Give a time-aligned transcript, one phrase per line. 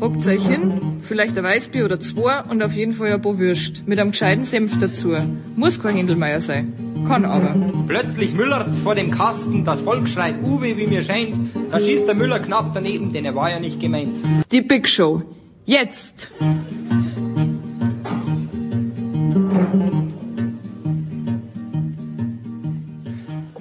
[0.00, 3.86] Hockt euch hin, vielleicht ein Weißbier oder zwei und auf jeden Fall ein paar Würst.
[3.86, 5.14] Mit einem gescheiten Senf dazu.
[5.56, 6.72] Muss kein Händelmeier sein.
[7.06, 7.54] Kann aber.
[7.86, 11.36] Plötzlich müllert's vor dem Kasten, das Volk schreit Uwe, wie mir scheint.
[11.70, 14.16] Da schießt der Müller knapp daneben, denn er war ja nicht gemeint.
[14.50, 15.22] Die Big Show.
[15.66, 16.32] Jetzt!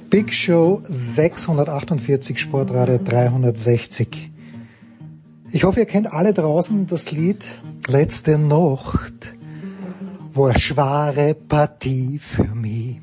[0.09, 4.28] Big Show 648, Sportradio 360.
[5.51, 7.43] Ich hoffe, ihr kennt alle draußen das Lied
[7.87, 9.33] Letzte Nacht
[10.31, 13.01] war eine schwere Partie für mich.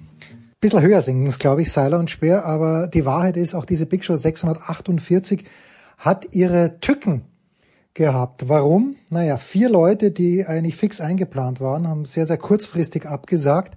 [0.61, 3.84] Bisschen höher singen es, glaube ich, Seiler und Speer, aber die Wahrheit ist, auch diese
[3.84, 5.44] Big Show 648
[5.98, 7.22] hat ihre Tücken
[7.94, 8.48] gehabt.
[8.48, 8.94] Warum?
[9.10, 13.75] Naja, vier Leute, die eigentlich fix eingeplant waren, haben sehr, sehr kurzfristig abgesagt.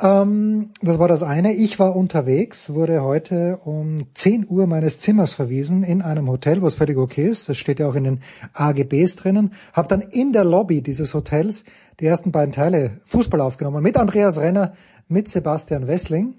[0.00, 1.54] Ähm, das war das eine.
[1.54, 6.66] Ich war unterwegs, wurde heute um 10 Uhr meines Zimmers verwiesen in einem Hotel, wo
[6.66, 7.48] es völlig okay ist.
[7.48, 8.20] Das steht ja auch in den
[8.52, 9.52] AGBs drinnen.
[9.72, 11.64] Habe dann in der Lobby dieses Hotels
[11.98, 14.74] die ersten beiden Teile Fußball aufgenommen mit Andreas Renner,
[15.08, 16.34] mit Sebastian Wessling.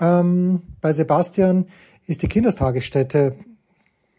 [0.00, 1.66] Ähm, bei Sebastian
[2.06, 3.36] ist die Kindertagesstätte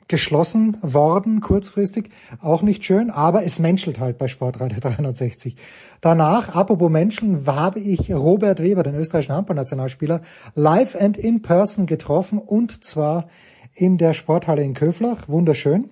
[0.07, 2.09] geschlossen worden, kurzfristig.
[2.41, 5.55] Auch nicht schön, aber es menschelt halt bei Sportradio 360.
[6.01, 10.21] Danach, apropos Menschen, habe ich Robert Weber, den österreichischen Handballnationalspieler,
[10.53, 13.27] live and in person getroffen und zwar
[13.73, 15.27] in der Sporthalle in Köflach.
[15.27, 15.89] Wunderschön.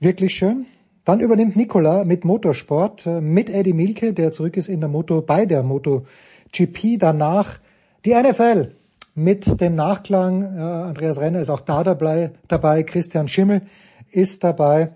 [0.00, 0.66] Wirklich schön.
[1.04, 5.22] Dann übernimmt Nicola mit Motorsport, äh, mit Eddie Milke, der zurück ist in der Moto,
[5.22, 6.98] bei der MotoGP.
[6.98, 7.60] Danach
[8.04, 8.72] die NFL
[9.18, 10.42] mit dem Nachklang.
[10.42, 12.84] Äh, Andreas Renner ist auch da dabei, dabei.
[12.84, 13.62] Christian Schimmel
[14.10, 14.92] ist dabei.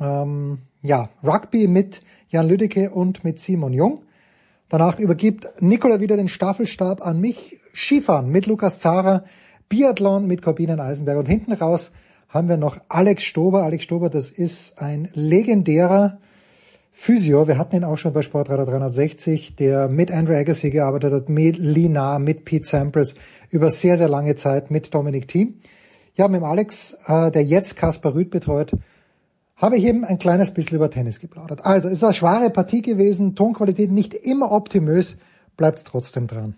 [0.00, 4.02] Ähm, ja, Rugby mit Jan Lüdecke und mit Simon Jung.
[4.68, 7.58] Danach übergibt Nicola wieder den Staffelstab an mich.
[7.74, 9.24] Skifahren mit Lukas Zara,
[9.68, 11.92] Biathlon mit Corbinen Eisenberg und hinten raus
[12.28, 13.62] haben wir noch Alex Stober.
[13.62, 16.18] Alex Stober, das ist ein legendärer
[17.00, 21.28] Physio, wir hatten ihn auch schon bei Sportradar 360, der mit Andrew Agassi gearbeitet hat,
[21.28, 23.14] mit Lina, mit Pete Sampras
[23.50, 25.60] über sehr, sehr lange Zeit mit Dominic Thiem.
[26.16, 28.72] Ja, mit dem Alex, äh, der jetzt Kaspar Rüth betreut,
[29.56, 31.64] habe ich eben ein kleines bisschen über Tennis geplaudert.
[31.64, 35.18] Also, es ist eine schwere Partie gewesen, Tonqualität nicht immer optimös,
[35.56, 36.54] bleibt trotzdem dran.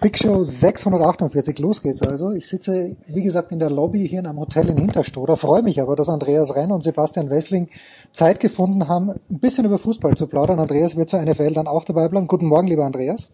[0.00, 2.30] Big Show 648, los geht's also.
[2.30, 5.80] Ich sitze, wie gesagt, in der Lobby hier in einem Hotel in Hinterstoder, freue mich
[5.80, 7.68] aber, dass Andreas Renn und Sebastian Wessling
[8.12, 10.60] Zeit gefunden haben, ein bisschen über Fußball zu plaudern.
[10.60, 12.26] Andreas wird zur NFL dann auch dabei bleiben.
[12.26, 13.30] Guten Morgen, lieber Andreas.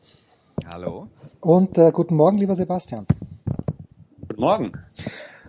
[0.67, 1.09] Hallo.
[1.43, 3.05] Und äh, guten Morgen, lieber Sebastian.
[4.29, 4.73] Guten Morgen.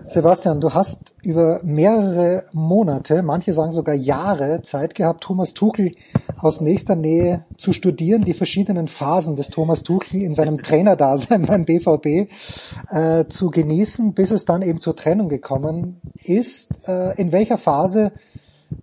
[0.07, 5.93] Sebastian, du hast über mehrere Monate, manche sagen sogar Jahre Zeit gehabt, Thomas Tuchel
[6.35, 11.63] aus nächster Nähe zu studieren, die verschiedenen Phasen des Thomas Tuchel in seinem Trainerdasein beim
[11.63, 12.27] BVB
[12.89, 16.69] äh, zu genießen, bis es dann eben zur Trennung gekommen ist.
[16.87, 18.13] Äh, in welcher Phase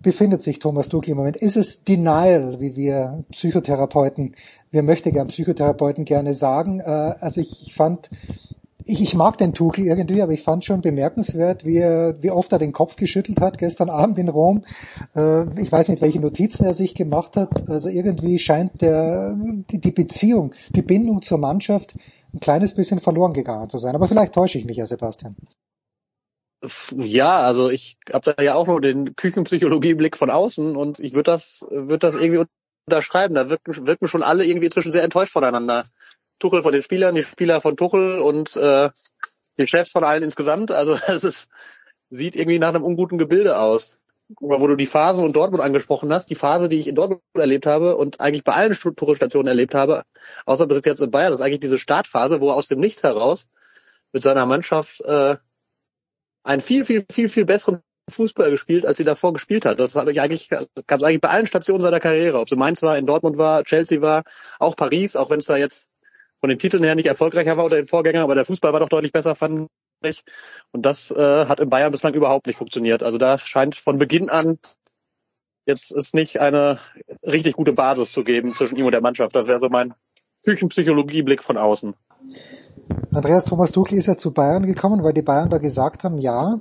[0.01, 1.35] befindet sich Thomas Tuchel im Moment?
[1.35, 4.35] Ist es Denial, wie wir Psychotherapeuten,
[4.71, 6.79] wir möchten gern Psychotherapeuten gerne sagen?
[6.79, 8.09] Äh, also ich, ich fand
[8.85, 12.51] ich, ich mag den Tuchel irgendwie, aber ich fand schon bemerkenswert, wie, er, wie oft
[12.51, 14.65] er den Kopf geschüttelt hat gestern Abend in Rom.
[15.15, 17.69] Äh, ich weiß nicht, welche Notizen er sich gemacht hat.
[17.69, 19.35] Also irgendwie scheint der,
[19.71, 21.93] die, die Beziehung, die Bindung zur Mannschaft
[22.33, 23.95] ein kleines bisschen verloren gegangen zu sein.
[23.95, 25.35] Aber vielleicht täusche ich mich ja, Sebastian.
[26.95, 31.31] Ja, also ich habe da ja auch nur den Küchenpsychologie-Blick von außen und ich würde
[31.31, 32.45] das, würde das irgendwie
[32.91, 33.35] unterschreiben.
[33.35, 35.85] Da wirken, wirken schon alle irgendwie inzwischen sehr enttäuscht voneinander.
[36.39, 38.89] Tuchel von den Spielern, die Spieler von Tuchel und äh,
[39.57, 40.71] die Chefs von allen insgesamt.
[40.71, 41.49] Also es ist,
[42.09, 43.99] sieht irgendwie nach einem unguten Gebilde aus.
[44.41, 47.21] Aber wo du die Phase in Dortmund angesprochen hast, die Phase, die ich in Dortmund
[47.33, 50.03] erlebt habe und eigentlich bei allen Tuchel-Stationen erlebt habe,
[50.45, 53.03] außer bis jetzt in Bayern, das ist eigentlich diese Startphase, wo er aus dem Nichts
[53.03, 53.49] heraus
[54.13, 55.35] mit seiner Mannschaft äh,
[56.43, 59.79] einen viel, viel, viel, viel besseren Fußball gespielt, als sie davor gespielt hat.
[59.79, 60.49] Das ich eigentlich,
[60.87, 64.01] ganz eigentlich bei allen Stationen seiner Karriere, ob es Mainz war, in Dortmund war, Chelsea
[64.01, 64.23] war,
[64.59, 65.89] auch Paris, auch wenn es da jetzt
[66.39, 68.89] von den Titeln her nicht erfolgreicher war oder den Vorgänger, aber der Fußball war doch
[68.89, 69.67] deutlich besser, fand
[70.03, 70.23] ich.
[70.71, 73.03] Und das äh, hat in Bayern bislang überhaupt nicht funktioniert.
[73.03, 74.57] Also da scheint von Beginn an
[75.65, 76.79] jetzt ist nicht eine
[77.25, 79.35] richtig gute Basis zu geben zwischen ihm und der Mannschaft.
[79.35, 79.93] Das wäre so mein
[80.43, 81.93] Küchenpsychologie-Blick von außen.
[83.11, 86.59] Andreas Thomas Tuchel ist ja zu Bayern gekommen, weil die Bayern da gesagt haben, ja,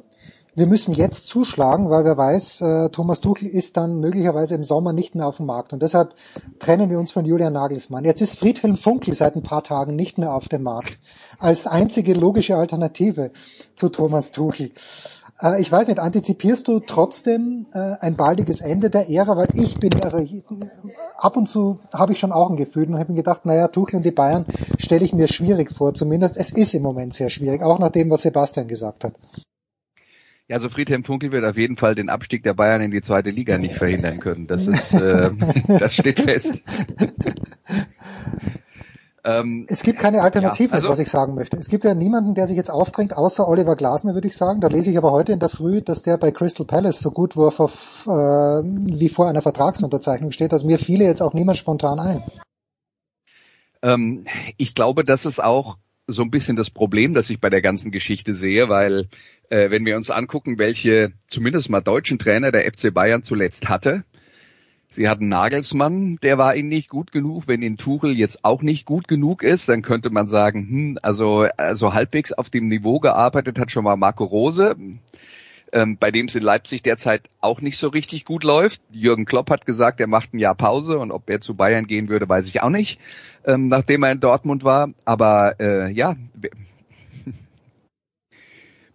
[0.60, 4.92] wir müssen jetzt zuschlagen, weil wer weiß, äh, Thomas Tuchel ist dann möglicherweise im Sommer
[4.92, 5.72] nicht mehr auf dem Markt.
[5.72, 6.14] Und deshalb
[6.58, 8.04] trennen wir uns von Julian Nagelsmann.
[8.04, 10.98] Jetzt ist Friedhelm Funkel seit ein paar Tagen nicht mehr auf dem Markt.
[11.38, 13.30] Als einzige logische Alternative
[13.74, 14.72] zu Thomas Tuchel.
[15.40, 19.38] Äh, ich weiß nicht, antizipierst du trotzdem äh, ein baldiges Ende der Ära?
[19.38, 20.44] Weil ich bin, also ich,
[21.16, 23.96] ab und zu habe ich schon auch ein Gefühl und habe mir gedacht, naja, Tuchel
[23.96, 24.44] und die Bayern
[24.78, 25.94] stelle ich mir schwierig vor.
[25.94, 29.14] Zumindest es ist im Moment sehr schwierig, auch nach dem, was Sebastian gesagt hat.
[30.50, 33.30] Ja, also Friedhelm Funkel wird auf jeden Fall den Abstieg der Bayern in die zweite
[33.30, 34.48] Liga nicht verhindern können.
[34.48, 35.30] Das ist, äh,
[35.68, 36.64] das steht fest.
[39.22, 41.56] Ähm, es gibt keine Alternative, ja, also, was ich sagen möchte.
[41.56, 44.60] Es gibt ja niemanden, der sich jetzt aufdrängt, außer Oliver Glasner, würde ich sagen.
[44.60, 47.36] Da lese ich aber heute in der Früh, dass der bei Crystal Palace so gut
[47.36, 47.70] wo vor,
[48.06, 50.52] äh, wie vor einer Vertragsunterzeichnung steht.
[50.52, 52.24] Also mir fiele jetzt auch niemand spontan ein.
[53.82, 54.24] Ähm,
[54.56, 55.76] ich glaube, das ist auch
[56.12, 59.08] so ein bisschen das Problem, das ich bei der ganzen Geschichte sehe, weil
[59.48, 64.04] äh, wenn wir uns angucken, welche zumindest mal deutschen Trainer der FC Bayern zuletzt hatte,
[64.92, 67.44] Sie hatten Nagelsmann, der war ihnen nicht gut genug.
[67.46, 71.46] Wenn in Tuchel jetzt auch nicht gut genug ist, dann könnte man sagen, hm, also,
[71.56, 74.74] also halbwegs auf dem Niveau gearbeitet hat schon mal Marco Rose,
[75.72, 78.80] ähm, bei dem es in Leipzig derzeit auch nicht so richtig gut läuft.
[78.90, 82.08] Jürgen Klopp hat gesagt, er macht ein Jahr Pause und ob er zu Bayern gehen
[82.08, 83.00] würde, weiß ich auch nicht,
[83.44, 84.90] ähm, nachdem er in Dortmund war.
[85.04, 86.16] Aber äh, ja,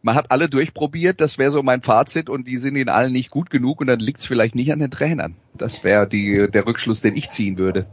[0.01, 3.29] man hat alle durchprobiert, das wäre so mein Fazit und die sind ihnen allen nicht
[3.29, 5.35] gut genug und dann liegt es vielleicht nicht an den Trainern.
[5.53, 7.87] Das wäre der Rückschluss, den ich ziehen würde.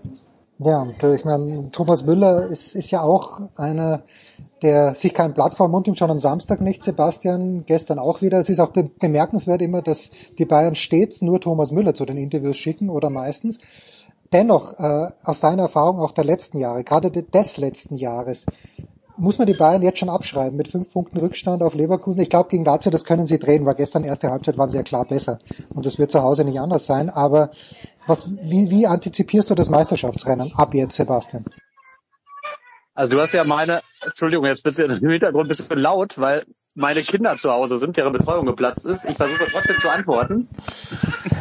[0.64, 4.02] Ja, und ich meine, Thomas Müller ist, ist ja auch einer,
[4.60, 8.38] der sich kein Blatt vor Mund nimmt, schon am Samstag nicht, Sebastian, gestern auch wieder.
[8.38, 12.56] Es ist auch bemerkenswert immer, dass die Bayern stets nur Thomas Müller zu den Interviews
[12.56, 13.58] schicken oder meistens.
[14.32, 18.46] Dennoch, äh, aus seiner Erfahrung auch der letzten Jahre, gerade des letzten Jahres,
[19.16, 22.20] muss man die Bayern jetzt schon abschreiben mit fünf Punkten Rückstand auf Leverkusen.
[22.22, 24.82] Ich glaube, gegen Lazio, das können sie drehen, weil gestern erste Halbzeit waren sie ja
[24.82, 25.38] klar besser.
[25.74, 27.10] Und das wird zu Hause nicht anders sein.
[27.10, 27.50] Aber
[28.06, 31.44] was, wie, wie antizipierst du das Meisterschaftsrennen ab jetzt, Sebastian?
[32.94, 36.44] Also du hast ja meine, Entschuldigung, jetzt bist du im Hintergrund ein bisschen laut, weil
[36.74, 39.08] meine Kinder zu Hause sind, deren Betreuung geplatzt ist.
[39.08, 40.48] Ich versuche trotzdem zu antworten.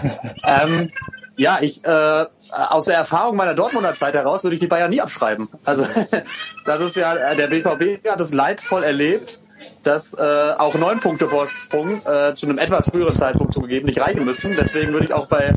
[0.44, 0.92] ähm,
[1.38, 5.02] ja, ich äh, aus der Erfahrung meiner Dortmunder Zeit heraus würde ich die Bayern nie
[5.02, 5.48] abschreiben.
[5.64, 5.84] Also
[6.66, 9.42] das ist ja äh, der BVB hat es leidvoll erlebt,
[9.84, 14.26] dass äh, auch neun Punkte Vorsprung äh, zu einem etwas früheren Zeitpunkt zugegeben nicht reichen
[14.26, 14.56] müssen.
[14.58, 15.56] Deswegen würde ich auch bei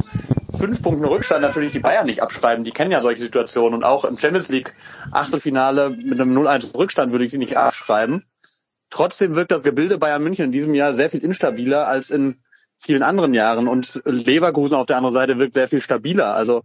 [0.58, 2.64] fünf Punkten Rückstand natürlich die Bayern nicht abschreiben.
[2.64, 4.72] Die kennen ja solche Situationen und auch im Champions League
[5.10, 8.24] Achtelfinale mit einem 0-1 Rückstand würde ich sie nicht abschreiben.
[8.90, 12.36] Trotzdem wirkt das Gebilde Bayern München in diesem Jahr sehr viel instabiler als in
[12.76, 13.68] vielen anderen Jahren.
[13.68, 16.34] Und Leverkusen auf der anderen Seite wirkt sehr viel stabiler.
[16.34, 16.62] Also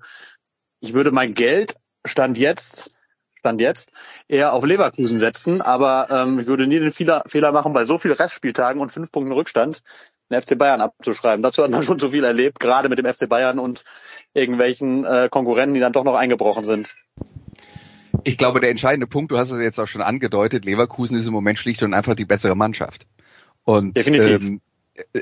[0.80, 1.76] ich würde mein Geld
[2.06, 2.96] Stand jetzt
[3.40, 3.94] Stand jetzt
[4.28, 7.98] eher auf Leverkusen setzen, aber ähm, ich würde nie den Fehler, Fehler machen, bei so
[7.98, 9.82] vielen Restspieltagen und fünf Punkten Rückstand
[10.30, 11.42] den FC Bayern abzuschreiben.
[11.44, 13.84] Dazu hat man schon zu viel erlebt, gerade mit dem FC Bayern und
[14.34, 16.96] irgendwelchen äh, Konkurrenten, die dann doch noch eingebrochen sind.
[18.24, 21.34] Ich glaube, der entscheidende Punkt, du hast es jetzt auch schon angedeutet, Leverkusen ist im
[21.34, 23.06] Moment schlicht und einfach die bessere Mannschaft.
[23.64, 24.44] Und Definitiv.
[24.44, 24.62] Ähm,
[25.14, 25.22] äh,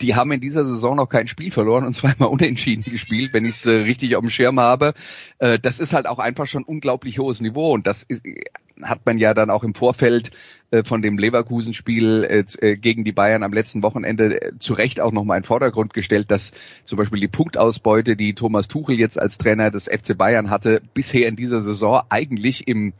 [0.00, 3.56] die haben in dieser Saison noch kein Spiel verloren und zweimal unentschieden gespielt, wenn ich
[3.56, 4.94] es äh, richtig auf dem Schirm habe.
[5.38, 8.22] Äh, das ist halt auch einfach schon unglaublich hohes Niveau und das ist,
[8.82, 10.32] hat man ja dann auch im Vorfeld äh,
[10.82, 15.12] von dem Leverkusen-Spiel äh, äh, gegen die Bayern am letzten Wochenende äh, zu Recht auch
[15.12, 16.52] nochmal in Vordergrund gestellt, dass
[16.84, 21.28] zum Beispiel die Punktausbeute, die Thomas Tuchel jetzt als Trainer des FC Bayern hatte, bisher
[21.28, 22.94] in dieser Saison eigentlich im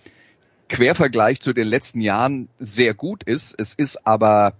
[0.68, 3.54] Quervergleich zu den letzten Jahren sehr gut ist.
[3.58, 4.54] Es ist aber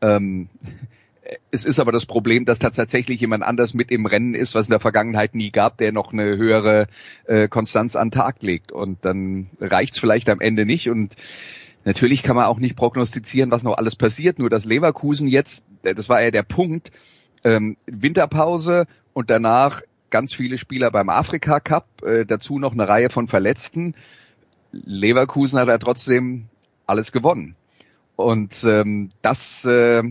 [0.00, 0.48] ähm,
[1.50, 4.66] es ist aber das Problem, dass da tatsächlich jemand anders mit im Rennen ist, was
[4.66, 6.86] in der Vergangenheit nie gab, der noch eine höhere
[7.26, 8.72] äh, Konstanz an Tag legt.
[8.72, 10.88] Und dann reicht's vielleicht am Ende nicht.
[10.88, 11.14] Und
[11.88, 14.38] natürlich kann man auch nicht prognostizieren, was noch alles passiert.
[14.38, 16.92] Nur dass Leverkusen jetzt, äh, das war ja der Punkt,
[17.44, 19.80] ähm, Winterpause und danach
[20.10, 23.94] ganz viele Spieler beim Afrika Cup, äh, dazu noch eine Reihe von Verletzten.
[24.72, 26.48] Leverkusen hat ja trotzdem
[26.86, 27.56] alles gewonnen.
[28.16, 30.02] Und ähm, das, äh,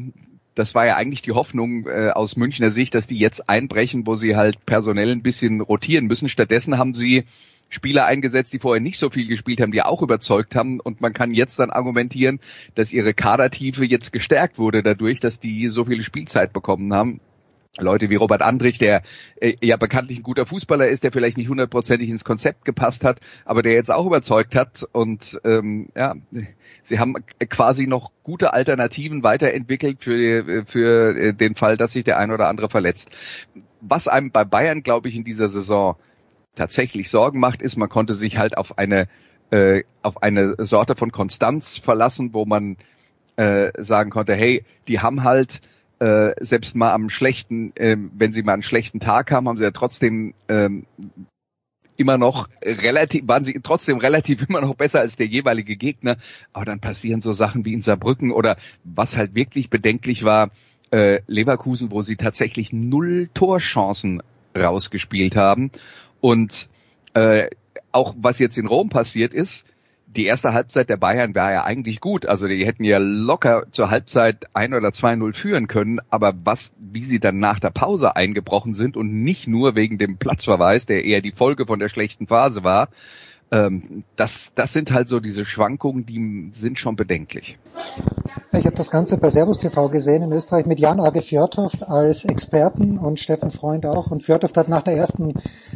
[0.56, 4.16] das war ja eigentlich die Hoffnung äh, aus Münchner Sicht, dass die jetzt einbrechen, wo
[4.16, 6.28] sie halt personell ein bisschen rotieren müssen.
[6.28, 7.26] Stattdessen haben sie
[7.70, 10.80] Spieler eingesetzt, die vorher nicht so viel gespielt haben, die auch überzeugt haben.
[10.80, 12.40] Und man kann jetzt dann argumentieren,
[12.76, 17.20] dass ihre Kadertiefe jetzt gestärkt wurde dadurch, dass die so viel Spielzeit bekommen haben.
[17.80, 19.04] Leute wie Robert Andrich, der
[19.40, 23.20] äh, ja bekanntlich ein guter Fußballer ist, der vielleicht nicht hundertprozentig ins Konzept gepasst hat,
[23.46, 24.84] aber der jetzt auch überzeugt hat.
[24.92, 26.16] Und ähm, ja,
[26.84, 27.16] sie haben
[27.50, 32.70] quasi noch gute Alternativen weiterentwickelt für, für den Fall, dass sich der ein oder andere
[32.70, 33.12] verletzt.
[33.82, 35.98] Was einem bei Bayern, glaube ich, in dieser Saison
[36.58, 39.08] tatsächlich Sorgen macht, ist, man konnte sich halt auf eine
[39.50, 42.78] äh, auf eine Sorte von Konstanz verlassen, wo man
[43.38, 45.62] äh, sagen konnte, hey, die haben halt
[46.00, 49.64] äh, selbst mal am schlechten, äh, wenn sie mal einen schlechten Tag haben, haben sie
[49.64, 50.86] ja trotzdem ähm,
[51.96, 56.18] immer noch relativ, waren sie trotzdem relativ immer noch besser als der jeweilige Gegner.
[56.54, 60.52] Aber dann passieren so Sachen wie in Saarbrücken oder was halt wirklich bedenklich war,
[60.92, 64.22] äh, Leverkusen, wo sie tatsächlich null Torchancen
[64.56, 65.72] rausgespielt haben.
[66.22, 66.70] Und
[67.14, 67.50] äh,
[67.92, 69.66] auch was jetzt in Rom passiert ist,
[70.08, 72.26] die erste Halbzeit der Bayern war ja eigentlich gut.
[72.26, 76.00] Also die hätten ja locker zur Halbzeit ein oder zwei Null führen können.
[76.10, 80.18] Aber was, wie sie dann nach der Pause eingebrochen sind und nicht nur wegen dem
[80.18, 82.90] Platzverweis, der eher die Folge von der schlechten Phase war,
[83.52, 87.58] ähm, das, das sind halt so diese Schwankungen, die sind schon bedenklich.
[88.54, 92.26] Ich habe das Ganze bei Servus TV gesehen in Österreich mit Jan Age Fjordhoft als
[92.26, 94.10] Experten und Steffen Freund auch.
[94.10, 95.34] Und Fjordhoft hat nach der ersten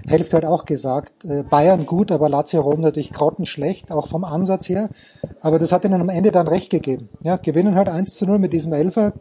[0.07, 4.67] Hälfte halt auch gesagt, äh, Bayern gut, aber Lazio Rom natürlich grottenschlecht, auch vom Ansatz
[4.67, 4.89] her.
[5.41, 7.09] Aber das hat ihnen am Ende dann recht gegeben.
[7.21, 9.13] Ja, gewinnen halt 1 zu 0 mit diesem Elfer,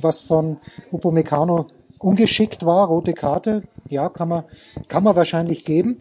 [0.00, 0.58] was von
[0.92, 1.66] Upamecano
[1.98, 4.44] ungeschickt war, rote Karte, ja, kann man,
[4.88, 6.00] kann man wahrscheinlich geben.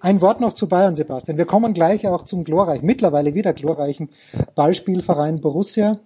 [0.00, 1.38] Ein Wort noch zu Bayern, Sebastian.
[1.38, 4.10] Wir kommen gleich auch zum glorreichen, mittlerweile wieder glorreichen
[4.54, 5.98] Ballspielverein Borussia.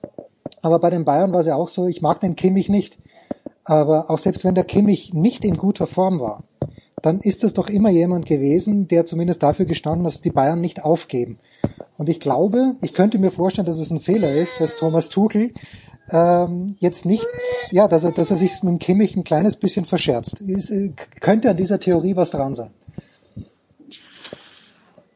[0.63, 2.99] Aber bei den Bayern war es ja auch so, ich mag den Kimmich nicht.
[3.65, 6.45] Aber auch selbst wenn der Kimmich nicht in guter Form war,
[7.03, 10.61] dann ist es doch immer jemand gewesen, der zumindest dafür gestanden hat, dass die Bayern
[10.61, 11.39] nicht aufgeben.
[11.97, 15.53] Und ich glaube, ich könnte mir vorstellen, dass es ein Fehler ist, dass Thomas Tuchel
[16.11, 17.27] ähm, jetzt nicht,
[17.71, 20.41] ja, dass er, dass er sich mit dem Kimmich ein kleines bisschen verscherzt.
[20.41, 22.71] Ist, äh, könnte an dieser Theorie was dran sein?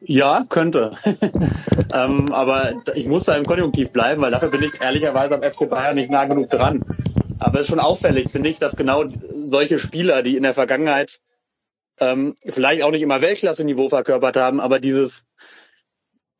[0.07, 0.91] Ja, könnte.
[1.93, 5.69] ähm, aber ich muss da im Konjunktiv bleiben, weil dafür bin ich ehrlicherweise am FC
[5.69, 6.83] Bayern nicht nah genug dran.
[7.39, 9.05] Aber es ist schon auffällig, finde ich, dass genau
[9.43, 11.19] solche Spieler, die in der Vergangenheit
[11.99, 15.25] ähm, vielleicht auch nicht immer Weltklasse-Niveau verkörpert haben, aber dieses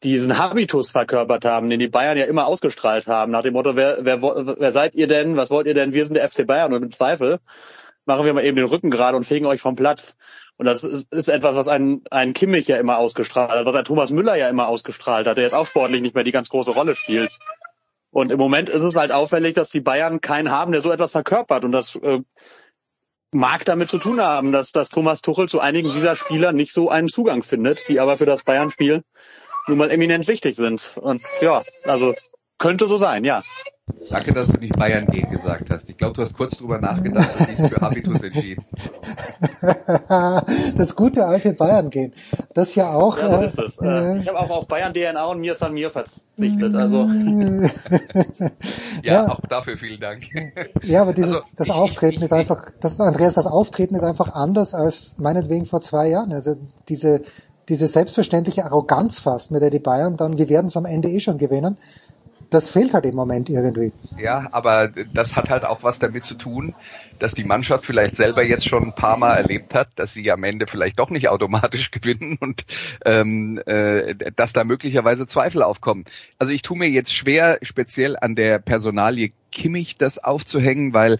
[0.04, 3.98] diesen Habitus verkörpert haben, den die Bayern ja immer ausgestrahlt haben, nach dem Motto, wer,
[4.02, 6.84] wer, wer seid ihr denn, was wollt ihr denn, wir sind der FC Bayern und
[6.84, 7.40] im Zweifel
[8.06, 10.18] machen wir mal eben den Rücken gerade und fegen euch vom Platz.
[10.58, 13.86] Und das ist, ist etwas, was ein, ein Kimmich ja immer ausgestrahlt hat, was ein
[13.86, 16.72] Thomas Müller ja immer ausgestrahlt hat, der jetzt auch sportlich nicht mehr die ganz große
[16.72, 17.38] Rolle spielt.
[18.12, 21.12] Und im Moment ist es halt auffällig, dass die Bayern keinen haben, der so etwas
[21.12, 21.66] verkörpert.
[21.66, 22.22] Und das äh,
[23.32, 26.90] mag damit zu tun haben, dass, dass Thomas Tuchel zu einigen dieser Spieler nicht so
[26.90, 29.04] einen Zugang findet, die aber für das Bayern-Spiel
[29.68, 30.98] nun mal eminent wichtig sind.
[31.02, 32.14] Und ja, also
[32.58, 33.44] könnte so sein, ja.
[34.10, 35.88] Danke, dass du nicht Bayern gehen gesagt hast.
[35.90, 38.66] Ich glaube, du hast kurz drüber nachgedacht und dich für Habitus entschieden.
[40.78, 42.14] Das gute alte Bayern gehen.
[42.54, 43.18] Das ja auch.
[43.18, 43.82] Ja, so ist es.
[43.82, 46.76] Äh, äh ich habe auch auf Bayern DNA und mir San Mir verzichtet.
[46.76, 47.04] Also.
[49.04, 50.24] ja, ja, auch dafür vielen Dank.
[50.84, 53.96] Ja, aber dieses also, das ich, Auftreten ich, ich, ist einfach, das Andreas, das Auftreten
[53.96, 56.32] ist einfach anders als meinetwegen vor zwei Jahren.
[56.32, 57.22] Also diese
[57.70, 61.20] diese selbstverständliche Arroganz fast, mit der die Bayern dann, wir werden es am Ende eh
[61.20, 61.78] schon gewinnen,
[62.56, 63.92] das fehlt halt im Moment irgendwie.
[64.18, 66.74] Ja, aber das hat halt auch was damit zu tun,
[67.20, 70.44] dass die Mannschaft vielleicht selber jetzt schon ein paar Mal erlebt hat, dass sie am
[70.44, 72.66] Ende vielleicht doch nicht automatisch gewinnen und
[73.06, 76.06] ähm, äh, dass da möglicherweise Zweifel aufkommen.
[76.40, 81.20] Also ich tue mir jetzt schwer, speziell an der Personalie Kimmich das aufzuhängen, weil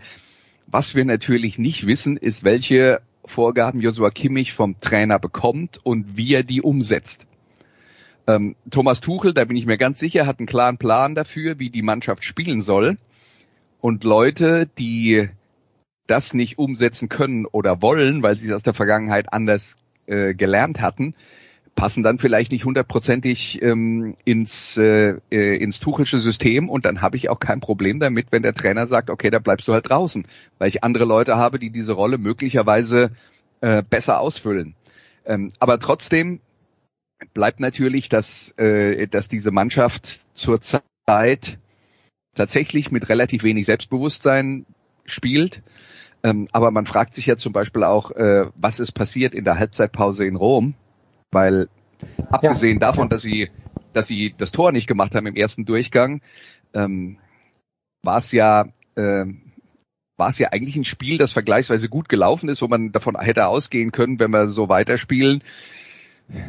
[0.68, 6.34] was wir natürlich nicht wissen, ist, welche Vorgaben Joshua Kimmich vom Trainer bekommt und wie
[6.34, 7.28] er die umsetzt.
[8.28, 11.70] Ähm, Thomas Tuchel, da bin ich mir ganz sicher, hat einen klaren Plan dafür, wie
[11.70, 12.98] die Mannschaft spielen soll.
[13.82, 15.30] Und Leute, die
[16.08, 19.76] das nicht umsetzen können oder wollen, weil sie es aus der Vergangenheit anders
[20.08, 21.16] äh, gelernt hatten,
[21.76, 27.18] passen dann vielleicht nicht hundertprozentig ähm, ins, äh, äh, ins Tuchelsche System und dann habe
[27.18, 30.26] ich auch kein Problem damit, wenn der Trainer sagt, okay, da bleibst du halt draußen,
[30.58, 33.12] weil ich andere Leute habe, die diese Rolle möglicherweise
[33.62, 34.76] äh, besser ausfüllen.
[35.26, 36.40] Ähm, aber trotzdem
[37.34, 41.60] bleibt natürlich, dass, äh, dass diese Mannschaft zurzeit
[42.36, 44.66] tatsächlich mit relativ wenig Selbstbewusstsein
[45.06, 45.64] spielt.
[46.24, 49.60] Ähm, aber man fragt sich ja zum Beispiel auch, äh, was ist passiert in der
[49.60, 50.76] Halbzeitpause in Rom?
[51.32, 51.70] Weil
[52.30, 52.88] abgesehen ja.
[52.88, 53.50] davon, dass sie,
[53.94, 56.22] dass sie das Tor nicht gemacht haben im ersten Durchgang,
[56.74, 57.18] ähm,
[58.04, 59.26] war es ja äh,
[60.18, 63.48] war es ja eigentlich ein Spiel, das vergleichsweise gut gelaufen ist, wo man davon hätte
[63.48, 65.44] ausgehen können, wenn wir so weiterspielen,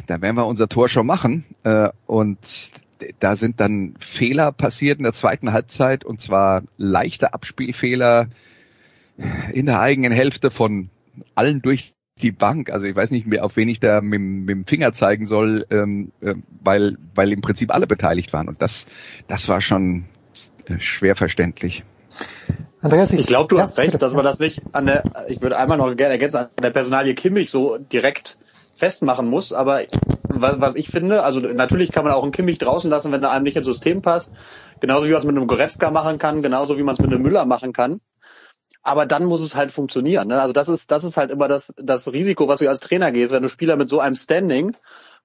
[0.07, 1.45] da werden wir unser Tor schon machen.
[1.63, 2.37] Äh, und
[3.19, 8.27] da sind dann Fehler passiert in der zweiten Halbzeit und zwar leichte Abspielfehler
[9.53, 10.89] in der eigenen Hälfte von
[11.35, 12.69] allen durch die Bank.
[12.69, 15.65] Also ich weiß nicht mehr, auf wen ich da mit, mit dem Finger zeigen soll,
[15.69, 18.47] ähm, äh, weil, weil im Prinzip alle beteiligt waren.
[18.47, 18.85] Und das,
[19.27, 20.05] das war schon
[20.65, 21.83] äh, schwer verständlich.
[22.81, 25.41] Andreas, ich, ich glaube, du ja, hast recht, dass man das nicht an der, ich
[25.41, 28.37] würde einmal noch gerne ergänzen, an der Personalie Kimmich so direkt
[28.77, 29.53] festmachen muss.
[29.53, 29.81] Aber
[30.29, 33.31] was, was ich finde, also natürlich kann man auch einen Kimmich draußen lassen, wenn er
[33.31, 34.33] einem nicht ins System passt.
[34.79, 37.21] Genauso wie man es mit einem Goretzka machen kann, genauso wie man es mit einem
[37.21, 37.99] Müller machen kann.
[38.83, 40.29] Aber dann muss es halt funktionieren.
[40.29, 40.41] Ne?
[40.41, 43.33] Also das ist, das ist halt immer das, das Risiko, was du als Trainer gehst,
[43.33, 44.75] wenn du Spieler mit so einem Standing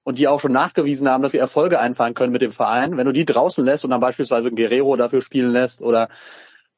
[0.03, 3.05] und die auch schon nachgewiesen haben, dass sie Erfolge einfahren können mit dem Verein, wenn
[3.05, 6.09] du die draußen lässt und dann beispielsweise ein Guerrero dafür spielen lässt oder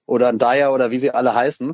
[0.05, 1.73] oder ein Dyer oder wie sie alle heißen,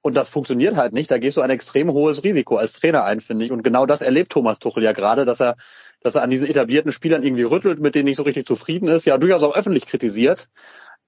[0.00, 3.20] und das funktioniert halt nicht, da gehst du ein extrem hohes Risiko als Trainer ein,
[3.20, 3.52] finde ich.
[3.52, 5.56] Und genau das erlebt Thomas Tuchel ja gerade, dass er,
[6.02, 9.06] dass er an diesen etablierten Spielern irgendwie rüttelt, mit denen nicht so richtig zufrieden ist,
[9.06, 10.48] ja durchaus auch öffentlich kritisiert,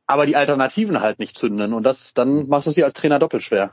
[0.06, 1.72] aber die Alternativen halt nicht zünden.
[1.72, 3.70] Und das, dann machst du es dir als Trainer doppelt schwer.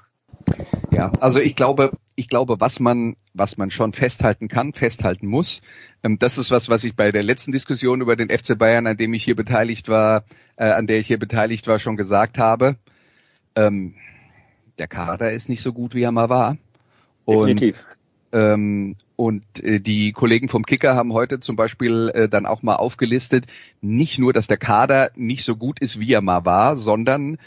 [0.91, 5.61] Ja, also ich glaube, ich glaube, was man, was man schon festhalten kann, festhalten muss,
[6.03, 8.97] ähm, das ist was, was ich bei der letzten Diskussion über den FC Bayern, an
[8.97, 12.77] dem ich hier beteiligt war, äh, an der ich hier beteiligt war, schon gesagt habe.
[13.55, 13.95] Ähm,
[14.79, 16.57] der Kader ist nicht so gut, wie er mal war.
[17.25, 17.85] Und, Definitiv.
[18.31, 22.75] Ähm, und äh, die Kollegen vom Kicker haben heute zum Beispiel äh, dann auch mal
[22.75, 23.45] aufgelistet,
[23.81, 27.37] nicht nur, dass der Kader nicht so gut ist, wie er mal war, sondern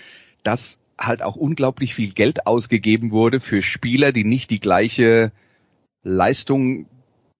[0.42, 5.32] dass halt auch unglaublich viel Geld ausgegeben wurde für Spieler, die nicht die gleiche
[6.02, 6.86] Leistung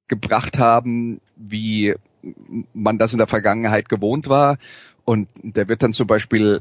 [0.09, 1.95] gebracht haben, wie
[2.73, 4.59] man das in der Vergangenheit gewohnt war.
[5.05, 6.61] Und der wird dann zum Beispiel,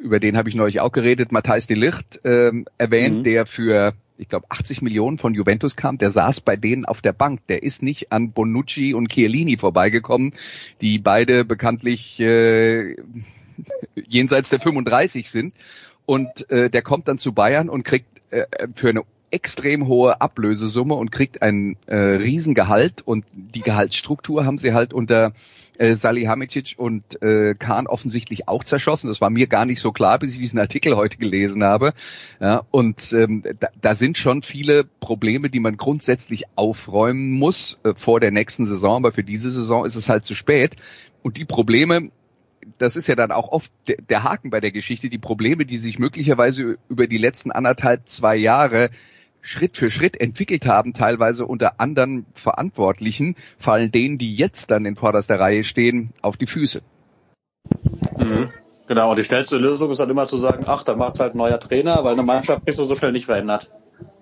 [0.00, 3.22] über den habe ich neulich auch geredet, Matthijs de Licht ähm, erwähnt, mhm.
[3.24, 5.98] der für, ich glaube, 80 Millionen von Juventus kam.
[5.98, 7.40] Der saß bei denen auf der Bank.
[7.48, 10.32] Der ist nicht an Bonucci und Chiellini vorbeigekommen,
[10.80, 12.96] die beide bekanntlich äh,
[13.94, 15.54] jenseits der 35 sind.
[16.04, 20.94] Und äh, der kommt dann zu Bayern und kriegt äh, für eine extrem hohe Ablösesumme
[20.94, 25.32] und kriegt ein äh, Riesengehalt und die Gehaltsstruktur haben sie halt unter
[25.78, 29.08] äh, Salihamidzic und äh, Kahn offensichtlich auch zerschossen.
[29.08, 31.92] Das war mir gar nicht so klar, bis ich diesen Artikel heute gelesen habe.
[32.40, 37.94] Ja, und ähm, da, da sind schon viele Probleme, die man grundsätzlich aufräumen muss äh,
[37.96, 40.76] vor der nächsten Saison, aber für diese Saison ist es halt zu spät.
[41.22, 42.10] Und die Probleme,
[42.78, 45.98] das ist ja dann auch oft der Haken bei der Geschichte, die Probleme, die sich
[45.98, 48.90] möglicherweise über die letzten anderthalb, zwei Jahre
[49.46, 54.96] Schritt für Schritt entwickelt haben, teilweise unter anderen Verantwortlichen, fallen denen, die jetzt dann in
[54.96, 56.82] vorderster Reihe stehen, auf die Füße.
[58.18, 58.50] Mhm.
[58.88, 61.38] Genau, und die schnellste Lösung ist dann immer zu sagen, ach, da macht's halt ein
[61.38, 63.70] neuer Trainer, weil eine Mannschaft du so schnell nicht verändert.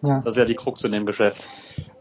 [0.03, 0.21] Ja.
[0.21, 1.49] Das ist ja die Krux in dem Geschäft.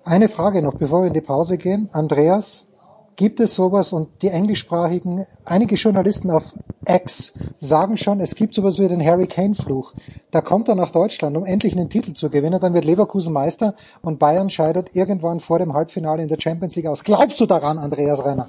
[0.04, 1.90] Eine Frage noch, bevor wir in die Pause gehen.
[1.94, 2.68] Andreas,
[3.16, 6.44] gibt es sowas und die englischsprachigen, einige Journalisten auf
[6.88, 9.94] X sagen schon, es gibt sowas wie den Harry Kane Fluch.
[10.32, 13.76] Da kommt er nach Deutschland, um endlich einen Titel zu gewinnen, dann wird Leverkusen Meister
[14.02, 17.04] und Bayern scheidet irgendwann vor dem Halbfinale in der Champions League aus.
[17.04, 18.48] Glaubst du daran, Andreas Renner?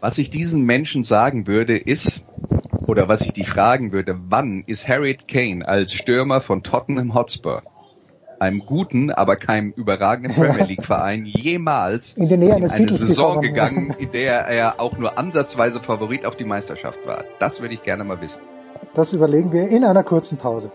[0.00, 2.22] Was ich diesen Menschen sagen würde, ist,
[2.86, 7.62] oder was ich die fragen würde, wann ist Harry Kane als Stürmer von Tottenham Hotspur
[8.40, 13.94] einem guten, aber keinem überragenden Premier League Verein jemals in, in eine Titels Saison gegangen,
[13.98, 17.24] in der er auch nur ansatzweise Favorit auf die Meisterschaft war.
[17.38, 18.40] Das würde ich gerne mal wissen.
[18.94, 20.72] Das überlegen wir in einer kurzen Pause.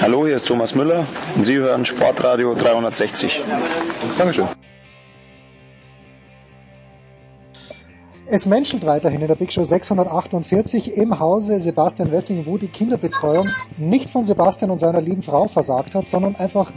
[0.00, 1.06] Hallo, hier ist Thomas Müller
[1.36, 3.44] und Sie hören Sportradio 360.
[4.18, 4.48] Dankeschön.
[8.32, 13.44] Es menschelt weiterhin in der Big Show 648 im Hause Sebastian Westling, wo die Kinderbetreuung
[13.76, 16.70] nicht von Sebastian und seiner lieben Frau versagt hat, sondern einfach,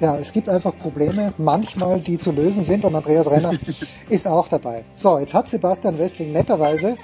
[0.00, 3.56] ja, es gibt einfach Probleme, manchmal, die zu lösen sind und Andreas Renner
[4.08, 4.82] ist auch dabei.
[4.92, 6.96] So, jetzt hat Sebastian Westling netterweise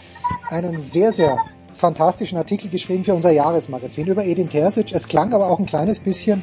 [0.50, 1.38] einen sehr, sehr
[1.76, 4.92] fantastischen Artikel geschrieben für unser Jahresmagazin über Edin Terzic.
[4.92, 6.42] Es klang aber auch ein kleines bisschen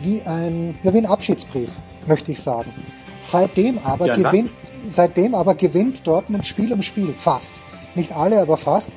[0.00, 1.68] wie ein, ja, wie ein Abschiedsbrief,
[2.06, 2.72] möchte ich sagen.
[3.20, 4.50] Seitdem aber ja, gewinnt,
[4.88, 7.12] seitdem aber gewinnt Dortmund Spiel um Spiel.
[7.14, 7.54] Fast.
[7.94, 8.92] Nicht alle, aber fast.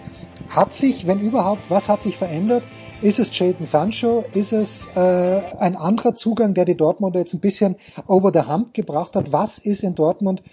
[0.49, 2.63] Hat sich, wenn überhaupt, was hat sich verändert?
[3.01, 4.25] Ist es Jadon Sancho?
[4.33, 8.73] Ist es äh, ein anderer Zugang, der die Dortmunder jetzt ein bisschen over the hump
[8.73, 9.31] gebracht hat?
[9.31, 10.43] Was ist in Dortmund?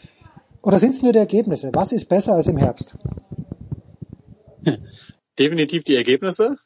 [0.62, 1.70] Oder sind es nur die Ergebnisse?
[1.72, 2.96] Was ist besser als im Herbst?
[5.38, 6.57] Definitiv die Ergebnisse.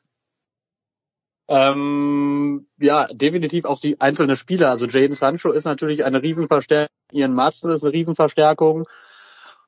[1.50, 4.70] Ähm, ja, definitiv auch die einzelnen Spieler.
[4.70, 8.86] Also Jaden Sancho ist natürlich eine Riesenverstärkung, Ian Madsen ist eine Riesenverstärkung.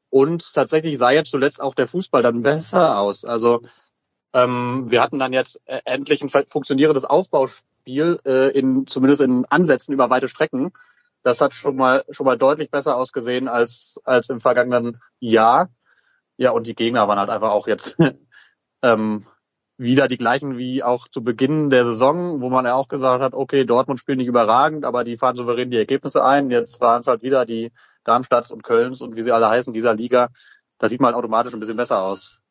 [0.09, 3.25] Und tatsächlich sah jetzt zuletzt auch der Fußball dann besser aus.
[3.25, 3.63] Also
[4.33, 9.93] ähm, wir hatten dann jetzt äh, endlich ein funktionierendes Aufbauspiel, äh, in, zumindest in Ansätzen
[9.93, 10.71] über weite Strecken.
[11.25, 15.69] Das hat schon mal schon mal deutlich besser ausgesehen als als im vergangenen Jahr.
[16.37, 17.97] Ja, und die Gegner waren halt einfach auch jetzt
[18.83, 19.27] ähm,
[19.83, 23.35] wieder die gleichen wie auch zu Beginn der Saison, wo man ja auch gesagt hat,
[23.35, 26.51] okay, Dortmund spielt nicht überragend, aber die fahren souverän die Ergebnisse ein.
[26.51, 27.73] Jetzt waren es halt wieder die
[28.05, 30.29] Darmstadts und Kölns und wie sie alle heißen, dieser Liga.
[30.79, 32.42] das sieht mal halt automatisch ein bisschen besser aus.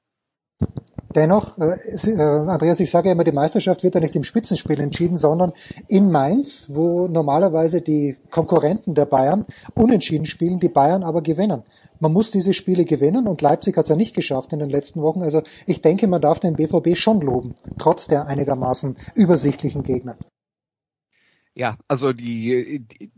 [1.16, 1.78] Dennoch, äh,
[2.10, 5.54] äh, Andreas, ich sage immer, die Meisterschaft wird ja nicht im Spitzenspiel entschieden, sondern
[5.88, 11.64] in Mainz, wo normalerweise die Konkurrenten der Bayern unentschieden spielen, die Bayern aber gewinnen.
[12.00, 15.02] Man muss diese Spiele gewinnen und Leipzig hat es ja nicht geschafft in den letzten
[15.02, 15.22] Wochen.
[15.22, 20.18] Also ich denke, man darf den BVB schon loben, trotz der einigermaßen übersichtlichen Gegner.
[21.54, 23.12] Ja, also die, die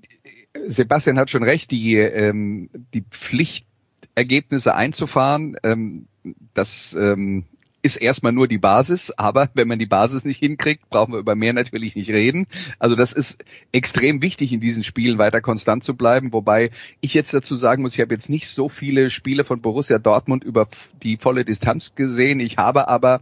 [0.65, 6.07] Sebastian hat schon recht, die, ähm, die Pflichtergebnisse einzufahren, ähm,
[6.53, 7.45] das ähm,
[7.83, 11.35] ist erstmal nur die Basis, aber wenn man die Basis nicht hinkriegt, brauchen wir über
[11.35, 12.47] mehr natürlich nicht reden.
[12.79, 17.33] Also das ist extrem wichtig in diesen Spielen weiter konstant zu bleiben, wobei ich jetzt
[17.33, 20.67] dazu sagen muss, ich habe jetzt nicht so viele Spiele von Borussia Dortmund über
[21.03, 22.39] die volle Distanz gesehen.
[22.39, 23.21] Ich habe aber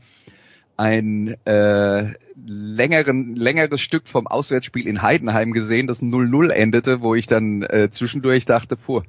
[0.77, 2.13] ein äh,
[2.47, 7.89] längeren, längeres Stück vom Auswärtsspiel in Heidenheim gesehen, das 0-0 endete, wo ich dann äh,
[7.91, 9.01] zwischendurch dachte, puh,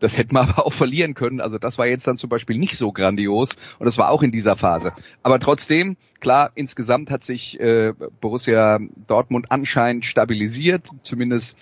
[0.00, 1.40] das hätten wir aber auch verlieren können.
[1.40, 4.32] Also das war jetzt dann zum Beispiel nicht so grandios und das war auch in
[4.32, 4.92] dieser Phase.
[5.22, 10.88] Aber trotzdem, klar, insgesamt hat sich äh, Borussia Dortmund anscheinend stabilisiert.
[11.02, 11.56] Zumindest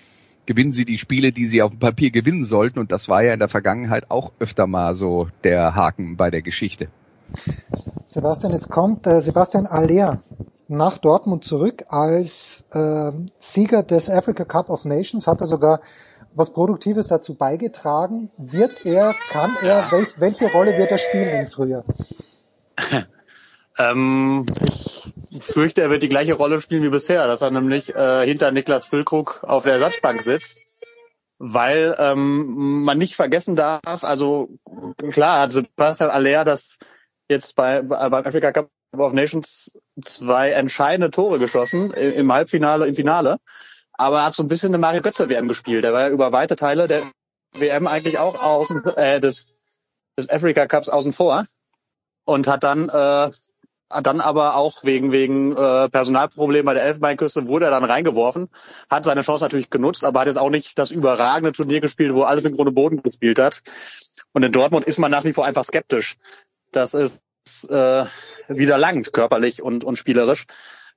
[0.45, 2.79] gewinnen sie die Spiele, die sie auf dem Papier gewinnen sollten.
[2.79, 6.41] Und das war ja in der Vergangenheit auch öfter mal so der Haken bei der
[6.41, 6.87] Geschichte.
[8.11, 10.23] Sebastian, jetzt kommt äh, Sebastian Aller
[10.67, 15.81] nach Dortmund zurück als äh, Sieger des Africa Cup of Nations, hat er sogar
[16.33, 18.31] was Produktives dazu beigetragen?
[18.37, 21.83] Wird er, kann er, welch, welche Rolle wird er spielen im Frühjahr?
[23.77, 24.45] ähm,
[25.31, 28.51] ich fürchte, er wird die gleiche Rolle spielen wie bisher, dass er nämlich äh, hinter
[28.51, 30.59] Niklas Füllkrug auf der Ersatzbank sitzt.
[31.41, 34.49] Weil ähm, man nicht vergessen darf, also
[35.11, 36.79] klar hat Sebastian Aller das
[37.29, 43.37] jetzt bei, beim Africa Cup of Nations zwei entscheidende Tore geschossen im Halbfinale, im Finale
[43.99, 45.83] aber er hat so ein bisschen eine Mario Götze WM gespielt.
[45.83, 47.01] Der war ja über weite Teile der
[47.53, 49.61] WM eigentlich auch außen äh, des,
[50.17, 51.45] des Africa Cups außen vor
[52.25, 53.31] und hat dann äh,
[53.91, 58.49] hat dann aber auch wegen wegen äh, Personalproblem bei der Elfenbeinküste wurde er dann reingeworfen,
[58.89, 62.23] hat seine Chance natürlich genutzt, aber hat jetzt auch nicht das überragende Turnier gespielt, wo
[62.23, 63.61] alles im Grunde Boden gespielt hat.
[64.31, 66.17] Und in Dortmund ist man nach wie vor einfach skeptisch.
[66.71, 67.21] Das ist
[67.69, 68.05] äh,
[68.47, 70.45] wieder langt körperlich und und spielerisch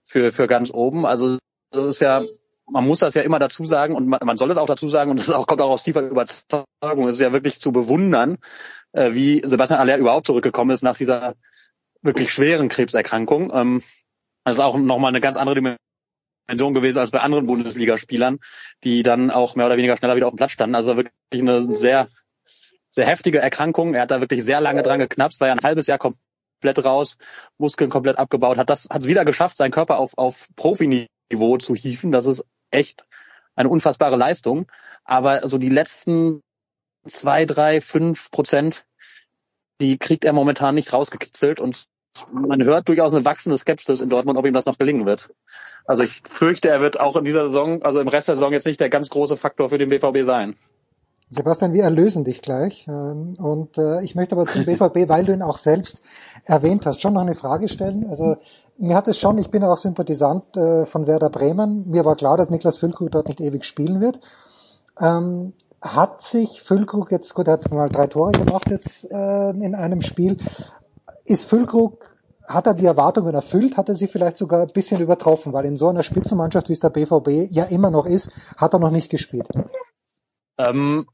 [0.05, 1.07] für für ganz oben.
[1.07, 1.39] Also
[1.71, 2.23] das ist ja
[2.71, 5.11] man muss das ja immer dazu sagen und man, man soll es auch dazu sagen
[5.11, 7.09] und das auch, kommt auch aus tiefer Überzeugung.
[7.09, 8.39] Es ist ja wirklich zu bewundern,
[8.93, 11.35] äh, wie Sebastian Aller überhaupt zurückgekommen ist nach dieser
[12.03, 13.53] wirklich schweren Krebserkrankung.
[13.55, 13.83] Ähm,
[14.45, 15.55] das ist auch nochmal eine ganz andere
[16.49, 18.39] Dimension gewesen als bei anderen Bundesligaspielern,
[18.85, 20.75] die dann auch mehr oder weniger schneller wieder auf dem Platz standen.
[20.75, 22.09] Also wirklich eine sehr,
[22.91, 23.95] sehr heftige Erkrankung.
[23.95, 27.17] Er hat da wirklich sehr lange dran geknapst, war ja ein halbes Jahr komplett raus,
[27.59, 31.75] Muskeln komplett abgebaut, hat das, hat es wieder geschafft, seinen Körper auf, auf Profi-Niveau zu
[31.75, 32.11] hieven.
[32.13, 33.07] Das ist echt
[33.55, 34.67] eine unfassbare Leistung.
[35.05, 36.43] Aber so die letzten
[37.07, 38.85] zwei, drei, fünf Prozent,
[39.81, 41.87] die kriegt er momentan nicht rausgekitzelt und
[42.31, 45.31] man hört durchaus eine wachsende Skepsis in Dortmund, ob ihm das noch gelingen wird.
[45.87, 48.67] Also ich fürchte, er wird auch in dieser Saison, also im Rest der Saison jetzt
[48.67, 50.55] nicht der ganz große Faktor für den BVB sein.
[51.35, 52.87] Sebastian, wir erlösen dich gleich.
[52.89, 56.03] Ähm, und äh, ich möchte aber zum BVB, weil du ihn auch selbst
[56.45, 58.09] erwähnt hast, schon noch eine Frage stellen.
[58.11, 58.37] Also
[58.77, 61.89] mir hat es schon, ich bin auch Sympathisant äh, von Werder Bremen.
[61.89, 64.21] Mir war klar, dass Niklas Füllkrug dort nicht ewig spielen wird.
[65.01, 69.75] Ähm, hat sich Füllkrug jetzt, gut, er hat mal drei Tore gemacht jetzt äh, in
[69.75, 70.37] einem Spiel.
[71.25, 72.05] Ist Füllkrug,
[72.47, 73.77] hat er die Erwartungen erfüllt?
[73.79, 75.53] Hat er sie vielleicht sogar ein bisschen übertroffen?
[75.53, 78.81] Weil in so einer Spitzenmannschaft, wie es der BVB ja immer noch ist, hat er
[78.81, 79.49] noch nicht gespielt.
[80.59, 81.05] Ähm,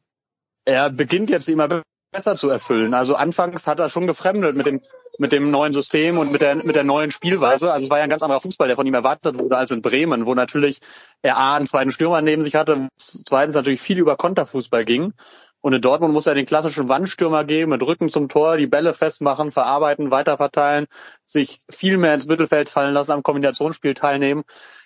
[0.69, 2.95] er beginnt jetzt immer besser zu erfüllen.
[2.95, 4.81] Also anfangs hat er schon gefremdelt mit dem,
[5.19, 7.73] mit dem neuen System und mit der, mit der neuen Spielweise.
[7.73, 9.83] Also es war ja ein ganz anderer Fußball, der von ihm erwartet wurde als in
[9.83, 10.81] Bremen, wo natürlich
[11.23, 15.15] er A, einen zweiten Stürmer neben sich hatte, zweitens natürlich viel über Konterfußball ging.
[15.61, 18.95] Und in Dortmund muss er den klassischen Wandstürmer geben, mit Rücken zum Tor, die Bälle
[18.95, 20.87] festmachen, verarbeiten, weiterverteilen,
[21.25, 24.45] sich viel mehr ins Mittelfeld fallen lassen, am Kombinationsspiel teilnehmen.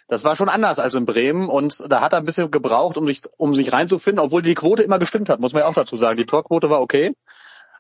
[0.09, 3.07] Das war schon anders als in Bremen und da hat er ein bisschen gebraucht, um
[3.07, 5.97] sich, um sich reinzufinden, obwohl die Quote immer gestimmt hat, muss man ja auch dazu
[5.97, 6.17] sagen.
[6.17, 7.15] Die Torquote war okay.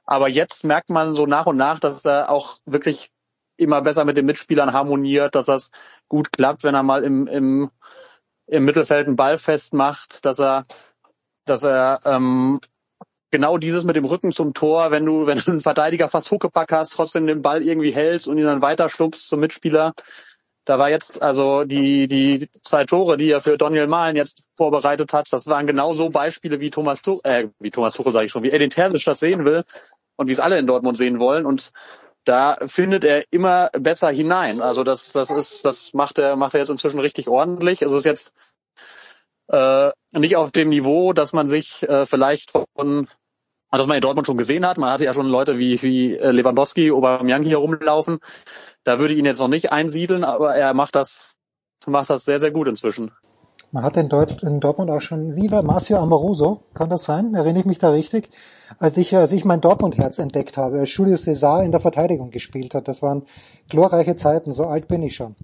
[0.04, 3.10] Aber jetzt merkt man so nach und nach, dass er auch wirklich
[3.56, 5.70] immer besser mit den Mitspielern harmoniert, dass das
[6.08, 7.70] gut klappt, wenn er mal im, im,
[8.46, 10.64] im Mittelfeld einen Ball festmacht, dass er,
[11.44, 12.60] dass er ähm,
[13.32, 16.70] genau dieses mit dem Rücken zum Tor, wenn du, wenn du einen Verteidiger fast Huckepack
[16.70, 19.94] hast, trotzdem den Ball irgendwie hältst und ihn dann weiter schlumpfst zum Mitspieler.
[20.64, 25.12] Da war jetzt also die, die zwei Tore, die er für Daniel Mahlen jetzt vorbereitet
[25.12, 28.32] hat, das waren genau so Beispiele, wie Thomas Tuchel, äh, wie Thomas Tuchel sage ich
[28.32, 29.64] schon, wie Edin Terzic das sehen will
[30.16, 31.46] und wie es alle in Dortmund sehen wollen.
[31.46, 31.72] Und
[32.24, 34.60] da findet er immer besser hinein.
[34.60, 37.82] Also das, das ist, das macht er, macht er jetzt inzwischen richtig ordentlich.
[37.82, 38.34] Also es ist jetzt
[39.48, 43.08] äh, nicht auf dem Niveau, dass man sich äh, vielleicht von
[43.72, 46.14] Also was man in Dortmund schon gesehen hat, man hatte ja schon Leute wie, wie
[46.14, 48.18] äh, Lewandowski, Aubameyang hier rumlaufen.
[48.84, 51.38] Da würde ich ihn jetzt noch nicht einsiedeln, aber er macht das,
[51.86, 53.12] macht das sehr, sehr gut inzwischen.
[53.70, 57.34] Man hat in, Deut in Dortmund auch schon, wie war Marcio Amoroso, kann das sein?
[57.34, 58.28] Erinnere ich mich da richtig?
[58.78, 62.74] Als ich, als ich mein Dortmund-Herz entdeckt habe, als Julio Cesar in der Verteidigung gespielt
[62.74, 62.88] hat.
[62.88, 63.24] Das waren
[63.70, 65.34] glorreiche Zeiten, so alt bin ich schon.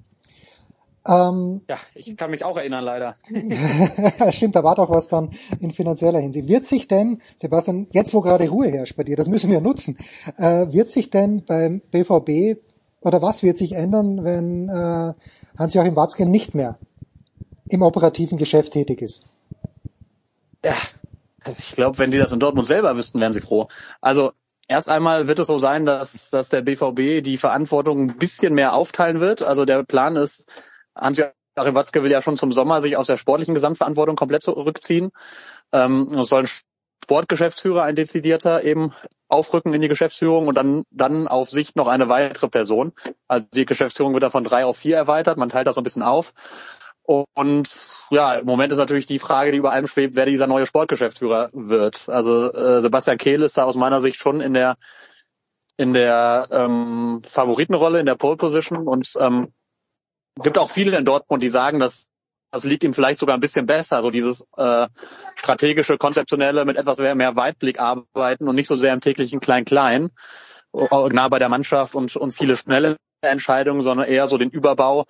[1.08, 3.16] Ähm, ja, ich kann mich auch erinnern, leider.
[4.30, 6.48] Stimmt, da war doch was dann in finanzieller Hinsicht.
[6.48, 9.96] Wird sich denn, Sebastian, jetzt wo gerade Ruhe herrscht bei dir, das müssen wir nutzen,
[10.36, 12.60] äh, wird sich denn beim BVB
[13.00, 15.14] oder was wird sich ändern, wenn äh,
[15.58, 16.78] Hans-Joachim Watzke nicht mehr
[17.70, 19.22] im operativen Geschäft tätig ist?
[20.62, 20.74] Ja,
[21.46, 23.68] ich glaube, wenn die das in Dortmund selber wüssten, wären sie froh.
[24.02, 24.32] Also
[24.70, 28.74] Erst einmal wird es so sein, dass, dass der BVB die Verantwortung ein bisschen mehr
[28.74, 29.42] aufteilen wird.
[29.42, 30.52] Also der Plan ist,
[31.00, 35.10] Hans-Joachim Watzke will ja schon zum Sommer sich aus der sportlichen Gesamtverantwortung komplett zurückziehen.
[35.72, 36.48] Ähm, es soll ein
[37.04, 38.92] Sportgeschäftsführer, ein dezidierter, eben
[39.28, 42.92] aufrücken in die Geschäftsführung und dann, dann auf Sicht noch eine weitere Person.
[43.26, 45.38] Also die Geschäftsführung wird da von drei auf vier erweitert.
[45.38, 46.34] Man teilt das so ein bisschen auf.
[47.08, 47.66] Und
[48.10, 51.48] ja, im Moment ist natürlich die Frage, die über allem schwebt, wer dieser neue Sportgeschäftsführer
[51.54, 52.10] wird.
[52.10, 54.76] Also äh, Sebastian Kehl ist da aus meiner Sicht schon in der
[55.78, 59.48] in der ähm, Favoritenrolle, in der Pole Position und ähm,
[60.42, 62.08] gibt auch viele in Dortmund, die sagen, dass
[62.50, 64.86] das liegt ihm vielleicht sogar ein bisschen besser, so dieses äh,
[65.36, 70.08] strategische, konzeptionelle mit etwas mehr Weitblick arbeiten und nicht so sehr im täglichen Klein-Klein,
[70.72, 75.04] nah bei der Mannschaft und, und viele schnelle Entscheidungen, sondern eher so den Überbau,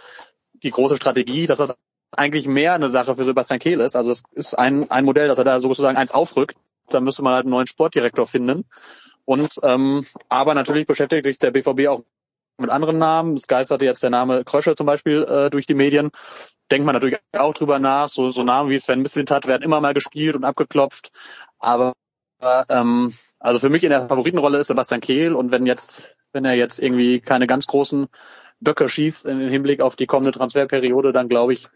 [0.63, 1.77] die große Strategie, dass das
[2.17, 3.95] eigentlich mehr eine Sache für Sebastian Kehl ist.
[3.95, 6.57] Also es ist ein, ein Modell, dass er da sozusagen eins aufrückt.
[6.89, 8.65] Da müsste man halt einen neuen Sportdirektor finden.
[9.27, 12.03] Und ähm, aber natürlich beschäftigt sich der BVB auch
[12.59, 13.35] mit anderen Namen.
[13.35, 16.11] Es geisterte jetzt der Name Krösche zum Beispiel äh, durch die Medien.
[16.71, 18.09] Denkt man natürlich auch drüber nach.
[18.09, 21.11] So, so Namen wie Sven Mislintat werden immer mal gespielt und abgeklopft.
[21.59, 21.95] Aber
[22.69, 26.55] ähm, also für mich in der Favoritenrolle ist Sebastian Kehl und wenn jetzt, wenn er
[26.55, 28.07] jetzt irgendwie keine ganz großen
[28.61, 31.69] Böcke schießt im Hinblick auf die kommende Transferperiode, dann glaube ich,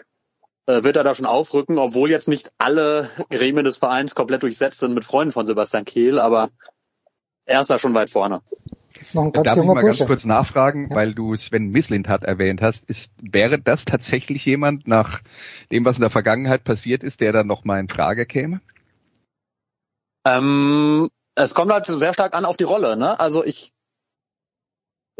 [0.67, 4.79] äh, wird er da schon aufrücken, obwohl jetzt nicht alle Gremien des Vereins komplett durchsetzt
[4.79, 6.51] sind mit Freunden von Sebastian Kehl, aber
[7.45, 8.43] er ist da schon weit vorne.
[9.13, 9.99] Darf ich mal Bursche.
[9.99, 10.97] ganz kurz nachfragen, ja.
[10.97, 15.21] weil du Sven Mislintat erwähnt hast, ist, wäre das tatsächlich jemand nach
[15.71, 18.61] dem, was in der Vergangenheit passiert ist, der dann nochmal in Frage käme?
[20.27, 22.97] Ähm, es kommt halt sehr stark an auf die Rolle.
[22.97, 23.19] Ne?
[23.19, 23.73] Also ich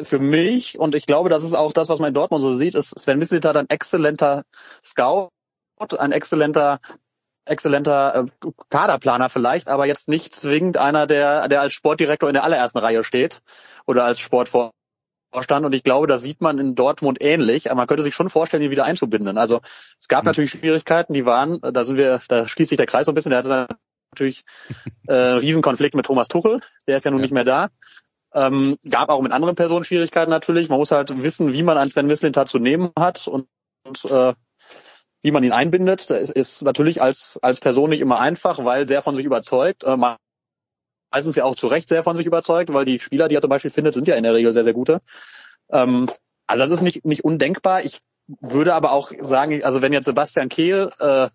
[0.01, 2.75] für mich, und ich glaube, das ist auch das, was man in Dortmund so sieht,
[2.75, 4.45] ist Sven Mislintat ein exzellenter
[4.85, 5.31] Scout,
[5.99, 6.79] ein exzellenter
[7.45, 12.45] exzellenter äh, Kaderplaner vielleicht, aber jetzt nicht zwingend einer, der, der als Sportdirektor in der
[12.45, 13.43] allerersten Reihe steht
[13.87, 14.75] oder als Sportvorstand.
[15.65, 17.71] Und ich glaube, das sieht man in Dortmund ähnlich.
[17.71, 19.39] Aber man könnte sich schon vorstellen, ihn wieder einzubinden.
[19.39, 19.61] Also
[19.99, 20.29] es gab mhm.
[20.29, 23.31] natürlich Schwierigkeiten, die waren, da sind wir, da schließt sich der Kreis so ein bisschen.
[23.31, 23.69] Der hatte
[24.13, 24.45] natürlich
[25.09, 27.23] äh, einen Riesenkonflikt mit Thomas Tuchel, der ist ja nun ja.
[27.23, 27.69] nicht mehr da.
[28.35, 30.69] Ähm, gab auch mit anderen Personen Schwierigkeiten natürlich.
[30.69, 33.47] Man muss halt wissen, wie man einen Sven Mislintat zu nehmen hat und,
[33.85, 34.33] und äh,
[35.23, 36.11] wie man ihn einbindet.
[36.11, 39.85] Das ist natürlich als, als Person nicht immer einfach, weil sehr von sich überzeugt.
[39.85, 43.41] Äh, meistens ja auch zu Recht sehr von sich überzeugt, weil die Spieler, die er
[43.41, 45.01] zum Beispiel findet, sind ja in der Regel sehr, sehr gute.
[45.71, 46.09] Ähm,
[46.47, 47.85] also das ist nicht, nicht undenkbar.
[47.85, 48.01] Ich
[48.41, 51.29] würde aber auch sagen, also wenn jetzt Sebastian Kehl äh,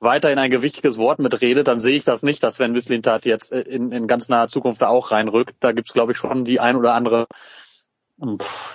[0.00, 3.92] weiterhin ein gewichtiges Wort mitredet, dann sehe ich das nicht, dass Sven Wislintat jetzt in,
[3.92, 5.54] in ganz naher Zukunft da auch reinrückt.
[5.60, 7.26] Da gibt's glaube ich, schon die ein oder andere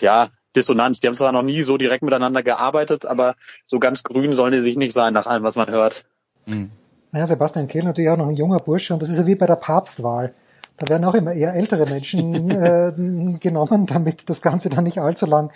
[0.01, 0.99] ja, Dissonanz.
[0.99, 3.35] Die haben zwar noch nie so direkt miteinander gearbeitet, aber
[3.67, 6.05] so ganz grün sollen die sich nicht sein, nach allem, was man hört.
[6.45, 6.71] Mhm.
[7.13, 9.45] Ja, Sebastian Kehl natürlich auch noch ein junger Bursche und das ist ja wie bei
[9.45, 10.33] der Papstwahl.
[10.77, 12.49] Da werden auch immer eher ältere Menschen
[13.35, 15.51] äh, genommen, damit das Ganze dann nicht allzu lang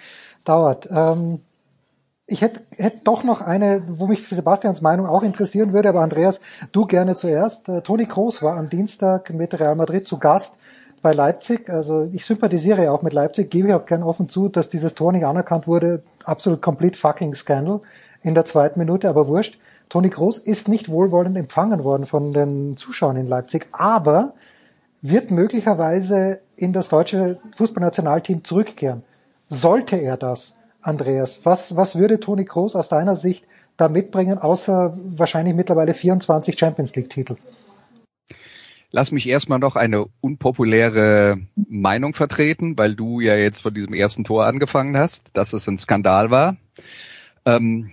[0.45, 0.87] dauert.
[0.89, 1.41] Ähm,
[2.25, 6.39] ich hätte, hätte doch noch eine, wo mich Sebastians Meinung auch interessieren würde, aber Andreas,
[6.71, 7.67] du gerne zuerst.
[7.67, 10.53] Äh, Toni Kroos war am Dienstag mit Real Madrid zu Gast
[11.01, 11.69] bei Leipzig.
[11.69, 14.93] Also ich sympathisiere ja auch mit Leipzig, gebe ich auch gern offen zu, dass dieses
[14.93, 16.03] Tor nicht anerkannt wurde.
[16.23, 17.81] Absolut complete fucking Scandal
[18.21, 19.57] in der zweiten Minute, aber wurscht.
[19.89, 24.33] Toni Kroos ist nicht wohlwollend empfangen worden von den Zuschauern in Leipzig, aber
[25.01, 29.03] wird möglicherweise in das deutsche Fußballnationalteam zurückkehren.
[29.47, 31.39] Sollte er das, Andreas?
[31.43, 33.45] Was, was würde Toni Kroos aus deiner Sicht
[33.77, 37.35] da mitbringen, außer wahrscheinlich mittlerweile 24 Champions League Titel?
[38.91, 44.23] Lass mich erstmal noch eine unpopuläre Meinung vertreten, weil du ja jetzt von diesem ersten
[44.23, 46.57] Tor angefangen hast, dass es ein Skandal war.
[47.45, 47.91] Ähm,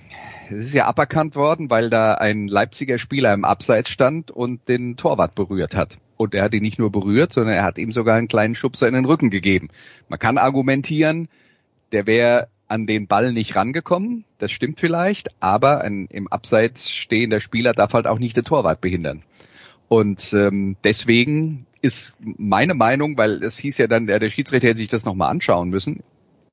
[0.48, 4.96] es ist ja aberkannt worden, weil da ein Leipziger Spieler im Abseits stand und den
[4.96, 5.98] Torwart berührt hat.
[6.16, 8.88] Und er hat ihn nicht nur berührt, sondern er hat ihm sogar einen kleinen Schubser
[8.88, 9.68] in den Rücken gegeben.
[10.08, 11.28] Man kann argumentieren,
[11.92, 17.40] der wäre an den Ball nicht rangekommen, das stimmt vielleicht, aber ein im Abseits stehender
[17.40, 19.22] Spieler darf halt auch nicht den Torwart behindern.
[19.88, 24.78] Und ähm, deswegen ist meine Meinung, weil es hieß ja dann, der, der Schiedsrichter hätte
[24.78, 26.02] sich das nochmal anschauen müssen.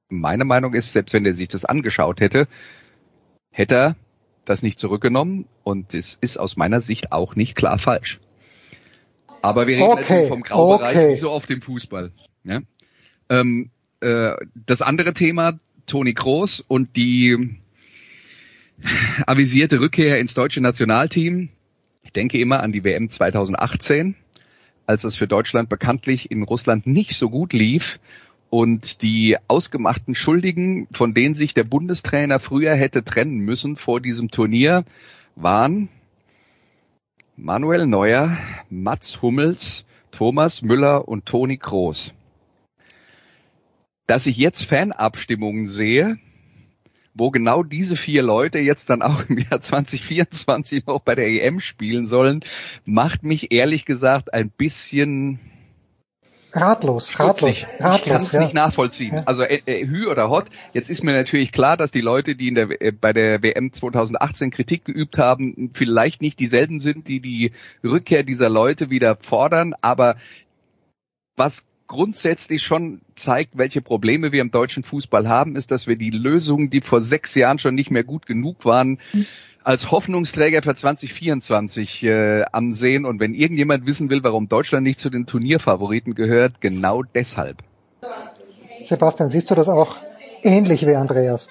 [0.09, 2.47] Meine Meinung ist, selbst wenn er sich das angeschaut hätte,
[3.51, 3.95] hätte er
[4.45, 8.19] das nicht zurückgenommen und es ist aus meiner Sicht auch nicht klar falsch.
[9.41, 11.09] Aber wir reden okay, natürlich vom Graubereich, okay.
[11.09, 12.11] wie so auf dem Fußball.
[12.43, 12.61] Ja?
[13.29, 17.59] Ähm, äh, das andere Thema, Toni Kroos und die
[19.25, 21.49] avisierte Rückkehr ins deutsche Nationalteam.
[22.03, 24.15] Ich denke immer an die WM 2018,
[24.85, 27.99] als es für Deutschland bekanntlich in Russland nicht so gut lief
[28.49, 34.29] und die ausgemachten Schuldigen, von denen sich der Bundestrainer früher hätte trennen müssen vor diesem
[34.29, 34.83] Turnier,
[35.35, 35.89] waren
[37.35, 38.37] Manuel Neuer,
[38.69, 42.13] Mats Hummels, Thomas Müller und Toni Kroos.
[44.05, 46.19] Dass ich jetzt Fanabstimmungen sehe,
[47.13, 51.59] wo genau diese vier Leute jetzt dann auch im Jahr 2024 noch bei der EM
[51.59, 52.41] spielen sollen,
[52.85, 55.39] macht mich ehrlich gesagt ein bisschen
[56.53, 57.97] ratlos, ratlos, ratlos.
[57.97, 58.41] Ich kann es ja.
[58.41, 59.15] nicht nachvollziehen.
[59.15, 59.23] Ja.
[59.25, 60.45] Also äh, äh, Hü oder Hot.
[60.73, 63.73] Jetzt ist mir natürlich klar, dass die Leute, die in der äh, bei der WM
[63.73, 67.51] 2018 Kritik geübt haben, vielleicht nicht dieselben sind, die die
[67.83, 69.73] Rückkehr dieser Leute wieder fordern.
[69.81, 70.15] Aber
[71.35, 76.09] was grundsätzlich schon zeigt, welche Probleme wir im deutschen Fußball haben, ist, dass wir die
[76.09, 78.99] Lösungen, die vor sechs Jahren schon nicht mehr gut genug waren,
[79.63, 83.05] als Hoffnungsträger für 2024 äh, ansehen.
[83.05, 87.59] Und wenn irgendjemand wissen will, warum Deutschland nicht zu den Turnierfavoriten gehört, genau deshalb.
[88.89, 89.95] Sebastian, siehst du das auch
[90.41, 91.47] ähnlich wie Andreas?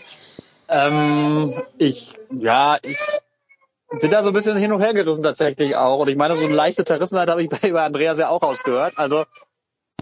[0.69, 2.99] Ähm, ich, ja, ich
[4.01, 6.01] bin da so ein bisschen hin und her gerissen tatsächlich auch.
[6.01, 8.95] Und ich meine, so eine leichte Zerrissenheit habe ich bei, Andreas ja auch rausgehört.
[8.97, 9.25] Also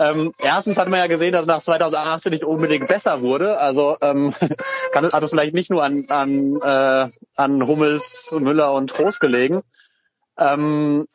[0.00, 3.60] ähm, erstens hat man ja gesehen, dass nach 2018 nicht unbedingt besser wurde.
[3.60, 4.32] Also ähm,
[4.92, 9.62] kann, hat es vielleicht nicht nur an, an, äh, an Hummels, Müller und Groß gelegen.
[10.38, 11.06] Ähm,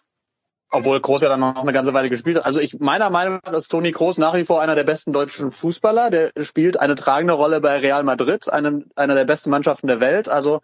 [0.69, 2.45] obwohl Groß ja dann noch eine ganze Weile gespielt hat.
[2.45, 5.49] Also ich meiner Meinung nach ist Toni Groß nach wie vor einer der besten deutschen
[5.49, 6.11] Fußballer.
[6.11, 10.29] Der spielt eine tragende Rolle bei Real Madrid, einem, einer der besten Mannschaften der Welt.
[10.29, 10.61] Also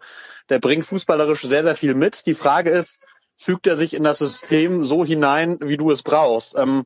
[0.48, 2.24] der bringt fußballerisch sehr, sehr viel mit.
[2.26, 3.04] Die Frage ist,
[3.34, 6.56] fügt er sich in das System so hinein, wie du es brauchst?
[6.56, 6.84] Ähm,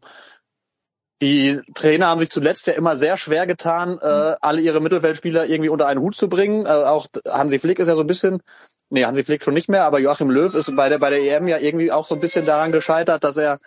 [1.22, 5.70] die Trainer haben sich zuletzt ja immer sehr schwer getan, äh, alle ihre Mittelfeldspieler irgendwie
[5.70, 6.66] unter einen Hut zu bringen.
[6.66, 8.42] Äh, auch Hansi Flick ist ja so ein bisschen,
[8.90, 11.48] nee, Hansi Flick schon nicht mehr, aber Joachim Löw ist bei der bei der EM
[11.48, 13.58] ja irgendwie auch so ein bisschen daran gescheitert, dass er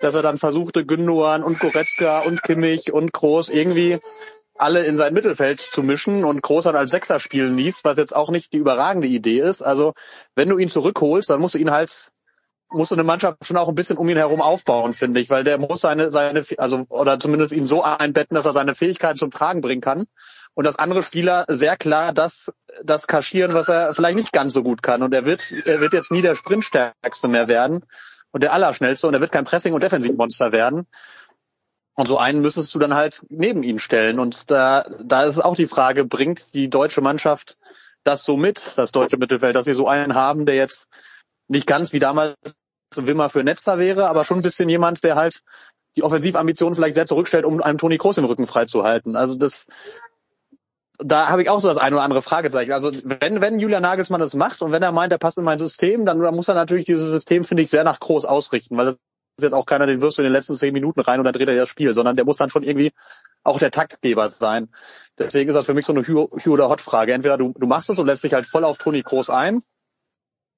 [0.00, 3.98] dass er dann versuchte, Gündogan und Goretzka und Kimmich und Groß irgendwie
[4.56, 8.14] alle in sein Mittelfeld zu mischen und Groß dann als Sechser spielen ließ, was jetzt
[8.14, 9.62] auch nicht die überragende Idee ist.
[9.62, 9.94] Also
[10.34, 12.10] wenn du ihn zurückholst, dann musst du ihn halt
[12.70, 15.58] muss eine Mannschaft schon auch ein bisschen um ihn herum aufbauen, finde ich, weil der
[15.58, 19.60] muss seine, seine, also, oder zumindest ihn so einbetten, dass er seine Fähigkeiten zum Tragen
[19.60, 20.06] bringen kann.
[20.54, 24.62] Und dass andere Spieler sehr klar das, das kaschieren, was er vielleicht nicht ganz so
[24.62, 25.02] gut kann.
[25.02, 27.84] Und er wird, er wird jetzt nie der Sprintstärkste mehr werden
[28.30, 30.86] und der Allerschnellste und er wird kein Pressing- und Defensivmonster werden.
[31.96, 34.18] Und so einen müsstest du dann halt neben ihn stellen.
[34.18, 37.56] Und da, da ist auch die Frage, bringt die deutsche Mannschaft
[38.02, 40.88] das so mit, das deutsche Mittelfeld, dass wir so einen haben, der jetzt
[41.48, 42.36] nicht ganz wie damals
[42.96, 45.40] Wimmer für Netzer wäre, aber schon ein bisschen jemand, der halt
[45.96, 49.16] die Offensivambitionen vielleicht sehr zurückstellt, um einem Toni Kroos im Rücken freizuhalten.
[49.16, 49.66] Also das,
[50.98, 52.72] da habe ich auch so das eine oder andere Fragezeichen.
[52.72, 55.58] Also wenn, wenn Julian Nagelsmann das macht und wenn er meint, er passt in mein
[55.58, 58.94] System, dann muss er natürlich dieses System, finde ich, sehr nach Kroos ausrichten, weil das
[59.36, 61.32] ist jetzt auch keiner, den wirst du in den letzten zehn Minuten rein und dann
[61.32, 62.92] dreht er das Spiel, sondern der muss dann schon irgendwie
[63.42, 64.68] auch der Taktgeber sein.
[65.18, 67.12] Deswegen ist das für mich so eine Hü, Hü oder Hot-Frage.
[67.12, 69.62] Entweder du, du machst es und lässt dich halt voll auf Toni Kroos ein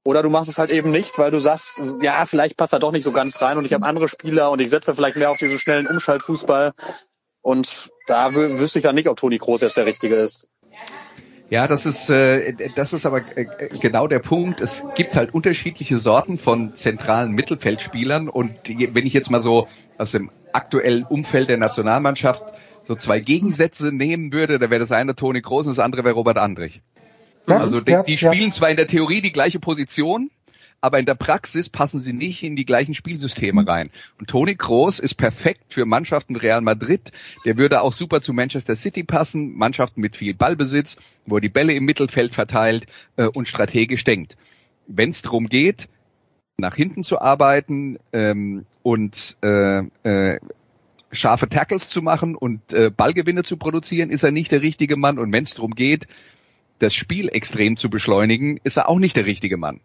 [0.06, 2.92] oder du machst es halt eben nicht, weil du sagst, ja, vielleicht passt er doch
[2.92, 5.38] nicht so ganz rein und ich habe andere Spieler und ich setze vielleicht mehr auf
[5.38, 6.72] diesen schnellen Umschaltfußball.
[7.42, 10.48] Und da wüsste ich dann nicht, ob Toni Kroos jetzt der Richtige ist.
[11.50, 14.60] Ja, das ist, äh, das ist aber äh, genau der Punkt.
[14.60, 19.68] Es gibt halt unterschiedliche Sorten von zentralen Mittelfeldspielern und die, wenn ich jetzt mal so
[19.98, 22.44] aus dem aktuellen Umfeld der Nationalmannschaft
[22.84, 26.14] so zwei Gegensätze nehmen würde, da wäre das eine Toni Kroos und das andere wäre
[26.14, 26.80] Robert Andrich.
[27.48, 28.50] Ja, also die, ja, die spielen ja.
[28.50, 30.30] zwar in der Theorie die gleiche Position,
[30.80, 33.68] aber in der Praxis passen sie nicht in die gleichen Spielsysteme mhm.
[33.68, 33.90] rein.
[34.18, 37.12] Und Toni Kroos ist perfekt für Mannschaften Real Madrid.
[37.44, 41.48] Der würde auch super zu Manchester City passen, Mannschaften mit viel Ballbesitz, wo er die
[41.48, 42.86] Bälle im Mittelfeld verteilt
[43.16, 44.36] äh, und strategisch denkt.
[44.86, 45.88] Wenn es darum geht,
[46.58, 50.40] nach hinten zu arbeiten ähm, und äh, äh,
[51.12, 55.18] scharfe Tackles zu machen und äh, Ballgewinne zu produzieren, ist er nicht der richtige Mann.
[55.18, 56.06] Und wenn es darum geht,
[56.78, 59.80] das Spiel extrem zu beschleunigen, ist er auch nicht der richtige Mann.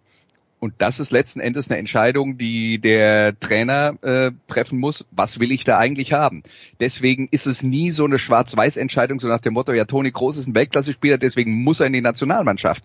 [0.61, 5.07] Und das ist letzten Endes eine Entscheidung, die der Trainer äh, treffen muss.
[5.09, 6.43] Was will ich da eigentlich haben?
[6.79, 10.47] Deswegen ist es nie so eine Schwarz-Weiß-Entscheidung, so nach dem Motto, ja, Toni Groß ist
[10.47, 12.83] ein Weltklasse-Spieler, deswegen muss er in die Nationalmannschaft.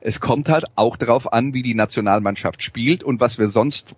[0.00, 3.94] Es kommt halt auch darauf an, wie die Nationalmannschaft spielt und was wir sonst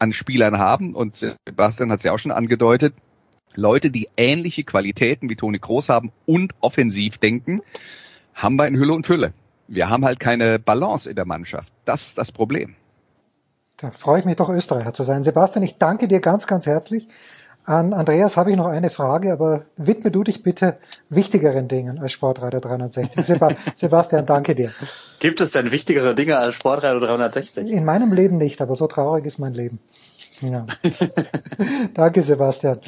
[0.00, 2.92] an Spielern haben und Sebastian hat es ja auch schon angedeutet,
[3.54, 7.62] Leute, die ähnliche Qualitäten wie Toni Groß haben und offensiv denken,
[8.36, 9.32] haben wir in Hülle und Fülle.
[9.66, 11.72] Wir haben halt keine Balance in der Mannschaft.
[11.84, 12.76] Das ist das Problem.
[13.78, 15.24] Da freue ich mich doch, Österreicher zu sein.
[15.24, 17.08] Sebastian, ich danke dir ganz, ganz herzlich.
[17.64, 20.78] An Andreas habe ich noch eine Frage, aber widme du dich bitte
[21.08, 23.26] wichtigeren Dingen als Sportreiter 360.
[23.76, 24.70] Sebastian, danke dir.
[25.18, 27.72] Gibt es denn wichtigere Dinge als Sportreiter 360?
[27.72, 29.80] In meinem Leben nicht, aber so traurig ist mein Leben.
[30.40, 30.66] Ja.
[31.94, 32.78] danke, Sebastian.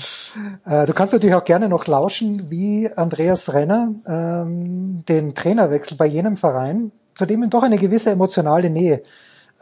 [0.67, 6.07] Äh, du kannst natürlich auch gerne noch lauschen, wie Andreas Renner ähm, den Trainerwechsel bei
[6.07, 9.03] jenem Verein, zu dem ihm doch eine gewisse emotionale Nähe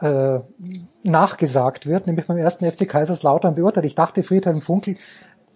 [0.01, 0.39] äh,
[1.03, 3.85] nachgesagt wird, nämlich beim ersten FC Kaiserslautern beurteilt.
[3.85, 4.95] Ich dachte, Friedhelm Funkel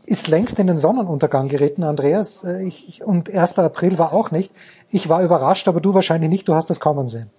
[0.05, 2.43] ist längst in den Sonnenuntergang geritten, Andreas.
[2.43, 3.59] Äh, ich, und 1.
[3.59, 4.51] April war auch nicht.
[4.89, 6.47] Ich war überrascht, aber du wahrscheinlich nicht.
[6.47, 7.29] Du hast das kommen sehen.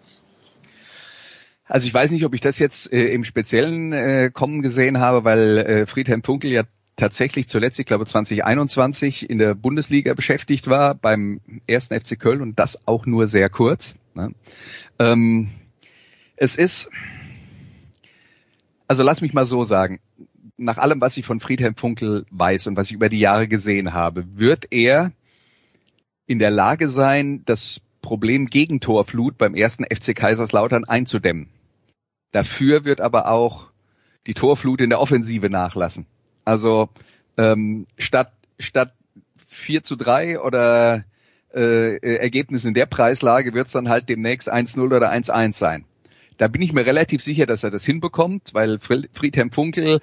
[1.72, 5.24] Also ich weiß nicht, ob ich das jetzt äh, im Speziellen äh, kommen gesehen habe,
[5.24, 6.64] weil äh, Friedhelm Funkel ja
[6.96, 12.58] tatsächlich zuletzt, ich glaube 2021, in der Bundesliga beschäftigt war beim ersten FC Köln und
[12.58, 13.94] das auch nur sehr kurz.
[14.12, 14.34] Ne?
[14.98, 15.48] Ähm,
[16.36, 16.90] es ist,
[18.86, 19.98] also lass mich mal so sagen,
[20.58, 23.94] nach allem, was ich von Friedhelm Funkel weiß und was ich über die Jahre gesehen
[23.94, 25.12] habe, wird er
[26.26, 31.48] in der Lage sein, das Problem Gegentorflut beim ersten FC Kaiserslautern einzudämmen.
[32.32, 33.68] Dafür wird aber auch
[34.26, 36.06] die Torflut in der Offensive nachlassen.
[36.44, 36.88] Also
[37.36, 38.94] ähm, statt statt
[39.46, 41.04] 4 zu 3 oder
[41.54, 45.84] äh, Ergebnis in der Preislage wird es dann halt demnächst 1-0 oder 1-1 sein.
[46.38, 50.00] Da bin ich mir relativ sicher, dass er das hinbekommt, weil Friedhelm Funkel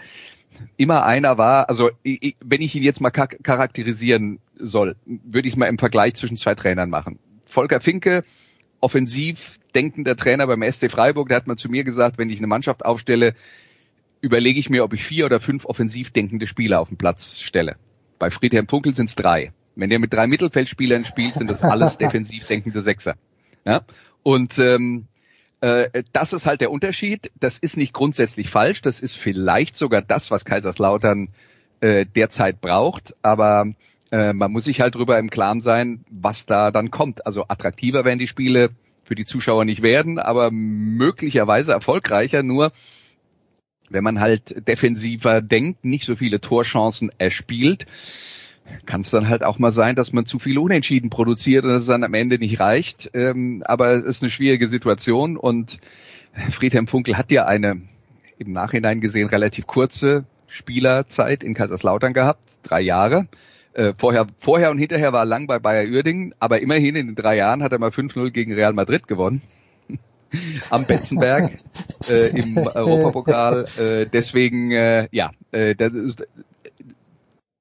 [0.78, 5.78] immer einer war, also wenn ich ihn jetzt mal charakterisieren soll, würde ich mal im
[5.78, 7.20] Vergleich zwischen zwei Trainern machen.
[7.46, 8.24] Volker Finke,
[8.82, 12.48] offensiv denkender Trainer beim SC Freiburg, der hat mal zu mir gesagt, wenn ich eine
[12.48, 13.36] Mannschaft aufstelle,
[14.22, 17.78] überlege ich mir, ob ich vier oder fünf offensiv denkende Spieler auf den Platz stelle.
[18.18, 19.54] Bei Friedhelm Funkel sind es drei.
[19.76, 23.16] Wenn der mit drei Mittelfeldspielern spielt, sind das alles defensiv denkende Sechser.
[23.66, 23.86] Ja?
[24.24, 25.08] Und ähm,
[25.62, 27.32] äh, das ist halt der Unterschied.
[27.40, 28.82] Das ist nicht grundsätzlich falsch.
[28.82, 31.30] Das ist vielleicht sogar das, was Kaiserslautern
[31.80, 33.16] äh, derzeit braucht.
[33.22, 33.72] Aber
[34.12, 37.26] äh, man muss sich halt darüber im Klaren sein, was da dann kommt.
[37.26, 38.72] Also attraktiver werden die Spiele
[39.04, 42.44] für die Zuschauer nicht werden, aber möglicherweise erfolgreicher.
[42.44, 42.72] Nur
[43.90, 47.86] wenn man halt defensiver denkt, nicht so viele Torchancen erspielt,
[48.86, 51.88] kann es dann halt auch mal sein, dass man zu viel Unentschieden produziert und es
[51.88, 53.10] dann am Ende nicht reicht.
[53.14, 55.80] Ähm, aber es ist eine schwierige Situation und
[56.52, 57.82] Friedhelm Funkel hat ja eine
[58.38, 63.28] im Nachhinein gesehen relativ kurze Spielerzeit in Kaiserslautern gehabt, drei Jahre.
[63.80, 67.16] Äh, vorher, vorher und hinterher war er lang bei Bayer Uerdingen, aber immerhin in den
[67.16, 69.42] drei Jahren hat er mal 5-0 gegen Real Madrid gewonnen.
[70.70, 71.60] Am Betzenberg
[72.10, 73.68] äh, im Europapokal.
[73.78, 76.28] Äh, deswegen, äh, ja, äh, das ist,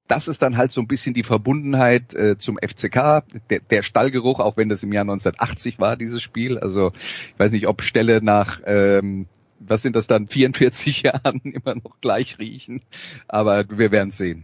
[0.09, 4.41] das ist dann halt so ein bisschen die Verbundenheit äh, zum FCK, der, der Stallgeruch,
[4.41, 6.59] auch wenn das im Jahr 1980 war, dieses Spiel.
[6.59, 6.91] Also
[7.33, 9.27] ich weiß nicht, ob Ställe nach, ähm,
[9.61, 12.81] was sind das dann, 44 Jahren immer noch gleich riechen.
[13.29, 14.43] Aber wir werden sehen.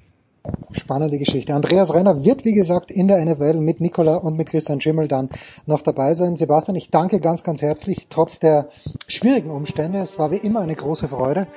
[0.72, 1.54] Spannende Geschichte.
[1.54, 5.30] Andreas Renner wird, wie gesagt, in der NFL mit Nicola und mit Christian Schimmel dann
[5.66, 6.36] noch dabei sein.
[6.36, 8.70] Sebastian, ich danke ganz, ganz herzlich, trotz der
[9.08, 10.00] schwierigen Umstände.
[10.00, 11.48] Es war wie immer eine große Freude.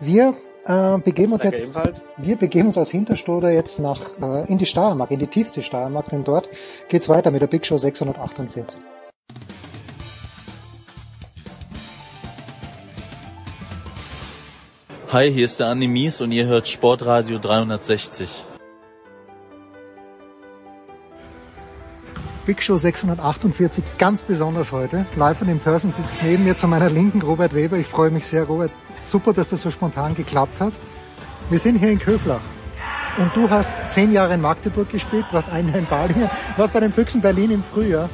[0.00, 0.34] Wir
[0.66, 2.12] äh, begeben uns jetzt, ebenfalls.
[2.16, 6.08] wir begeben uns aus Hinterstoder jetzt nach, äh, in die Steiermark, in die tiefste Steiermark,
[6.10, 6.48] denn dort
[6.88, 8.78] geht's weiter mit der Big Show 648.
[15.12, 18.44] Hi, hier ist der Andi Mies und ihr hört Sportradio 360.
[22.46, 25.06] Big Show 648, ganz besonders heute.
[25.16, 27.76] Live und in Person sitzt neben mir zu meiner Linken Robert Weber.
[27.76, 28.70] Ich freue mich sehr, Robert.
[28.84, 30.72] Super, dass das so spontan geklappt hat.
[31.50, 32.42] Wir sind hier in Köflach.
[33.18, 36.78] Und du hast zehn Jahre in Magdeburg gespielt, warst ein Jahr in Balinger, warst bei
[36.78, 38.08] den Füchsen Berlin im Frühjahr.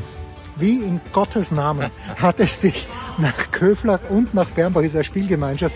[0.59, 2.89] Wie in Gottes Namen hat es dich
[3.19, 5.75] nach Köflach und nach Bernbach, eine Spielgemeinschaft,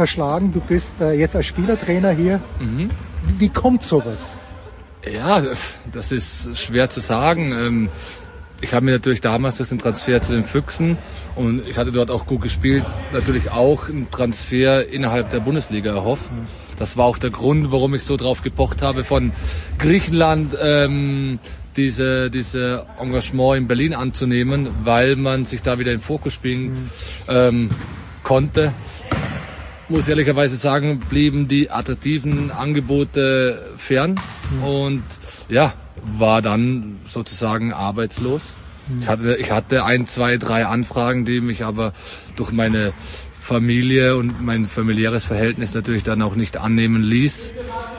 [0.00, 0.50] verschlagen.
[0.50, 2.40] Du bist äh, jetzt als Spielertrainer hier.
[2.58, 2.88] Mhm.
[3.36, 4.26] Wie kommt sowas?
[5.04, 5.42] Ja,
[5.92, 7.52] das ist schwer zu sagen.
[7.52, 7.88] Ähm,
[8.62, 10.96] ich habe mir natürlich damals durch den Transfer zu den Füchsen
[11.36, 16.32] und ich hatte dort auch gut gespielt, natürlich auch einen Transfer innerhalb der Bundesliga erhofft.
[16.78, 19.32] Das war auch der Grund, warum ich so drauf gepocht habe, von
[19.76, 21.40] Griechenland ähm,
[21.76, 26.90] diese, diese Engagement in Berlin anzunehmen, weil man sich da wieder in Fokus spielen
[27.28, 27.68] ähm,
[28.22, 28.72] konnte
[29.90, 34.14] muss ehrlicherweise sagen, blieben die attraktiven Angebote fern
[34.56, 34.64] mhm.
[34.64, 35.02] und
[35.48, 35.72] ja,
[36.04, 38.42] war dann sozusagen arbeitslos.
[38.88, 39.02] Mhm.
[39.02, 41.92] Ich hatte, ich hatte ein, zwei, drei Anfragen, die mich aber
[42.36, 42.92] durch meine
[43.38, 47.52] Familie und mein familiäres Verhältnis natürlich dann auch nicht annehmen ließ.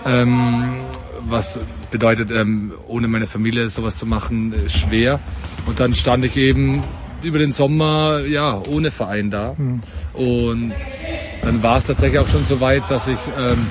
[0.05, 0.85] Ähm,
[1.27, 1.59] was
[1.91, 5.19] bedeutet, ähm, ohne meine Familie sowas zu machen, äh, schwer.
[5.65, 6.83] Und dann stand ich eben
[7.21, 9.55] über den Sommer ja ohne Verein da.
[9.57, 9.81] Mhm.
[10.13, 10.73] Und
[11.43, 13.67] dann war es tatsächlich auch schon so weit, dass ich ähm,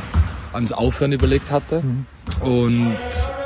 [0.52, 1.82] ans Aufhören überlegt hatte.
[1.82, 2.06] Mhm.
[2.40, 2.96] Und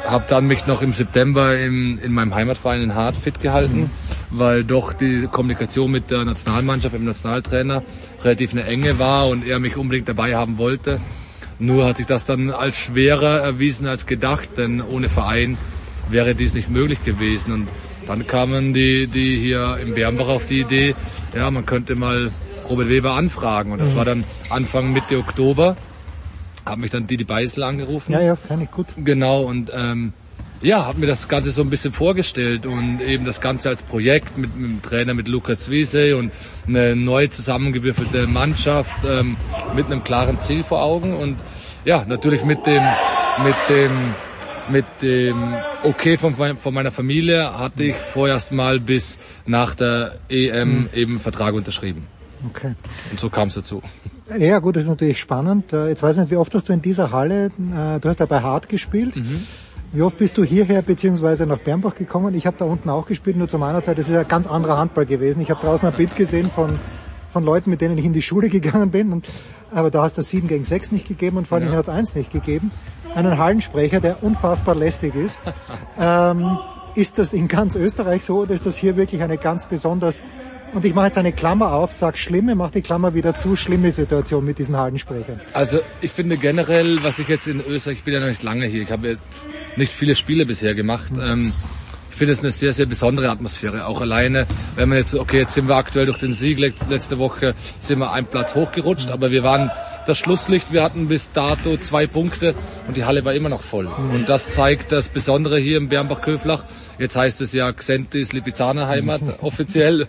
[0.05, 3.91] habe dann mich noch im September im, in meinem Heimatverein in Hart fit gehalten, mhm.
[4.31, 7.83] weil doch die Kommunikation mit der Nationalmannschaft, mit dem Nationaltrainer
[8.23, 11.01] relativ eine enge war und er mich unbedingt dabei haben wollte.
[11.59, 15.57] Nur hat sich das dann als schwerer erwiesen als gedacht, denn ohne Verein
[16.11, 17.53] wäre dies nicht möglich gewesen.
[17.53, 17.69] Und
[18.07, 20.95] dann kamen die, die hier im Bernbach auf die Idee,
[21.35, 22.33] ja, man könnte mal
[22.69, 23.73] Robert Weber anfragen.
[23.73, 23.97] Und das mhm.
[23.97, 25.77] war dann Anfang Mitte Oktober.
[26.65, 28.13] Haben mich dann Didi Beisel angerufen.
[28.13, 28.87] Ja, ja, kann ich gut.
[28.97, 30.15] Genau, und ähm,
[30.65, 34.39] ja, habe mir das Ganze so ein bisschen vorgestellt und eben das Ganze als Projekt
[34.39, 36.33] mit, mit dem Trainer, mit Lukas Wiese und
[36.67, 39.37] eine neu zusammengewürfelte Mannschaft ähm,
[39.77, 41.37] mit einem klaren Ziel vor Augen und
[41.85, 42.83] ja, natürlich mit dem,
[43.43, 43.91] mit dem,
[44.71, 50.69] mit dem Okay von, von meiner Familie hatte ich vorerst mal bis nach der EM
[50.69, 50.89] mhm.
[50.95, 52.07] eben Vertrag unterschrieben.
[52.51, 52.75] Okay.
[53.11, 53.83] Und so kam es dazu.
[54.39, 55.73] Ja, gut, das ist natürlich spannend.
[55.73, 58.21] Äh, jetzt weiß ich nicht, wie oft hast du in dieser Halle, äh, du hast
[58.21, 59.17] ja bei Hart gespielt.
[59.17, 59.43] Mhm.
[59.93, 62.35] Wie oft bist du hierher beziehungsweise nach Bernbach gekommen?
[62.35, 63.97] Ich habe da unten auch gespielt, nur zu meiner Zeit.
[63.97, 65.41] Das ist ja ein ganz anderer Handball gewesen.
[65.41, 66.81] Ich habe draußen ein Bild gesehen von,
[67.31, 69.13] von Leuten, mit denen ich in die Schule gegangen bin.
[69.13, 69.29] Und,
[69.71, 71.75] aber da hast du 7 gegen 6 nicht gegeben und vor allem ja.
[71.75, 72.73] hat es 1 nicht gegeben.
[73.15, 75.41] Einen Hallensprecher, der unfassbar lästig ist.
[75.99, 76.59] ähm,
[76.97, 80.23] ist das in ganz Österreich so oder ist das hier wirklich eine ganz besonders
[80.75, 83.93] und ich mache jetzt eine Klammer auf, sag schlimme, mach die Klammer wieder zu, schlimme
[83.93, 85.41] Situation mit diesen Hallensprechern.
[85.53, 88.67] Also ich finde generell, was ich jetzt in Österreich, ich bin ja noch nicht lange
[88.67, 89.19] hier, ich habe
[89.77, 91.13] nicht viele Spiele bisher gemacht.
[91.13, 91.21] Mhm.
[91.21, 91.53] Ähm,
[92.11, 93.87] ich finde es eine sehr, sehr besondere Atmosphäre.
[93.87, 94.47] Auch alleine,
[94.77, 98.13] wenn man jetzt, okay, jetzt sind wir aktuell durch den Sieg, letzte Woche sind wir
[98.13, 99.73] einen Platz hochgerutscht, aber wir waren
[100.07, 102.55] das Schlusslicht, wir hatten bis dato zwei Punkte
[102.87, 103.87] und die Halle war immer noch voll.
[103.87, 106.65] Und das zeigt das Besondere hier im Bernbach-Köflach.
[106.99, 110.09] Jetzt heißt es ja Xentis Lipizzaner Heimat offiziell.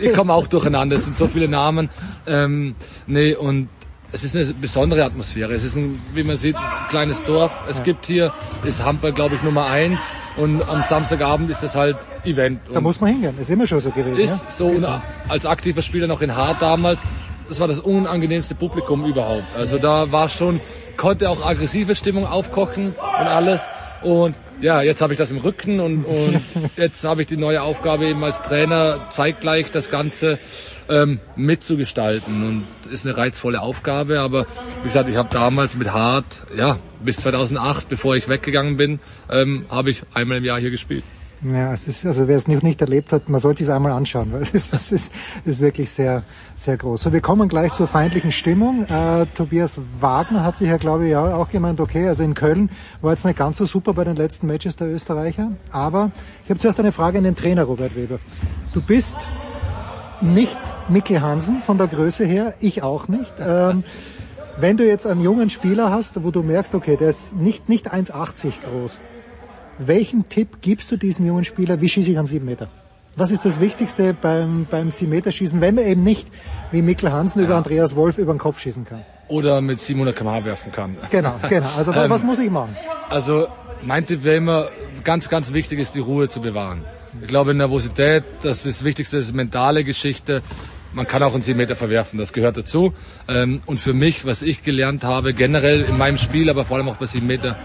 [0.00, 1.90] ich komme auch durcheinander, es sind so viele Namen.
[2.26, 2.74] Ähm,
[3.06, 3.68] nee, und
[4.12, 5.54] es ist eine besondere Atmosphäre.
[5.54, 7.52] Es ist ein, wie man sieht, ein kleines Dorf.
[7.68, 7.84] Es ja.
[7.84, 8.32] gibt hier,
[8.62, 10.00] ist Handball, glaube ich, Nummer eins.
[10.36, 12.60] Und am Samstagabend ist das halt Event.
[12.72, 13.38] Da muss man hingehen.
[13.38, 14.18] Ist immer schon so gewesen.
[14.18, 14.50] Ist ja?
[14.50, 14.70] so.
[14.70, 14.84] Ist
[15.28, 17.00] als aktiver Spieler noch in Hart damals,
[17.48, 19.54] das war das unangenehmste Publikum überhaupt.
[19.54, 20.60] Also da war schon,
[20.96, 23.62] konnte auch aggressive Stimmung aufkochen und alles.
[24.02, 26.40] Und ja, jetzt habe ich das im Rücken und, und
[26.76, 30.38] jetzt habe ich die neue Aufgabe eben als Trainer zeitgleich das Ganze
[30.88, 34.20] ähm, mitzugestalten und ist eine reizvolle Aufgabe.
[34.20, 34.46] Aber
[34.82, 39.66] wie gesagt, ich habe damals mit Hart, ja, bis 2008, bevor ich weggegangen bin, ähm,
[39.68, 41.04] habe ich einmal im Jahr hier gespielt.
[41.44, 44.32] Ja, es ist, also wer es noch nicht erlebt hat, man sollte es einmal anschauen,
[44.32, 45.12] weil es ist, es ist,
[45.44, 46.22] ist wirklich sehr,
[46.54, 47.02] sehr groß.
[47.02, 48.84] So, wir kommen gleich zur feindlichen Stimmung.
[48.84, 52.70] Äh, Tobias Wagner hat sich ja, glaube ich, auch gemeint, okay, also in Köln
[53.00, 56.12] war jetzt nicht ganz so super bei den letzten Matches der Österreicher, aber
[56.44, 58.20] ich habe zuerst eine Frage an den Trainer Robert Weber.
[58.72, 59.18] Du bist
[60.20, 63.34] nicht Mikkel Hansen von der Größe her, ich auch nicht.
[63.40, 63.82] Ähm,
[64.58, 67.92] wenn du jetzt einen jungen Spieler hast, wo du merkst, okay, der ist nicht, nicht
[67.92, 69.00] 1,80 groß,
[69.78, 72.68] welchen Tipp gibst du diesem jungen Spieler, wie schieße ich an sieben Meter?
[73.14, 76.28] Was ist das Wichtigste beim, beim Sieben-Meter-Schießen, wenn man eben nicht
[76.70, 77.46] wie Mikkel Hansen ja.
[77.46, 79.02] über Andreas Wolf über den Kopf schießen kann?
[79.28, 80.96] Oder mit 700 km werfen kann.
[81.10, 81.68] Genau, genau.
[81.76, 82.74] Also ähm, was muss ich machen?
[83.10, 83.48] Also
[83.82, 84.68] mein Tipp wäre immer,
[85.04, 86.84] ganz, ganz wichtig ist, die Ruhe zu bewahren.
[87.20, 90.42] Ich glaube, Nervosität, das ist das Wichtigste, das ist mentale Geschichte.
[90.94, 92.94] Man kann auch einen 7 Meter verwerfen, das gehört dazu.
[93.28, 96.88] Ähm, und für mich, was ich gelernt habe, generell in meinem Spiel, aber vor allem
[96.88, 97.56] auch bei 7 Meter,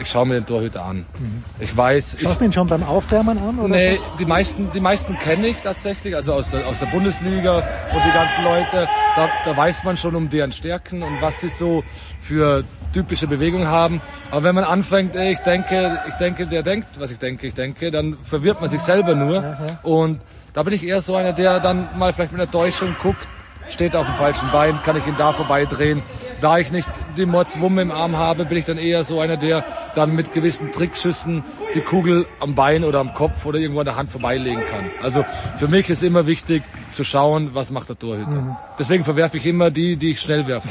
[0.00, 0.98] ich schaue mir den Torhüter an.
[1.18, 1.42] Mhm.
[1.60, 2.16] Ich weiß.
[2.20, 3.58] Schaust du ihn schon beim Aufwärmen an?
[3.58, 4.02] Oder nee, so?
[4.18, 7.58] die meisten, die meisten kenne ich tatsächlich, also aus der, aus der Bundesliga
[7.94, 8.88] und die ganzen Leute.
[9.16, 11.82] Da, da weiß man schon um deren Stärken und was sie so
[12.20, 14.00] für typische Bewegungen haben.
[14.30, 17.90] Aber wenn man anfängt, ich denke, ich denke, der denkt, was ich denke, ich denke,
[17.90, 19.78] dann verwirrt man sich selber nur.
[19.82, 20.20] Und
[20.54, 23.26] da bin ich eher so einer, der dann mal vielleicht mit einer Täuschung guckt,
[23.68, 26.02] steht auf dem falschen Bein, kann ich ihn da vorbeidrehen.
[26.40, 29.64] Da ich nicht die Mordswumme im Arm habe, bin ich dann eher so einer, der
[29.94, 31.42] dann mit gewissen Trickschüssen
[31.74, 34.90] die Kugel am Bein oder am Kopf oder irgendwo an der Hand vorbeilegen kann.
[35.02, 35.24] Also
[35.58, 36.62] für mich ist immer wichtig
[36.92, 38.30] zu schauen, was macht der Torhüter.
[38.30, 38.56] Mhm.
[38.78, 40.68] Deswegen verwerfe ich immer die, die ich schnell werfe.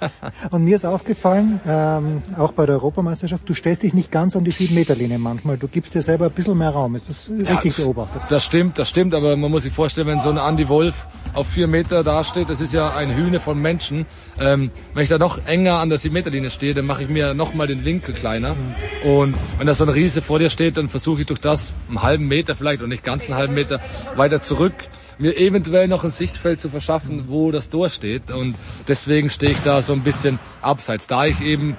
[0.50, 4.44] Und mir ist aufgefallen, ähm, auch bei der Europameisterschaft, du stellst dich nicht ganz an
[4.44, 5.56] die 7-Meter-Linie manchmal.
[5.56, 6.94] Du gibst dir selber ein bisschen mehr Raum.
[6.94, 8.22] Ist das richtig ja, beobachtet?
[8.28, 11.48] Das stimmt, das stimmt, aber man muss sich vorstellen, wenn so ein Andy Wolf auf
[11.48, 12.02] vier Meter
[12.34, 14.06] dasteht, das ist ja ein Hühne von Menschen.
[14.40, 17.68] Ähm, wenn ich da noch enger an der 7-Meter-Linie stehe, dann mache ich mir nochmal
[17.68, 18.54] den Winkel kleiner.
[18.54, 18.74] Mhm.
[19.04, 22.02] Und wenn da so ein Riese vor dir steht, dann versuche ich durch das einen
[22.02, 23.78] halben Meter vielleicht und nicht ganz einen halben Meter
[24.16, 24.74] weiter zurück
[25.16, 28.32] mir eventuell noch ein Sichtfeld zu verschaffen, wo das Tor steht.
[28.32, 28.56] Und
[28.88, 31.06] deswegen stehe ich da so ein bisschen abseits.
[31.06, 31.76] Da ich eben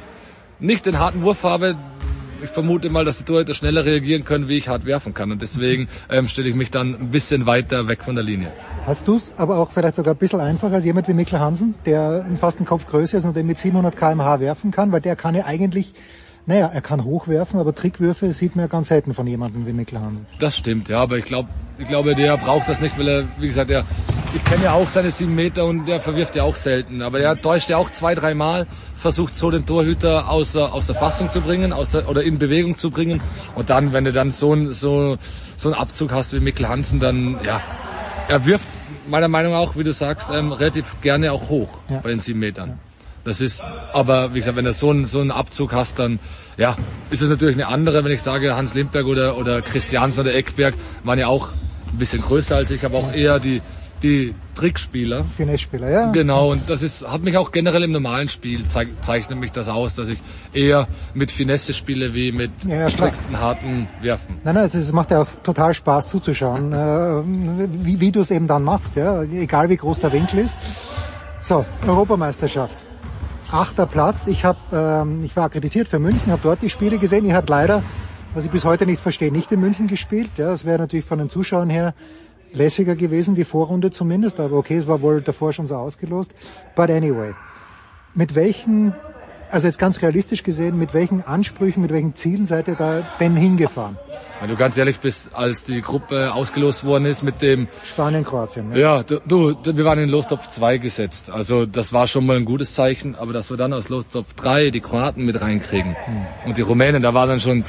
[0.62, 1.76] nicht den harten Wurf habe,
[2.44, 5.32] ich vermute mal, dass die Torhüter schneller reagieren können, wie ich hart werfen kann.
[5.32, 8.52] Und deswegen ähm, stelle ich mich dann ein bisschen weiter weg von der Linie.
[8.86, 11.76] Hast du es aber auch vielleicht sogar ein bisschen einfacher als jemand wie Mikkel Hansen,
[11.86, 15.16] der fast einen Kopf größer ist und der mit 700 kmh werfen kann, weil der
[15.16, 15.94] kann ja eigentlich
[16.46, 20.00] naja, er kann hochwerfen, aber Trickwürfe sieht man ja ganz selten von jemandem wie Mikkel
[20.00, 20.28] Hansen.
[20.40, 23.48] Das stimmt, ja, aber ich glaube, ich glaube, der braucht das nicht, weil er, wie
[23.48, 23.84] gesagt, er,
[24.34, 27.02] ich kenne ja auch seine sieben Meter und der verwirft ja auch selten.
[27.02, 31.32] Aber er täuscht ja auch zwei, dreimal, versucht so den Torhüter außer, aus der Fassung
[31.32, 33.22] zu bringen, aus der, oder in Bewegung zu bringen.
[33.56, 35.18] Und dann, wenn du dann so, ein, so,
[35.58, 37.62] so einen Abzug hast wie Mikkel Hansen, dann, ja,
[38.28, 38.68] er wirft
[39.08, 42.00] meiner Meinung nach auch, wie du sagst, ähm, relativ gerne auch hoch ja.
[42.00, 42.70] bei den sieben Metern.
[42.70, 42.78] Ja.
[43.26, 43.62] Das ist,
[43.92, 46.20] aber wie gesagt, wenn du so einen, so einen Abzug hast, dann
[46.58, 46.78] ja,
[47.10, 50.76] ist es natürlich eine andere, wenn ich sage, Hans Lindberg oder, oder Christiansen oder Eckberg
[51.04, 51.50] waren ja auch
[51.92, 53.64] ein bisschen größer als ich, aber auch eher die,
[54.04, 55.26] die Trickspieler.
[55.36, 56.12] Finesse-Spieler, ja.
[56.12, 59.70] Genau, und das ist, hat mich auch generell im normalen Spiel, zeig, zeichnet mich das
[59.70, 60.20] aus, dass ich
[60.54, 64.40] eher mit Finesse spiele, wie mit ja, ja, strikten, harten Werfen.
[64.44, 68.46] Nein, nein, es macht ja auch total Spaß zuzuschauen, äh, wie, wie du es eben
[68.46, 70.58] dann machst, ja, egal wie groß der Winkel ist.
[71.42, 72.86] So, Europameisterschaft
[73.52, 74.28] achter Platz.
[74.28, 77.26] Ich, hab, ähm, ich war akkreditiert für München, habe dort die Spiele gesehen.
[77.26, 77.84] Ihr habt leider,
[78.34, 80.32] was ich bis heute nicht verstehe, nicht in München gespielt.
[80.38, 81.94] Ja, das wäre natürlich von den Zuschauern her
[82.54, 84.40] lässiger gewesen, die Vorrunde zumindest.
[84.40, 86.34] Aber okay, es war wohl davor schon so ausgelost.
[86.76, 87.34] But anyway,
[88.14, 88.94] mit welchen
[89.52, 93.36] also jetzt ganz realistisch gesehen, mit welchen Ansprüchen, mit welchen Zielen seid ihr da denn
[93.36, 93.98] hingefahren?
[94.42, 98.70] Wenn du ganz ehrlich bist, als die Gruppe ausgelost worden ist mit dem Spanien, Kroatien.
[98.70, 98.80] Ne?
[98.80, 101.30] Ja, du, du, wir waren in Lostopf 2 gesetzt.
[101.30, 104.72] Also das war schon mal ein gutes Zeichen, aber dass wir dann aus Lostopf 3
[104.72, 106.26] die Kroaten mit reinkriegen hm.
[106.48, 107.64] und die Rumänen, da war dann schon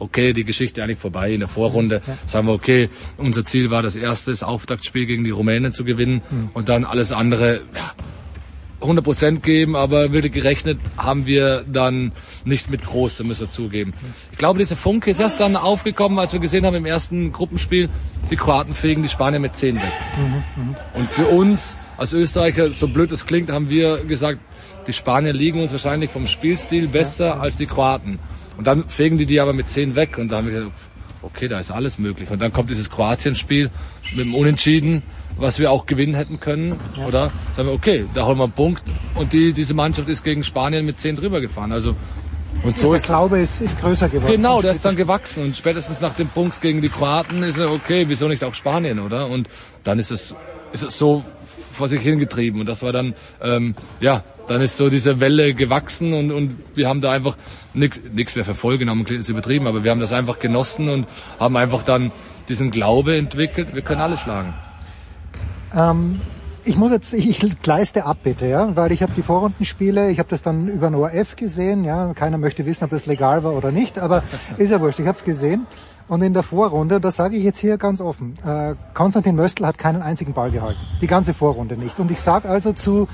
[0.00, 2.00] okay, die Geschichte eigentlich vorbei in der Vorrunde.
[2.06, 2.18] Ja.
[2.26, 6.22] Sagen wir, okay, unser Ziel war das erste das Auftaktspiel gegen die Rumänen zu gewinnen
[6.28, 6.50] hm.
[6.54, 7.92] und dann alles andere, ja,
[8.80, 12.12] 100 Prozent geben, aber wirklich gerechnet haben wir dann
[12.44, 13.92] nicht mit groß, müssen wir zugeben.
[14.30, 17.88] Ich glaube, dieser Funke ist erst dann aufgekommen, als wir gesehen haben im ersten Gruppenspiel,
[18.30, 19.92] die Kroaten fegen die Spanier mit 10 weg.
[20.94, 24.38] Und für uns als Österreicher, so blöd es klingt, haben wir gesagt,
[24.86, 28.18] die Spanier liegen uns wahrscheinlich vom Spielstil besser als die Kroaten.
[28.56, 30.72] Und dann fegen die die aber mit 10 weg und da haben wir gesagt,
[31.22, 32.30] okay, da ist alles möglich.
[32.30, 33.70] Und dann kommt dieses Kroatien-Spiel
[34.14, 35.02] mit dem Unentschieden
[35.38, 37.06] was wir auch gewinnen hätten können, ja.
[37.06, 37.30] oder?
[37.54, 38.82] Sagen wir, okay, da holen wir einen Punkt
[39.14, 41.72] und die, diese Mannschaft ist gegen Spanien mit 10 drüber gefahren.
[41.72, 41.94] Also
[42.64, 44.32] und so ja, ist der Glaube ist, ist größer geworden.
[44.32, 47.70] Genau, der ist dann gewachsen und spätestens nach dem Punkt gegen die Kroaten ist er
[47.70, 49.28] okay, wieso nicht auch Spanien, oder?
[49.28, 49.48] Und
[49.84, 50.34] dann ist es
[50.72, 51.24] ist es so
[51.72, 56.14] vor sich hingetrieben und das war dann ähm, ja dann ist so diese Welle gewachsen
[56.14, 57.36] und, und wir haben da einfach
[57.74, 61.06] nichts mehr verfolgen, haben ist übertrieben, aber wir haben das einfach genossen und
[61.38, 62.10] haben einfach dann
[62.48, 64.54] diesen Glaube entwickelt, wir können alle schlagen.
[65.74, 66.20] Ähm,
[66.64, 70.18] ich muss jetzt, ich, ich gleiste ab bitte, ja, weil ich habe die Vorrundenspiele, ich
[70.18, 73.54] habe das dann über ein ORF gesehen, ja, keiner möchte wissen, ob das legal war
[73.54, 74.22] oder nicht, aber
[74.58, 75.66] ist ja wurscht, ich habe es gesehen.
[76.08, 79.76] Und in der Vorrunde, das sage ich jetzt hier ganz offen, äh, Konstantin Möstl hat
[79.76, 82.00] keinen einzigen Ball gehalten, die ganze Vorrunde nicht.
[82.00, 83.08] Und ich sage also zu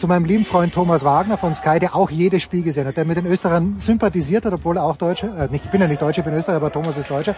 [0.00, 3.04] zu meinem lieben Freund Thomas Wagner von Sky, der auch jedes Spiel gesehen hat, der
[3.04, 6.00] mit den Österreichern sympathisiert hat, obwohl er auch Deutscher, äh, nicht, ich bin ja nicht
[6.00, 7.34] Deutscher, ich bin Österreicher, aber Thomas ist Deutscher.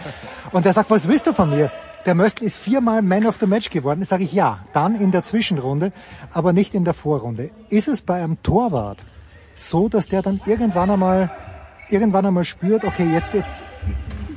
[0.53, 1.69] Und der sagt, was willst du von mir?
[2.05, 4.01] Der Möstl ist viermal Man of the Match geworden.
[4.01, 4.59] Das sage ich ja.
[4.73, 5.93] Dann in der Zwischenrunde,
[6.33, 7.51] aber nicht in der Vorrunde.
[7.69, 8.97] Ist es bei einem Torwart
[9.55, 11.31] so, dass der dann irgendwann einmal,
[11.89, 13.49] irgendwann einmal spürt, okay, jetzt, jetzt,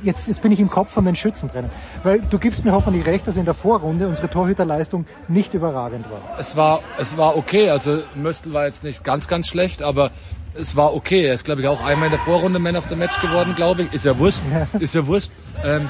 [0.01, 1.69] jetzt, jetzt bin ich im Kopf von den Schützen drinnen.
[2.03, 6.21] Weil du gibst mir hoffentlich recht, dass in der Vorrunde unsere Torhüterleistung nicht überragend war.
[6.39, 7.69] Es war, es war okay.
[7.69, 10.11] Also Möstl war jetzt nicht ganz, ganz schlecht, aber
[10.53, 11.25] es war okay.
[11.25, 13.83] Er ist, glaube ich, auch einmal in der Vorrunde Man of the Match geworden, glaube
[13.83, 13.93] ich.
[13.93, 14.41] Ist ja wurscht.
[14.79, 15.31] Ist ja wurscht.
[15.65, 15.89] Ähm,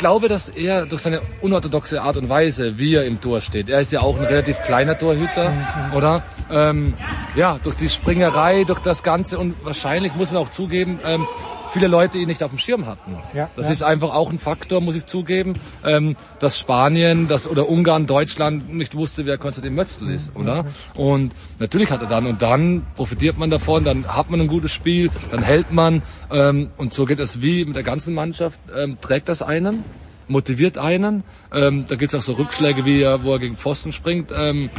[0.00, 3.80] glaube, dass er durch seine unorthodoxe Art und Weise, wie er im Tor steht, er
[3.80, 5.94] ist ja auch ein relativ kleiner Torhüter, mhm.
[5.94, 6.22] oder?
[6.50, 6.94] Ähm,
[7.36, 11.26] ja, durch die Springerei, durch das Ganze und wahrscheinlich muss man auch zugeben, ähm,
[11.70, 13.16] viele Leute ihn nicht auf dem Schirm hatten.
[13.34, 13.72] Ja, das ja.
[13.72, 15.54] ist einfach auch ein Faktor, muss ich zugeben,
[15.84, 20.40] ähm, dass Spanien, dass oder Ungarn, Deutschland nicht wusste, wer Konstantin Mötzl ist, mhm.
[20.40, 20.64] oder?
[20.94, 24.72] Und natürlich hat er dann und dann profitiert man davon, dann hat man ein gutes
[24.72, 28.98] Spiel, dann hält man ähm, und so geht es wie mit der ganzen Mannschaft, ähm,
[29.00, 29.84] trägt das einen
[30.30, 31.24] motiviert einen.
[31.52, 34.32] Ähm, da gibt es auch so Rückschläge, wie er, wo er gegen Pfosten springt.
[34.32, 34.70] Ähm,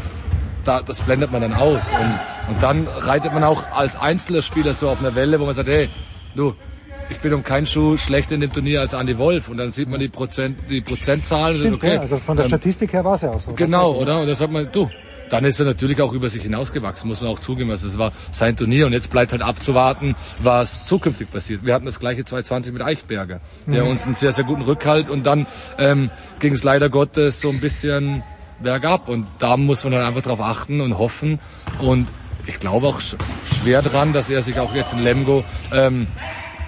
[0.63, 1.91] da, das blendet man dann aus.
[1.91, 5.53] Und, und dann reitet man auch als einzelner Spieler so auf einer Welle, wo man
[5.53, 5.89] sagt, hey,
[6.35, 6.55] du,
[7.11, 9.49] ich bin um keinen Schuh schlechter in dem Turnier als Andy Wolf.
[9.49, 11.57] Und dann sieht man die Prozent, die Prozentzahlen.
[11.59, 11.95] Stimmt, okay.
[11.95, 13.53] Ja, also von der Statistik her war es ja auch so.
[13.53, 14.21] Genau, oder?
[14.21, 14.89] Und dann sagt man, du,
[15.29, 17.69] dann ist er natürlich auch über sich hinausgewachsen, muss man auch zugeben.
[17.69, 21.65] Also es war sein Turnier und jetzt bleibt halt abzuwarten, was zukünftig passiert.
[21.65, 23.91] Wir hatten das gleiche 2020 mit Eichberger, der mhm.
[23.91, 25.47] uns einen sehr, sehr guten Rückhalt und dann
[25.77, 26.09] ähm,
[26.39, 28.23] ging es leider Gottes so ein bisschen
[28.59, 31.39] bergab und da muss man dann einfach drauf achten und hoffen
[31.79, 32.07] und
[32.47, 32.99] ich glaube auch
[33.45, 35.43] schwer dran, dass er sich auch jetzt in Lemgo
[35.73, 36.07] ähm,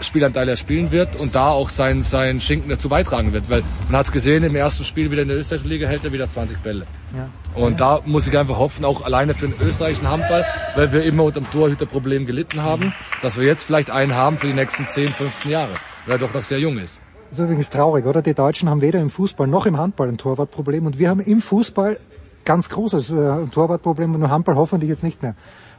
[0.04, 3.50] Spielanteile spielen wird und da auch sein, sein Schinken dazu beitragen wird.
[3.50, 6.12] Weil man hat es gesehen, im ersten Spiel wieder in der österreichischen Liga hält er
[6.12, 6.86] wieder 20 Bälle.
[7.16, 7.30] Ja.
[7.56, 7.98] Und ja.
[7.98, 10.46] da muss ich einfach hoffen, auch alleine für den österreichischen Handball,
[10.76, 14.48] weil wir immer unter dem Torhüterproblem gelitten haben, dass wir jetzt vielleicht einen haben für
[14.48, 15.74] die nächsten 10, 15 Jahre,
[16.06, 17.00] weil er doch noch sehr jung ist.
[17.30, 18.22] Das ist übrigens traurig, oder?
[18.22, 21.40] Die Deutschen haben weder im Fußball noch im Handball ein Torwartproblem und wir haben im
[21.40, 21.98] Fußball
[22.46, 25.36] ganz großes äh, Torwartproblem und im Handball hoffentlich jetzt nicht mehr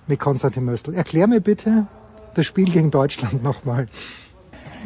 [0.07, 0.95] mit Konstantin Möstl.
[0.95, 1.87] Erklär mir bitte,
[2.35, 3.87] das Spiel gegen Deutschland nochmal.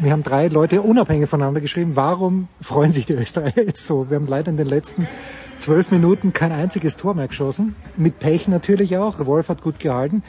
[0.00, 4.08] Wir haben drei Leute unabhängig voneinander geschrieben, warum freuen sich die Österreicher jetzt so?
[4.08, 5.08] Wir haben leider in den letzten
[5.56, 7.74] zwölf Minuten kein einziges Tor mehr geschossen.
[7.96, 9.26] Mit Pech natürlich auch.
[9.26, 10.22] Wolf hat gut gehalten.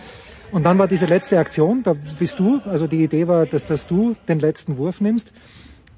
[0.51, 3.85] Und dann war diese letzte Aktion, da bist du, also die Idee war, dass, dass
[3.85, 5.31] du den letzten Wurf nimmst.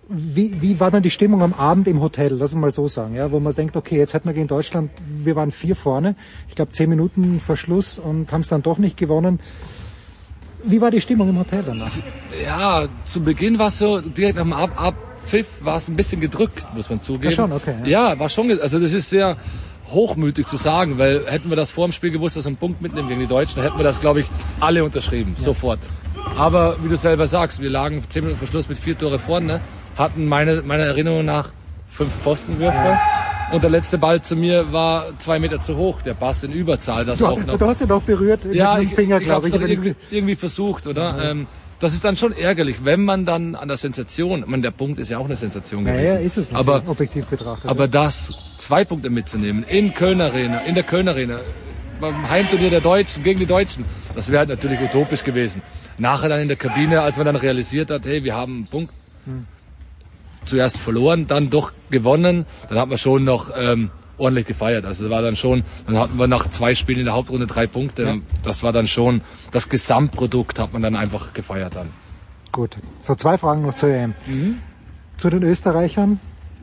[0.09, 3.15] Wie, wie war dann die Stimmung am Abend im Hotel, lass uns mal so sagen,
[3.15, 6.15] ja, wo man denkt, okay, jetzt hat man gegen Deutschland, wir waren vier vorne,
[6.49, 9.39] ich glaube zehn Minuten vor Schluss und haben es dann doch nicht gewonnen.
[10.63, 11.89] Wie war die Stimmung im Hotel danach?
[12.43, 16.21] Ja, zu Beginn war es so, direkt nach dem Ab Abpfiff war es ein bisschen
[16.21, 17.29] gedrückt, muss man zugeben.
[17.29, 17.75] Ja, schon, okay.
[17.83, 18.09] Ja.
[18.09, 19.37] ja, war schon, also das ist sehr
[19.87, 22.81] hochmütig zu sagen, weil hätten wir das vor dem Spiel gewusst, dass wir einen Punkt
[22.81, 24.25] mitnehmen gegen die Deutschen, dann hätten wir das, glaube ich,
[24.59, 25.43] alle unterschrieben, ja.
[25.43, 25.79] sofort.
[26.37, 29.61] Aber wie du selber sagst, wir lagen zehn Minuten vor Schluss mit vier Tore vorne,
[29.97, 31.51] hatten meine, meiner Erinnerung nach
[31.89, 32.99] fünf Pfostenwürfe.
[33.51, 36.01] Und der letzte Ball zu mir war zwei Meter zu hoch.
[36.01, 37.05] Der Pass in Überzahl.
[37.05, 37.57] Das du, auch noch.
[37.57, 39.55] du hast ihn doch berührt ja, mit dem Finger, glaube ich.
[39.55, 41.17] ich irgendwie, irgendwie, versucht, oder?
[41.17, 41.31] Ja.
[41.31, 41.47] Ähm,
[41.79, 44.99] das ist dann schon ärgerlich, wenn man dann an der Sensation, ich meine, der Punkt
[44.99, 46.05] ist ja auch eine Sensation gewesen.
[46.05, 47.69] Ja, ja ist es aber, objektiv betrachtet.
[47.69, 51.39] Aber das, zwei Punkte mitzunehmen, in Köln Arena, in der Köln Arena,
[51.99, 53.83] beim Heimturnier der Deutschen, gegen die Deutschen,
[54.15, 55.63] das wäre halt natürlich utopisch gewesen.
[55.97, 58.93] Nachher dann in der Kabine, als man dann realisiert hat, hey, wir haben einen Punkt,
[59.25, 59.47] hm
[60.45, 62.45] zuerst verloren, dann doch gewonnen.
[62.69, 64.85] Dann hat man schon noch ähm, ordentlich gefeiert.
[64.85, 68.03] Also war dann schon, dann hatten wir nach zwei Spielen in der Hauptrunde drei Punkte.
[68.03, 68.15] Ja.
[68.43, 69.21] Das war dann schon,
[69.51, 71.89] das Gesamtprodukt hat man dann einfach gefeiert dann.
[72.51, 72.77] Gut.
[72.99, 74.13] So, zwei Fragen noch zur EM.
[74.27, 74.57] Mhm.
[75.17, 76.19] Zu den Österreichern.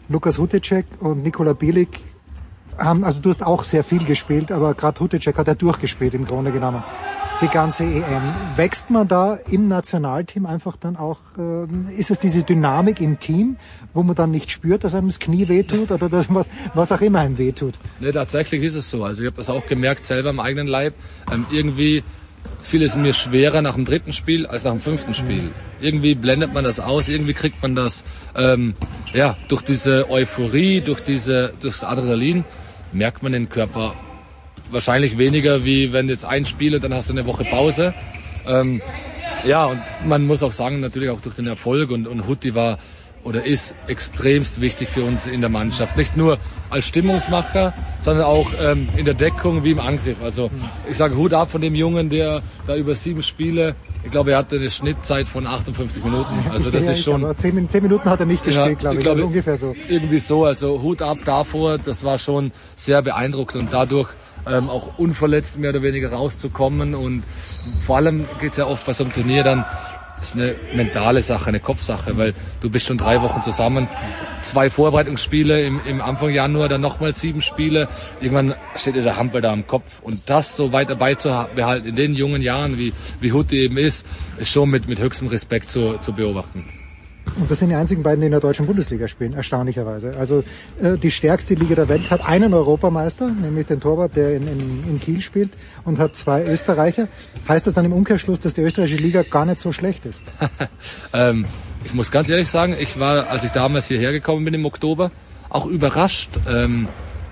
[0.09, 2.01] Lukas Hutecek und Nikola Bielik
[2.79, 6.25] haben, also du hast auch sehr viel gespielt, aber gerade Hutecek hat er durchgespielt im
[6.25, 6.83] Grunde genommen
[7.41, 8.35] die ganze EM.
[8.57, 13.57] Wächst man da im Nationalteam einfach dann auch, äh, ist es diese Dynamik im Team,
[13.95, 17.01] wo man dann nicht spürt, dass einem das Knie wehtut oder das, was, was auch
[17.01, 17.75] immer einem wehtut?
[18.01, 19.05] Ne, tatsächlich ist es so.
[19.05, 20.95] Also ich habe das auch gemerkt selber im eigenen Leib.
[21.33, 22.03] Ähm, irgendwie
[22.61, 25.51] fiel es mir schwerer nach dem dritten Spiel als nach dem fünften Spiel.
[25.81, 28.05] Irgendwie blendet man das aus, irgendwie kriegt man das
[28.37, 28.75] ähm,
[29.15, 32.45] ja durch diese Euphorie, durch diese durchs Adrenalin
[32.93, 33.95] merkt man den Körper
[34.71, 37.95] wahrscheinlich weniger, wie wenn jetzt ein Spiel und dann hast du eine Woche Pause.
[38.47, 38.81] Ähm,
[39.45, 42.79] ja, und man muss auch sagen, natürlich auch durch den Erfolg und, und Hutti war
[43.25, 45.97] oder ist extremst wichtig für uns in der Mannschaft.
[45.97, 46.39] Nicht nur
[46.71, 50.17] als Stimmungsmacher, sondern auch ähm, in der Deckung wie im Angriff.
[50.23, 50.51] Also
[50.91, 54.39] ich sage Hut ab von dem Jungen, der da über sieben Spiele, ich glaube, er
[54.39, 56.43] hatte eine Schnittzeit von 58 Minuten.
[56.51, 57.37] Also das ja, ist schon.
[57.37, 59.03] Zehn, zehn, Minuten hat er nicht gespielt, ja, glaube ich.
[59.03, 59.75] Glaube, ungefähr so.
[59.89, 60.45] Irgendwie so.
[60.45, 64.09] Also Hut ab davor, das war schon sehr beeindruckend und dadurch
[64.49, 66.95] ähm, auch unverletzt mehr oder weniger rauszukommen.
[66.95, 67.23] Und
[67.81, 69.65] vor allem geht es ja oft bei so einem Turnier dann,
[70.21, 73.89] ist eine mentale Sache, eine Kopfsache, weil du bist schon drei Wochen zusammen,
[74.43, 77.89] zwei Vorbereitungsspiele im, im Anfang Januar, dann nochmal sieben Spiele.
[78.21, 80.01] Irgendwann steht dir der Hampel da am Kopf.
[80.03, 84.07] Und das so weiter beizubehalten in den jungen Jahren, wie, wie Hutti eben ist,
[84.39, 86.65] ist schon mit, mit höchstem Respekt zu, zu beobachten.
[87.37, 90.17] Und das sind die einzigen beiden, die in der deutschen Bundesliga spielen, erstaunlicherweise.
[90.17, 90.45] Also
[90.81, 94.85] äh, die stärkste Liga der Welt hat einen Europameister, nämlich den Torwart, der in, in,
[94.89, 95.51] in Kiel spielt,
[95.85, 97.09] und hat zwei Österreicher.
[97.49, 100.23] Heißt das dann im Umkehrschluss, dass die österreichische Liga gar nicht so schlecht ist?
[101.13, 101.47] ähm,
[101.85, 105.11] ich muss ganz ehrlich sagen, ich war, als ich damals hierher gekommen bin im Oktober,
[105.49, 106.89] auch überrascht, ähm,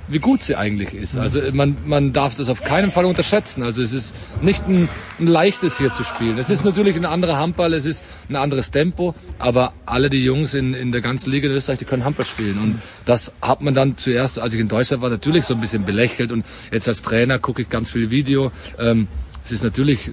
[0.09, 1.17] wie gut sie eigentlich ist.
[1.17, 3.63] Also man, man darf das auf keinen Fall unterschätzen.
[3.63, 4.89] Also es ist nicht ein,
[5.19, 6.39] ein leichtes hier zu spielen.
[6.39, 10.55] Es ist natürlich ein anderer Handball, es ist ein anderes Tempo, aber alle die Jungs
[10.55, 12.59] in, in der ganzen Liga in Österreich, die können Handball spielen.
[12.59, 15.85] Und das hat man dann zuerst, als ich in Deutschland war, natürlich so ein bisschen
[15.85, 16.31] belächelt.
[16.31, 18.53] Und jetzt als Trainer gucke ich ganz viel Video.
[18.79, 19.09] Ähm,
[19.45, 20.11] es ist natürlich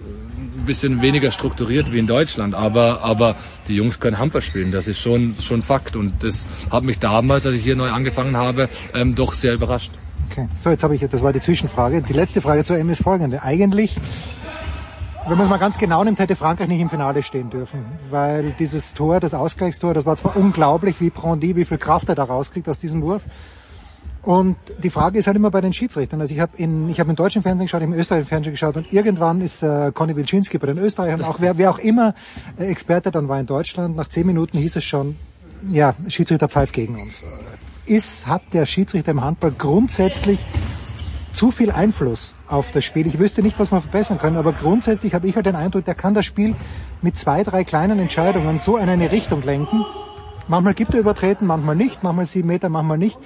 [0.64, 3.36] ein bisschen weniger strukturiert wie in Deutschland, aber, aber
[3.68, 4.72] die Jungs können Handball spielen.
[4.72, 5.96] Das ist schon, schon Fakt.
[5.96, 9.92] Und das hat mich damals, als ich hier neu angefangen habe, ähm, doch sehr überrascht.
[10.32, 10.48] Okay.
[10.60, 12.02] So, jetzt habe ich, das war die Zwischenfrage.
[12.02, 13.44] Die letzte Frage zur M ist folgende.
[13.44, 13.98] Eigentlich,
[15.28, 17.86] wenn man es mal ganz genau nimmt, hätte Frankreich nicht im Finale stehen dürfen.
[18.10, 22.16] Weil dieses Tor, das Ausgleichstor, das war zwar unglaublich, wie Prondy, wie viel Kraft er
[22.16, 23.24] da rauskriegt aus diesem Wurf.
[24.24, 26.22] Und die Frage ist halt immer bei den Schiedsrichtern.
[26.22, 28.54] Also ich habe in, ich habe im deutschen Fernsehen geschaut, ich habe im österreichischen Fernsehen
[28.54, 32.16] geschaut und irgendwann ist äh, Conny Wilczynski bei den Österreichern, auch wer, wer auch immer
[32.58, 35.18] äh, Experte dann war in Deutschland, nach zehn Minuten hieß es schon,
[35.68, 37.26] ja, Schiedsrichter pfeift gegen uns.
[37.86, 40.40] Ist, hat der Schiedsrichter im Handball grundsätzlich
[41.34, 43.08] zu viel Einfluss auf das Spiel.
[43.08, 45.96] Ich wüsste nicht, was man verbessern kann, aber grundsätzlich habe ich halt den Eindruck, der
[45.96, 46.56] kann das Spiel
[47.02, 49.84] mit zwei, drei kleinen Entscheidungen so in eine Richtung lenken.
[50.48, 53.18] Manchmal gibt er Übertreten, manchmal nicht, manchmal sieben Meter, manchmal nicht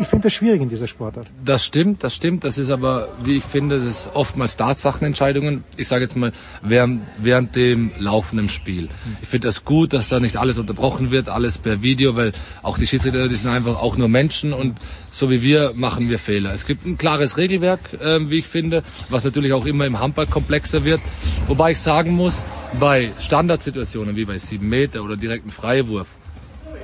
[0.00, 1.26] ich finde das schwierig in dieser Sportart.
[1.44, 2.44] Das stimmt, das stimmt.
[2.44, 5.64] Das ist aber, wie ich finde, das ist oftmals Tatsachenentscheidungen.
[5.76, 6.32] Ich sage jetzt mal,
[6.62, 8.88] während, während dem laufenden Spiel.
[9.20, 12.32] Ich finde das gut, dass da nicht alles unterbrochen wird, alles per Video, weil
[12.62, 14.78] auch die Schiedsrichter, die sind einfach auch nur Menschen und
[15.10, 16.54] so wie wir machen wir Fehler.
[16.54, 20.26] Es gibt ein klares Regelwerk, äh, wie ich finde, was natürlich auch immer im Handball
[20.26, 21.00] komplexer wird.
[21.48, 22.44] Wobei ich sagen muss,
[22.80, 26.08] bei Standardsituationen wie bei sieben Meter oder direkten Freiwurf,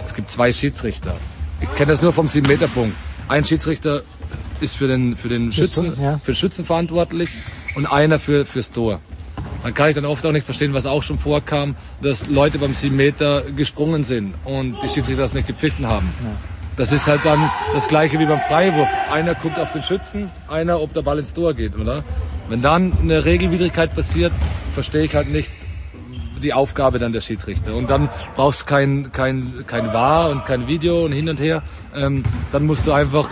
[0.04, 1.16] es gibt zwei Schiedsrichter
[1.60, 2.96] ich kenne das nur vom 7-Meter-Punkt.
[3.28, 4.02] Ein Schiedsrichter
[4.60, 6.18] ist für den, für den Schützen, ja.
[6.22, 7.30] für Schützen verantwortlich
[7.76, 9.00] und einer für, fürs Tor.
[9.62, 12.74] Dann kann ich dann oft auch nicht verstehen, was auch schon vorkam, dass Leute beim
[12.74, 16.08] 7 Meter gesprungen sind und die Schiedsrichter das nicht gepfiffen haben.
[16.22, 16.30] Ja.
[16.76, 18.88] Das ist halt dann das gleiche wie beim Freiwurf.
[19.10, 22.04] Einer guckt auf den Schützen, einer, ob der Ball ins Tor geht, oder?
[22.48, 24.32] Wenn dann eine Regelwidrigkeit passiert,
[24.74, 25.50] verstehe ich halt nicht,
[26.38, 27.74] die Aufgabe dann der Schiedsrichter.
[27.74, 31.62] Und dann brauchst du kein, kein, kein Wahr und kein Video und hin und her.
[31.94, 33.28] Ähm, dann musst du einfach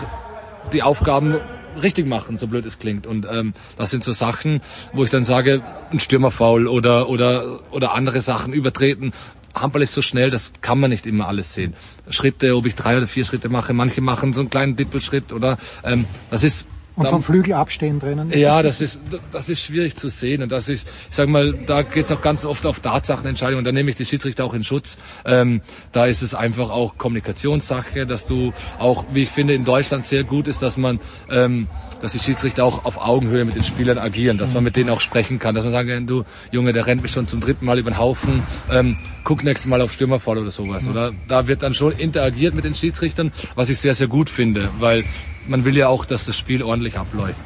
[0.72, 1.36] die Aufgaben
[1.82, 3.06] richtig machen, so blöd es klingt.
[3.06, 4.60] Und ähm, das sind so Sachen,
[4.92, 9.12] wo ich dann sage, ein Stürmerfaul oder, oder, oder andere Sachen übertreten.
[9.54, 11.74] Handball ist so schnell, das kann man nicht immer alles sehen.
[12.10, 15.56] Schritte, ob ich drei oder vier Schritte mache, manche machen so einen kleinen Dippelschritt oder
[15.82, 16.66] ähm, das ist
[16.96, 18.30] und vom Flügel abstehen drinnen.
[18.30, 18.98] Ja, das ist,
[19.30, 20.42] das ist schwierig zu sehen.
[20.42, 23.58] Und das ist, ich sag mal, da geht's auch ganz oft auf Tatsachenentscheidungen.
[23.58, 24.96] Und da nehme ich die Schiedsrichter auch in Schutz.
[25.26, 25.60] Ähm,
[25.92, 30.24] da ist es einfach auch Kommunikationssache, dass du auch, wie ich finde, in Deutschland sehr
[30.24, 30.98] gut ist, dass man,
[31.30, 31.68] ähm,
[32.00, 35.00] dass die Schiedsrichter auch auf Augenhöhe mit den Spielern agieren, dass man mit denen auch
[35.00, 37.78] sprechen kann, dass man sagen kann, du Junge, der rennt mich schon zum dritten Mal
[37.78, 40.88] über den Haufen, ähm, guck nächstes Mal auf Stürmerfall oder sowas.
[40.88, 44.68] Oder da wird dann schon interagiert mit den Schiedsrichtern, was ich sehr, sehr gut finde,
[44.78, 45.04] weil
[45.46, 47.38] man will ja auch, dass das Spiel ordentlich abläuft.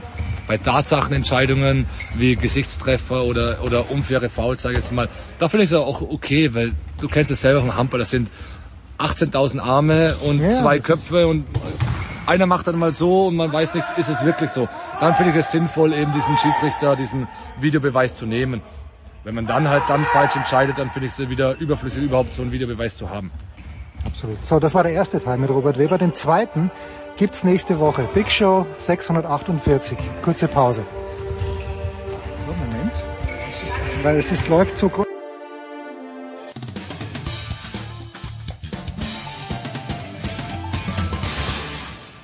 [0.47, 1.87] Bei Tatsachenentscheidungen
[2.17, 6.01] wie Gesichtstreffer oder, oder unfaire Fouls, sage ich jetzt mal, da finde ich es auch
[6.03, 8.29] okay, weil du kennst es selber vom Handball, das sind
[8.99, 11.47] 18.000 Arme und ja, zwei Köpfe und
[12.27, 14.69] einer macht dann mal so und man weiß nicht, ist es wirklich so.
[15.01, 17.27] Dann finde ich es sinnvoll, eben diesen Schiedsrichter, diesen
[17.61, 18.61] Videobeweis zu nehmen.
[19.25, 22.43] Wenn man dann halt dann falsch entscheidet, dann finde ich es wieder überflüssig, überhaupt so
[22.43, 23.31] einen Videobeweis zu haben.
[24.05, 24.45] Absolut.
[24.45, 25.99] So, das war der erste Teil mit Robert Weber.
[25.99, 26.71] Den zweiten
[27.21, 28.09] gibt's nächste Woche.
[28.15, 29.99] Big Show 648.
[30.23, 30.87] Kurze Pause.
[32.47, 32.93] So, Moment.
[33.51, 35.07] Ist, weil es ist, läuft so kurz.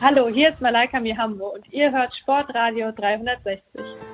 [0.00, 4.05] Hallo, hier ist Malaika Mihambo und ihr hört Sportradio 360.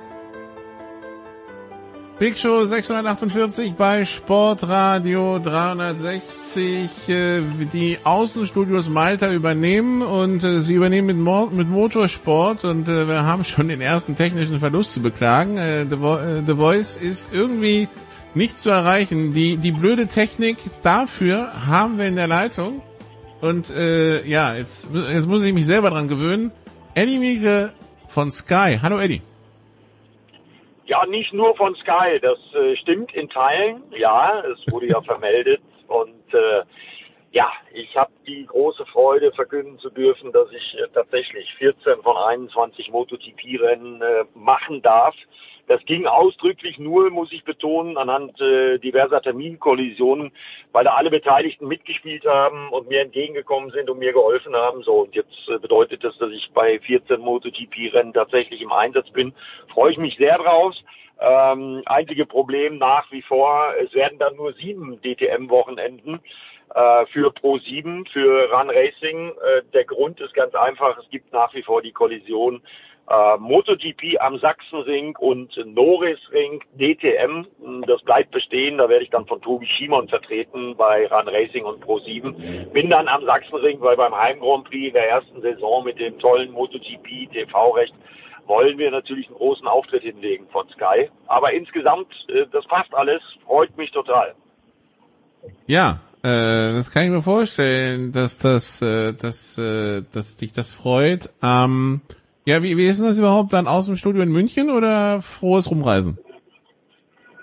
[2.19, 6.89] Big Show 648 bei Sportradio 360.
[7.07, 7.41] Äh,
[7.73, 13.25] die Außenstudios Malta übernehmen und äh, sie übernehmen mit, Mo mit Motorsport und äh, wir
[13.25, 15.57] haben schon den ersten technischen Verlust zu beklagen.
[15.57, 15.97] The,
[16.45, 17.89] The Voice ist irgendwie
[18.35, 19.33] nicht zu erreichen.
[19.33, 22.83] Die, die blöde Technik dafür haben wir in der Leitung.
[23.41, 26.51] Und äh, ja, jetzt, jetzt muss ich mich selber dran gewöhnen.
[26.93, 27.73] Eddie Mieke
[28.07, 28.79] von Sky.
[28.81, 29.21] Hallo Eddie.
[30.93, 35.59] Ja, nicht nur von Sky, das äh, stimmt in Teilen, ja, es wurde ja vermeldet.
[35.87, 36.61] Und äh,
[37.31, 42.15] ja, ich habe die große Freude verkünden zu dürfen, dass ich äh, tatsächlich 14 von
[42.15, 45.15] 21 MotoGP-Rennen äh, machen darf.
[45.67, 50.31] Das ging ausdrücklich nur, muss ich betonen, anhand äh, diverser Terminkollisionen,
[50.73, 54.83] weil da alle Beteiligten mitgespielt haben und mir entgegengekommen sind und mir geholfen haben.
[54.83, 59.33] So, und jetzt äh, bedeutet das, dass ich bei 14 MotoGP-Rennen tatsächlich im Einsatz bin.
[59.73, 60.83] Freue ich mich sehr draus.
[61.19, 66.19] Ähm, einzige Problem nach wie vor, es werden dann nur sieben DTM-Wochenenden
[66.75, 69.29] äh, für Pro 7, für Run Racing.
[69.29, 72.61] Äh, der Grund ist ganz einfach, es gibt nach wie vor die Kollision
[73.09, 77.45] äh, MotoGP am Sachsenring und Norrisring DTM.
[77.85, 78.77] Das bleibt bestehen.
[78.77, 82.69] Da werde ich dann von Tobi Schimon vertreten bei Run Racing und Pro 7.
[82.71, 86.51] Bin dann am Sachsenring, weil beim Heim Grand Prix der ersten Saison mit dem tollen
[86.51, 87.93] MotoGP TV-Recht
[88.45, 91.09] wollen wir natürlich einen großen Auftritt hinlegen von Sky.
[91.27, 94.33] Aber insgesamt, äh, das passt alles, freut mich total.
[95.65, 100.73] Ja, äh, das kann ich mir vorstellen, dass das, äh, dass, äh, dass dich das
[100.73, 101.29] freut.
[101.41, 102.01] Ähm,
[102.45, 105.69] ja, wie, wie ist denn das überhaupt dann aus dem Studio in München oder frohes
[105.69, 106.17] Rumreisen?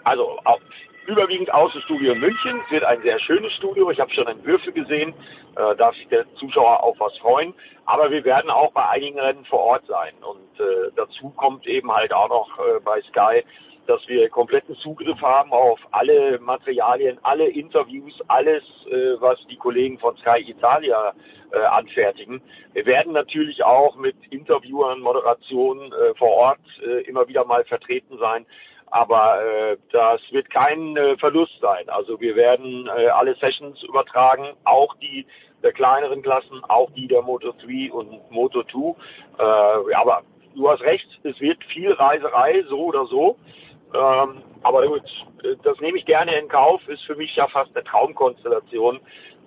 [0.04, 0.60] Also auf,
[1.06, 2.60] überwiegend Außenstudio in München.
[2.64, 3.90] Es wird ein sehr schönes Studio.
[3.90, 5.12] Ich habe schon Entwürfe gesehen.
[5.56, 7.54] Äh, darf sich der Zuschauer auf was freuen.
[7.84, 10.12] Aber wir werden auch bei einigen Rennen vor Ort sein.
[10.20, 13.44] Und äh, dazu kommt eben halt auch noch äh, bei Sky,
[13.90, 19.98] dass wir kompletten Zugriff haben auf alle Materialien, alle Interviews, alles, äh, was die Kollegen
[19.98, 21.12] von Sky Italia
[21.52, 22.40] äh, anfertigen.
[22.72, 28.16] Wir werden natürlich auch mit Interviewern, Moderationen äh, vor Ort äh, immer wieder mal vertreten
[28.18, 28.46] sein.
[28.92, 31.88] Aber äh, das wird kein äh, Verlust sein.
[31.88, 35.26] Also wir werden alle Sessions übertragen, auch die
[35.64, 38.94] der kleineren Klassen, auch die der Moto 3 und Moto 2.
[39.38, 40.22] Äh, aber
[40.54, 43.36] du hast recht, es wird viel Reiserei, so oder so.
[43.94, 45.02] Ähm, aber gut,
[45.62, 49.00] das nehme ich gerne in Kauf, ist für mich ja fast eine Traumkonstellation.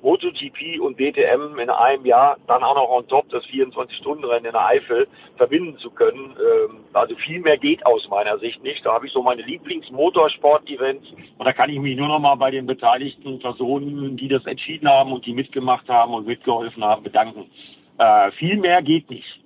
[0.04, 4.66] MotoGP und DTM in einem Jahr, dann auch noch on top das 24-Stunden-Rennen in der
[4.66, 6.36] Eifel verbinden zu können.
[6.38, 8.86] Ähm, also viel mehr geht aus meiner Sicht nicht.
[8.86, 12.52] Da habe ich so meine Lieblings-Motorsport-Events und da kann ich mich nur noch mal bei
[12.52, 17.50] den beteiligten Personen, die das entschieden haben und die mitgemacht haben und mitgeholfen haben, bedanken.
[17.98, 19.40] Äh, viel mehr geht nicht.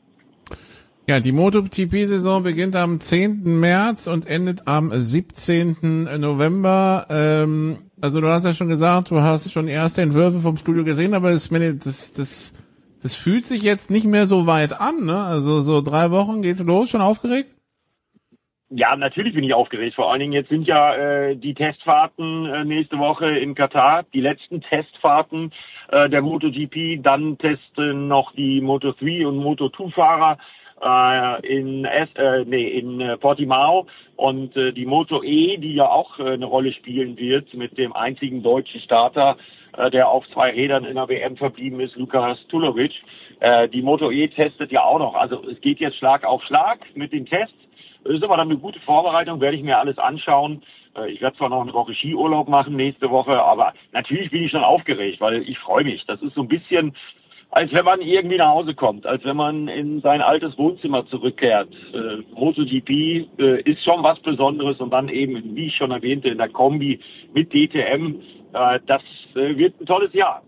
[1.10, 3.42] Ja, die MotoGP-Saison beginnt am 10.
[3.62, 6.04] März und endet am 17.
[6.20, 7.08] November.
[7.10, 11.14] Ähm, also du hast ja schon gesagt, du hast schon erste Entwürfe vom Studio gesehen,
[11.14, 12.54] aber das, das, das,
[13.02, 15.18] das fühlt sich jetzt nicht mehr so weit an, ne?
[15.18, 17.52] Also so drei Wochen geht's los, schon aufgeregt?
[18.70, 19.96] Ja, natürlich bin ich aufgeregt.
[19.96, 24.20] Vor allen Dingen jetzt sind ja äh, die Testfahrten äh, nächste Woche in Katar, die
[24.20, 25.54] letzten Testfahrten
[25.90, 27.02] äh, der MotoGP.
[27.02, 33.88] Dann testen noch die Moto3 und Moto2-Fahrer äh, in, S, äh, nee, in äh, Portimao
[34.16, 37.94] und äh, die Moto E, die ja auch äh, eine Rolle spielen wird mit dem
[37.94, 39.38] einzigen deutschen Starter,
[39.76, 42.94] äh, der auf zwei Rädern in der WM verblieben ist, Lukas Tulovic.
[43.40, 45.16] Äh, die Moto E testet ja auch noch.
[45.16, 47.56] Also es geht jetzt Schlag auf Schlag mit den Tests.
[48.04, 50.64] Ist aber dann eine gute Vorbereitung, werde ich mir alles anschauen.
[50.96, 54.52] Äh, ich werde zwar noch eine Woche Skiurlaub machen nächste Woche, aber natürlich bin ich
[54.52, 56.06] schon aufgeregt, weil ich freue mich.
[56.06, 56.96] Das ist so ein bisschen
[57.50, 61.70] als wenn man irgendwie nach Hause kommt, als wenn man in sein altes Wohnzimmer zurückkehrt.
[61.94, 62.90] Äh, MotoGP
[63.40, 67.00] äh, ist schon was Besonderes und dann eben, wie ich schon erwähnte, in der Kombi
[67.34, 68.16] mit DTM.
[68.54, 69.02] Äh, das
[69.36, 70.44] äh, wird ein tolles Jahr.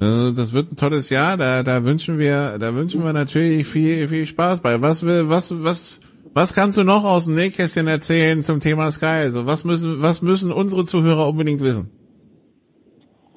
[0.00, 1.36] Äh, das wird ein tolles Jahr.
[1.36, 4.80] Da, da wünschen wir, da wünschen wir natürlich viel, viel Spaß bei.
[4.80, 6.00] Was will, was, was,
[6.32, 9.06] was kannst du noch aus dem Nähkästchen erzählen zum Thema Sky?
[9.06, 11.99] Also was müssen, was müssen unsere Zuhörer unbedingt wissen?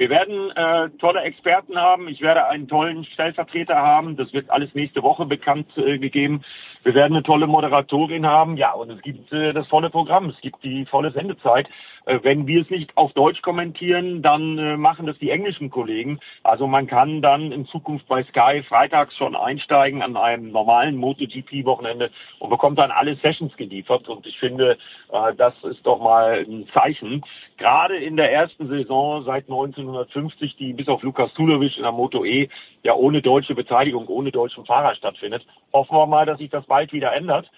[0.03, 2.09] Wir werden äh, tolle Experten haben.
[2.09, 4.17] Ich werde einen tollen Stellvertreter haben.
[4.17, 6.43] Das wird alles nächste Woche bekannt äh, gegeben.
[6.83, 8.57] Wir werden eine tolle Moderatorin haben.
[8.57, 10.29] Ja, und es gibt äh, das volle Programm.
[10.29, 11.69] Es gibt die volle Sendezeit.
[12.05, 16.19] Äh, wenn wir es nicht auf Deutsch kommentieren, dann äh, machen das die englischen Kollegen.
[16.43, 22.11] Also man kann dann in Zukunft bei Sky freitags schon einsteigen an einem normalen MotoGP-Wochenende
[22.39, 24.09] und bekommt dann alle Sessions geliefert.
[24.09, 24.77] Und ich finde,
[25.11, 27.23] äh, das ist doch mal ein Zeichen.
[27.57, 32.25] Gerade in der ersten Saison seit 1950, die bis auf Lukas Tulovic in der Moto
[32.25, 32.49] E
[32.83, 36.91] ja ohne deutsche Beteiligung, ohne deutschen Fahrer stattfindet, hoffen wir mal, dass sich das bald
[36.91, 37.51] wieder ändert.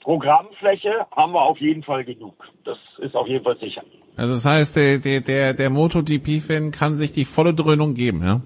[0.00, 2.36] Programmfläche haben wir auf jeden Fall genug.
[2.64, 3.82] Das ist auf jeden Fall sicher.
[4.16, 8.42] Also das heißt, der, der, der, der MotoGP-Fan kann sich die volle Dröhnung geben, ja?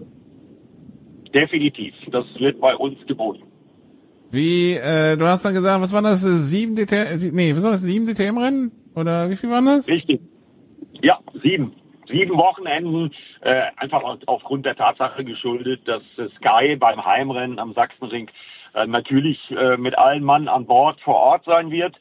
[1.34, 1.94] Definitiv.
[2.10, 3.42] Das wird bei uns geboten.
[4.30, 7.82] Wie, äh, du hast dann gesagt, was waren das, sieben DTM, nee, was war das,
[7.82, 8.72] sieben DTM-Rennen?
[8.96, 9.86] Oder wie viel waren das?
[9.86, 10.22] Richtig.
[11.02, 11.72] Ja, sieben.
[12.08, 13.10] Sieben Wochenenden,
[13.42, 16.02] äh, einfach aufgrund der Tatsache geschuldet, dass
[16.36, 18.30] Sky beim Heimrennen am Sachsenring
[18.74, 21.96] äh, natürlich äh, mit allen Mann an Bord vor Ort sein wird.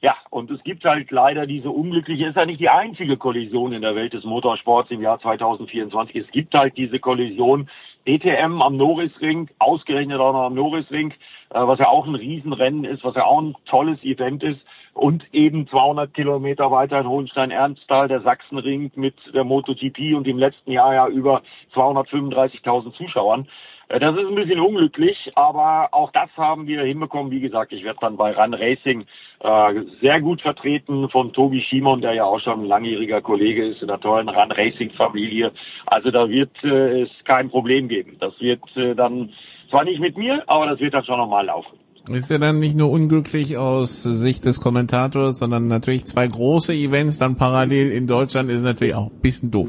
[0.00, 3.82] Ja, und es gibt halt leider diese unglückliche, ist ja nicht die einzige Kollision in
[3.82, 6.14] der Welt des Motorsports im Jahr 2024.
[6.14, 7.68] Es gibt halt diese Kollision
[8.06, 11.10] DTM am Norrisring, ausgerechnet auch noch am Norrisring,
[11.50, 14.60] äh, was ja auch ein Riesenrennen ist, was ja auch ein tolles Event ist.
[14.94, 20.72] Und eben 200 Kilometer weiter in Hohenstein-Ernsthal, der Sachsenring mit der MotoGP und im letzten
[20.72, 21.42] Jahr ja über
[21.74, 23.48] 235.000 Zuschauern.
[23.88, 27.32] Äh, das ist ein bisschen unglücklich, aber auch das haben wir hinbekommen.
[27.32, 29.04] Wie gesagt, ich werde dann bei Run Racing
[29.40, 33.82] äh, sehr gut vertreten von Tobi Schimon, der ja auch schon ein langjähriger Kollege ist
[33.82, 35.52] in der tollen Run Racing Familie.
[35.86, 38.16] Also da wird äh, es kein Problem geben.
[38.20, 39.30] Das wird äh, dann
[39.70, 41.78] zwar nicht mit mir, aber das wird dann schon nochmal laufen.
[42.10, 47.18] Ist ja dann nicht nur unglücklich aus Sicht des Kommentators, sondern natürlich zwei große Events
[47.18, 49.68] dann parallel in Deutschland ist natürlich auch ein bisschen doof.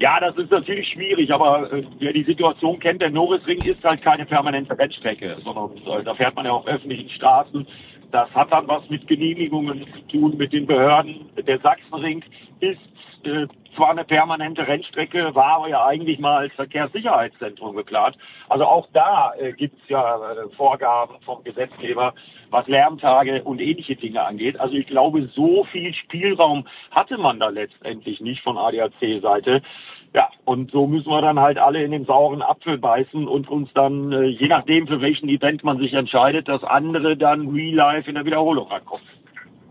[0.00, 4.02] Ja, das ist natürlich schwierig, aber äh, wer die Situation kennt, der Norrisring ist halt
[4.02, 7.66] keine permanente Rennstrecke, sondern äh, da fährt man ja auf öffentlichen Straßen.
[8.10, 11.30] Das hat dann was mit Genehmigungen zu tun, mit den Behörden.
[11.36, 12.24] Der Sachsenring
[12.60, 12.80] ist
[13.24, 18.16] äh, zwar eine permanente Rennstrecke, war aber ja eigentlich mal als Verkehrssicherheitszentrum geplant.
[18.48, 22.14] Also auch da äh, gibt es ja äh, Vorgaben vom Gesetzgeber,
[22.54, 24.58] was Lärmtage und ähnliche Dinge angeht.
[24.60, 29.60] Also ich glaube, so viel Spielraum hatte man da letztendlich nicht von ADAC-Seite.
[30.14, 33.68] Ja, und so müssen wir dann halt alle in den sauren Apfel beißen und uns
[33.74, 38.08] dann, äh, je nachdem für welchen Event man sich entscheidet, das andere dann real life
[38.08, 39.02] in der Wiederholung ankommt.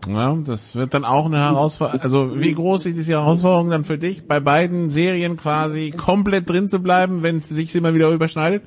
[0.06, 2.02] Ja, das wird dann auch eine Herausforderung.
[2.02, 6.68] Also wie groß ist diese Herausforderung dann für dich, bei beiden Serien quasi komplett drin
[6.68, 8.62] zu bleiben, wenn es sich immer wieder überschneidet?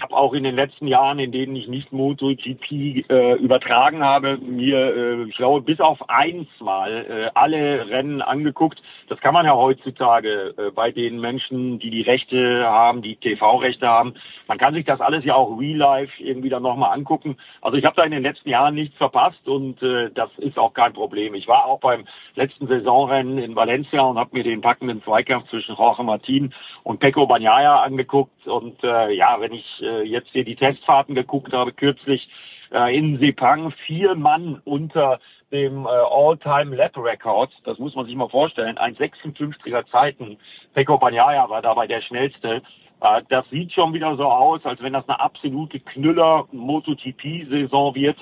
[0.00, 2.70] Habe auch in den letzten Jahren, in denen ich nicht MotoGP
[3.10, 8.80] äh, übertragen habe, mir, äh, ich glaube, bis auf eins mal äh, alle Rennen angeguckt.
[9.08, 13.88] Das kann man ja heutzutage äh, bei den Menschen, die die Rechte haben, die TV-Rechte
[13.88, 14.14] haben.
[14.46, 17.36] Man kann sich das alles ja auch real life irgendwie dann nochmal angucken.
[17.60, 20.74] Also ich habe da in den letzten Jahren nichts verpasst und äh, das ist auch
[20.74, 21.34] kein Problem.
[21.34, 22.04] Ich war auch beim
[22.36, 27.26] letzten Saisonrennen in Valencia und habe mir den packenden Zweikampf zwischen Jorge Martin und Pecco
[27.26, 32.28] Bagnaia angeguckt und äh, ja, wenn ich äh, jetzt hier die Testfahrten geguckt habe, kürzlich
[32.72, 35.20] äh, in Sepang, vier Mann unter
[35.50, 37.50] dem äh, All-Time-Lap-Record.
[37.64, 38.76] Das muss man sich mal vorstellen.
[38.78, 40.36] Ein 56er Zeiten.
[40.74, 42.62] Pecco Bagnaia war dabei der schnellste.
[43.00, 48.18] Äh, das sieht schon wieder so aus, als wenn das eine absolute Knüller-MotoGP-Saison wird.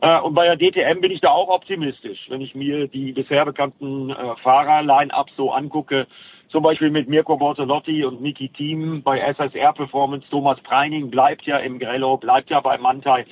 [0.00, 2.26] Äh, und bei der DTM bin ich da auch optimistisch.
[2.28, 6.06] Wenn ich mir die bisher bekannten äh, Fahrer-Line-Up so angucke,
[6.48, 10.26] zum Beispiel mit Mirko Bortolotti und Niki Thiem bei SSR Performance.
[10.30, 13.26] Thomas Preining bleibt ja im Grello, bleibt ja bei Mantai.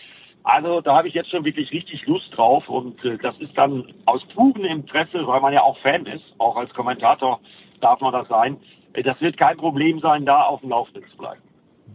[0.45, 3.93] Also da habe ich jetzt schon wirklich richtig Lust drauf und äh, das ist dann
[4.07, 7.41] aus purem Interesse, weil man ja auch Fan ist, auch als Kommentator
[7.81, 8.57] darf man das sein.
[8.93, 11.43] Äh, das wird kein Problem sein, da auf dem Laufenden zu bleiben.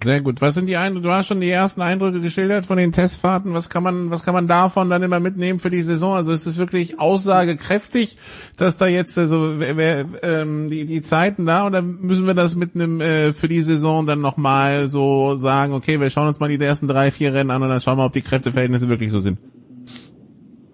[0.03, 0.41] Sehr gut.
[0.41, 1.07] Was sind die Eindrücke?
[1.07, 3.53] Du hast schon die ersten Eindrücke geschildert von den Testfahrten.
[3.53, 6.13] Was kann man, was kann man davon dann immer mitnehmen für die Saison?
[6.13, 8.17] Also ist es wirklich aussagekräftig,
[8.57, 13.01] dass da jetzt also ähm, die, die Zeiten da oder müssen wir das mit einem
[13.01, 16.87] äh, für die Saison dann nochmal so sagen, okay, wir schauen uns mal die ersten
[16.87, 19.39] drei, vier Rennen an und dann schauen wir, ob die Kräfteverhältnisse wirklich so sind?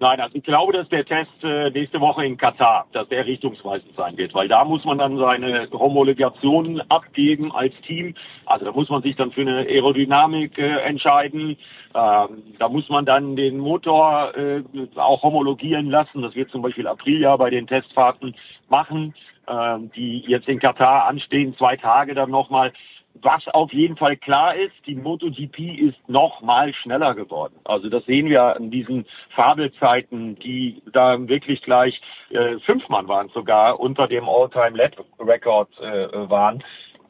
[0.04, 3.96] Nein, also ich glaube, dass der Test äh, nächste Woche in Katar, dass der richtungsweisend
[3.96, 8.14] sein wird, weil da muss man dann seine Homologationen abgeben als Team.
[8.44, 11.56] Also da muss man sich dann für eine Aerodynamik äh, entscheiden.
[11.94, 14.62] Ähm, da muss man dann den Motor äh,
[14.96, 16.20] auch homologieren lassen.
[16.20, 18.34] Das wird zum Beispiel Aprilia bei den Testfahrten
[18.68, 19.14] machen,
[19.46, 22.74] äh, die jetzt in Katar anstehen, zwei Tage dann nochmal.
[23.22, 27.54] Was auf jeden Fall klar ist, die MotoGP ist noch mal schneller geworden.
[27.64, 32.00] Also das sehen wir an diesen Fabelzeiten, die da wirklich gleich
[32.30, 36.62] äh, fünf Mann waren sogar unter dem All-Time-Lap-Record äh, waren.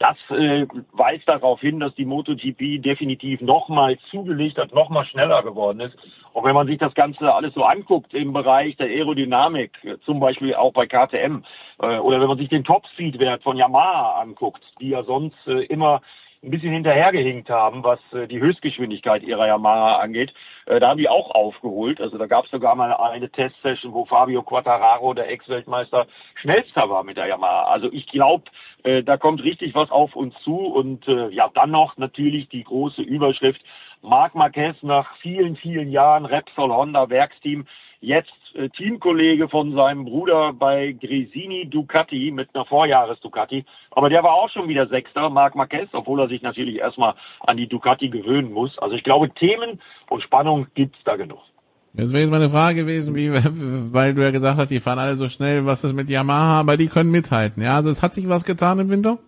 [0.05, 5.80] Das äh, weist darauf hin, dass die MotoGP definitiv nochmal zugelegt hat, nochmal schneller geworden
[5.80, 5.96] ist.
[6.34, 9.70] Und wenn man sich das Ganze alles so anguckt im Bereich der Aerodynamik,
[10.05, 11.42] zum Beispiel auch bei KTM,
[11.80, 16.02] äh, oder wenn man sich den Top-Speed-Wert von Yamaha anguckt, die ja sonst äh, immer
[16.45, 20.34] ein bisschen hinterhergehinkt haben, was äh, die Höchstgeschwindigkeit ihrer Yamaha angeht.
[20.66, 22.01] Äh, da haben die auch aufgeholt.
[22.01, 27.03] Also da gab es sogar mal eine Testsession, wo Fabio Quattararo, der Ex-Weltmeister, schnellster war
[27.05, 27.64] mit der Yamaha.
[27.64, 28.45] Also ich glaube,
[28.82, 30.57] äh, da kommt richtig was auf uns zu.
[30.57, 33.62] Und äh, ja, dann noch natürlich die große Überschrift
[34.03, 37.66] Marc Marquez nach vielen, vielen Jahren Repsol Honda Werksteam,
[38.01, 38.43] jetzt
[38.76, 43.64] Teamkollege von seinem Bruder bei Gresini Ducati mit einer Vorjahres Ducati.
[43.90, 47.57] Aber der war auch schon wieder Sechster, Marc Marquez, obwohl er sich natürlich erstmal an
[47.57, 48.78] die Ducati gewöhnen muss.
[48.78, 51.40] Also ich glaube, Themen und Spannung gibt's da genug.
[51.94, 53.30] Das wäre jetzt meine Frage gewesen, wie,
[53.92, 56.76] weil du ja gesagt hast, die fahren alle so schnell, was ist mit Yamaha, aber
[56.76, 57.62] die können mithalten.
[57.62, 59.18] Ja, also es hat sich was getan im Winter?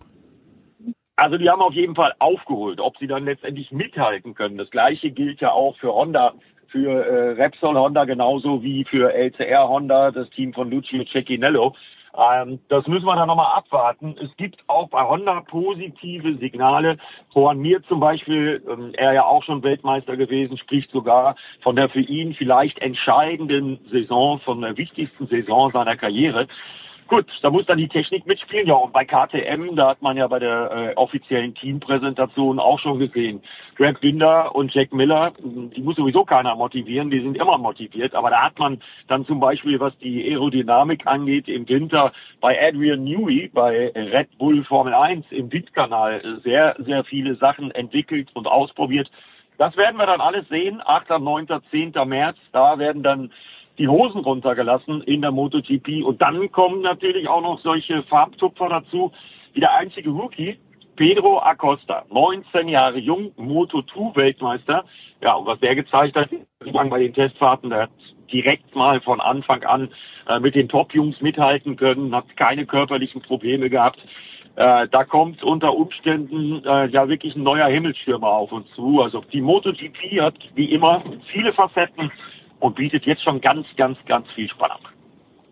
[1.15, 2.79] Also die haben auf jeden Fall aufgeholt.
[2.79, 6.33] Ob sie dann letztendlich mithalten können, das gleiche gilt ja auch für Honda,
[6.69, 11.73] für äh, Repsol Honda genauso wie für LCR Honda, das Team von Lucio Cecchinello.
[12.17, 14.15] Ähm, das müssen wir dann nochmal abwarten.
[14.19, 16.97] Es gibt auch bei Honda positive Signale.
[17.33, 21.89] Juan Mir zum Beispiel, ähm, er ja auch schon Weltmeister gewesen, spricht sogar von der
[21.89, 26.47] für ihn vielleicht entscheidenden Saison, von der wichtigsten Saison seiner Karriere.
[27.07, 28.67] Gut, da muss dann die Technik mitspielen.
[28.67, 32.99] Ja, und bei KTM, da hat man ja bei der äh, offiziellen Teampräsentation auch schon
[32.99, 33.41] gesehen.
[33.75, 38.13] Greg Binder und Jack Miller, die muss sowieso keiner motivieren, die sind immer motiviert.
[38.13, 42.11] Aber da hat man dann zum Beispiel, was die Aerodynamik angeht, im Winter
[42.41, 48.31] bei Adrian Newey, bei Red Bull Formel 1 im Windkanal sehr, sehr viele Sachen entwickelt
[48.33, 49.09] und ausprobiert.
[49.57, 50.81] Das werden wir dann alles sehen.
[50.85, 51.93] 8., 9., 10.
[52.05, 53.31] März, da werden dann
[53.77, 56.03] die Hosen runtergelassen in der MotoGP.
[56.03, 59.11] Und dann kommen natürlich auch noch solche Farbtupfer dazu,
[59.53, 60.57] wie der einzige Rookie,
[60.95, 64.83] Pedro Acosta, 19 Jahre jung, Moto2-Weltmeister.
[65.21, 66.29] Ja, und was der gezeigt hat,
[66.59, 67.91] bei den Testfahrten, der hat
[68.31, 69.89] direkt mal von Anfang an
[70.27, 73.99] äh, mit den Top-Jungs mithalten können, hat keine körperlichen Probleme gehabt.
[74.55, 79.01] äh, da kommt unter Umständen äh, ja wirklich ein neuer Himmelsschirmer auf uns zu.
[79.01, 82.11] Also die MotoGP hat wie immer viele Facetten
[82.59, 84.79] und bietet jetzt schon ganz, ganz, ganz viel Spannung.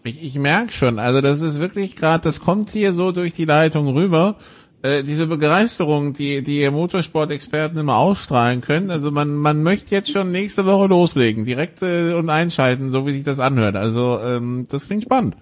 [0.04, 3.46] Ich, ich merke schon, also das ist wirklich gerade, das kommt hier so durch die
[3.46, 4.36] Leitung rüber.
[4.84, 8.92] Äh, diese Begeisterung, die die Motorsport-Experten immer ausstrahlen können.
[8.92, 13.14] Also man man möchte jetzt schon nächste Woche loslegen, direkt äh, und einschalten, so wie
[13.14, 13.76] sich das anhört.
[13.76, 15.38] Also ähm, das klingt spannend.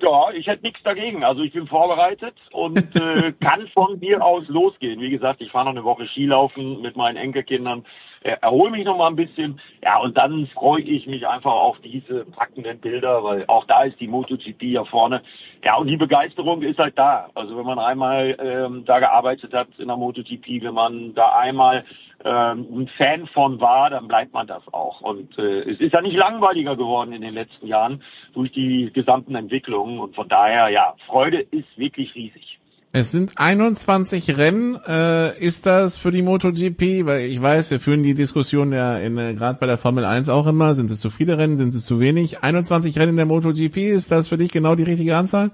[0.00, 1.24] Ja, ich hätte nichts dagegen.
[1.24, 5.00] Also ich bin vorbereitet und äh, kann von mir aus losgehen.
[5.00, 7.84] Wie gesagt, ich fahre noch eine Woche Skilaufen mit meinen Enkelkindern,
[8.22, 9.60] äh, erhole mich noch mal ein bisschen.
[9.82, 13.98] Ja, und dann freue ich mich einfach auf diese packenden Bilder, weil auch da ist
[14.00, 15.22] die MotoGP ja vorne.
[15.64, 17.30] Ja, und die Begeisterung ist halt da.
[17.34, 21.84] Also wenn man einmal ähm, da gearbeitet hat in der MotoGP, wenn man da einmal
[22.24, 25.00] ähm, ein Fan von war, dann bleibt man das auch.
[25.00, 29.34] Und äh, es ist ja nicht langweiliger geworden in den letzten Jahren durch die gesamten
[29.34, 30.00] Entwicklungen.
[30.00, 32.58] Und von daher, ja, Freude ist wirklich riesig.
[32.90, 34.76] Es sind 21 Rennen.
[34.86, 37.06] Äh, ist das für die MotoGP?
[37.06, 40.28] Weil ich weiß, wir führen die Diskussion ja in, äh, gerade bei der Formel 1
[40.28, 40.74] auch immer.
[40.74, 41.56] Sind es zu viele Rennen?
[41.56, 42.42] Sind es zu wenig?
[42.42, 45.50] 21 Rennen in der MotoGP, ist das für dich genau die richtige Anzahl?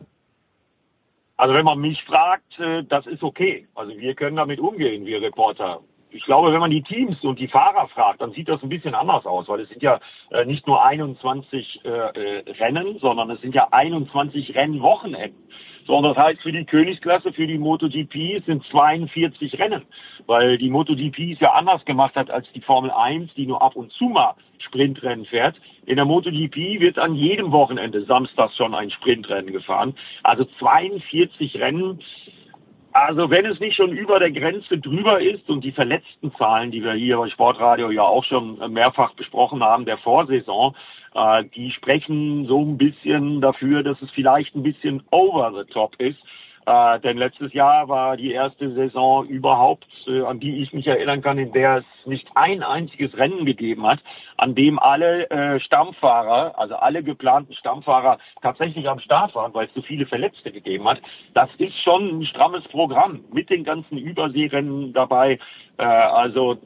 [1.37, 3.67] Also wenn man mich fragt, äh, das ist okay.
[3.75, 5.81] Also wir können damit umgehen, wir Reporter
[6.15, 8.95] ich glaube, wenn man die Teams und die Fahrer fragt, dann sieht das ein bisschen
[8.95, 9.99] anders aus, weil es sind ja
[10.31, 15.43] äh, nicht nur 21 äh, äh, Rennen, sondern es sind ja 21 Rennwochenenden.
[15.87, 19.83] So, und das heißt für die Königsklasse, für die MotoGP sind 42 Rennen,
[20.27, 23.75] weil die MotoGP es ja anders gemacht hat als die Formel 1, die nur ab
[23.75, 25.61] und zu mal Sprintrennen fährt.
[25.85, 29.95] In der MotoGP wird an jedem Wochenende samstags schon ein Sprintrennen gefahren.
[30.23, 32.01] Also 42 Rennen
[32.95, 36.83] also wenn es nicht schon über der Grenze drüber ist und die verletzten Zahlen, die
[36.83, 40.77] wir hier bei Sportradio ja auch schon mehrfach besprochen haben, der Vorsaison,
[41.13, 45.97] äh, die sprechen so ein bisschen dafür, dass es vielleicht ein bisschen over the top
[45.99, 46.21] ist.
[46.67, 51.21] Äh, denn letztes Jahr war die erste Saison überhaupt, äh, an die ich mich erinnern
[51.21, 54.01] kann, in der es nicht ein einziges Rennen gegeben hat,
[54.39, 59.75] an dem alle äh, Stammfahrer, also alle geplanten Stammfahrer tatsächlich am Start waren, weil es
[59.75, 61.03] so viele Verletzte gegeben hat.
[61.35, 65.39] Das ist schon ein strammes Programm mit den ganzen Überseerennen dabei.
[65.77, 66.59] Äh, also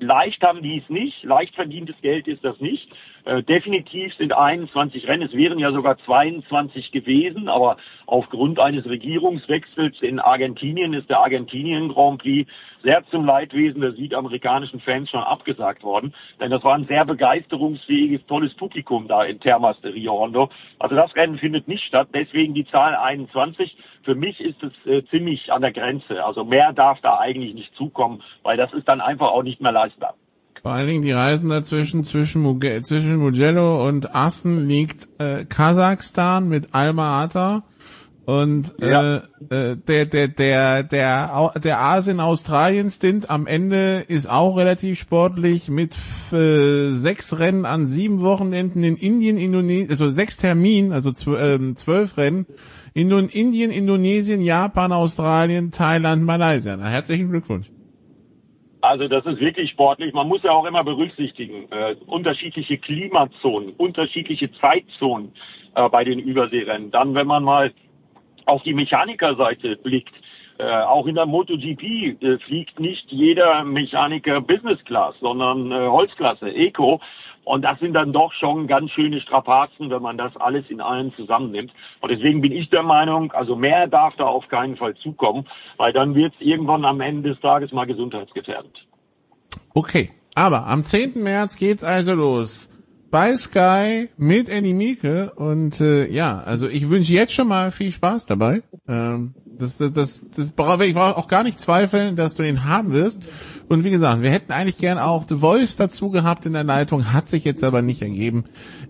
[0.00, 2.88] leicht haben die es nicht, leicht verdientes Geld ist das nicht.
[3.26, 7.76] Äh, definitiv sind 21 Rennen, es wären ja sogar 22 gewesen, aber
[8.06, 12.48] aufgrund eines Regierungswechsels in Argentinien ist der Argentinien Grand Prix
[12.84, 16.14] sehr zum Leidwesen der südamerikanischen Fans schon abgesagt worden.
[16.38, 20.48] Denn das war ein sehr begeisterungsfähiges, tolles Publikum da in Termas de Rio Hondo.
[20.78, 23.76] Also das Rennen findet nicht statt, deswegen die Zahl 21.
[24.04, 26.24] Für mich ist es äh, ziemlich an der Grenze.
[26.24, 29.72] Also mehr darf da eigentlich nicht zukommen, weil das ist dann einfach auch nicht mehr
[29.72, 30.14] leistbar.
[30.66, 36.48] Vor allen Dingen die Reisen dazwischen, zwischen, Muge zwischen Mugello und Assen liegt äh, Kasachstan
[36.48, 37.62] mit Alma-Ata
[38.24, 39.18] und ja.
[39.48, 44.98] äh, äh der der der der der Asien Australien Stint am Ende ist auch relativ
[44.98, 45.94] sportlich mit
[46.32, 52.16] äh, sechs Rennen an sieben Wochenenden in Indien, Indonesien, also sechs Terminen, also äh, zwölf
[52.16, 52.44] Rennen
[52.92, 56.76] in Indien, Indonesien, Japan, Australien, Thailand, Malaysia.
[56.76, 57.70] Na, herzlichen Glückwunsch.
[58.86, 60.14] Also das ist wirklich sportlich.
[60.14, 65.32] Man muss ja auch immer berücksichtigen, äh, unterschiedliche Klimazonen, unterschiedliche Zeitzonen
[65.74, 66.92] äh, bei den Überseerennen.
[66.92, 67.72] Dann, wenn man mal
[68.44, 70.14] auf die Mechanikerseite blickt,
[70.58, 76.54] äh, auch in der MotoGP äh, fliegt nicht jeder Mechaniker Business Class, sondern äh, Holzklasse,
[76.54, 77.00] Eco.
[77.46, 81.14] Und das sind dann doch schon ganz schöne Strapazen, wenn man das alles in allen
[81.14, 81.72] zusammennimmt.
[82.00, 85.46] Und deswegen bin ich der Meinung, also mehr darf da auf keinen Fall zukommen,
[85.76, 88.84] weil dann wird es irgendwann am Ende des Tages mal gesundheitsgefährdend.
[89.74, 91.22] Okay, aber am 10.
[91.22, 92.68] März geht's also los
[93.12, 97.92] bei Sky mit Eddie Mieke und äh, ja, also ich wünsche jetzt schon mal viel
[97.92, 98.64] Spaß dabei.
[98.88, 102.64] Ähm, das, das, das, das brauche ich brauche auch gar nicht zweifeln, dass du ihn
[102.64, 103.22] haben wirst.
[103.68, 107.12] Und wie gesagt, wir hätten eigentlich gern auch The Voice dazu gehabt in der Leitung,
[107.12, 108.44] hat sich jetzt aber nicht ergeben.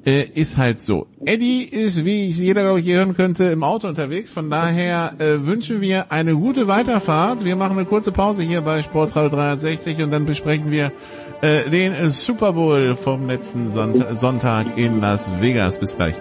[0.05, 1.07] Äh, ist halt so.
[1.25, 4.33] Eddie ist, wie jeder, glaube ich, hier hören könnte, im Auto unterwegs.
[4.33, 7.45] Von daher äh, wünschen wir eine gute Weiterfahrt.
[7.45, 10.93] Wir machen eine kurze Pause hier bei Sportradio 360 und dann besprechen wir
[11.41, 15.81] äh, den Super Bowl vom letzten Sonntag in Las Vegas.
[15.81, 16.15] Bis gleich.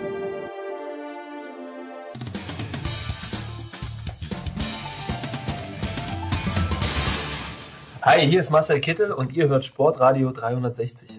[8.05, 11.09] Hi, hier ist Marcel Kittel und ihr hört Sportradio 360.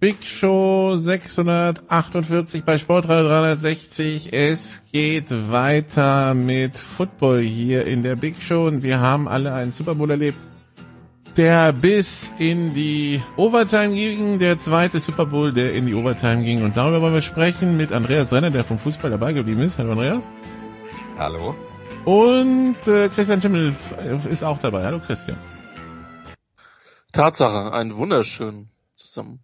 [0.00, 4.32] Big Show 648 bei Sportradio 360.
[4.32, 9.70] Es geht weiter mit Football hier in der Big Show und wir haben alle einen
[9.70, 10.38] Super Bowl erlebt
[11.36, 16.64] der bis in die Overtime ging, der zweite Super Bowl, der in die Overtime ging.
[16.64, 19.78] Und darüber wollen wir sprechen mit Andreas Renner, der vom Fußball dabei geblieben ist.
[19.78, 20.26] Hallo Andreas.
[21.16, 21.54] Hallo.
[22.04, 23.74] Und äh, Christian Schimmel
[24.30, 24.84] ist auch dabei.
[24.84, 25.36] Hallo Christian.
[27.12, 29.40] Tatsache, ein wunderschön zusammen.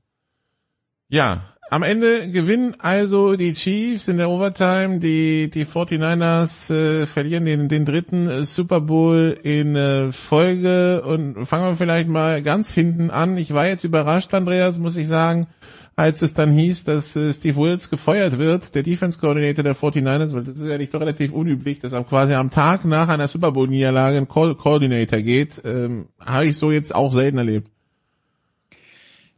[1.09, 7.45] Ja, am Ende gewinnen also die Chiefs in der Overtime, die, die 49ers äh, verlieren
[7.45, 12.71] den, den dritten äh, Super Bowl in äh, Folge und fangen wir vielleicht mal ganz
[12.71, 13.37] hinten an.
[13.37, 15.49] Ich war jetzt überrascht, Andreas, muss ich sagen,
[15.97, 20.35] als es dann hieß, dass äh, Steve Wills gefeuert wird, der Defense Coordinator der 49ers,
[20.35, 23.29] weil das ist ja nicht doch relativ unüblich, dass am quasi am Tag nach einer
[23.29, 27.71] Super Bowl Niederlage ein Co Coordinator geht, ähm, habe ich so jetzt auch selten erlebt.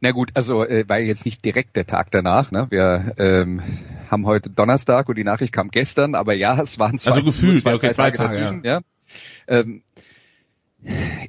[0.01, 2.51] Na gut, also äh, war jetzt nicht direkt der Tag danach.
[2.51, 2.67] Ne?
[2.69, 3.61] Wir ähm,
[4.09, 7.61] haben heute Donnerstag und die Nachricht kam gestern, aber ja, es waren zwei, also gefühlt,
[7.61, 8.63] zwei, okay, zwei Tage, Tage dazwischen.
[8.65, 8.73] Ja.
[8.73, 8.81] ja.
[9.47, 9.83] Ähm,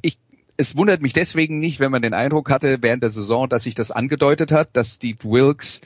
[0.02, 0.18] ich,
[0.60, 3.74] es wundert mich deswegen nicht, wenn man den Eindruck hatte während der Saison, dass sich
[3.74, 5.80] das angedeutet hat, dass Steve Wilkes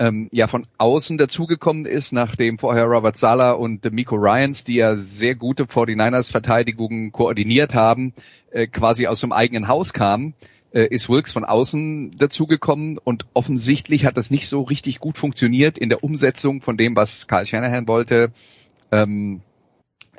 [0.00, 4.96] ähm, ja von außen dazugekommen ist, nachdem vorher Robert Sala und Miko Ryans, die ja
[4.96, 8.12] sehr gute 49ers Verteidigungen koordiniert haben,
[8.50, 10.34] äh, quasi aus dem eigenen Haus kamen
[10.72, 15.78] äh, ist Wilkes von außen dazugekommen und offensichtlich hat das nicht so richtig gut funktioniert
[15.78, 18.32] in der Umsetzung von dem, was Karl Shanahan wollte.
[18.90, 19.42] Ähm,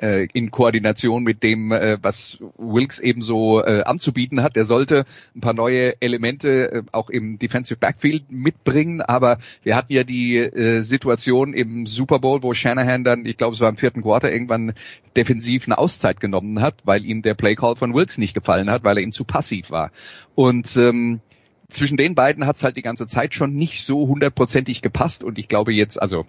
[0.00, 4.56] äh, in Koordination mit dem, äh, was Wilkes eben so äh, anzubieten hat.
[4.56, 5.04] Er sollte
[5.34, 10.36] ein paar neue Elemente äh, auch im Defensive Backfield mitbringen, aber wir hatten ja die
[10.38, 14.32] äh, Situation im Super Bowl, wo Shanahan dann, ich glaube es war im vierten Quarter,
[14.32, 14.72] irgendwann
[15.16, 18.96] defensiv eine Auszeit genommen hat, weil ihm der Playcall von Wilkes nicht gefallen hat, weil
[18.96, 19.90] er ihm zu passiv war.
[20.34, 21.20] Und ähm,
[21.68, 25.38] zwischen den beiden hat es halt die ganze Zeit schon nicht so hundertprozentig gepasst und
[25.38, 26.26] ich glaube jetzt, also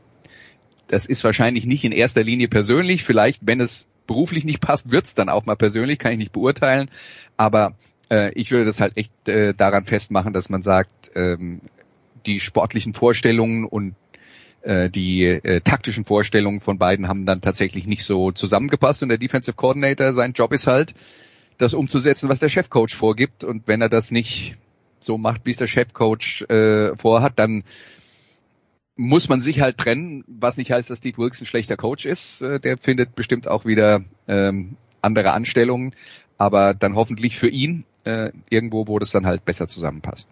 [0.92, 3.04] das ist wahrscheinlich nicht in erster Linie persönlich.
[3.04, 6.92] Vielleicht, wenn es beruflich nicht passt, wird's dann auch mal persönlich, kann ich nicht beurteilen.
[7.38, 7.76] Aber
[8.10, 11.62] äh, ich würde das halt echt äh, daran festmachen, dass man sagt, ähm,
[12.26, 13.96] die sportlichen Vorstellungen und
[14.64, 19.18] äh, die äh, taktischen Vorstellungen von beiden haben dann tatsächlich nicht so zusammengepasst und der
[19.18, 20.94] Defensive Coordinator, sein Job ist halt,
[21.58, 24.58] das umzusetzen, was der Chefcoach vorgibt und wenn er das nicht
[25.00, 27.64] so macht, wie es der Chefcoach äh, vorhat, dann
[29.02, 32.44] muss man sich halt trennen, was nicht heißt, dass Steve Wilkes ein schlechter Coach ist.
[32.44, 35.96] Äh, der findet bestimmt auch wieder ähm, andere Anstellungen,
[36.38, 40.30] aber dann hoffentlich für ihn äh, irgendwo, wo das dann halt besser zusammenpasst.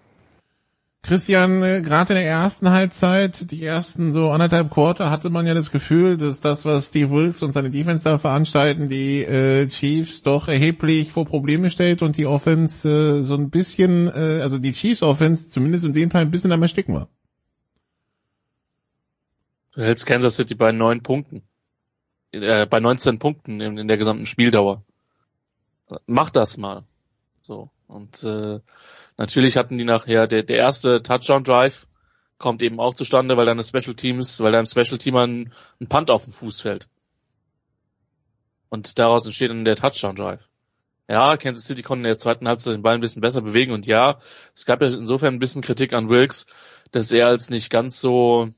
[1.02, 5.56] Christian, äh, gerade in der ersten Halbzeit, die ersten so anderthalb Quarter, hatte man ja
[5.56, 10.22] das Gefühl, dass das, was Steve Wilkes und seine Defense da veranstalten, die äh, Chiefs
[10.22, 14.74] doch erheblich vor Probleme stellt und die Offense äh, so ein bisschen, äh, also die
[14.74, 17.08] Chiefs Offense zumindest in dem Fall ein bisschen am Ersticken war.
[19.80, 21.42] Du hältst Kansas City bei neun Punkten.
[22.34, 24.84] Äh, bei 19 Punkten in, in, der gesamten Spieldauer.
[26.06, 26.84] Mach das mal.
[27.40, 27.70] So.
[27.88, 28.60] Und äh,
[29.16, 31.88] natürlich hatten die nachher, der, der erste Touchdown Drive
[32.38, 36.12] kommt eben auch zustande, weil deine Special Teams, weil deinem Special Teamer ein, ein Punt
[36.12, 36.90] auf den Fuß fällt.
[38.68, 40.50] Und daraus entsteht dann der Touchdown Drive.
[41.08, 43.88] Ja, Kansas City konnten in der zweiten Halbzeit den Ball ein bisschen besser bewegen und
[43.88, 44.20] ja,
[44.54, 46.48] es gab ja insofern ein bisschen Kritik an Wilkes,
[46.92, 48.54] dass er als nicht ganz so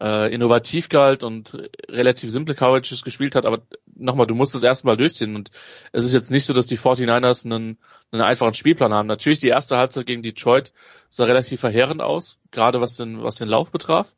[0.00, 1.56] äh, innovativ galt und
[1.88, 3.62] relativ simple Coverages gespielt hat, aber
[3.94, 5.50] nochmal, du musst das erstmal durchziehen und
[5.92, 7.78] es ist jetzt nicht so, dass die 49ers einen,
[8.12, 9.06] einen einfachen Spielplan haben.
[9.06, 10.72] Natürlich, die erste Halbzeit gegen Detroit
[11.08, 14.16] sah relativ verheerend aus, gerade was den, was den Lauf betraf.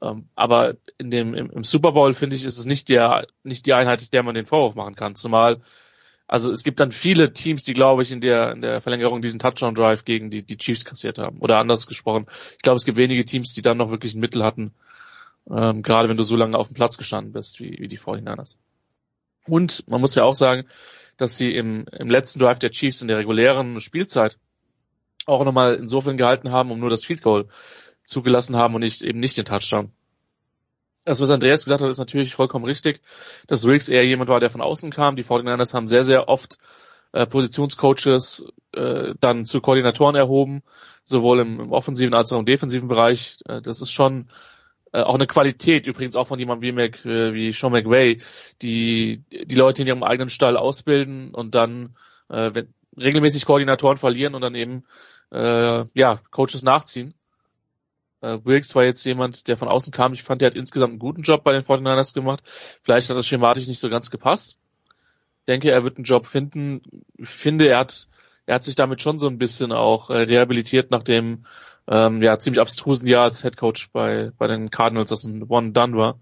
[0.00, 3.66] Ähm, aber in dem, im, im Super Bowl, finde ich, ist es nicht der, nicht
[3.66, 5.16] die Einheit, der man den Vorwurf machen kann.
[5.16, 5.60] Zumal
[6.28, 9.40] also es gibt dann viele Teams, die, glaube ich, in der, in der Verlängerung diesen
[9.40, 11.38] Touchdown-Drive gegen die, die Chiefs kassiert haben.
[11.40, 12.26] Oder anders gesprochen.
[12.52, 14.74] Ich glaube, es gibt wenige Teams, die dann noch wirklich ein Mittel hatten,
[15.50, 18.58] ähm, gerade wenn du so lange auf dem Platz gestanden bist, wie, wie die 49ers.
[19.46, 20.68] Und man muss ja auch sagen,
[21.16, 24.38] dass sie im, im letzten Drive der Chiefs in der regulären Spielzeit
[25.24, 27.48] auch nochmal insofern gehalten haben, um nur das Field Goal
[28.02, 29.92] zugelassen haben und nicht eben nicht den Touchdown.
[31.08, 33.00] Das, was Andreas gesagt hat, ist natürlich vollkommen richtig,
[33.46, 35.16] dass Riggs eher jemand war, der von außen kam.
[35.16, 36.58] Die 49ers haben sehr, sehr oft
[37.12, 38.44] äh, Positionscoaches
[38.74, 40.62] äh, dann zu Koordinatoren erhoben,
[41.04, 43.38] sowohl im, im offensiven als auch im defensiven Bereich.
[43.46, 44.28] Äh, das ist schon
[44.92, 48.18] äh, auch eine Qualität, übrigens auch von jemandem wie, Mac, äh, wie Sean McVay,
[48.60, 51.96] die die Leute in ihrem eigenen Stall ausbilden und dann
[52.28, 54.84] äh, wenn, regelmäßig Koordinatoren verlieren und dann eben
[55.32, 57.14] äh, ja Coaches nachziehen.
[58.20, 60.12] Äh, Wilkes war jetzt jemand, der von außen kam.
[60.12, 62.42] Ich fand, der hat insgesamt einen guten Job bei den 49ers gemacht.
[62.82, 64.58] Vielleicht hat das schematisch nicht so ganz gepasst.
[65.46, 66.82] Denke, er wird einen Job finden.
[67.16, 68.08] Ich finde, er hat,
[68.46, 71.44] er hat sich damit schon so ein bisschen auch äh, rehabilitiert nach dem
[71.86, 75.96] ähm, ja, ziemlich abstrusen Jahr als Head Coach bei, bei den Cardinals, das ein One-Done
[75.96, 76.20] war.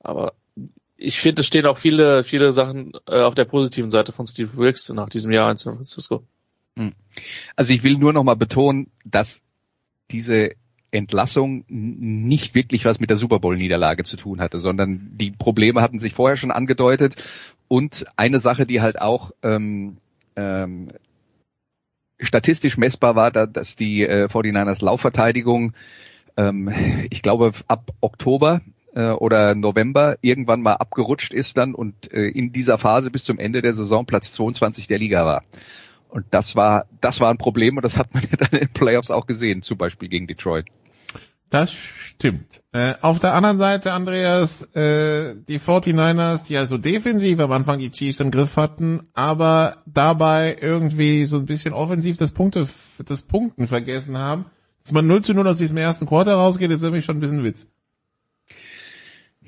[0.00, 0.34] Aber
[0.96, 4.56] ich finde, es stehen auch viele, viele Sachen äh, auf der positiven Seite von Steve
[4.56, 6.24] Wilkes nach diesem Jahr in San Francisco.
[6.76, 6.94] Hm.
[7.54, 9.42] Also ich will nur noch mal betonen, dass
[10.10, 10.52] diese
[10.90, 15.98] Entlassung nicht wirklich was mit der Super Bowl-Niederlage zu tun hatte, sondern die Probleme hatten
[15.98, 17.14] sich vorher schon angedeutet.
[17.68, 19.98] Und eine Sache, die halt auch ähm,
[20.36, 20.88] ähm,
[22.20, 25.74] statistisch messbar war, da, dass die äh, 49ers Laufverteidigung,
[26.36, 26.72] ähm,
[27.10, 28.60] ich glaube, ab Oktober
[28.94, 33.38] äh, oder November irgendwann mal abgerutscht ist dann und äh, in dieser Phase bis zum
[33.38, 35.42] Ende der Saison Platz 22 der Liga war.
[36.16, 38.72] Und das war, das war ein Problem und das hat man ja dann in den
[38.72, 40.64] Playoffs auch gesehen, zum Beispiel gegen Detroit.
[41.50, 42.62] Das stimmt.
[42.72, 47.90] Äh, auf der anderen Seite, Andreas, äh, die 49ers, die also defensiv am Anfang die
[47.90, 52.66] Chiefs im Griff hatten, aber dabei irgendwie so ein bisschen offensiv das Punkte,
[53.04, 54.46] das Punkten vergessen haben.
[54.82, 57.44] Dass man 0 zu 0 aus diesem ersten Quarter rausgeht, ist irgendwie schon ein bisschen
[57.44, 57.66] Witz.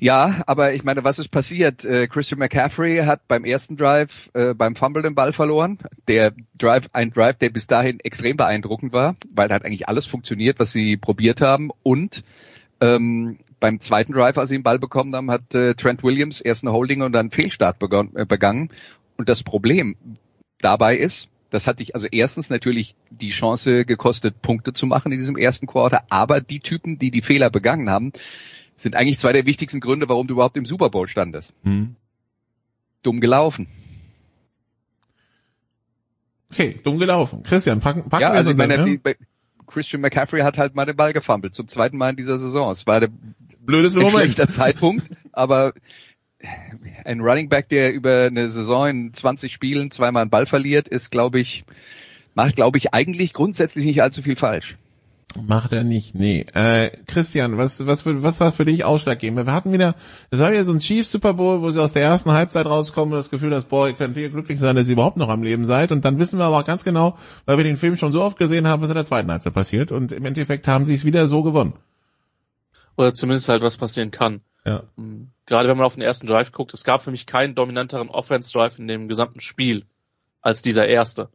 [0.01, 1.83] Ja, aber ich meine, was ist passiert?
[1.83, 5.77] Äh, Christian McCaffrey hat beim ersten Drive äh, beim Fumble den Ball verloren.
[6.07, 10.57] Der Drive, ein Drive, der bis dahin extrem beeindruckend war, weil hat eigentlich alles funktioniert,
[10.57, 11.69] was sie probiert haben.
[11.83, 12.23] Und
[12.79, 16.63] ähm, beim zweiten Drive, als sie den Ball bekommen haben, hat äh, Trent Williams erst
[16.63, 18.69] eine Holding und dann einen Fehlstart begann, äh, begangen.
[19.17, 19.97] Und das Problem
[20.61, 25.17] dabei ist, das hat dich also erstens natürlich die Chance gekostet, Punkte zu machen in
[25.17, 28.13] diesem ersten Quarter, aber die Typen, die die Fehler begangen haben,
[28.81, 31.53] sind eigentlich zwei der wichtigsten Gründe, warum du überhaupt im Super Bowl standest.
[31.63, 31.95] Hm.
[33.03, 33.67] Dumm gelaufen.
[36.51, 37.43] Okay, dumm gelaufen.
[37.43, 39.15] Christian, packen, packen ja, also wir so meine, ne?
[39.67, 42.71] Christian McCaffrey hat halt mal den Ball gefummelt, zum zweiten Mal in dieser Saison.
[42.71, 43.09] Es war der
[43.59, 44.17] blödeste Moment.
[44.17, 45.73] schlechter Zeitpunkt, aber
[47.05, 51.11] ein Running Back, der über eine Saison in 20 Spielen zweimal einen Ball verliert, ist,
[51.11, 51.65] glaube ich,
[52.33, 54.77] macht, glaube ich, eigentlich grundsätzlich nicht allzu viel falsch.
[55.37, 56.45] Macht er nicht, nee.
[56.53, 59.45] Äh, Christian, was, was, was war für dich ausschlaggebend?
[59.45, 59.95] Wir hatten wieder,
[60.31, 63.13] das war ja so ein Chiefs Super Bowl, wo sie aus der ersten Halbzeit rauskommen
[63.13, 65.43] und das Gefühl, dass, boah, ihr könnt hier glücklich sein, dass ihr überhaupt noch am
[65.43, 65.91] Leben seid.
[65.91, 67.15] Und dann wissen wir aber auch ganz genau,
[67.45, 69.91] weil wir den Film schon so oft gesehen haben, was in der zweiten Halbzeit passiert.
[69.91, 71.73] Und im Endeffekt haben sie es wieder so gewonnen.
[72.97, 74.41] Oder zumindest halt, was passieren kann.
[74.65, 74.83] Ja.
[74.95, 75.29] Mhm.
[75.45, 78.79] Gerade wenn man auf den ersten Drive guckt, es gab für mich keinen dominanteren Offense-Drive
[78.79, 79.85] in dem gesamten Spiel
[80.41, 81.29] als dieser erste.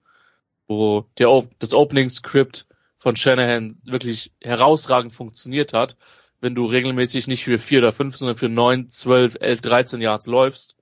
[0.66, 2.66] Wo der, das Opening-Script
[3.04, 5.98] von Shanahan wirklich herausragend funktioniert hat,
[6.40, 10.26] wenn du regelmäßig nicht für vier oder fünf, sondern für neun, zwölf, elf, dreizehn Yards
[10.26, 10.78] läufst.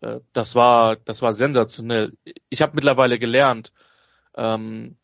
[0.00, 2.14] Äh, das war, das war sensationell.
[2.48, 3.74] Ich habe mittlerweile gelernt,
[4.34, 4.96] ähm,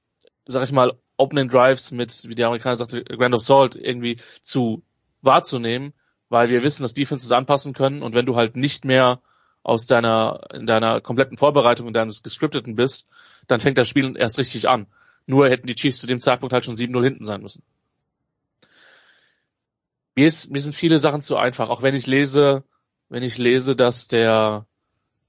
[0.47, 4.83] sag ich mal, Opening Drives mit, wie der Amerikaner sagte, Grand of Salt irgendwie zu
[5.21, 5.93] wahrzunehmen,
[6.31, 9.21] weil wir wissen, dass Defenses anpassen können und wenn du halt nicht mehr
[9.63, 13.07] aus deiner, in deiner kompletten Vorbereitung und deines Gescripteten bist,
[13.49, 14.87] dann fängt das Spiel erst richtig an.
[15.27, 17.63] Nur hätten die Chiefs zu dem Zeitpunkt halt schon 7-0 hinten sein müssen.
[20.15, 22.65] Mir, ist, mir sind viele Sachen zu einfach, auch wenn ich lese,
[23.09, 24.67] wenn ich lese, dass der,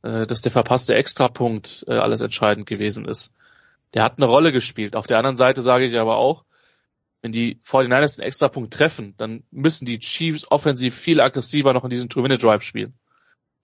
[0.02, 3.34] äh, dass der verpasste Extrapunkt äh, alles entscheidend gewesen ist.
[3.94, 4.96] Der hat eine Rolle gespielt.
[4.96, 6.44] Auf der anderen Seite sage ich aber auch,
[7.22, 11.90] wenn die 49ers den Extrapunkt treffen, dann müssen die Chiefs offensiv viel aggressiver noch in
[11.90, 12.94] diesem Two-Minute-Drive spielen,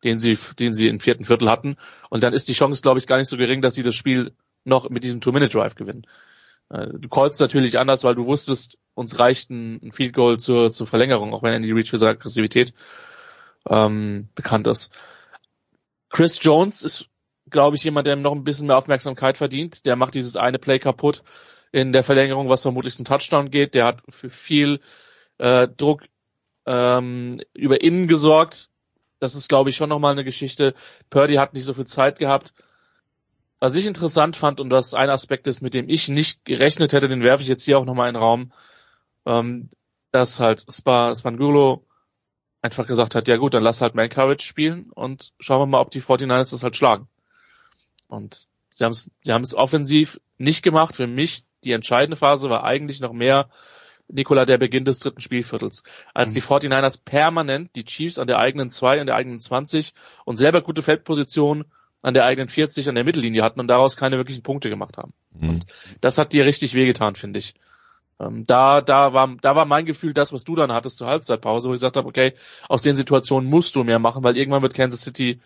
[0.06, 1.76] den sie, den sie im vierten Viertel hatten.
[2.10, 4.34] Und dann ist die Chance, glaube ich, gar nicht so gering, dass sie das Spiel
[4.64, 6.06] noch mit diesem Two-Minute-Drive gewinnen.
[6.70, 10.88] Äh, du callst natürlich anders, weil du wusstest, uns reicht ein Field Goal zur, zur
[10.88, 12.74] Verlängerung, auch wenn Andy Reach für seine Aggressivität
[13.68, 14.94] ähm, bekannt ist.
[16.10, 17.10] Chris Jones ist,
[17.50, 19.86] glaube ich, jemand, der noch ein bisschen mehr Aufmerksamkeit verdient.
[19.86, 21.24] Der macht dieses eine Play kaputt
[21.72, 23.76] in der Verlängerung, was vermutlich zum Touchdown geht.
[23.76, 24.80] Der hat für viel
[25.38, 26.06] äh, Druck
[26.66, 28.70] ähm, über innen gesorgt.
[29.20, 30.74] Das ist, glaube ich, schon nochmal eine Geschichte.
[31.10, 32.54] Purdy hat nicht so viel Zeit gehabt.
[33.60, 37.10] Was ich interessant fand und was ein Aspekt ist, mit dem ich nicht gerechnet hätte,
[37.10, 38.54] den werfe ich jetzt hier auch nochmal in den Raum,
[39.26, 39.70] ähm,
[40.12, 41.86] dass halt Spa, Spangulo
[42.62, 45.82] einfach gesagt hat, ja gut, dann lass halt Man Courage spielen und schauen wir mal,
[45.82, 47.08] ob die 49ers das halt schlagen.
[48.08, 50.96] Und sie haben es sie haben es offensiv nicht gemacht.
[50.96, 53.50] Für mich die entscheidende Phase war eigentlich noch mehr
[54.08, 55.84] Nikola der Beginn des dritten Spielviertels,
[56.14, 56.36] als mhm.
[56.36, 59.94] die 49ers permanent die Chiefs an der eigenen 2, an der eigenen 20
[60.26, 61.66] und selber gute Feldposition
[62.02, 65.14] an der eigenen 40 an der Mittellinie hatten und daraus keine wirklichen Punkte gemacht haben.
[65.42, 65.50] Mhm.
[65.50, 65.66] Und
[66.02, 67.56] das hat dir richtig wehgetan, finde ich.
[68.20, 71.70] Ähm, da, da war, da war mein Gefühl das, was du dann hattest zur Halbzeitpause,
[71.70, 72.34] wo ich gesagt habe, okay,
[72.68, 75.40] aus den Situationen musst du mehr machen, weil irgendwann wird Kansas City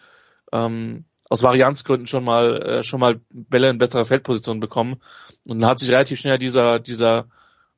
[0.52, 4.98] ähm, aus Varianzgründen schon mal äh, schon mal Bälle in bessere Feldposition bekommen
[5.46, 7.26] und dann hat sich relativ schnell dieser dieser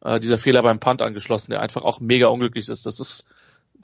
[0.01, 2.85] äh, dieser Fehler beim Punt angeschlossen, der einfach auch mega unglücklich ist.
[2.85, 3.25] Das ist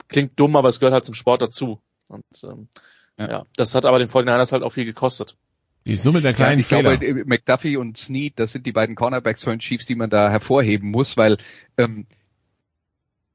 [0.08, 1.80] klingt dumm, aber es gehört halt zum Sport dazu.
[2.08, 2.68] Und ähm,
[3.18, 3.30] ja.
[3.30, 3.46] ja.
[3.56, 5.36] das hat aber den 49ers halt auch viel gekostet.
[5.86, 6.96] Die Summe der kleinen ja, ich Fehler.
[6.96, 10.10] glaube, äh, McDuffie und Snead, das sind die beiden Cornerbacks von den Chiefs, die man
[10.10, 11.38] da hervorheben muss, weil
[11.76, 12.06] ähm,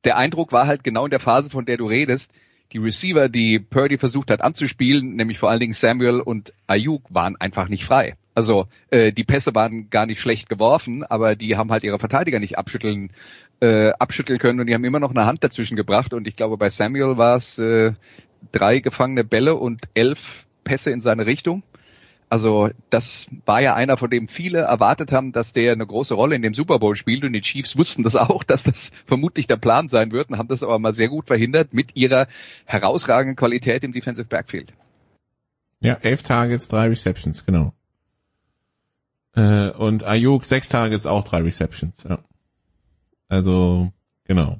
[0.05, 2.31] der Eindruck war halt genau in der Phase, von der du redest,
[2.71, 7.35] die Receiver, die Purdy versucht hat anzuspielen, nämlich vor allen Dingen Samuel und Ayuk, waren
[7.37, 8.15] einfach nicht frei.
[8.33, 12.39] Also äh, die Pässe waren gar nicht schlecht geworfen, aber die haben halt ihre Verteidiger
[12.39, 13.11] nicht abschütteln
[13.59, 16.57] äh, abschütteln können und die haben immer noch eine Hand dazwischen gebracht und ich glaube
[16.57, 17.93] bei Samuel war es äh,
[18.51, 21.63] drei gefangene Bälle und elf Pässe in seine Richtung.
[22.29, 26.35] Also das war ja einer, von dem viele erwartet haben, dass der eine große Rolle
[26.35, 29.55] in dem Super Bowl spielt und die Chiefs wussten das auch, dass das vermutlich der
[29.55, 32.27] Plan sein wird und haben das aber mal sehr gut verhindert mit ihrer
[32.65, 34.73] herausragenden Qualität im Defensive Backfield.
[35.79, 37.73] Ja, elf Targets, drei Receptions, genau.
[39.35, 42.19] Äh, und Ayuk sechs Targets, auch drei Receptions, ja.
[43.29, 43.91] Also,
[44.25, 44.59] genau.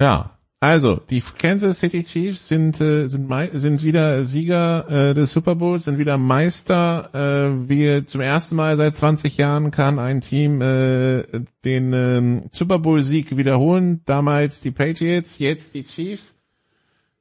[0.00, 0.33] Ja,
[0.64, 5.84] also, die Kansas City Chiefs sind, äh, sind, sind wieder Sieger äh, des Super Bowls,
[5.84, 7.10] sind wieder Meister.
[7.12, 11.22] Äh, wie zum ersten Mal seit 20 Jahren kann ein Team äh,
[11.66, 14.00] den ähm, Super Bowl-Sieg wiederholen.
[14.06, 16.34] Damals die Patriots, jetzt die Chiefs.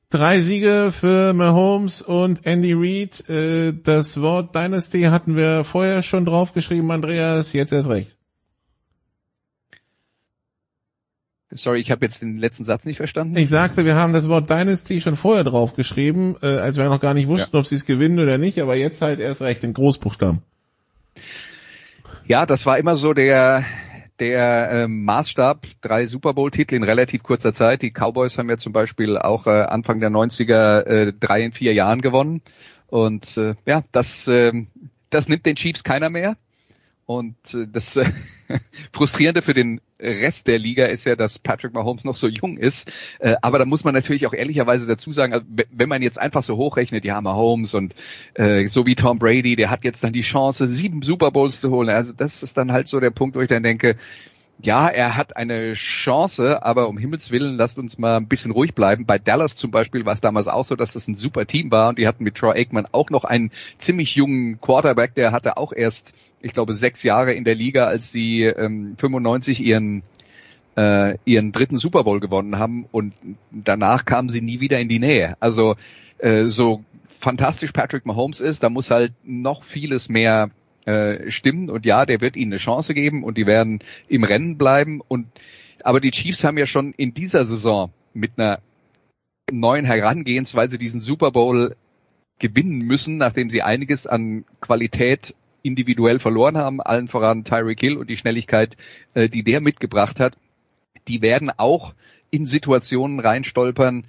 [0.09, 3.27] Drei Siege für Mahomes und Andy Reid.
[3.27, 8.17] Äh, das Wort Dynasty hatten wir vorher schon draufgeschrieben, Andreas, jetzt erst recht.
[11.55, 13.35] Sorry, ich habe jetzt den letzten Satz nicht verstanden.
[13.37, 17.13] Ich sagte, wir haben das Wort Dynasty schon vorher draufgeschrieben, äh, als wir noch gar
[17.13, 17.59] nicht wussten, ja.
[17.59, 20.41] ob sie es gewinnen oder nicht, aber jetzt halt erst recht in Großbuchstaben.
[22.25, 23.65] Ja, das war immer so der
[24.19, 27.81] der äh, Maßstab, drei Super Bowl-Titel in relativ kurzer Zeit.
[27.81, 31.73] Die Cowboys haben ja zum Beispiel auch äh, Anfang der 90er äh, drei in vier
[31.73, 32.41] Jahren gewonnen.
[32.87, 34.53] Und äh, ja, das, äh,
[35.09, 36.37] das nimmt den Chiefs keiner mehr.
[37.05, 38.05] Und äh, das äh,
[38.91, 42.91] Frustrierende für den Rest der Liga ist ja, dass Patrick Mahomes noch so jung ist.
[43.19, 46.43] Äh, aber da muss man natürlich auch ehrlicherweise dazu sagen, also, wenn man jetzt einfach
[46.43, 47.95] so hochrechnet, ja, Mahomes und
[48.65, 51.89] so wie Tom Brady, der hat jetzt dann die Chance, sieben Super Bowls zu holen.
[51.89, 53.95] Also das ist dann halt so der Punkt, wo ich dann denke,
[54.61, 58.73] ja, er hat eine Chance, aber um Himmels Willen, lasst uns mal ein bisschen ruhig
[58.73, 59.05] bleiben.
[59.05, 61.89] Bei Dallas zum Beispiel war es damals auch so, dass das ein super Team war
[61.89, 65.73] und die hatten mit Troy Aikman auch noch einen ziemlich jungen Quarterback, der hatte auch
[65.73, 70.03] erst, ich glaube, sechs Jahre in der Liga, als sie ähm, 95 ihren
[70.75, 73.13] äh, ihren dritten Super Bowl gewonnen haben und
[73.51, 75.35] danach kamen sie nie wieder in die Nähe.
[75.39, 75.75] Also
[76.17, 80.49] äh, so fantastisch Patrick Mahomes ist, da muss halt noch vieles mehr
[80.85, 84.57] äh, stimmen und ja, der wird ihnen eine Chance geben und die werden im Rennen
[84.57, 85.27] bleiben und
[85.83, 88.59] aber die Chiefs haben ja schon in dieser Saison mit einer
[89.51, 91.75] neuen Herangehensweise diesen Super Bowl
[92.39, 98.09] gewinnen müssen, nachdem sie einiges an Qualität individuell verloren haben, allen voran Tyreek Hill und
[98.09, 98.75] die Schnelligkeit,
[99.13, 100.35] äh, die der mitgebracht hat.
[101.07, 101.93] Die werden auch
[102.31, 104.05] in Situationen reinstolpern,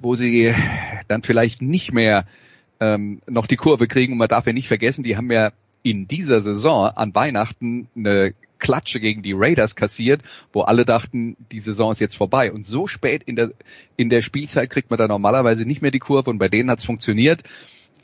[0.00, 0.54] wo sie
[1.08, 2.26] dann vielleicht nicht mehr
[2.80, 4.12] ähm, noch die Kurve kriegen.
[4.12, 5.52] Und man darf ja nicht vergessen, die haben ja
[5.82, 10.22] in dieser Saison an Weihnachten eine Klatsche gegen die Raiders kassiert,
[10.52, 12.52] wo alle dachten, die Saison ist jetzt vorbei.
[12.52, 13.52] Und so spät in der,
[13.96, 16.80] in der Spielzeit kriegt man da normalerweise nicht mehr die Kurve und bei denen hat
[16.80, 17.42] es funktioniert.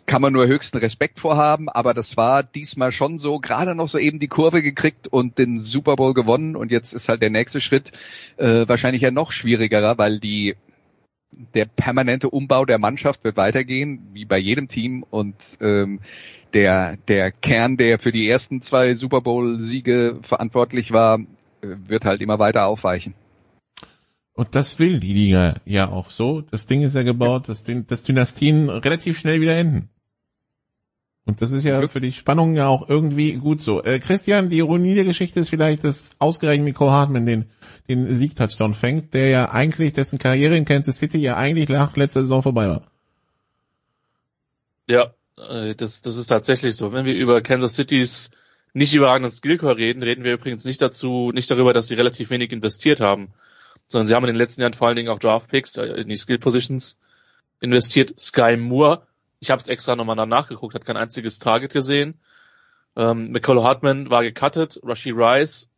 [0.07, 3.99] Kann man nur höchsten Respekt vorhaben, aber das war diesmal schon so, gerade noch so
[3.99, 7.61] eben die Kurve gekriegt und den Super Bowl gewonnen und jetzt ist halt der nächste
[7.61, 7.91] Schritt
[8.37, 10.57] äh, wahrscheinlich ja noch schwierigerer, weil die
[11.55, 16.01] der permanente Umbau der Mannschaft wird weitergehen, wie bei jedem Team und ähm,
[16.55, 22.23] der, der Kern, der für die ersten zwei Super Bowl-Siege verantwortlich war, äh, wird halt
[22.23, 23.15] immer weiter aufweichen.
[24.33, 26.41] Und das will die Liga ja auch so.
[26.41, 29.91] Das Ding ist ja gebaut, dass, den, dass Dynastien relativ schnell wieder enden.
[31.27, 33.83] Und das ist ja für die Spannung ja auch irgendwie gut so.
[33.83, 37.47] Äh, Christian, die Ironie der Geschichte ist vielleicht, dass ausgerechnet Nicole Hartman den,
[37.89, 42.23] den Sieg-Touchdown fängt, der ja eigentlich, dessen Karriere in Kansas City ja eigentlich nach letzter
[42.23, 42.83] Saison vorbei war.
[44.87, 46.93] Ja, das, das ist tatsächlich so.
[46.93, 48.31] Wenn wir über Kansas Citys
[48.73, 52.53] nicht überragenden Skillcore reden, reden wir übrigens nicht dazu, nicht darüber, dass sie relativ wenig
[52.53, 53.33] investiert haben,
[53.87, 56.09] sondern sie haben in den letzten Jahren vor allen Dingen auch Draft Picks äh, in
[56.09, 56.99] die Skill Positions
[57.61, 58.19] investiert.
[58.19, 59.07] Sky Moore,
[59.39, 62.19] ich habe es extra nochmal nachgeguckt, hat kein einziges Target gesehen.
[62.97, 65.71] Ähm, McCullough Hartman war gecuttet, Rashi Rice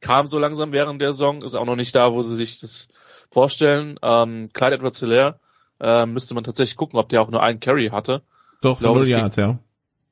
[0.00, 2.88] kam so langsam während der Saison, ist auch noch nicht da, wo sie sich das
[3.30, 3.98] vorstellen.
[4.02, 5.40] Ähm, Clyde Edwards Hilaire
[5.80, 8.22] äh, müsste man tatsächlich gucken, ob der auch nur einen Carry hatte.
[8.64, 9.58] Doch, glaube, null Yards, ja.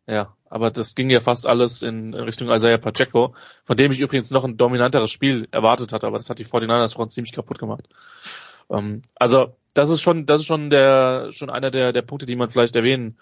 [0.07, 3.35] Ja, aber das ging ja fast alles in Richtung Isaiah Pacheco,
[3.65, 6.93] von dem ich übrigens noch ein dominanteres Spiel erwartet hatte, aber das hat die 49ers
[6.93, 7.89] Front ziemlich kaputt gemacht.
[8.69, 12.37] Ähm, also, das ist schon, das ist schon der, schon einer der, der Punkte, die
[12.37, 13.17] man vielleicht erwähnen,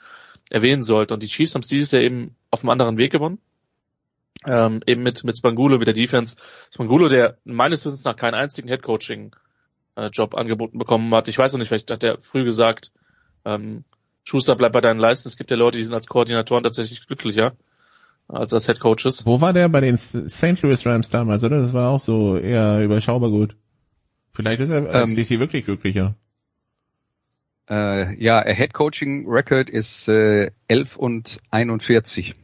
[0.51, 1.15] erwähnen sollte.
[1.15, 3.39] Und die Chiefs haben es dieses Jahr eben auf einem anderen Weg gewonnen.
[4.47, 6.39] Ähm, eben mit, mit Spangulo, mit der Defense.
[6.75, 9.37] Spangulo, der meines Wissens nach keinen einzigen Headcoaching
[9.95, 11.29] äh, angeboten bekommen hat.
[11.29, 12.91] Ich weiß noch nicht, vielleicht hat er früh gesagt,
[13.45, 13.85] ähm,
[14.25, 15.29] Schuster, bleib bei deinen Leisten.
[15.29, 17.55] Es gibt ja Leute, die sind als Koordinatoren tatsächlich glücklicher
[18.33, 19.27] als als Head Coaches.
[19.27, 20.63] Wo war der bei den St.
[20.63, 21.61] Louis Rams damals, oder?
[21.61, 23.57] Das war auch so eher überschaubar gut.
[24.33, 26.15] Vielleicht ist er als ähm, DC wirklich glücklicher.
[27.69, 32.35] Äh, ja, er Head Coaching Record ist äh, 11 und 41.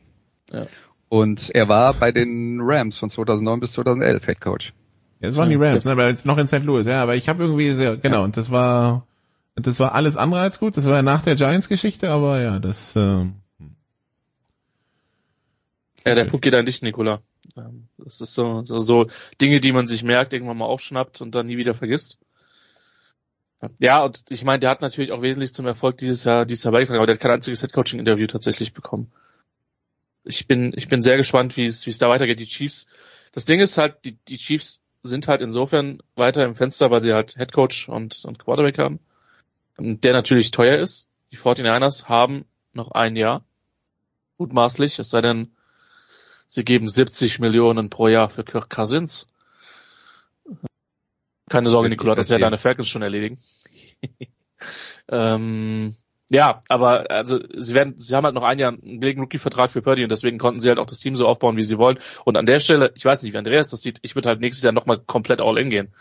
[0.52, 0.66] Ja.
[1.08, 4.72] Und er war bei den Rams von 2009 bis 2011 Head Coach.
[5.20, 6.64] Ja, das waren die Rams, ne, aber jetzt noch in St.
[6.64, 9.06] Louis, ja, aber ich habe irgendwie sehr, genau, und das war
[9.56, 12.58] das war alles andere als gut, das war ja nach der Giants Geschichte, aber ja,
[12.58, 13.24] das äh,
[16.06, 17.20] Ja, der Punkt geht an dich, Nikola.
[17.56, 19.08] Ähm, das ist so, so, so
[19.40, 22.20] Dinge, die man sich merkt, irgendwann mal aufschnappt und dann nie wieder vergisst.
[23.80, 26.72] Ja, und ich meine, der hat natürlich auch wesentlich zum Erfolg dieses Jahr, dieses Jahr
[26.72, 29.10] beigetragen, aber der hat kein einziges Headcoaching-Interview tatsächlich bekommen.
[30.22, 32.38] Ich bin, ich bin sehr gespannt, wie es, wie es da weitergeht.
[32.38, 32.86] Die Chiefs,
[33.32, 37.14] das Ding ist halt, die, die Chiefs sind halt insofern weiter im Fenster, weil sie
[37.14, 39.00] halt Headcoach und, und Quarterback haben,
[39.78, 41.08] der natürlich teuer ist.
[41.32, 43.44] Die 49ers haben noch ein Jahr,
[44.38, 45.50] mutmaßlich, es sei denn,
[46.46, 49.28] sie geben 70 Millionen pro Jahr für Kirk Cousins.
[51.48, 53.38] Keine Sorge, Nikola, das werden deine Falcons schon erledigen.
[55.08, 55.94] ähm,
[56.28, 59.80] ja, aber also sie werden, sie haben halt noch ein Jahr einen billigen Rookie-Vertrag für
[59.80, 62.00] Purdy und deswegen konnten sie halt auch das Team so aufbauen, wie sie wollen.
[62.24, 64.64] Und an der Stelle, ich weiß nicht, wie Andreas das sieht, ich würde halt nächstes
[64.64, 65.94] Jahr nochmal komplett all in gehen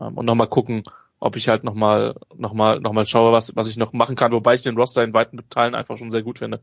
[0.00, 0.84] ähm, und nochmal gucken,
[1.22, 4.32] ob ich halt nochmal noch mal, noch mal schaue, was, was ich noch machen kann,
[4.32, 6.60] wobei ich den Roster in weiten Teilen einfach schon sehr gut finde.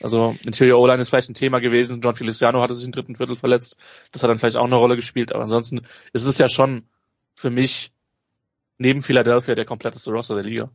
[0.00, 2.00] Also Interior O-Line ist vielleicht ein Thema gewesen.
[2.00, 3.78] John Feliciano hatte sich im dritten Viertel verletzt.
[4.10, 5.82] Das hat dann vielleicht auch eine Rolle gespielt, aber ansonsten
[6.14, 6.84] ist es ja schon
[7.34, 7.92] für mich
[8.78, 10.70] neben Philadelphia der kompletteste Roster der Liga.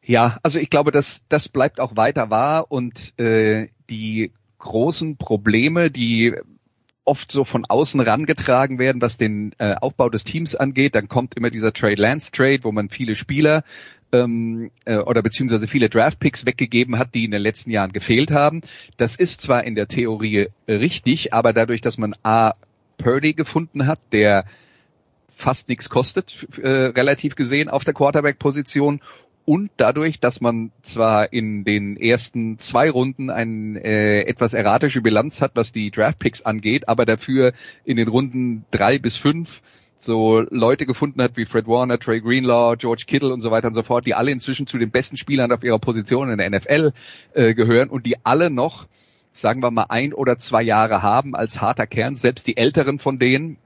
[0.00, 5.90] Ja, also ich glaube, dass das bleibt auch weiter wahr und äh, die großen Probleme,
[5.90, 6.36] die
[7.04, 10.94] oft so von außen rangetragen werden, was den äh, Aufbau des Teams angeht.
[10.94, 13.64] Dann kommt immer dieser Trade Lance Trade, wo man viele Spieler
[14.12, 18.62] ähm, äh, oder beziehungsweise viele Draftpicks weggegeben hat, die in den letzten Jahren gefehlt haben.
[18.96, 22.54] Das ist zwar in der Theorie richtig, aber dadurch, dass man A.
[22.98, 24.44] Purdy gefunden hat, der
[25.30, 29.00] fast nichts kostet, äh, relativ gesehen auf der Quarterback-Position
[29.44, 35.40] und dadurch, dass man zwar in den ersten zwei Runden eine äh, etwas erratische Bilanz
[35.40, 37.52] hat, was die Draftpicks angeht, aber dafür
[37.84, 39.62] in den Runden drei bis fünf
[40.02, 43.74] so Leute gefunden hat wie Fred Warner, Trey Greenlaw, George Kittle und so weiter und
[43.74, 46.92] so fort, die alle inzwischen zu den besten Spielern auf ihrer Position in der NFL
[47.34, 48.86] äh, gehören und die alle noch,
[49.32, 53.18] sagen wir mal, ein oder zwei Jahre haben als harter Kern, selbst die älteren von
[53.18, 53.58] denen,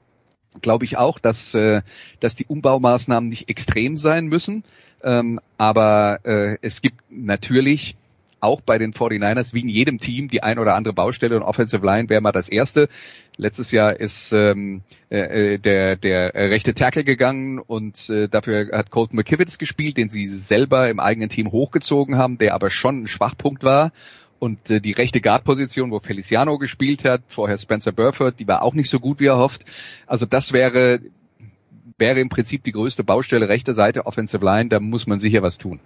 [0.61, 1.81] glaube ich auch, dass, äh,
[2.19, 4.63] dass die Umbaumaßnahmen nicht extrem sein müssen.
[5.05, 7.95] Ähm, aber äh, es gibt natürlich
[8.41, 11.85] auch bei den 49ers, wie in jedem Team, die ein oder andere Baustelle und Offensive
[11.85, 12.89] Line wäre mal das erste.
[13.37, 18.91] Letztes Jahr ist ähm, äh, äh der, der rechte Tackle gegangen und äh, dafür hat
[18.91, 23.07] Colton McKivitz gespielt, den sie selber im eigenen Team hochgezogen haben, der aber schon ein
[23.07, 23.91] Schwachpunkt war.
[24.37, 28.73] Und äh, die rechte Guard-Position, wo Feliciano gespielt hat, vorher Spencer Burford, die war auch
[28.73, 29.65] nicht so gut, wie er hofft.
[30.07, 30.99] Also das wäre
[31.97, 35.57] wäre im Prinzip die größte Baustelle rechte Seite Offensive Line, da muss man sicher was
[35.57, 35.79] tun.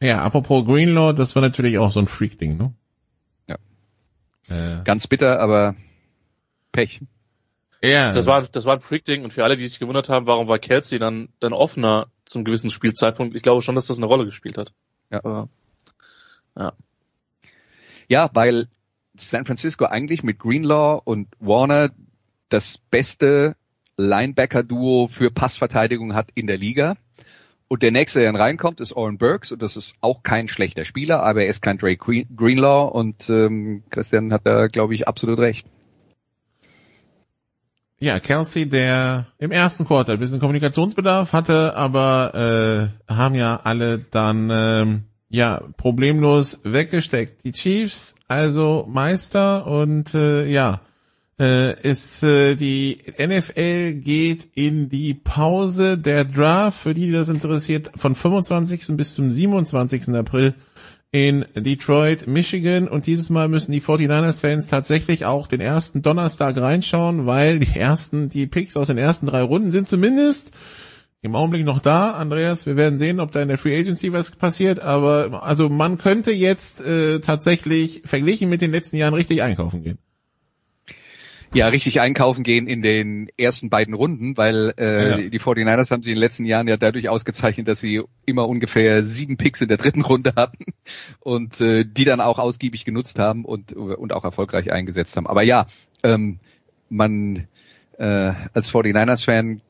[0.00, 2.72] Ja, apropos Greenlaw, das war natürlich auch so ein Freak-Ding, ne?
[3.48, 3.56] Ja.
[4.48, 4.84] Äh.
[4.84, 5.74] Ganz bitter, aber
[6.70, 7.00] Pech.
[7.82, 8.12] Ja.
[8.12, 10.58] Das war, das war ein Freak-Ding und für alle, die sich gewundert haben, warum war
[10.58, 14.58] Kelsey dann, dann offener zum gewissen Spielzeitpunkt, ich glaube schon, dass das eine Rolle gespielt
[14.58, 14.72] hat.
[15.10, 15.24] Ja.
[15.24, 15.48] Aber,
[16.56, 16.72] ja.
[18.08, 18.68] Ja, weil
[19.14, 21.90] San Francisco eigentlich mit Greenlaw und Warner
[22.48, 23.56] das beste
[23.98, 26.96] Linebacker-Duo für Passverteidigung hat in der Liga.
[27.68, 30.86] Und der nächste, der dann reinkommt, ist Oren Burks und das ist auch kein schlechter
[30.86, 35.38] Spieler, aber er ist kein Drake Greenlaw und ähm, Christian hat da, glaube ich, absolut
[35.38, 35.66] recht.
[38.00, 43.98] Ja, Kelsey, der im ersten Quarter ein bisschen Kommunikationsbedarf hatte, aber äh, haben ja alle
[43.98, 47.44] dann ähm, ja problemlos weggesteckt.
[47.44, 50.80] Die Chiefs, also Meister und äh, ja,
[51.38, 57.28] äh, ist äh, die NFL geht in die Pause der Draft, für die, die das
[57.28, 58.96] interessiert, von 25.
[58.96, 60.08] bis zum 27.
[60.14, 60.54] April
[61.10, 62.88] in Detroit, Michigan.
[62.88, 68.28] Und dieses Mal müssen die 49ers-Fans tatsächlich auch den ersten Donnerstag reinschauen, weil die ersten,
[68.28, 70.50] die Picks aus den ersten drei Runden sind zumindest
[71.20, 72.66] im Augenblick noch da, Andreas.
[72.66, 74.80] Wir werden sehen, ob da in der Free Agency was passiert.
[74.80, 79.98] Aber also man könnte jetzt äh, tatsächlich verglichen mit den letzten Jahren richtig einkaufen gehen
[81.54, 85.28] ja richtig einkaufen gehen in den ersten beiden Runden, weil äh, ja.
[85.30, 89.02] die 49ers haben sich in den letzten Jahren ja dadurch ausgezeichnet, dass sie immer ungefähr
[89.02, 90.66] sieben Picks in der dritten Runde hatten
[91.20, 95.26] und äh, die dann auch ausgiebig genutzt haben und, und auch erfolgreich eingesetzt haben.
[95.26, 95.66] Aber ja,
[96.02, 96.38] ähm,
[96.88, 97.48] man
[97.98, 99.60] äh, als 49ers-Fan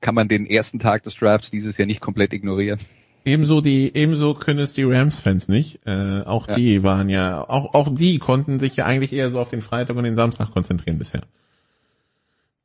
[0.00, 2.80] kann man den ersten Tag des Drafts dieses Jahr nicht komplett ignorieren.
[3.24, 5.80] Ebenso die, ebenso können es die Rams-Fans nicht.
[5.86, 6.54] Äh, auch ja.
[6.54, 9.96] die waren ja, auch, auch die konnten sich ja eigentlich eher so auf den Freitag
[9.96, 11.22] und den Samstag konzentrieren bisher.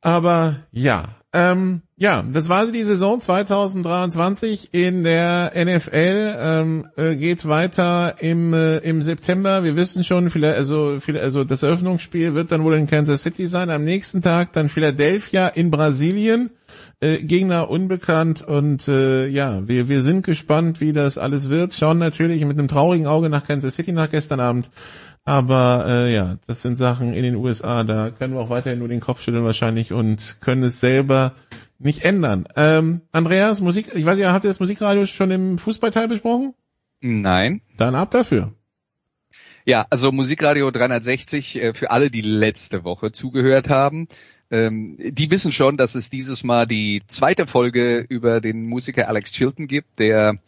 [0.00, 6.34] Aber ja, Ähm, ja, das war die Saison 2023 in der NFL.
[6.38, 9.62] Ähm, äh, geht weiter im äh, im September.
[9.62, 13.48] Wir wissen schon, vielleicht also vielleicht, also das Eröffnungsspiel wird dann wohl in Kansas City
[13.48, 13.68] sein.
[13.68, 16.50] Am nächsten Tag dann Philadelphia in Brasilien.
[16.98, 21.74] Äh, Gegner unbekannt und äh, ja, wir wir sind gespannt, wie das alles wird.
[21.74, 24.70] Schauen natürlich mit einem traurigen Auge nach Kansas City nach gestern Abend.
[25.24, 28.88] Aber äh, ja, das sind Sachen in den USA, da können wir auch weiterhin nur
[28.88, 31.34] den Kopf schütteln wahrscheinlich und können es selber
[31.78, 32.46] nicht ändern.
[32.56, 36.54] Ähm, Andreas, Musik, ich weiß nicht, habt ihr das Musikradio schon im Fußballteil besprochen?
[37.00, 37.60] Nein.
[37.76, 38.52] Dann ab dafür.
[39.64, 44.06] Ja, also Musikradio 360 äh, für alle, die letzte Woche zugehört haben.
[44.50, 49.32] Ähm, die wissen schon, dass es dieses Mal die zweite Folge über den Musiker Alex
[49.32, 50.38] Chilton gibt, der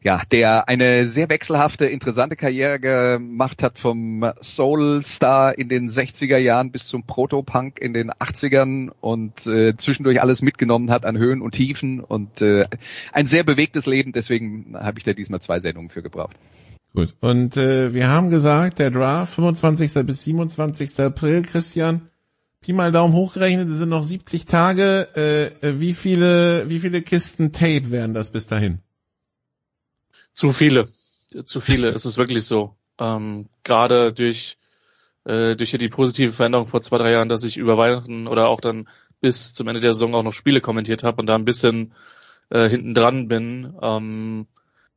[0.00, 6.70] ja, der eine sehr wechselhafte, interessante Karriere gemacht hat vom Soul-Star in den 60er Jahren
[6.70, 11.52] bis zum Proto-Punk in den 80ern und äh, zwischendurch alles mitgenommen hat an Höhen und
[11.52, 12.66] Tiefen und äh,
[13.12, 16.36] ein sehr bewegtes Leben, deswegen habe ich da diesmal zwei Sendungen für gebraucht.
[16.94, 20.06] Gut, und äh, wir haben gesagt, der Draft 25.
[20.06, 20.98] bis 27.
[21.00, 22.07] April, Christian,
[22.60, 25.08] Pi mal Daumen hochgerechnet, es sind noch 70 Tage,
[25.62, 28.80] äh, wie viele, wie viele Kisten Tape wären das bis dahin?
[30.32, 30.88] Zu viele.
[31.44, 31.88] Zu viele.
[31.88, 32.74] es ist wirklich so.
[32.98, 34.58] Ähm, Gerade durch,
[35.24, 38.60] äh, durch die positive Veränderung vor zwei, drei Jahren, dass ich über Weihnachten oder auch
[38.60, 38.88] dann
[39.20, 41.92] bis zum Ende der Saison auch noch Spiele kommentiert habe und da ein bisschen
[42.50, 43.74] äh, hinten dran bin.
[43.80, 44.46] Ähm,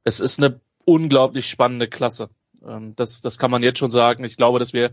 [0.04, 2.30] es ist eine unglaublich spannende Klasse.
[2.66, 4.24] Ähm, das, das kann man jetzt schon sagen.
[4.24, 4.92] Ich glaube, dass wir,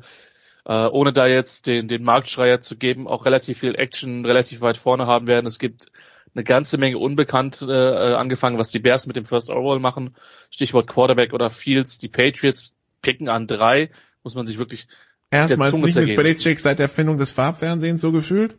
[0.69, 4.77] äh, ohne da jetzt den, den Marktschreier zu geben, auch relativ viel Action relativ weit
[4.77, 5.47] vorne haben werden.
[5.47, 5.87] Es gibt
[6.35, 10.15] eine ganze Menge unbekannt äh, angefangen, was die Bears mit dem First Overall machen.
[10.51, 11.99] Stichwort Quarterback oder Fields.
[11.99, 13.91] Die Patriots picken an drei.
[14.23, 14.89] Muss man sich wirklich
[15.31, 16.17] Erstmals nicht zergehen.
[16.17, 18.57] mit Belichick seit der Erfindung des Farbfernsehens so gefühlt?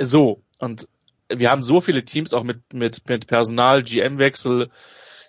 [0.00, 0.42] So.
[0.58, 0.88] Und
[1.28, 4.70] wir haben so viele Teams auch mit, mit, mit Personal, GM-Wechsel.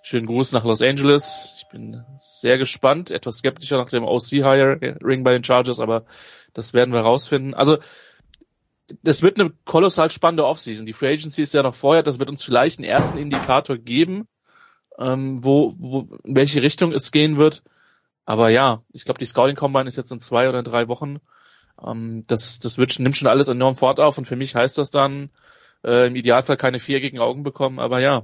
[0.05, 1.53] Schönen Gruß nach Los Angeles.
[1.55, 6.03] Ich bin sehr gespannt, etwas skeptischer nach dem OC-Hire-Ring bei den Chargers, aber
[6.51, 7.53] das werden wir rausfinden.
[7.53, 7.77] Also
[9.01, 10.85] das wird eine kolossal spannende Offseason.
[10.85, 14.27] Die Free Agency ist ja noch vorher, das wird uns vielleicht einen ersten Indikator geben,
[14.99, 17.63] ähm, wo, wo, in welche Richtung es gehen wird.
[18.25, 21.21] Aber ja, ich glaube, die Scouting Combine ist jetzt in zwei oder drei Wochen.
[21.81, 24.91] Ähm, das das wird, nimmt schon alles enorm fort auf und für mich heißt das
[24.91, 25.29] dann
[25.85, 27.79] äh, im Idealfall keine vier gegen Augen bekommen.
[27.79, 28.23] Aber ja,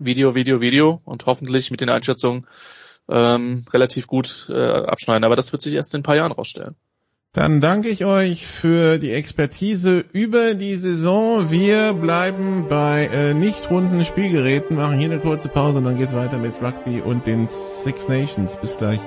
[0.00, 2.46] Video, Video, Video und hoffentlich mit den Einschätzungen
[3.08, 5.24] ähm, relativ gut äh, abschneiden.
[5.24, 6.74] Aber das wird sich erst in ein paar Jahren rausstellen.
[7.32, 11.50] Dann danke ich euch für die Expertise über die Saison.
[11.50, 16.14] Wir bleiben bei äh, nicht runden Spielgeräten, machen hier eine kurze Pause und dann geht's
[16.14, 18.56] weiter mit Rugby und den Six Nations.
[18.60, 19.00] Bis gleich.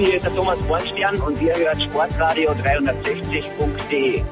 [0.00, 4.22] Hallo, hier ist der Thomas Bornstern und ihr hört Sportradio 360.de.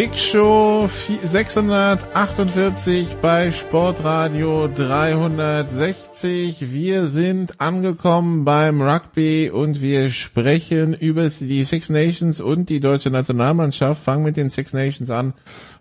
[0.00, 6.72] Big Show 648 bei Sportradio 360.
[6.72, 13.10] Wir sind angekommen beim Rugby und wir sprechen über die Six Nations und die deutsche
[13.10, 14.02] Nationalmannschaft.
[14.02, 15.34] Fangen mit den Six Nations an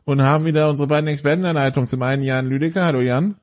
[0.03, 1.87] und haben wieder unsere beiden Experten in Leitung.
[1.87, 2.83] Zum einen Jan Lüdecker.
[2.83, 3.37] Hallo Jan.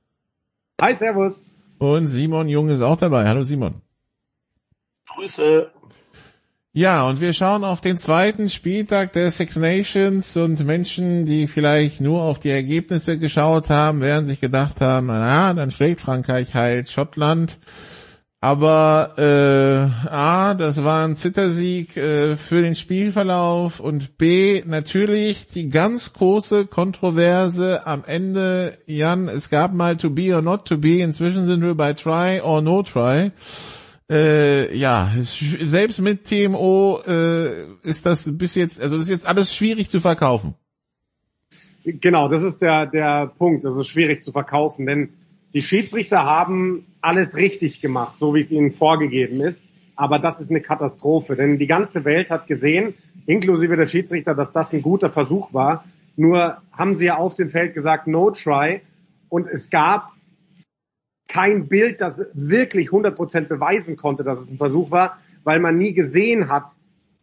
[0.79, 1.55] Hi, Servus.
[1.79, 3.27] Und Simon Jung ist auch dabei.
[3.27, 3.81] Hallo Simon.
[5.09, 5.71] Grüße.
[6.77, 12.03] Ja, und wir schauen auf den zweiten Spieltag der Six Nations und Menschen, die vielleicht
[12.03, 16.91] nur auf die Ergebnisse geschaut haben, werden sich gedacht haben, na, dann schlägt Frankreich halt
[16.91, 17.57] Schottland.
[18.43, 25.71] Aber äh, A, das war ein Zittersieg äh, für den Spielverlauf und B, natürlich die
[25.71, 30.99] ganz große Kontroverse am Ende, Jan, es gab mal to be or not to be,
[30.99, 33.33] inzwischen sind wir bei try or no try
[34.11, 39.89] äh, ja, selbst mit TMO äh, ist das bis jetzt, also ist jetzt alles schwierig
[39.89, 40.55] zu verkaufen.
[41.85, 43.65] Genau, das ist der, der Punkt.
[43.65, 45.11] Das ist schwierig zu verkaufen, denn
[45.55, 49.69] die Schiedsrichter haben alles richtig gemacht, so wie es ihnen vorgegeben ist.
[49.95, 52.95] Aber das ist eine Katastrophe, denn die ganze Welt hat gesehen,
[53.27, 55.85] inklusive der Schiedsrichter, dass das ein guter Versuch war.
[56.17, 58.83] Nur haben sie ja auf dem Feld gesagt, no try.
[59.29, 60.13] Und es gab
[61.29, 65.93] kein Bild, das wirklich 100% beweisen konnte, dass es ein Versuch war, weil man nie
[65.93, 66.65] gesehen hat,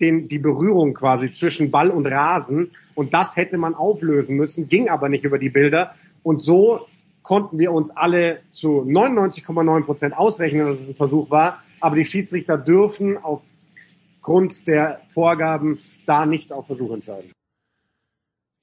[0.02, 2.72] den, die Berührung quasi zwischen Ball und Rasen.
[2.96, 5.94] Und das hätte man auflösen müssen, ging aber nicht über die Bilder.
[6.24, 6.88] Und so
[7.22, 11.64] konnten wir uns alle zu 99,9% ausrechnen, dass es ein Versuch war.
[11.80, 17.32] aber die Schiedsrichter dürfen aufgrund der Vorgaben da nicht auf Versuch entscheiden.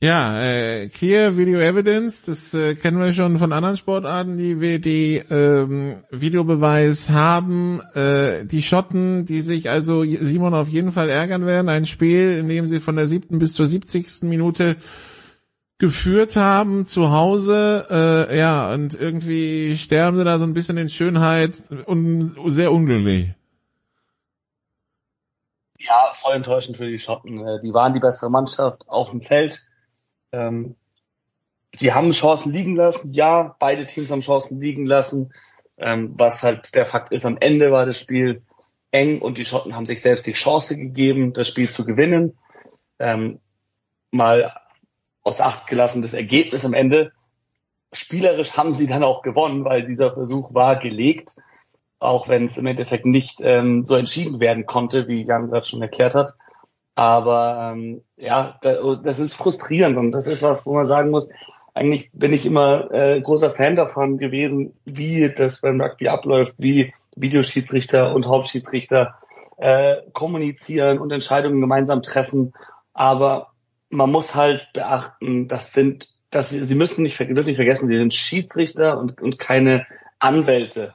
[0.02, 4.80] Ja, äh, Clear Video Evidence, das äh, kennen wir schon von anderen Sportarten, die wir
[4.80, 7.82] die ähm, Videobeweis haben.
[7.92, 12.48] Äh, die Schotten, die sich also Simon auf jeden Fall ärgern werden, ein Spiel, in
[12.48, 14.76] dem sie von der siebten bis zur siebzigsten Minute
[15.76, 20.88] geführt haben zu Hause, äh, ja, und irgendwie sterben sie da so ein bisschen in
[20.88, 23.34] Schönheit und sehr unglücklich.
[25.78, 27.46] Ja, voll enttäuschend für die Schotten.
[27.46, 29.66] Äh, die waren die bessere Mannschaft auf dem Feld
[30.32, 30.76] ähm,
[31.80, 35.32] die haben Chancen liegen lassen, ja, beide Teams haben Chancen liegen lassen.
[35.78, 38.42] Ähm, was halt der Fakt ist, am Ende war das Spiel
[38.90, 42.36] eng und die Schotten haben sich selbst die Chance gegeben, das Spiel zu gewinnen.
[42.98, 43.40] Ähm,
[44.10, 44.52] mal
[45.22, 47.12] aus Acht gelassen das Ergebnis am Ende.
[47.92, 51.36] Spielerisch haben sie dann auch gewonnen, weil dieser Versuch war gelegt,
[51.98, 55.82] auch wenn es im Endeffekt nicht ähm, so entschieden werden konnte, wie Jan gerade schon
[55.82, 56.34] erklärt hat.
[56.94, 61.28] Aber ähm, ja, das ist frustrierend und das ist was, wo man sagen muss,
[61.74, 66.92] eigentlich bin ich immer äh, großer Fan davon gewesen, wie das beim Rugby abläuft, wie
[67.16, 69.14] Videoschiedsrichter und Hauptschiedsrichter
[69.56, 72.52] äh, kommunizieren und Entscheidungen gemeinsam treffen.
[72.92, 73.52] Aber
[73.88, 77.98] man muss halt beachten, das sind, dass sie, sie müssen nicht, dürfen nicht vergessen, sie
[77.98, 79.86] sind Schiedsrichter und, und keine
[80.18, 80.94] Anwälte.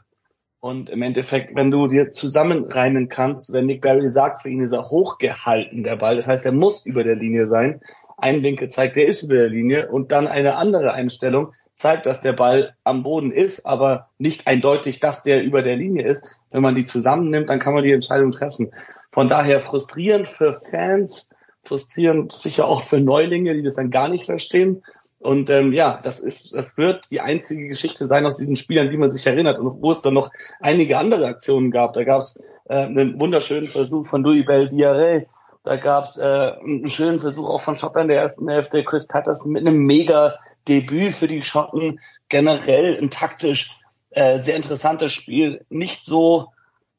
[0.65, 4.71] Und im Endeffekt, wenn du dir zusammenreimen kannst, wenn Nick Barry sagt, für ihn ist
[4.71, 7.81] er hochgehalten, der Ball, das heißt, er muss über der Linie sein.
[8.17, 12.21] Ein Winkel zeigt, er ist über der Linie und dann eine andere Einstellung zeigt, dass
[12.21, 16.25] der Ball am Boden ist, aber nicht eindeutig, dass der über der Linie ist.
[16.49, 18.71] Wenn man die zusammennimmt, dann kann man die Entscheidung treffen.
[19.11, 21.29] Von daher frustrierend für Fans,
[21.63, 24.81] frustrierend sicher auch für Neulinge, die das dann gar nicht verstehen.
[25.25, 28.97] Und ähm, ja, das ist, das wird die einzige Geschichte sein aus diesen Spielern, die
[28.97, 30.29] man sich erinnert und wo es dann noch
[30.59, 31.93] einige andere Aktionen gab.
[31.93, 35.25] Da gab es äh, einen wunderschönen Versuch von Louis Bell Diarre,
[35.63, 39.51] da gab es äh, einen schönen Versuch auch von Schottland der ersten Hälfte, Chris Patterson
[39.51, 40.35] mit einem mega
[40.67, 41.99] Debüt für die Schotten.
[42.29, 43.79] Generell ein taktisch
[44.11, 46.49] äh, sehr interessantes Spiel, nicht so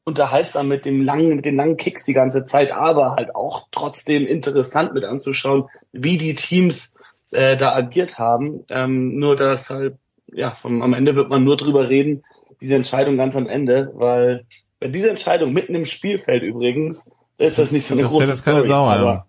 [0.03, 4.27] unterhaltsam mit dem langen, mit den langen Kicks die ganze Zeit, aber halt auch trotzdem
[4.27, 6.91] interessant mit anzuschauen, wie die Teams
[7.31, 8.63] äh, da agiert haben.
[8.69, 9.95] Ähm, nur dass halt,
[10.31, 12.23] ja, am Ende wird man nur drüber reden,
[12.61, 14.45] diese Entscheidung ganz am Ende, weil
[14.79, 18.43] bei dieser Entscheidung mitten im Spielfeld übrigens, ist das nicht so eine das große das
[18.43, 19.25] keine Story, Sau, aber ja.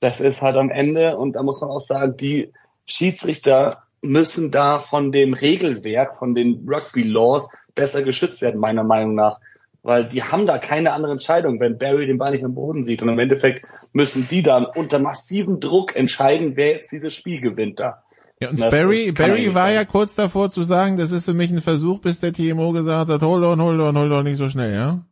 [0.00, 2.52] das ist halt am Ende und da muss man auch sagen, die
[2.86, 9.14] Schiedsrichter müssen da von dem Regelwerk, von den Rugby Laws besser geschützt werden, meiner Meinung
[9.14, 9.40] nach
[9.86, 13.02] weil die haben da keine andere Entscheidung, wenn Barry den Ball nicht am Boden sieht.
[13.02, 17.78] Und im Endeffekt müssen die dann unter massivem Druck entscheiden, wer jetzt dieses Spiel gewinnt
[17.78, 18.02] da.
[18.40, 21.62] Ja, und Barry, Barry war ja kurz davor zu sagen, das ist für mich ein
[21.62, 24.74] Versuch, bis der TMO gesagt hat, hold on, hold on, hold on, nicht so schnell,
[24.74, 25.06] ja?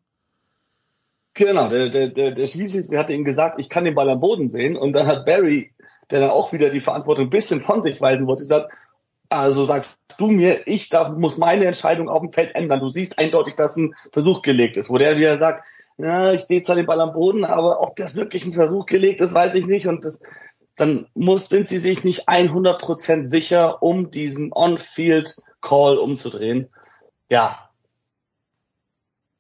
[1.35, 4.49] Genau, der, der, der, der Schiedsrichter hatte ihm gesagt, ich kann den Ball am Boden
[4.49, 4.77] sehen.
[4.77, 5.73] Und dann hat Barry,
[6.11, 8.73] der dann auch wieder die Verantwortung ein bisschen von sich weisen wollte, gesagt,
[9.29, 12.81] also sagst du mir, ich darf, muss meine Entscheidung auf dem Feld ändern.
[12.81, 15.65] Du siehst eindeutig, dass ein Versuch gelegt ist, wo der wieder sagt,
[15.97, 19.21] ja, ich sehe zwar den Ball am Boden, aber ob das wirklich ein Versuch gelegt
[19.21, 19.87] ist, weiß ich nicht.
[19.87, 20.21] Und das,
[20.77, 26.69] dann muss, sind sie sich nicht 100% sicher, um diesen On-Field-Call umzudrehen.
[27.29, 27.71] Ja.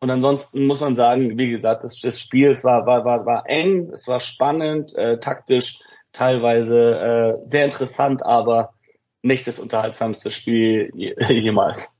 [0.00, 3.90] Und ansonsten muss man sagen, wie gesagt, das, das Spiel war, war, war, war eng,
[3.92, 5.80] es war spannend, äh, taktisch
[6.12, 8.73] teilweise äh, sehr interessant, aber
[9.24, 10.92] nicht das unterhaltsamste Spiel
[11.28, 11.90] jemals.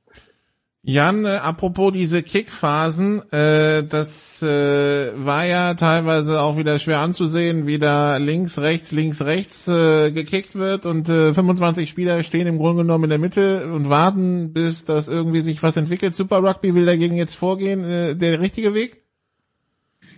[0.87, 7.67] Jan, äh, apropos diese Kickphasen, äh, das äh, war ja teilweise auch wieder schwer anzusehen,
[7.67, 12.59] wie da links, rechts, links, rechts äh, gekickt wird und äh, 25 Spieler stehen im
[12.59, 16.15] Grunde genommen in der Mitte und warten, bis das irgendwie sich was entwickelt.
[16.15, 19.03] Super Rugby will dagegen jetzt vorgehen, äh, der richtige Weg?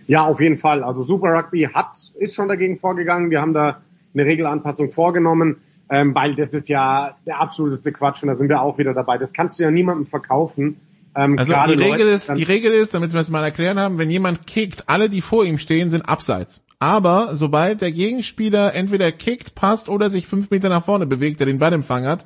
[0.05, 0.83] Ja, auf jeden Fall.
[0.83, 3.29] Also Super Rugby hat, ist schon dagegen vorgegangen.
[3.29, 3.81] Wir haben da
[4.13, 8.61] eine Regelanpassung vorgenommen ähm, weil das ist ja der absoluteste Quatsch und da sind wir
[8.61, 9.17] auch wieder dabei.
[9.17, 10.81] Das kannst du ja niemandem verkaufen.
[11.15, 13.97] Ähm, also die Regel Leute, ist, die Regel ist, damit wir es mal erklären haben,
[13.97, 16.61] wenn jemand kickt, alle, die vor ihm stehen, sind abseits.
[16.79, 21.47] Aber sobald der Gegenspieler entweder kickt, passt oder sich fünf Meter nach vorne bewegt, der
[21.47, 22.25] den Ballempfang hat,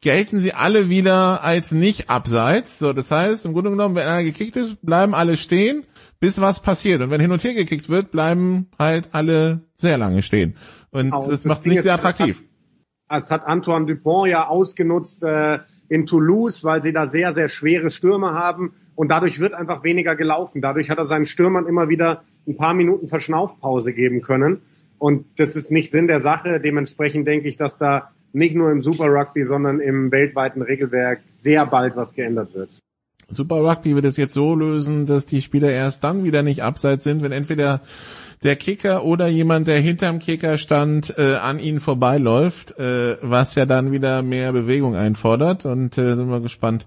[0.00, 2.78] gelten sie alle wieder als nicht abseits.
[2.78, 5.84] So, das heißt, im Grunde genommen, wenn einer gekickt ist, bleiben alle stehen,
[6.20, 7.02] bis was passiert.
[7.02, 10.56] Und wenn hin und her gekickt wird, bleiben halt alle sehr lange stehen.
[10.90, 12.42] Und genau, das macht es nicht sehr attraktiv.
[13.10, 15.58] Das hat Antoine Dupont ja ausgenutzt äh,
[15.88, 20.14] in Toulouse, weil sie da sehr, sehr schwere Stürme haben und dadurch wird einfach weniger
[20.14, 20.62] gelaufen.
[20.62, 24.60] Dadurch hat er seinen Stürmern immer wieder ein paar Minuten Verschnaufpause geben können.
[24.98, 26.60] Und das ist nicht Sinn der Sache.
[26.60, 31.66] Dementsprechend denke ich, dass da nicht nur im Super Rugby, sondern im weltweiten Regelwerk sehr
[31.66, 32.78] bald was geändert wird.
[33.28, 37.04] Super Rugby wird es jetzt so lösen, dass die Spieler erst dann wieder nicht abseits
[37.04, 37.80] sind, wenn entweder
[38.42, 43.66] der Kicker oder jemand, der hinterm Kicker stand, äh, an ihnen vorbeiläuft, äh, was ja
[43.66, 45.66] dann wieder mehr Bewegung einfordert.
[45.66, 46.86] Und äh, sind wir gespannt,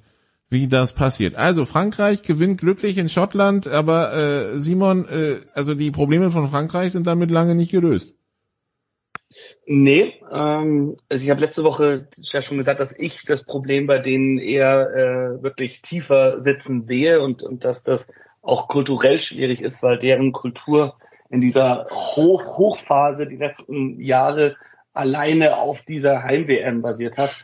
[0.50, 1.36] wie das passiert.
[1.36, 6.92] Also Frankreich gewinnt glücklich in Schottland, aber äh, Simon, äh, also die Probleme von Frankreich
[6.92, 8.16] sind damit lange nicht gelöst.
[9.66, 13.98] Nee, ähm, also ich habe letzte Woche ja schon gesagt, dass ich das Problem bei
[13.98, 18.12] denen eher äh, wirklich tiefer sitzen sehe und, und dass das
[18.42, 20.96] auch kulturell schwierig ist, weil deren Kultur
[21.34, 24.56] in dieser Hoch Hochphase die letzten Jahre
[24.94, 27.44] alleine auf dieser Heim-WM basiert hat.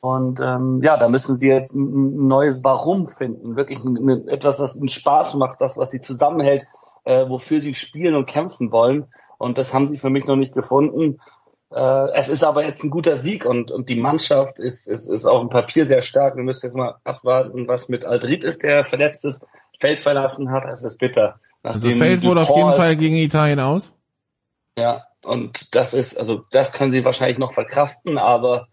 [0.00, 3.56] Und ähm, ja, da müssen sie jetzt ein, neues Warum finden.
[3.56, 6.66] Wirklich ein, ein, etwas, was ihnen Spaß macht, das, was sie zusammenhält,
[7.04, 9.06] äh, wofür sie spielen und kämpfen wollen.
[9.38, 11.18] Und das haben sie für mich noch nicht gefunden.
[11.74, 15.24] Äh, es ist aber jetzt ein guter Sieg und, und die Mannschaft ist, ist, ist
[15.24, 16.36] auf dem Papier sehr stark.
[16.36, 19.46] Wir müssen jetzt mal abwarten, was mit Aldrit ist, der verletzt ist,
[19.80, 20.64] Feld verlassen hat.
[20.70, 21.40] Es ist bitter.
[21.62, 23.94] Also fällt wohl auf jeden Fall gegen Italien aus?
[24.78, 28.68] Ja, und das ist, also das können sie wahrscheinlich noch verkraften, aber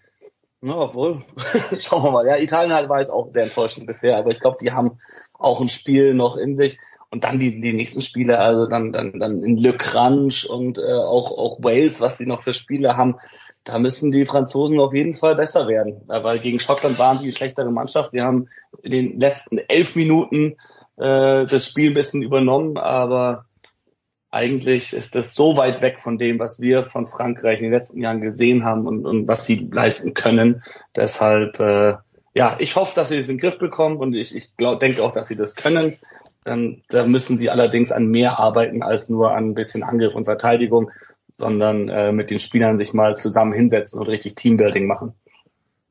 [0.62, 1.24] na, obwohl,
[1.80, 2.28] schauen wir mal.
[2.28, 5.00] Ja, Italien halt war jetzt auch sehr enttäuschend bisher, aber ich glaube, die haben
[5.34, 6.78] auch ein Spiel noch in sich.
[7.12, 10.94] Und dann die, die nächsten Spiele, also dann, dann, dann in Le Cranche und äh,
[10.94, 13.16] auch, auch Wales, was sie noch für Spiele haben,
[13.64, 16.02] da müssen die Franzosen auf jeden Fall besser werden.
[16.08, 18.14] Weil gegen Schottland waren sie die schlechtere Mannschaft.
[18.14, 18.48] Die haben
[18.84, 20.56] in den letzten elf Minuten
[20.98, 23.46] äh, das Spiel ein bisschen übernommen, aber
[24.32, 28.02] eigentlich ist das so weit weg von dem, was wir von Frankreich in den letzten
[28.02, 30.64] Jahren gesehen haben und, und was sie leisten können.
[30.96, 31.96] Deshalb, äh,
[32.36, 35.04] ja, ich hoffe, dass sie es in den Griff bekommen und ich, ich glaub, denke
[35.04, 35.98] auch, dass sie das können.
[36.44, 40.26] Dann, da müssen sie allerdings an mehr arbeiten als nur an ein bisschen Angriff und
[40.26, 40.92] Verteidigung,
[41.38, 45.14] sondern äh, mit den Spielern sich mal zusammen hinsetzen und richtig Teambuilding machen.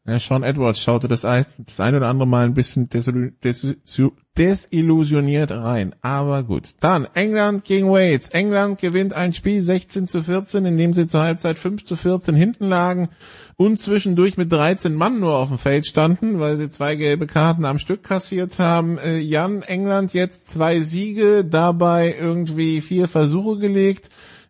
[0.09, 5.95] Ja, Sean Edwards schaute das ein, das ein oder andere Mal ein bisschen desillusioniert rein.
[6.01, 6.77] Aber gut.
[6.81, 8.31] Dann England gegen Wales.
[8.31, 12.35] England gewinnt ein Spiel 16 zu 14, in dem sie zur Halbzeit 5 zu 14
[12.35, 13.11] hinten lagen
[13.57, 17.67] und zwischendurch mit 13 Mann nur auf dem Feld standen, weil sie zwei gelbe Karten
[17.67, 18.97] am Stück kassiert haben.
[18.97, 24.09] Äh, Jan, England jetzt zwei Siege, dabei irgendwie vier Versuche gelegt.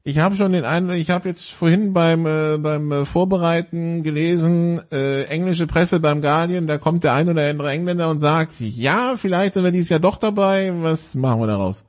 [0.08, 4.80] Ich habe schon den Eindruck, ich habe jetzt vorhin beim äh, beim äh, Vorbereiten gelesen,
[4.90, 9.16] äh, englische Presse beim Guardian, da kommt der ein oder andere Engländer und sagt, ja,
[9.18, 10.72] vielleicht sind wir dieses Jahr doch dabei.
[10.80, 11.84] Was machen wir daraus?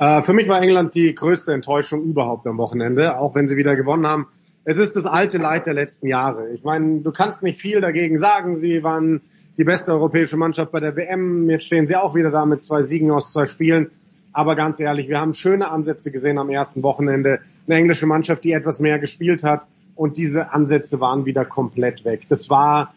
[0.00, 3.76] Äh, für mich war England die größte Enttäuschung überhaupt am Wochenende, auch wenn sie wieder
[3.76, 4.26] gewonnen haben.
[4.64, 6.48] Es ist das alte Leid der letzten Jahre.
[6.50, 8.56] Ich meine, du kannst nicht viel dagegen sagen.
[8.56, 9.20] Sie waren
[9.56, 11.48] die beste europäische Mannschaft bei der WM.
[11.48, 13.92] Jetzt stehen sie auch wieder da mit zwei Siegen aus zwei Spielen.
[14.34, 17.40] Aber ganz ehrlich, wir haben schöne Ansätze gesehen am ersten Wochenende.
[17.66, 19.66] Eine englische Mannschaft, die etwas mehr gespielt hat.
[19.94, 22.26] Und diese Ansätze waren wieder komplett weg.
[22.28, 22.92] Das war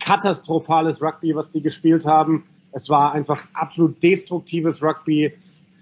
[0.00, 2.44] katastrophales Rugby, was die gespielt haben.
[2.72, 5.34] Es war einfach absolut destruktives Rugby.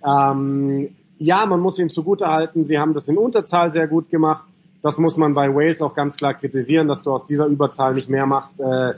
[0.04, 0.88] Ähm,
[1.18, 4.44] ja, man muss ihnen zugutehalten, sie haben das in Unterzahl sehr gut gemacht.
[4.82, 8.08] Das muss man bei Wales auch ganz klar kritisieren, dass du aus dieser Überzahl nicht
[8.08, 8.58] mehr machst.
[8.58, 8.94] Äh,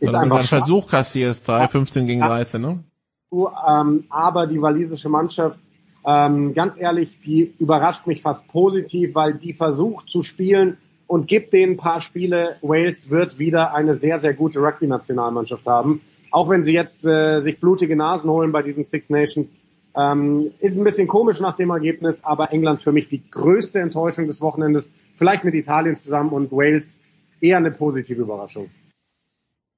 [0.00, 2.84] ist Sondern einfach einen Versuch kassierst, 3, 15 gegen 13, ne?
[3.32, 5.60] Ähm, aber die walisische Mannschaft,
[6.06, 11.52] ähm, ganz ehrlich, die überrascht mich fast positiv, weil die versucht zu spielen und gibt
[11.52, 12.56] denen ein paar Spiele.
[12.62, 16.00] Wales wird wieder eine sehr, sehr gute Rugby-Nationalmannschaft haben.
[16.30, 19.54] Auch wenn sie jetzt äh, sich blutige Nasen holen bei diesen Six Nations.
[19.96, 24.26] Ähm, ist ein bisschen komisch nach dem Ergebnis, aber England für mich die größte Enttäuschung
[24.26, 24.90] des Wochenendes.
[25.16, 27.00] Vielleicht mit Italien zusammen und Wales
[27.40, 28.70] eher eine positive Überraschung.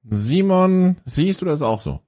[0.09, 2.01] Simon, siehst du das auch so?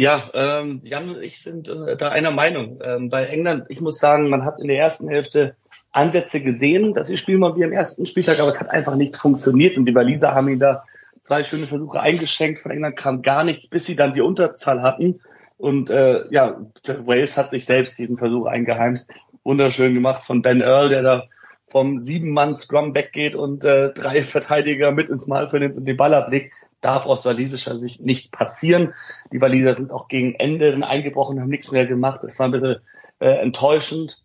[0.00, 2.80] Ja, ähm, Jan und ich sind äh, da einer Meinung.
[2.82, 5.56] Ähm, bei England, ich muss sagen, man hat in der ersten Hälfte
[5.92, 9.18] Ansätze gesehen, dass sie spielen mal wie am ersten Spieltag, aber es hat einfach nicht
[9.18, 10.84] funktioniert und die Waliser haben ihn da
[11.20, 12.60] zwei schöne Versuche eingeschenkt.
[12.62, 15.20] Von England kam gar nichts, bis sie dann die Unterzahl hatten.
[15.58, 16.58] Und äh, ja,
[17.04, 19.06] Wales hat sich selbst diesen Versuch eingeheimst.
[19.44, 21.24] Wunderschön gemacht von Ben Earl, der da
[21.68, 25.98] vom sieben Mann Scrum weggeht und äh, drei Verteidiger mit ins Mal vernimmt und den
[25.98, 28.94] Ball ablegt darf aus walisischer Sicht nicht passieren.
[29.32, 32.20] Die Waliser sind auch gegen Ende dann eingebrochen, haben nichts mehr gemacht.
[32.22, 32.76] Das war ein bisschen
[33.18, 34.22] äh, enttäuschend.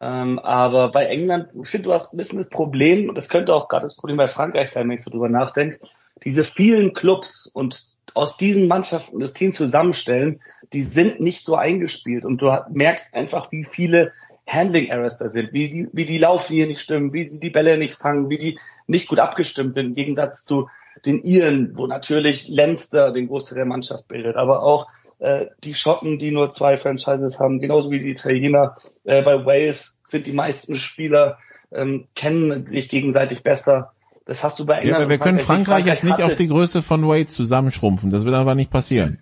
[0.00, 3.54] Ähm, aber bei England, ich finde, du hast ein bisschen das Problem, und das könnte
[3.54, 5.78] auch gerade das Problem bei Frankreich sein, wenn ich so drüber nachdenke,
[6.24, 10.40] diese vielen Clubs und aus diesen Mannschaften das Team zusammenstellen,
[10.72, 14.12] die sind nicht so eingespielt und du merkst einfach, wie viele
[14.46, 17.76] Handling Errors da sind, wie die, wie die Lauflinien nicht stimmen, wie sie die Bälle
[17.78, 20.68] nicht fangen, wie die nicht gut abgestimmt sind, im Gegensatz zu
[21.06, 24.86] den Iren, wo natürlich Leinster den Großteil der Mannschaft bildet, aber auch
[25.18, 28.74] äh, die Schotten, die nur zwei Franchises haben, genauso wie die Italiener.
[29.04, 31.38] Äh, bei Wales sind die meisten Spieler,
[31.72, 33.92] ähm, kennen sich gegenseitig besser.
[34.26, 34.90] Das hast du bei England.
[34.90, 38.10] Ja, aber wir können Frankreich, Frankreich jetzt nicht auf die Größe von Wales zusammenschrumpfen.
[38.10, 39.20] Das wird aber nicht passieren.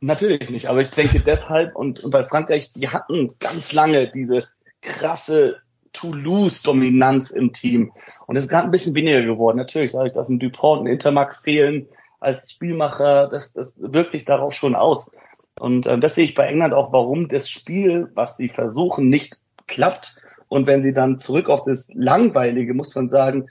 [0.00, 4.44] Natürlich nicht, aber ich denke deshalb und, und bei Frankreich, die hatten ganz lange diese
[4.80, 5.61] krasse
[5.92, 7.92] Toulouse-Dominanz im Team.
[8.26, 9.58] Und es ist gerade ein bisschen weniger geworden.
[9.58, 11.86] Natürlich, dadurch, dass ein Dupont und Intermark fehlen
[12.20, 15.10] als Spielmacher, das, das wirkt sich darauf schon aus.
[15.58, 19.36] Und äh, das sehe ich bei England auch, warum das Spiel, was sie versuchen, nicht
[19.66, 20.16] klappt.
[20.48, 23.48] Und wenn sie dann zurück auf das Langweilige, muss man sagen,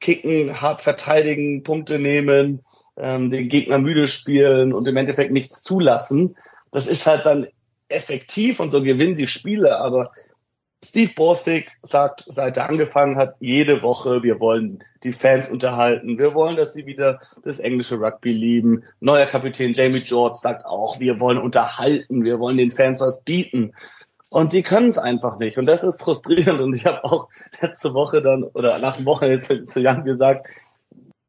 [0.00, 2.64] kicken, hart verteidigen, Punkte nehmen,
[2.96, 6.36] ähm, den Gegner müde spielen und im Endeffekt nichts zulassen,
[6.70, 7.46] das ist halt dann
[7.88, 10.12] effektiv und so gewinnen sie Spiele, aber
[10.84, 16.18] Steve Borthwick sagt, seit er angefangen hat, jede Woche, wir wollen die Fans unterhalten.
[16.18, 18.84] Wir wollen, dass sie wieder das englische Rugby lieben.
[19.00, 22.24] Neuer Kapitän Jamie George sagt auch, wir wollen unterhalten.
[22.24, 23.72] Wir wollen den Fans was bieten.
[24.28, 25.58] Und sie können es einfach nicht.
[25.58, 26.60] Und das ist frustrierend.
[26.60, 27.28] Und ich habe auch
[27.60, 30.46] letzte Woche dann, oder nach dem Wochenende zu, zu Jan gesagt,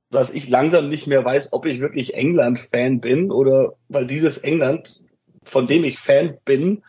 [0.09, 5.01] dass ich langsam nicht mehr weiß, ob ich wirklich England-Fan bin oder weil dieses England,
[5.43, 6.83] von dem ich Fan bin,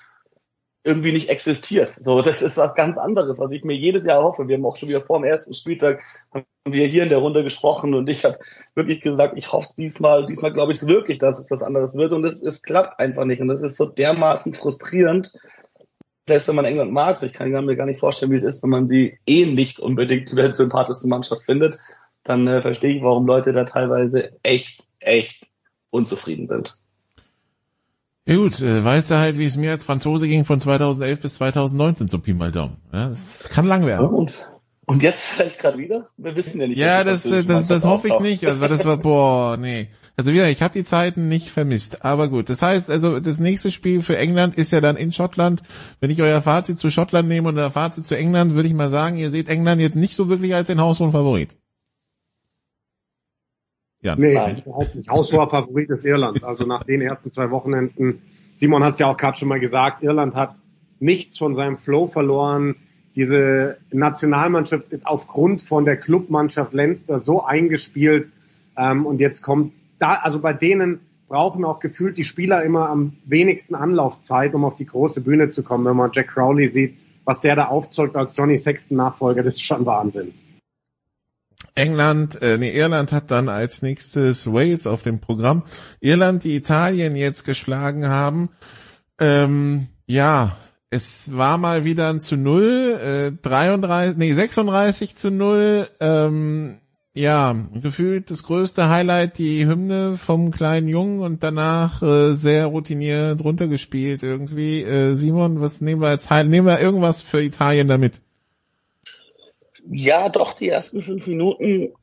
[0.86, 1.90] irgendwie nicht existiert.
[1.90, 4.46] So, das ist was ganz anderes, was ich mir jedes Jahr hoffe.
[4.46, 6.00] Wir haben auch schon wieder vor dem ersten Spieltag
[6.32, 8.38] haben wir hier in der Runde gesprochen und ich habe
[8.76, 12.12] wirklich gesagt, ich hoffe es diesmal, diesmal glaube ich wirklich, dass es was anderes wird
[12.12, 15.32] und es, es klappt einfach nicht und das ist so dermaßen frustrierend.
[16.28, 18.70] Selbst wenn man England mag, ich kann mir gar nicht vorstellen, wie es ist, wenn
[18.70, 21.80] man sie eh nicht unbedingt die sympathischste Mannschaft findet,
[22.22, 25.48] dann äh, verstehe ich, warum Leute da teilweise echt, echt
[25.90, 26.78] unzufrieden sind.
[28.28, 31.34] Ja gut, äh, weißt du halt, wie es mir als Franzose ging von 2011 bis
[31.36, 32.76] 2019 so Pi mal Daumen.
[32.92, 34.08] Ja, das kann lang werden.
[34.08, 34.34] Und,
[34.84, 36.08] und jetzt vielleicht gerade wieder?
[36.16, 36.78] Wir wissen ja nicht.
[36.78, 39.90] Ja, das, das, das, das hoffe ich nicht, also, weil das war, boah, nee.
[40.16, 42.04] Also wieder, ich habe die Zeiten nicht vermisst.
[42.04, 45.62] Aber gut, das heißt, also das nächste Spiel für England ist ja dann in Schottland.
[46.00, 48.90] Wenn ich euer Fazit zu Schottland nehme und euer Fazit zu England, würde ich mal
[48.90, 51.56] sagen, ihr seht England jetzt nicht so wirklich als den haushohen Favorit.
[54.06, 54.14] Ja.
[54.16, 54.62] Nee, Nein.
[54.64, 55.10] überhaupt nicht.
[55.10, 56.44] Haushoher Favorit ist Irland.
[56.44, 58.22] Also nach den ersten zwei Wochenenden,
[58.54, 60.60] Simon hat es ja auch gerade schon mal gesagt, Irland hat
[61.00, 62.76] nichts von seinem Flow verloren.
[63.16, 68.28] Diese Nationalmannschaft ist aufgrund von der Clubmannschaft Leinster so eingespielt.
[68.78, 73.14] Ähm, und jetzt kommt da, also bei denen brauchen auch gefühlt die Spieler immer am
[73.24, 75.84] wenigsten Anlaufzeit, um auf die große Bühne zu kommen.
[75.84, 79.64] Wenn man Jack Crowley sieht, was der da aufzeugt als Johnny Sexton Nachfolger, das ist
[79.64, 80.32] schon Wahnsinn.
[81.76, 85.62] England, äh, nee, Irland hat dann als nächstes Wales auf dem Programm.
[86.00, 88.50] Irland, die Italien jetzt geschlagen haben.
[89.20, 90.56] Ähm, ja,
[90.90, 95.88] es war mal wieder ein zu null, äh, 33, nee, 36 zu null.
[96.00, 96.80] Ähm,
[97.14, 103.42] ja, gefühlt das größte Highlight, die Hymne vom kleinen Jungen und danach äh, sehr routiniert
[103.42, 104.82] runtergespielt irgendwie.
[104.82, 106.50] Äh, Simon, was nehmen wir als Highlight?
[106.50, 108.20] Nehmen wir irgendwas für Italien damit?
[109.88, 111.94] Ja, doch, die ersten fünf Minuten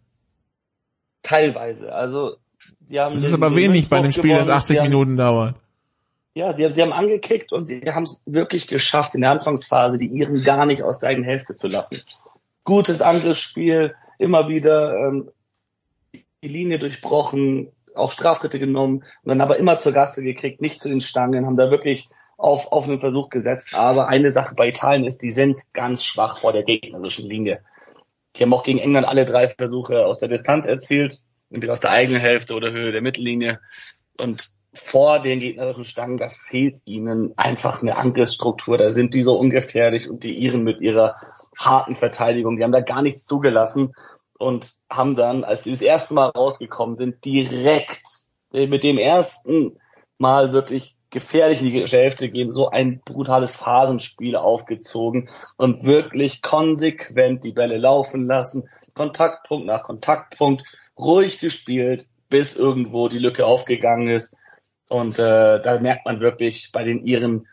[1.22, 1.94] teilweise.
[1.94, 2.38] Also,
[2.86, 3.14] sie haben.
[3.14, 5.56] Das ist aber wenig bei einem Spiel, das 80 haben, Minuten dauert.
[6.36, 9.98] Ja, sie haben, sie haben angekickt und sie haben es wirklich geschafft, in der Anfangsphase
[9.98, 12.02] die Iren gar nicht aus der eigenen Hälfte zu lassen.
[12.64, 15.30] Gutes Angriffsspiel, immer wieder ähm,
[16.14, 20.90] die Linie durchbrochen, auch Strafschritte genommen und dann aber immer zur Gasse gekriegt, nicht zu
[20.90, 22.10] den Stangen, haben da wirklich
[22.44, 23.74] auf, auf einen Versuch gesetzt.
[23.74, 27.64] Aber eine Sache bei Italien ist, die sind ganz schwach vor der gegnerischen Linie.
[28.36, 31.92] Die haben auch gegen England alle drei Versuche aus der Distanz erzielt, entweder aus der
[31.92, 33.60] eigenen Hälfte oder Höhe der Mittellinie.
[34.18, 38.78] Und vor den gegnerischen Stangen, da fehlt ihnen einfach eine Angriffsstruktur.
[38.78, 41.16] Da sind die so ungefährlich und die Iren mit ihrer
[41.58, 43.94] harten Verteidigung, die haben da gar nichts zugelassen
[44.38, 48.02] und haben dann, als sie das erste Mal rausgekommen sind, direkt
[48.52, 49.78] mit dem ersten
[50.18, 57.44] Mal wirklich gefährlich in die Hälfte gehen, so ein brutales Phasenspiel aufgezogen und wirklich konsequent
[57.44, 60.64] die Bälle laufen lassen, Kontaktpunkt nach Kontaktpunkt,
[60.98, 64.36] ruhig gespielt, bis irgendwo die Lücke aufgegangen ist.
[64.90, 67.48] Und äh, da merkt man wirklich bei den Iren,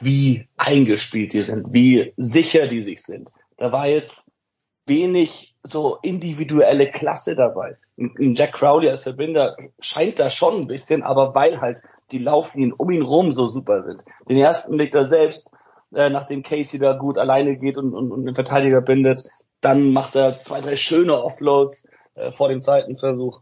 [0.00, 3.30] wie eingespielt die sind, wie sicher die sich sind.
[3.56, 4.30] Da war jetzt
[4.86, 7.76] wenig so individuelle Klasse dabei.
[8.18, 11.80] Jack Crowley als Verbinder scheint da schon ein bisschen, aber weil halt
[12.10, 14.02] die Lauflinien um ihn rum so super sind.
[14.28, 15.50] Den ersten legt er selbst,
[15.94, 19.24] äh, nachdem Casey da gut alleine geht und, und, und den Verteidiger bindet.
[19.60, 23.40] Dann macht er zwei, drei schöne Offloads äh, vor dem zweiten Versuch.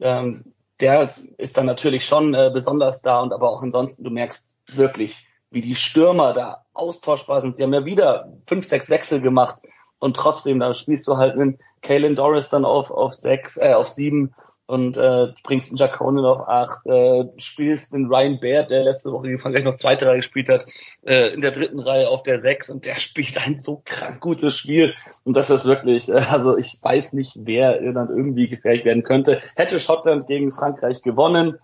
[0.00, 4.56] Ähm, der ist dann natürlich schon äh, besonders da und aber auch ansonsten, du merkst
[4.68, 7.56] wirklich, wie die Stürmer da austauschbar sind.
[7.56, 9.60] Sie haben ja wieder fünf, sechs Wechsel gemacht
[9.98, 13.88] und trotzdem, da spielst du halt einen Kalen Doris dann auf, auf sechs, äh, auf
[13.88, 14.34] sieben
[14.66, 19.10] und äh, bringst einen Jack Conan auf acht, äh, spielst den Ryan Baird, der letzte
[19.10, 20.66] Woche gegen Frankreich noch zweite Reihe gespielt hat,
[21.06, 24.56] äh, in der dritten Reihe auf der sechs und der spielt ein so krank gutes
[24.58, 24.94] Spiel
[25.24, 29.40] und das ist wirklich, äh, also ich weiß nicht, wer dann irgendwie gefährlich werden könnte.
[29.56, 31.58] Hätte Schottland gegen Frankreich gewonnen,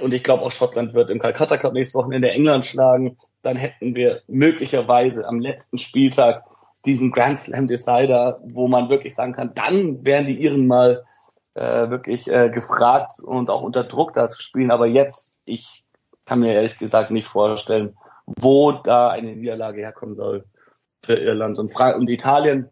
[0.00, 3.16] und ich glaube auch Schottland wird im Calcutta Cup nächste Woche in der England schlagen,
[3.42, 6.42] dann hätten wir möglicherweise am letzten Spieltag
[6.86, 11.04] diesen Grand Slam Decider, wo man wirklich sagen kann, dann wären die Iren mal
[11.54, 14.70] äh, wirklich äh, gefragt und auch unter Druck da zu spielen.
[14.70, 15.84] Aber jetzt, ich
[16.24, 17.96] kann mir ehrlich gesagt nicht vorstellen,
[18.26, 20.44] wo da eine Niederlage herkommen soll
[21.02, 22.68] für Irland und, Fra und Italien.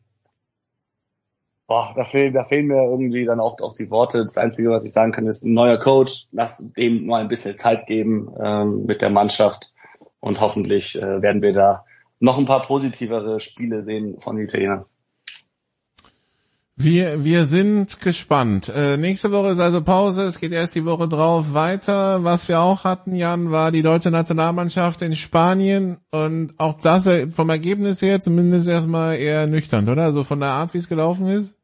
[1.66, 4.24] Boah, da fehlen, da fehlen mir irgendwie dann auch, auch die Worte.
[4.24, 6.26] Das Einzige, was ich sagen kann, ist ein neuer Coach.
[6.32, 9.72] Lass dem mal ein bisschen Zeit geben ähm, mit der Mannschaft
[10.20, 11.84] und hoffentlich äh, werden wir da
[12.24, 14.86] noch ein paar positivere Spiele sehen von Italienern.
[16.76, 18.72] Wir, wir sind gespannt.
[18.74, 20.22] Äh, nächste Woche ist also Pause.
[20.22, 22.24] Es geht erst die Woche drauf weiter.
[22.24, 25.98] Was wir auch hatten, Jan, war die deutsche Nationalmannschaft in Spanien.
[26.10, 30.02] Und auch das äh, vom Ergebnis her zumindest erstmal eher nüchtern, oder?
[30.02, 31.56] Also von der Art, wie es gelaufen ist?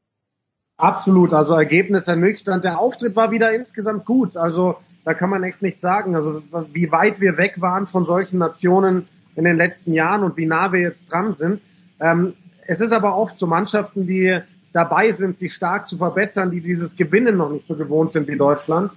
[0.77, 1.33] Absolut.
[1.33, 2.63] Also Ergebnis ernüchternd.
[2.63, 4.37] Der Auftritt war wieder insgesamt gut.
[4.37, 6.15] Also da kann man echt nichts sagen.
[6.15, 6.43] Also
[6.73, 10.73] wie weit wir weg waren von solchen Nationen in den letzten Jahren und wie nah
[10.73, 11.61] wir jetzt dran sind.
[12.01, 12.35] Ähm,
[12.67, 14.39] es ist aber oft so Mannschaften, die
[14.73, 18.37] dabei sind, sich stark zu verbessern, die dieses Gewinnen noch nicht so gewohnt sind wie
[18.37, 18.93] Deutschland,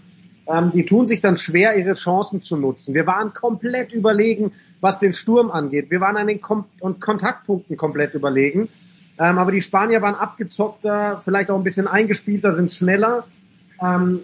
[0.46, 2.94] ähm, die tun sich dann schwer, ihre Chancen zu nutzen.
[2.94, 4.52] Wir waren komplett überlegen,
[4.82, 5.90] was den Sturm angeht.
[5.90, 8.70] Wir waren an den Kom und Kontaktpunkten komplett überlegen.
[9.18, 13.26] Ähm, aber die Spanier waren abgezockter, vielleicht auch ein bisschen eingespielter, sind schneller.
[13.82, 14.22] Ähm,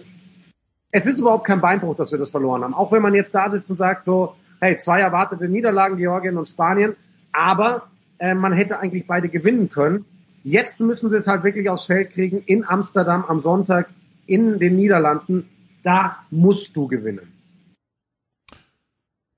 [0.90, 2.74] es ist überhaupt kein Beinbruch, dass wir das verloren haben.
[2.74, 6.48] Auch wenn man jetzt da sitzt und sagt so, hey, zwei erwartete Niederlagen, Georgien und
[6.48, 6.94] Spanien,
[7.32, 7.88] aber
[8.18, 10.04] äh, man hätte eigentlich beide gewinnen können.
[10.42, 13.88] Jetzt müssen sie es halt wirklich aufs Feld kriegen in Amsterdam am Sonntag
[14.26, 15.48] in den Niederlanden.
[15.82, 17.32] Da musst du gewinnen.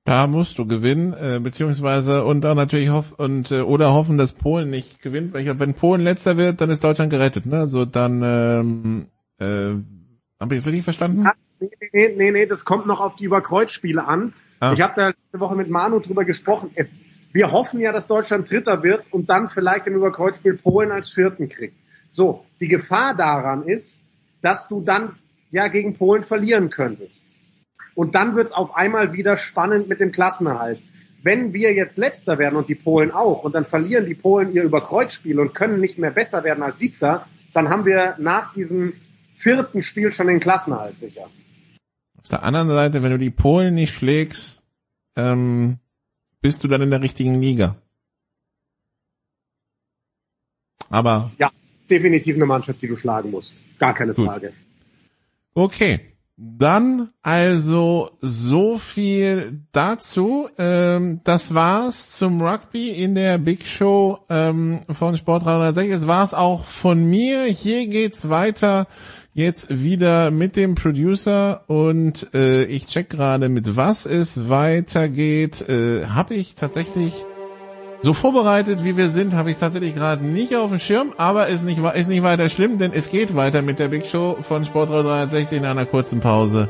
[0.05, 4.33] Da musst du gewinnen, äh, beziehungsweise und dann natürlich hoff und äh, oder hoffen, dass
[4.33, 5.33] Polen nicht gewinnt.
[5.33, 7.47] Weil ich, wenn Polen letzter wird, dann ist Deutschland gerettet.
[7.47, 7.59] Ne?
[7.59, 9.07] Also dann ähm,
[9.39, 9.77] äh,
[10.41, 11.23] habe ich das richtig verstanden?
[11.23, 11.33] Ja,
[11.71, 14.35] nee, nee, nee, nee, das kommt noch auf die Überkreuzspiele an.
[14.61, 14.73] Ah.
[14.73, 16.71] Ich habe da letzte Woche mit Manu drüber gesprochen.
[16.75, 16.99] Es
[17.33, 21.49] wir hoffen ja, dass Deutschland Dritter wird und dann vielleicht im Überkreuzspiel Polen als Vierten
[21.49, 21.75] kriegt.
[22.11, 24.05] So, die Gefahr daran ist,
[24.43, 25.15] dass du dann
[25.51, 27.37] ja gegen Polen verlieren könntest.
[27.95, 30.81] Und dann wird's auf einmal wieder spannend mit dem Klassenerhalt.
[31.23, 34.65] Wenn wir jetzt Letzter werden und die Polen auch und dann verlieren die Polen ihr
[34.65, 38.95] Überkreuzspiel und können nicht mehr besser werden als Siebter, dann haben wir nach diesem
[39.35, 41.31] vierten Spiel schon den Klassenerhalt sicher.
[42.23, 44.63] Auf der anderen Seite, wenn du die Polen nicht schlägst,
[45.17, 45.79] ähm,
[46.41, 47.77] bist du dann in der richtigen Liga.
[50.89, 51.31] Aber.
[51.39, 51.51] Ja,
[51.91, 53.55] definitiv eine Mannschaft, die du schlagen musst.
[53.79, 54.27] Gar keine gut.
[54.27, 54.53] Frage.
[55.55, 56.01] Okay.
[56.37, 60.49] Dann also so viel dazu.
[60.59, 65.93] Ähm, das war's zum Rugby in der Big Show ähm, von Sport 360.
[65.93, 67.45] Das war's auch von mir.
[67.45, 68.87] Hier geht's weiter
[69.35, 75.67] jetzt wieder mit dem Producer und äh, ich check gerade mit was es weitergeht.
[75.69, 77.15] Äh, habe ich tatsächlich
[78.03, 81.65] so vorbereitet, wie wir sind, habe ich tatsächlich gerade nicht auf dem Schirm, aber ist
[81.65, 84.91] nicht, ist nicht weiter schlimm, denn es geht weiter mit der Big Show von Sport
[84.91, 86.69] 360 in einer kurzen Pause.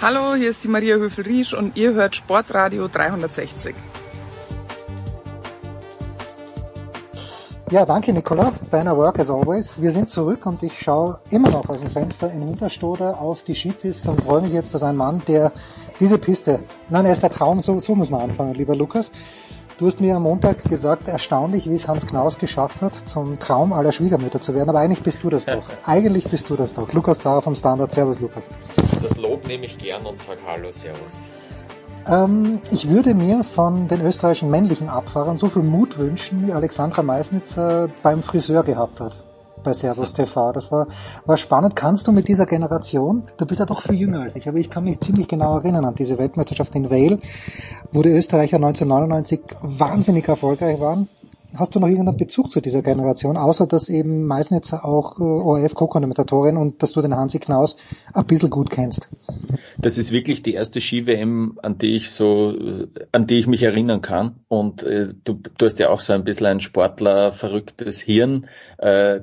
[0.00, 3.74] Hallo, hier ist die Maria Höfel-Riesch und ihr hört Sportradio 360.
[7.70, 8.52] Ja, danke Nicola.
[8.70, 9.80] Beinahe work as always.
[9.80, 13.54] Wir sind zurück und ich schaue immer noch aus dem Fenster in Winterstoder auf die
[13.54, 15.50] Skipiste und freue mich jetzt, dass ein Mann, der
[15.98, 16.60] diese Piste,
[16.90, 19.10] nein, er ist der Traum, so, so muss man anfangen, lieber Lukas.
[19.78, 23.72] Du hast mir am Montag gesagt, erstaunlich, wie es Hans Knaus geschafft hat, zum Traum
[23.72, 24.68] aller Schwiegermütter zu werden.
[24.68, 25.64] Aber eigentlich bist du das doch.
[25.86, 26.92] eigentlich bist du das doch.
[26.92, 27.90] Lukas Zara vom Standard.
[27.90, 28.44] Servus, Lukas.
[29.02, 31.26] Das Lob nehme ich gern und sag Hallo, Servus.
[32.06, 37.02] Ähm, ich würde mir von den österreichischen männlichen Abfahrern so viel Mut wünschen, wie Alexandra
[37.02, 39.16] Meisnitz äh, beim Friseur gehabt hat
[39.62, 40.52] bei Servus TV.
[40.52, 40.88] Das war,
[41.24, 41.74] war spannend.
[41.74, 44.68] Kannst du mit dieser Generation, du bist ja doch viel jünger als ich, aber ich
[44.68, 47.18] kann mich ziemlich genau erinnern an diese Weltmeisterschaft in Vale,
[47.90, 51.08] wo die Österreicher 1999 wahnsinnig erfolgreich waren.
[51.56, 55.74] Hast du noch irgendeinen Bezug zu dieser Generation, außer dass eben Meisnitz auch äh, ORF
[55.74, 57.76] Co-Kommentatorin und dass du den Hansi Knaus
[58.12, 59.08] ein bisschen gut kennst?
[59.84, 62.56] Das ist wirklich die erste Ski-WM, an die ich so,
[63.12, 64.36] an die ich mich erinnern kann.
[64.48, 68.46] Und äh, du, du hast ja auch so ein bisschen ein Sportler verrücktes Hirn.
[68.78, 69.20] Äh,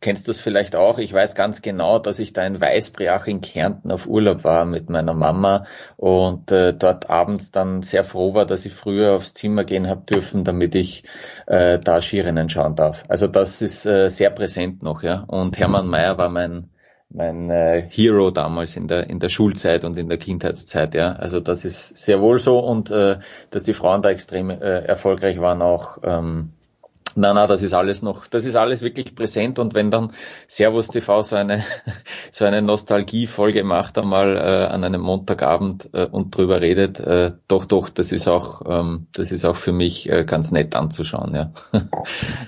[0.00, 0.98] kennst das vielleicht auch?
[0.98, 4.90] Ich weiß ganz genau, dass ich da in Weißbriach in Kärnten auf Urlaub war mit
[4.90, 5.64] meiner Mama
[5.96, 10.02] und äh, dort abends dann sehr froh war, dass ich früher aufs Zimmer gehen habe
[10.02, 11.04] dürfen, damit ich
[11.46, 13.04] äh, da Skirennen schauen darf.
[13.08, 15.24] Also das ist äh, sehr präsent noch, ja.
[15.28, 16.68] Und Hermann Mayer war mein
[17.14, 21.12] mein äh, Hero damals in der in der Schulzeit und in der Kindheitszeit, ja.
[21.12, 23.18] Also das ist sehr wohl so und äh,
[23.50, 25.98] dass die Frauen da extrem äh, erfolgreich waren auch.
[26.02, 26.50] Ähm,
[27.16, 30.10] na, na, das ist alles noch, das ist alles wirklich präsent und wenn dann
[30.46, 31.62] Servus TV so eine
[32.30, 37.64] so eine Nostalgiefolge macht einmal äh, an einem Montagabend äh, und drüber redet, äh, doch,
[37.64, 41.50] doch, das ist auch, ähm, das ist auch für mich äh, ganz nett anzuschauen, ja.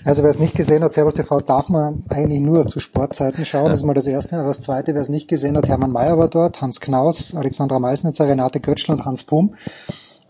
[0.05, 3.71] Also wer es nicht gesehen hat, Servus TV darf man eigentlich nur zu Sportzeiten schauen.
[3.71, 4.37] Das ist mal das Erste.
[4.37, 7.79] Aber das Zweite, wer es nicht gesehen hat, Hermann Mayer war dort, Hans Knaus, Alexandra
[7.79, 9.55] Meisnitzer, Renate Götschl und Hans Pum.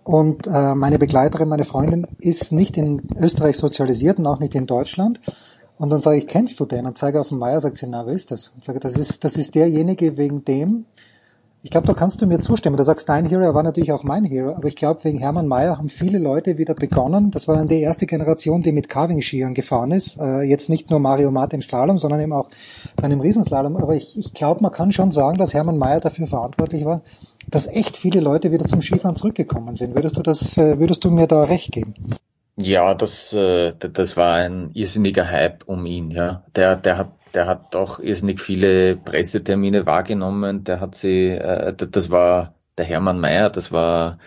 [0.07, 4.67] Und äh, meine Begleiterin, meine Freundin ist nicht in Österreich sozialisiert und auch nicht in
[4.67, 5.21] Deutschland.
[5.79, 6.87] Und dann sage ich, kennst du den?
[6.87, 8.53] Und zeige auf den Meier, sagt sie, na, wer ist das?
[8.55, 10.85] Und sage, das ist, das ist derjenige, wegen dem,
[11.65, 12.77] ich glaube, da kannst du mir zustimmen.
[12.77, 15.77] Du sagst, dein Hero war natürlich auch mein Hero, aber ich glaube, wegen Hermann Mayer
[15.77, 17.33] haben viele Leute wieder begonnen.
[17.33, 20.21] Das war dann die erste Generation, die mit Carving-Skiern gefahren ist.
[20.21, 22.49] Äh, jetzt nicht nur Mario Mart im Slalom, sondern eben auch
[22.95, 23.77] dann im Riesenslalom.
[23.77, 27.03] Aber ich, ich glaube, man kann schon sagen, dass Hermann Mayer dafür verantwortlich war,
[27.49, 29.95] dass echt viele Leute wieder zum Skifahren zurückgekommen sind.
[29.95, 31.95] Würdest du das, äh, würdest du mir da recht geben?
[32.59, 36.43] Ja, das, äh, das war ein irrsinniger Hype um ihn, ja.
[36.55, 40.65] Der, der hat, der hat auch irrsinnig viele Pressetermine wahrgenommen.
[40.65, 44.19] Der hat sie, äh, das war der Hermann Mayer, das war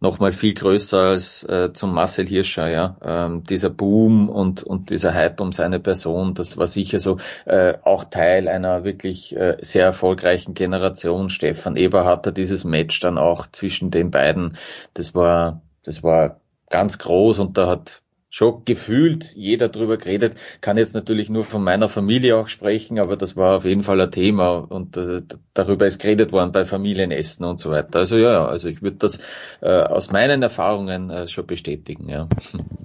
[0.00, 2.96] nochmal viel größer als äh, zum Marcel Hirscher, ja.
[3.02, 7.16] Ähm, dieser Boom und, und dieser Hype um seine Person, das war sicher so
[7.46, 11.30] äh, auch Teil einer wirklich äh, sehr erfolgreichen Generation.
[11.30, 14.56] Stefan Eberhardt hat dieses Match dann auch zwischen den beiden,
[14.94, 20.34] das war, das war ganz groß und da hat schon gefühlt jeder drüber geredet.
[20.60, 24.00] Kann jetzt natürlich nur von meiner Familie auch sprechen, aber das war auf jeden Fall
[24.00, 25.22] ein Thema und äh,
[25.54, 28.00] darüber ist geredet worden bei Familienessen und so weiter.
[28.00, 29.18] Also ja, also ich würde das
[29.60, 32.08] äh, aus meinen Erfahrungen äh, schon bestätigen.
[32.08, 32.28] Ja.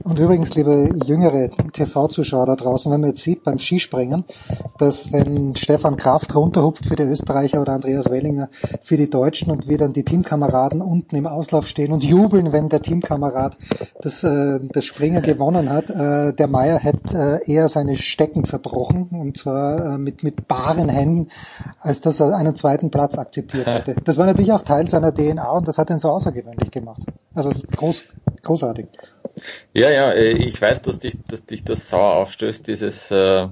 [0.03, 4.25] Und übrigens, liebe jüngere TV-Zuschauer da draußen, wenn man jetzt sieht beim Skispringen,
[4.77, 8.49] dass wenn Stefan Kraft runterhupft für die Österreicher oder Andreas Wellinger
[8.81, 12.67] für die Deutschen und wir dann die Teamkameraden unten im Auslauf stehen und jubeln, wenn
[12.67, 13.57] der Teamkamerad
[14.01, 15.89] das, äh, das Springen gewonnen hat.
[15.89, 20.89] Äh, der Meier hätte äh, eher seine Stecken zerbrochen und zwar äh, mit, mit baren
[20.89, 21.29] Händen,
[21.79, 23.95] als dass er einen zweiten Platz akzeptiert hätte.
[24.03, 27.01] Das war natürlich auch Teil seiner DNA und das hat ihn so außergewöhnlich gemacht.
[27.33, 28.03] Also groß,
[28.41, 28.87] großartig.
[29.73, 33.47] Ja, ja, äh, ich weiß, dass dich, dass dich das sauer aufstößt, dieses äh,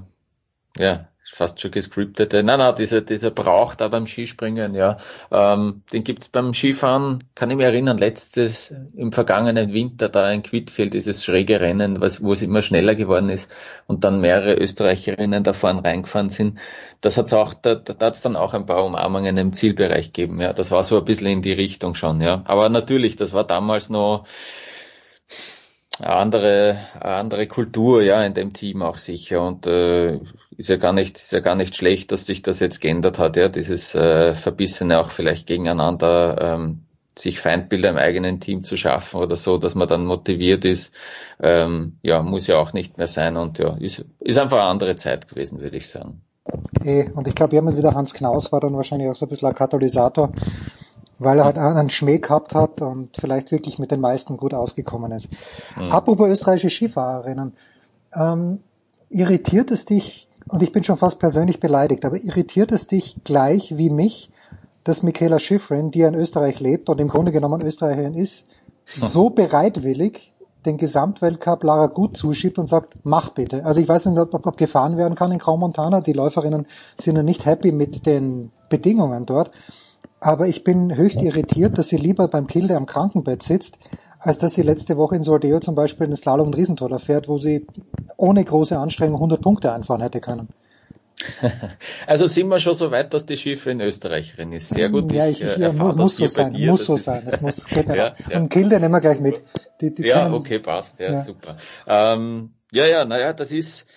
[0.78, 2.44] ja, fast schon gescriptete.
[2.44, 4.98] Nein, nein, dieser, dieser Brauch da beim Skispringen, ja,
[5.32, 10.44] ähm, den gibt's beim Skifahren, kann ich mich erinnern, letztes, im vergangenen Winter da in
[10.44, 13.50] Quidfeld, dieses schräge Rennen, was, wo es immer schneller geworden ist
[13.88, 16.60] und dann mehrere Österreicherinnen da vorne reingefahren sind.
[17.00, 20.52] Das hat's auch, da, da hat's dann auch ein paar Umarmungen im Zielbereich gegeben, ja.
[20.52, 22.42] Das war so ein bisschen in die Richtung schon, ja.
[22.46, 24.26] Aber natürlich, das war damals noch,
[25.98, 30.20] eine andere, eine andere Kultur, ja, in dem Team auch sicher und äh,
[30.62, 33.36] ist ja gar nicht, ist ja gar nicht schlecht, dass sich das jetzt geändert hat,
[33.36, 36.84] ja, dieses äh, Verbissene auch vielleicht gegeneinander, ähm,
[37.18, 40.94] sich Feindbilder im eigenen Team zu schaffen oder so, dass man dann motiviert ist,
[41.42, 44.96] ähm, ja, muss ja auch nicht mehr sein und ja, ist, ist einfach eine andere
[44.96, 46.22] Zeit gewesen, würde ich sagen.
[46.46, 47.10] Okay.
[47.16, 49.56] Und ich glaube, jemand wieder Hans Knaus war dann wahrscheinlich auch so ein bisschen ein
[49.56, 50.32] Katalysator,
[51.18, 55.12] weil er halt einen Schmäh gehabt hat und vielleicht wirklich mit den meisten gut ausgekommen
[55.12, 55.28] ist.
[55.76, 55.92] Mhm.
[55.92, 57.54] Apropos österreichische Skifahrerinnen,
[58.16, 58.60] ähm,
[59.10, 63.78] irritiert es dich, und ich bin schon fast persönlich beleidigt, aber irritiert es dich gleich
[63.78, 64.30] wie mich,
[64.84, 68.46] dass Michaela Schifrin, die ja in Österreich lebt und im Grunde genommen Österreicherin ist,
[68.84, 70.34] so bereitwillig
[70.66, 73.66] den Gesamtweltcup Lara Gut zuschiebt und sagt, mach bitte.
[73.66, 76.02] Also ich weiß nicht, ob, ob gefahren werden kann in Grau Montana.
[76.02, 76.68] Die Läuferinnen
[77.00, 79.52] sind ja nicht happy mit den Bedingungen dort.
[80.20, 83.78] Aber ich bin höchst irritiert, dass sie lieber beim Kilde am Krankenbett sitzt,
[84.22, 87.40] als dass sie letzte Woche in Sordeo zum Beispiel einen Slalom und Riesentor fährt, wo
[87.40, 87.66] sie
[88.18, 90.50] ohne große Anstrengung 100 Punkte einfahren hätte können.
[92.08, 94.70] Also sind wir schon so weit, dass die Schiffe in Österreicherin ist.
[94.70, 95.12] Sehr gut.
[95.12, 97.24] Ja, ich, ich, ich ja, muss so sein, dir, muss so sein.
[97.30, 99.42] Das muss, geht ja, Und Kilde nehmen wir gleich mit.
[99.82, 101.00] Die, die ja, okay, passt.
[101.00, 101.18] Ja, ja.
[101.18, 101.58] super.
[101.88, 103.88] Ähm, ja, ja, naja, das ist,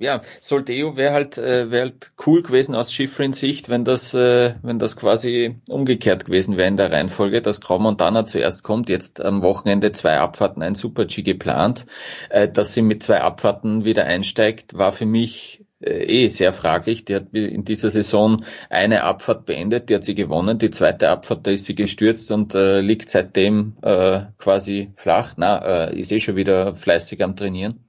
[0.00, 4.78] ja, Soldeo wäre halt, äh, wäre halt cool gewesen aus Schifrin-Sicht, wenn das, äh, wenn
[4.78, 9.42] das quasi umgekehrt gewesen wäre in der Reihenfolge, dass Grau Montana zuerst kommt, jetzt am
[9.42, 11.84] Wochenende zwei Abfahrten, ein Super-G geplant,
[12.30, 17.04] äh, dass sie mit zwei Abfahrten wieder einsteigt, war für mich äh, eh sehr fraglich.
[17.04, 20.56] Die hat in dieser Saison eine Abfahrt beendet, die hat sie gewonnen.
[20.56, 25.34] Die zweite Abfahrt, da ist sie gestürzt und äh, liegt seitdem äh, quasi flach.
[25.36, 27.84] Na, äh, ist eh schon wieder fleißig am Trainieren.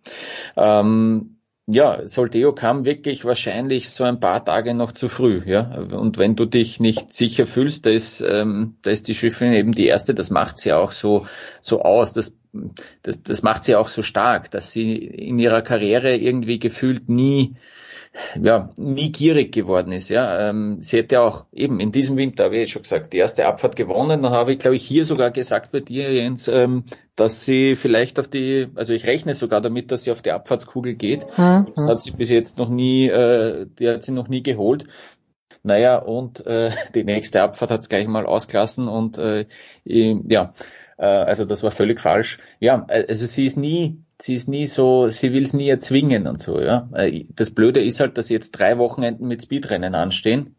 [0.57, 5.79] Ähm, ja, Soldeo kam wirklich wahrscheinlich so ein paar Tage noch zu früh, ja.
[5.91, 9.71] Und wenn du dich nicht sicher fühlst, da ist, ähm, da ist die Schiffrin eben
[9.71, 11.25] die erste, das macht sie auch so,
[11.61, 12.37] so aus, das,
[13.03, 17.55] das, das macht sie auch so stark, dass sie in ihrer Karriere irgendwie gefühlt nie
[18.41, 20.09] ja, nie gierig geworden ist.
[20.09, 23.45] Ja, ähm, sie hätte auch eben in diesem Winter, habe ich schon gesagt, die erste
[23.45, 24.21] Abfahrt gewonnen.
[24.21, 26.83] Dann habe ich, glaube ich, hier sogar gesagt bei dir, Jens, ähm,
[27.15, 30.95] dass sie vielleicht auf die, also ich rechne sogar damit, dass sie auf die Abfahrtskugel
[30.95, 31.25] geht.
[31.37, 31.67] Mhm.
[31.75, 34.85] Das hat sie bis jetzt noch nie, äh, die hat sie noch nie geholt.
[35.63, 39.45] Naja, und äh, die nächste Abfahrt hat es gleich mal ausgelassen und äh,
[39.85, 40.53] ja,
[40.97, 42.37] äh, also das war völlig falsch.
[42.59, 46.27] Ja, äh, also sie ist nie, sie ist nie so, sie will es nie erzwingen
[46.27, 46.89] und so, ja.
[46.93, 50.55] Äh, das Blöde ist halt, dass jetzt drei Wochenenden mit Speedrennen anstehen.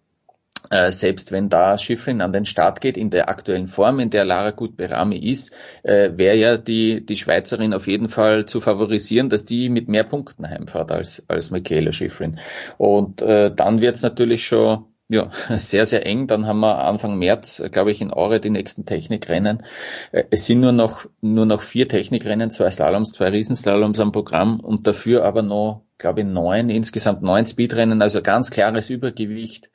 [0.71, 4.25] Äh, selbst wenn da Schiffrin an den Start geht, in der aktuellen Form, in der
[4.25, 5.53] Lara Gutberami ist,
[5.83, 10.05] äh, wäre ja die, die Schweizerin auf jeden Fall zu favorisieren, dass die mit mehr
[10.05, 12.39] Punkten heimfahrt als, als Michaela Schiffrin.
[12.79, 16.27] Und äh, dann wird es natürlich schon ja, sehr, sehr eng.
[16.27, 19.63] Dann haben wir Anfang März, glaube ich, in Aure die nächsten Technikrennen.
[20.11, 24.61] Äh, es sind nur noch, nur noch vier Technikrennen, zwei Slaloms, zwei Riesenslaloms am Programm
[24.61, 29.71] und dafür aber noch, glaube ich, neun, insgesamt neun Speedrennen, also ganz klares Übergewicht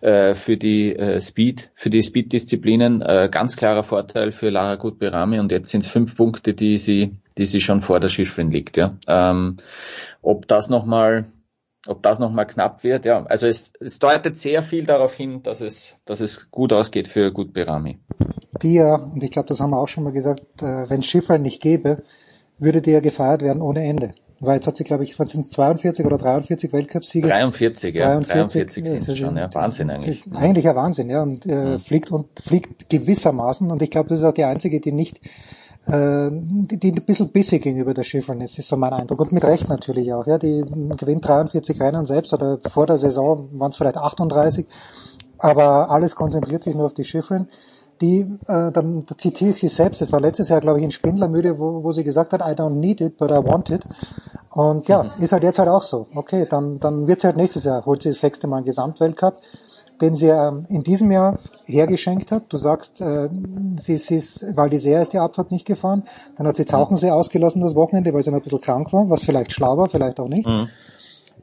[0.00, 5.38] äh, für die äh, Speed, für die Speed-Disziplinen, äh, ganz klarer Vorteil für Lara Gutberami
[5.38, 8.76] und jetzt sind es fünf Punkte, die sie, die sie schon vor der Schiffrin liegt.
[8.76, 8.96] Ja.
[9.06, 9.56] Ähm,
[10.20, 11.26] ob das nochmal
[11.86, 13.24] ob das nochmal knapp wird, ja.
[13.24, 17.32] Also es, es deutet sehr viel darauf hin, dass es, dass es gut ausgeht für
[17.32, 17.98] Gut Berami.
[18.62, 21.38] Die ja, und ich glaube, das haben wir auch schon mal gesagt, äh, wenn Schiffer
[21.38, 22.02] nicht gäbe,
[22.58, 24.14] würde die ja gefeiert werden ohne Ende.
[24.42, 27.28] Weil jetzt hat sie, glaube ich, was sind 42 oder 43 Weltcupsiege?
[27.28, 28.18] 43, ja.
[28.20, 29.52] 43, 43 sind es schon, ja.
[29.52, 30.24] Wahnsinn eigentlich.
[30.32, 31.22] Eigentlich ein Wahnsinn, ja.
[31.22, 31.80] Und äh, mhm.
[31.80, 33.70] fliegt und fliegt gewissermaßen.
[33.70, 35.20] Und ich glaube, das ist auch die einzige, die nicht
[35.90, 39.20] äh, die, die ein bisschen bissig gegenüber der Schiffern ist, ist so mein Eindruck.
[39.20, 40.26] Und mit Recht natürlich auch.
[40.26, 40.64] Ja, die
[40.96, 44.66] gewinnt 43 Rennen selbst oder vor der Saison waren es vielleicht 38,
[45.38, 47.48] aber alles konzentriert sich nur auf die Schiffrin.
[48.00, 50.90] Die, äh, dann da zitiere ich sie selbst, das war letztes Jahr, glaube ich, in
[50.90, 53.82] Spindlermüde, wo, wo sie gesagt hat, I don't need it, but I want it.
[54.50, 55.22] Und ja, mhm.
[55.22, 56.06] ist halt jetzt halt auch so.
[56.14, 59.36] Okay, dann, dann wird sie halt nächstes Jahr, holt sie das sechste Mal einen Gesamtweltcup
[60.00, 62.44] den sie ähm, in diesem Jahr hergeschenkt hat.
[62.48, 63.28] Du sagst, äh,
[63.78, 66.04] sie, sie ist, weil die Serie ist die Abfahrt nicht gefahren.
[66.36, 69.22] Dann hat sie Tauchensee ausgelassen das Wochenende, weil sie noch ein bisschen krank war, was
[69.22, 70.46] vielleicht schlau war, vielleicht auch nicht.
[70.46, 70.68] Mhm.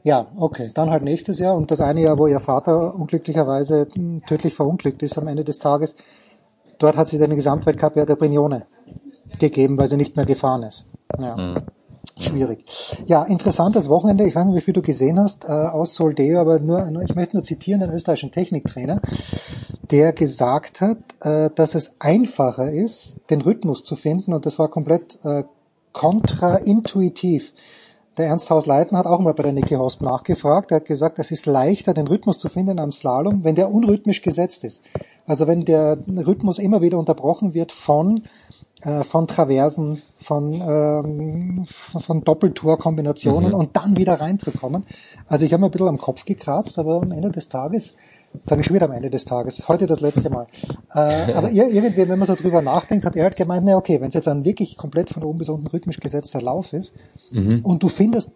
[0.04, 0.70] Ja, okay.
[0.74, 3.88] Dann halt nächstes Jahr und das eine Jahr, wo ihr Vater unglücklicherweise
[4.26, 5.94] tödlich verunglückt ist am Ende des Tages.
[6.78, 8.66] Dort hat sie den Gesamtweltcup ja der Brignone
[9.38, 10.86] gegeben, weil sie nicht mehr gefahren ist.
[11.18, 11.36] Ja.
[11.36, 11.56] Mhm.
[12.18, 12.64] Schwierig.
[13.06, 14.26] Ja, interessantes Wochenende.
[14.26, 17.36] Ich weiß nicht, wie viel du gesehen hast äh, aus Soldeo, aber nur, ich möchte
[17.36, 19.00] nur zitieren den österreichischen Techniktrainer,
[19.90, 24.68] der gesagt hat, äh, dass es einfacher ist, den Rhythmus zu finden und das war
[24.68, 25.44] komplett äh,
[25.92, 27.52] kontraintuitiv.
[28.16, 30.72] Der Ernst Haus-Leiten hat auch mal bei der Niki Hosp nachgefragt.
[30.72, 34.22] Er hat gesagt, es ist leichter, den Rhythmus zu finden am Slalom, wenn der unrhythmisch
[34.22, 34.82] gesetzt ist.
[35.28, 38.22] Also wenn der Rhythmus immer wieder unterbrochen wird von
[38.82, 43.54] äh, von Traversen, von, ähm, von Doppeltorkombinationen mhm.
[43.54, 44.86] und dann wieder reinzukommen.
[45.26, 47.94] Also ich habe mir ein bisschen am Kopf gekratzt, aber am Ende des Tages,
[48.44, 50.46] sage ich schon wieder am Ende des Tages, heute das letzte Mal.
[50.94, 54.08] Äh, aber irgendwie, wenn man so drüber nachdenkt, hat er halt gemeint, na okay, wenn
[54.08, 56.94] es jetzt ein wirklich komplett von oben bis unten rhythmisch gesetzter Lauf ist
[57.32, 57.64] mhm.
[57.64, 58.30] und du findest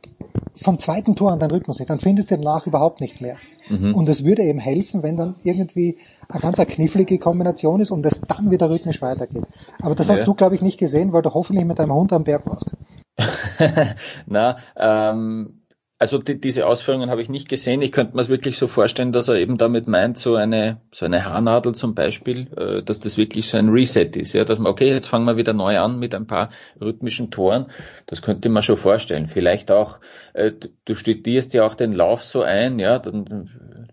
[0.61, 3.37] vom zweiten Tor an deinen Rhythmus nicht, dann findest du danach überhaupt nicht mehr.
[3.73, 3.95] Mhm.
[3.95, 8.05] Und es würde eben helfen, wenn dann irgendwie eine ganz eine knifflige Kombination ist und
[8.05, 9.45] es dann wieder rhythmisch weitergeht.
[9.81, 10.15] Aber das ja.
[10.15, 12.77] hast du, glaube ich, nicht gesehen, weil du hoffentlich mit deinem Hund am Berg warst.
[14.27, 15.62] Na, ähm,
[16.03, 17.81] also die, diese Ausführungen habe ich nicht gesehen.
[17.81, 21.07] Ich könnte mir es wirklich so vorstellen, dass er eben damit meint, so eine so
[21.07, 24.73] eine Haarnadel zum Beispiel, äh, dass das wirklich so ein Reset ist, ja, dass man
[24.73, 26.51] okay, jetzt fangen wir wieder neu an mit ein paar
[26.81, 27.67] rhythmischen Toren.
[28.07, 29.29] Das könnte man schon vorstellen.
[29.29, 30.01] Vielleicht auch,
[30.33, 30.51] äh,
[30.85, 33.89] du studierst ja auch den Lauf so ein, ja, dann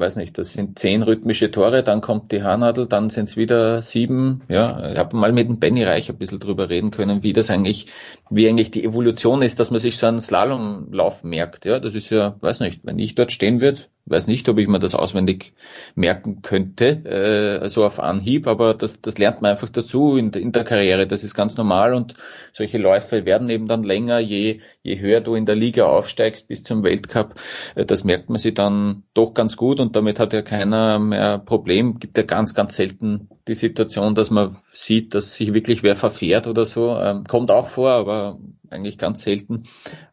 [0.00, 3.82] weiß nicht, das sind zehn rhythmische Tore, dann kommt die Haarnadel, dann sind es wieder
[3.82, 4.42] sieben.
[4.48, 7.50] Ja, ich habe mal mit dem Benny Reich ein bisschen drüber reden können, wie das
[7.50, 7.86] eigentlich,
[8.30, 11.66] wie eigentlich die Evolution ist, dass man sich so einen Slalomlauf merkt.
[11.66, 14.66] Ja, das ist ja, weiß nicht, wenn ich dort stehen würde, weiß nicht, ob ich
[14.66, 15.54] mir das auswendig
[15.94, 20.52] merken könnte, äh, so auf Anhieb, aber das, das lernt man einfach dazu in, in
[20.52, 21.06] der Karriere.
[21.06, 22.14] Das ist ganz normal und
[22.52, 26.62] solche Läufe werden eben dann länger, je, je höher du in der Liga aufsteigst bis
[26.64, 27.34] zum Weltcup.
[27.74, 31.38] Äh, das merkt man sich dann doch ganz gut und damit hat ja keiner mehr
[31.38, 31.98] Problem.
[31.98, 36.46] Gibt ja ganz, ganz selten die Situation, dass man sieht, dass sich wirklich wer verfährt
[36.46, 36.96] oder so.
[36.96, 38.38] Ähm, kommt auch vor, aber
[38.70, 39.64] eigentlich ganz selten.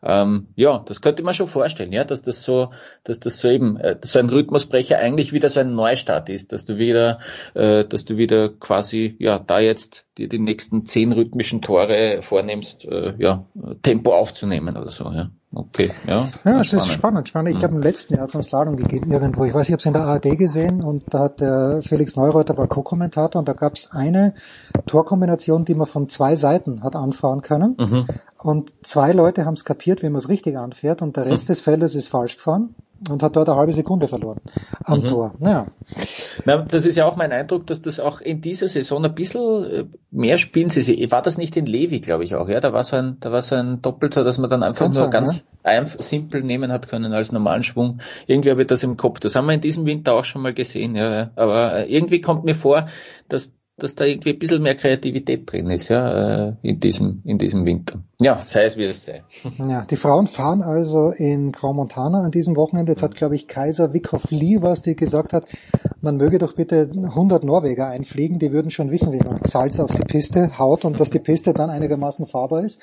[0.04, 2.72] Ähm, ja, das könnte man schon vorstellen, ja, dass das so,
[3.04, 6.66] dass das so eben äh, so ein Rhythmusbrecher eigentlich wieder so ein Neustart ist, dass
[6.66, 7.20] du wieder,
[7.54, 12.86] äh, dass du wieder quasi ja da jetzt dir die nächsten zehn rhythmischen Tore vornimmst,
[12.86, 13.46] äh, ja
[13.82, 15.30] Tempo aufzunehmen oder so, ja.
[15.54, 16.30] Okay, ja.
[16.44, 16.88] Ja, das spannend.
[16.88, 17.50] ist spannend, spannend.
[17.52, 17.64] Ich hm.
[17.64, 19.46] habe im letzten Jahr so ein Slalom gegeben irgendwo.
[19.46, 22.58] Ich weiß, ich habe es in der ARD gesehen und da hat der Felix Neureuter
[22.58, 24.36] war Co-Kommentator und da gab es eine
[24.88, 27.78] Torkombination, die man von zwei Seiten hat anfahren können.
[27.80, 28.08] Mhm.
[28.40, 31.54] Und zwei Leute haben es kapiert, wie man es richtig anfährt und der Rest mhm.
[31.54, 32.76] des Feldes ist falsch gefahren
[33.10, 34.40] und hat dort eine halbe Sekunde verloren
[34.84, 35.08] am mhm.
[35.08, 35.34] Tor.
[35.40, 35.68] Naja.
[36.46, 39.64] Na, das ist ja auch mein Eindruck, dass das auch in dieser Saison ein bisschen
[39.66, 41.12] äh, mehr spielen sie.
[41.12, 42.60] War das nicht in Levi, glaube ich auch, ja?
[42.60, 45.04] Da war so ein, da war so ein Doppelter, dass man dann einfach Kann nur
[45.04, 45.72] sein, ganz ja?
[45.72, 48.00] einfach simpel nehmen hat können als normalen Schwung.
[48.26, 49.20] Irgendwie habe ich das im Kopf.
[49.20, 51.32] Das haben wir in diesem Winter auch schon mal gesehen, ja.
[51.36, 52.88] Aber äh, irgendwie kommt mir vor,
[53.30, 57.38] dass dass da irgendwie ein bisschen mehr Kreativität drin ist, ja, äh, in diesem, in
[57.38, 58.02] diesem Winter.
[58.20, 59.24] Ja, sei es wie es sei.
[59.70, 62.94] Ja, die Frauen fahren also in Grau Montana an diesem Wochenende.
[62.94, 65.46] Jetzt hat, glaube ich, Kaiser Wickhoff Lee was, die gesagt hat,
[66.02, 69.92] man möge doch bitte 100 Norweger einfliegen, die würden schon wissen, wie man Salz auf
[69.92, 72.80] die Piste haut und dass die Piste dann einigermaßen fahrbar ist.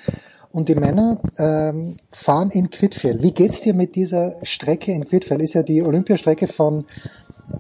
[0.53, 3.21] Und die Männer ähm, fahren in Quidfjell.
[3.21, 5.41] Wie geht's dir mit dieser Strecke in Quidfjell?
[5.41, 6.85] Ist ja die Olympiastrecke von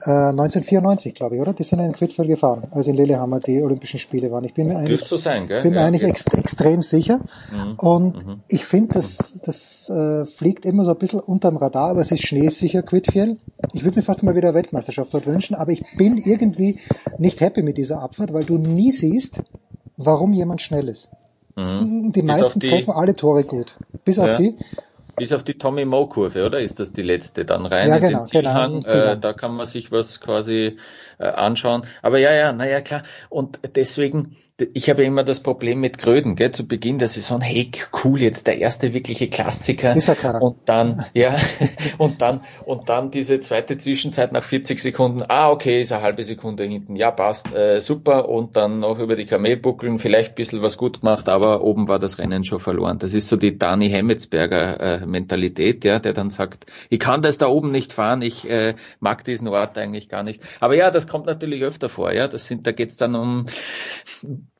[0.00, 1.52] 1994, äh, glaube ich, oder?
[1.52, 4.44] Die sind in Quidfjell gefahren, als in Lillehammer die Olympischen Spiele waren.
[4.44, 5.62] Ich bin mir eigentlich, so sein, gell?
[5.62, 7.20] bin ja, eigentlich ex extrem sicher.
[7.52, 7.74] Mhm.
[7.76, 8.40] Und mhm.
[8.48, 12.26] ich finde, das, das äh, fliegt immer so ein bisschen unterm Radar, aber es ist
[12.26, 13.36] schneesicher, Quidfjell.
[13.72, 16.80] Ich würde mir fast mal wieder eine Weltmeisterschaft dort wünschen, aber ich bin irgendwie
[17.18, 19.42] nicht happy mit dieser Abfahrt, weil du nie siehst,
[19.96, 21.08] warum jemand schnell ist.
[21.56, 22.12] Mhm.
[22.12, 23.76] Die meisten treffen alle Tore gut.
[24.04, 24.24] Bis ja.
[24.24, 24.56] auf die,
[25.16, 26.60] bis auf die Tommy Moe Kurve, oder?
[26.60, 28.82] Ist das die letzte dann rein ja, in genau, den Zielhang?
[28.82, 30.78] Genau, äh, da kann man sich was quasi
[31.18, 31.82] äh, anschauen.
[32.02, 33.02] Aber ja, ja, naja, klar.
[33.28, 37.72] Und deswegen, ich habe immer das Problem mit Gröden, gell, zu Beginn der Saison, hey,
[38.04, 39.96] cool, jetzt der erste wirkliche Klassiker.
[40.40, 41.36] Und dann, ja,
[41.98, 46.22] und dann, und dann diese zweite Zwischenzeit nach 40 Sekunden, ah, okay, ist eine halbe
[46.22, 48.28] Sekunde hinten, ja, passt, äh, super.
[48.28, 51.98] Und dann noch über die Kamelbuckeln, vielleicht ein bisschen was gut gemacht, aber oben war
[51.98, 53.00] das Rennen schon verloren.
[53.00, 57.38] Das ist so die Dani Hemmetsberger äh, Mentalität, ja, der dann sagt, ich kann das
[57.38, 60.44] da oben nicht fahren, ich äh, mag diesen Ort eigentlich gar nicht.
[60.60, 62.28] Aber ja, das kommt natürlich öfter vor, ja.
[62.28, 63.46] Das sind, da geht's dann um,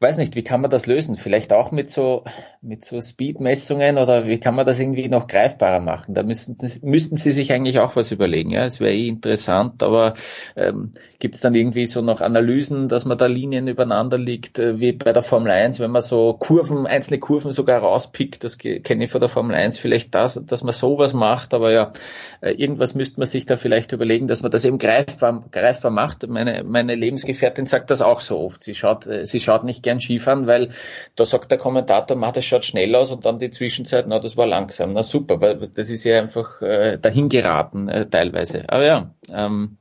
[0.05, 1.17] weiß nicht, wie kann man das lösen?
[1.17, 2.25] Vielleicht auch mit so,
[2.61, 6.13] mit so Speedmessungen oder wie kann man das irgendwie noch greifbarer machen?
[6.13, 8.67] Da müssten, müssten Sie sich eigentlich auch was überlegen, ja.
[8.67, 10.13] Es wäre eh interessant, aber
[10.57, 14.79] ähm, gibt es dann irgendwie so noch Analysen, dass man da Linien übereinander liegt, äh,
[14.81, 19.05] wie bei der Formel 1, wenn man so Kurven, einzelne Kurven sogar rauspickt, das kenne
[19.05, 21.93] ich von der Formel 1, vielleicht das, dass man sowas macht, aber ja,
[22.43, 26.23] äh, irgendwas müsste man sich da vielleicht überlegen, dass man das eben greifbar, greifbar macht
[26.35, 28.63] meine, meine Lebensgefährtin sagt das auch so oft.
[28.63, 30.71] Sie schaut, äh, sie schaut nicht gern Skifahren, weil
[31.17, 34.37] da sagt der Kommentator, ma, das schaut schnell aus und dann die Zwischenzeit, na, das
[34.37, 34.93] war langsam.
[34.93, 38.65] Na super, weil das ist ja einfach äh, dahin geraten äh, teilweise.
[38.69, 39.79] Aber ja, ähm,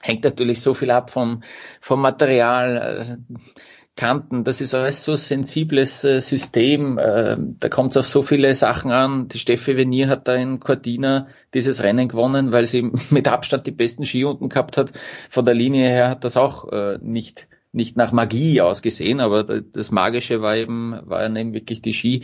[0.00, 1.42] hängt natürlich so viel ab vom,
[1.80, 3.18] vom Material.
[3.28, 3.34] Äh,
[3.96, 8.52] Kanten, das ist alles so sensibles äh, System, äh, da kommt es auf so viele
[8.56, 9.28] Sachen an.
[9.28, 13.70] Die Steffi Venier hat da in Cortina dieses Rennen gewonnen, weil sie mit Abstand die
[13.70, 14.90] besten Ski unten gehabt hat.
[15.30, 19.90] Von der Linie her hat das auch äh, nicht nicht nach Magie ausgesehen, aber das
[19.90, 22.22] Magische war eben, war eben wirklich die Ski.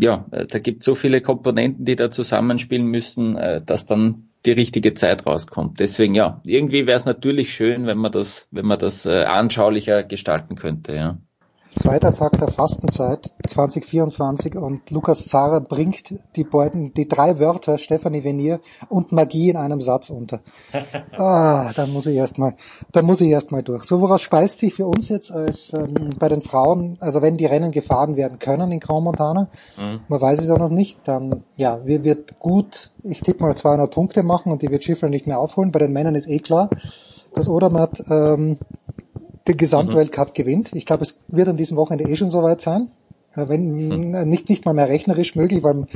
[0.00, 4.94] Ja, da gibt so viele Komponenten, die da zusammenspielen müssen, äh, dass dann die richtige
[4.94, 5.80] Zeit rauskommt.
[5.80, 10.02] Deswegen ja, irgendwie wäre es natürlich schön, wenn man das, wenn man das äh, anschaulicher
[10.02, 11.18] gestalten könnte, ja.
[11.76, 18.22] Zweiter Tag der Fastenzeit 2024 und Lukas Zara bringt die beiden, die drei Wörter Stefanie
[18.22, 20.40] Venier und Magie in einem Satz unter.
[21.16, 22.54] Ah, da muss ich erstmal,
[22.92, 23.84] da muss ich erstmal durch.
[23.84, 27.46] So, woraus speist sich für uns jetzt als ähm, bei den Frauen, also wenn die
[27.46, 30.00] Rennen gefahren werden können in Grand Montana, mhm.
[30.08, 33.92] man weiß es ja noch nicht, dann ja, wir wird gut, ich tippe mal 200
[33.92, 35.72] Punkte machen und die wird Schiffler nicht mehr aufholen.
[35.72, 36.68] Bei den Männern ist eh klar,
[37.34, 38.58] dass Odermatt ähm,
[39.46, 40.34] den Gesamtweltcup mhm.
[40.34, 40.70] gewinnt.
[40.74, 42.90] Ich glaube, es wird an diesem Wochenende eh schon soweit sein.
[43.36, 44.28] Äh, wenn mhm.
[44.28, 45.86] nicht nicht mal mehr rechnerisch möglich, weil,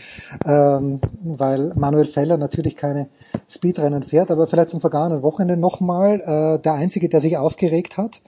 [0.44, 3.08] ähm, weil Manuel Feller natürlich keine
[3.48, 8.20] Speedrennen fährt, aber vielleicht zum vergangenen Wochenende nochmal äh, der einzige, der sich aufgeregt hat,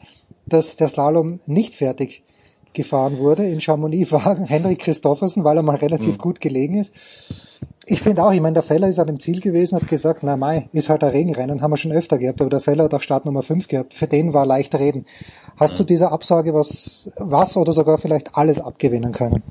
[0.47, 2.23] dass der Slalom nicht fertig
[2.73, 6.19] gefahren wurde in Chamonix war Henrik Christoffersen, weil er mal relativ mhm.
[6.19, 6.93] gut gelegen ist.
[7.87, 10.37] Ich finde auch, ich meine, der Feller ist an dem Ziel gewesen, hat gesagt, na
[10.37, 13.03] Mai, ist halt ein Regenrennen, haben wir schon öfter gehabt, aber der Feller hat auch
[13.03, 13.95] Start Nummer 5 gehabt.
[13.95, 15.07] Für den war leicht reden.
[15.59, 15.79] Hast mhm.
[15.79, 19.43] du dieser Absage was, was oder sogar vielleicht alles abgewinnen können?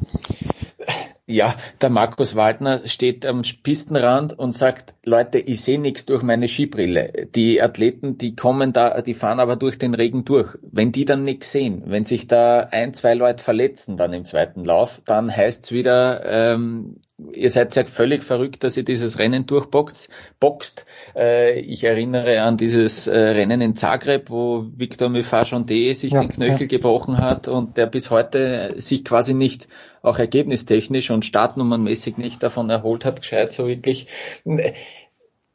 [1.32, 6.48] Ja, der Markus Waldner steht am Pistenrand und sagt, Leute, ich sehe nichts durch meine
[6.48, 7.28] Skibrille.
[7.36, 10.58] Die Athleten, die kommen da, die fahren aber durch den Regen durch.
[10.64, 14.66] Wenn die dann nichts sehen, wenn sich da ein, zwei Leute verletzen dann im zweiten
[14.66, 16.96] Lauf, dann heißt's wieder, ähm,
[17.32, 20.10] ihr seid ja völlig verrückt, dass ihr dieses Rennen durchboxt.
[20.40, 20.86] Boxt.
[21.16, 26.30] Äh, ich erinnere an dieses äh, Rennen in Zagreb, wo Victor Mifachonde sich ja, den
[26.30, 26.68] Knöchel ja.
[26.68, 29.68] gebrochen hat und der bis heute sich quasi nicht
[30.02, 34.08] auch ergebnistechnisch und startnummernmäßig nicht davon erholt hat, gescheit so wirklich.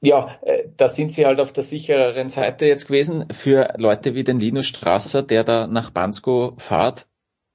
[0.01, 3.25] Ja, äh, da sind sie halt auf der sichereren Seite jetzt gewesen.
[3.33, 7.07] Für Leute wie den Linus Strasser, der da nach Bansko fahrt,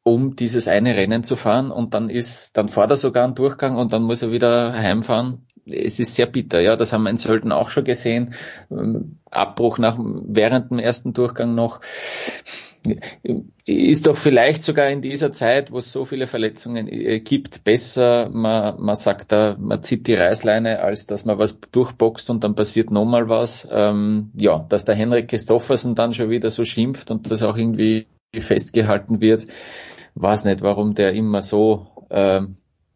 [0.01, 3.77] um dieses eine Rennen zu fahren und dann ist, dann fährt er sogar einen Durchgang
[3.77, 5.45] und dann muss er wieder heimfahren.
[5.65, 8.33] Es ist sehr bitter, ja, das haben wir in Sölden auch schon gesehen.
[8.71, 11.81] Ähm, Abbruch nach, während dem ersten Durchgang noch.
[13.65, 18.29] Ist doch vielleicht sogar in dieser Zeit, wo es so viele Verletzungen äh, gibt, besser,
[18.29, 22.55] man, man sagt da, man zieht die Reißleine, als dass man was durchboxt und dann
[22.55, 23.67] passiert nochmal was.
[23.69, 28.07] Ähm, ja, dass der Henrik Christoffersen dann schon wieder so schimpft und das auch irgendwie
[28.33, 29.45] festgehalten wird,
[30.15, 32.41] weiß nicht, warum der immer so äh,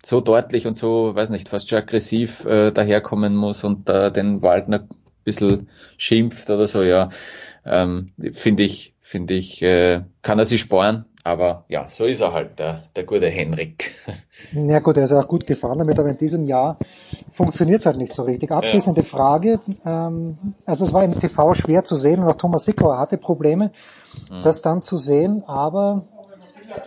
[0.05, 4.41] so deutlich und so, weiß nicht, fast schon aggressiv äh, daherkommen muss und äh, den
[4.41, 4.89] Waldner ein
[5.23, 7.09] bisschen schimpft oder so, ja.
[7.65, 12.33] Ähm, finde ich, finde ich, äh, kann er sich sparen, aber ja, so ist er
[12.33, 13.93] halt, der, der gute Henrik.
[14.51, 16.77] Ja gut, er ist auch gut gefahren damit, aber in diesem Jahr
[17.31, 18.51] funktioniert es halt nicht so richtig.
[18.51, 19.07] Abschließende ja.
[19.07, 23.17] Frage, ähm, also es war im TV schwer zu sehen und auch Thomas Sickauer hatte
[23.17, 23.71] Probleme,
[24.29, 24.43] mhm.
[24.43, 26.07] das dann zu sehen, aber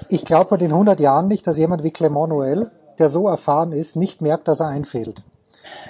[0.08, 3.72] ich glaube bei den 100 Jahren nicht, dass jemand wie Clement Noël, der so erfahren
[3.72, 5.22] ist, nicht merkt, dass er einfällt.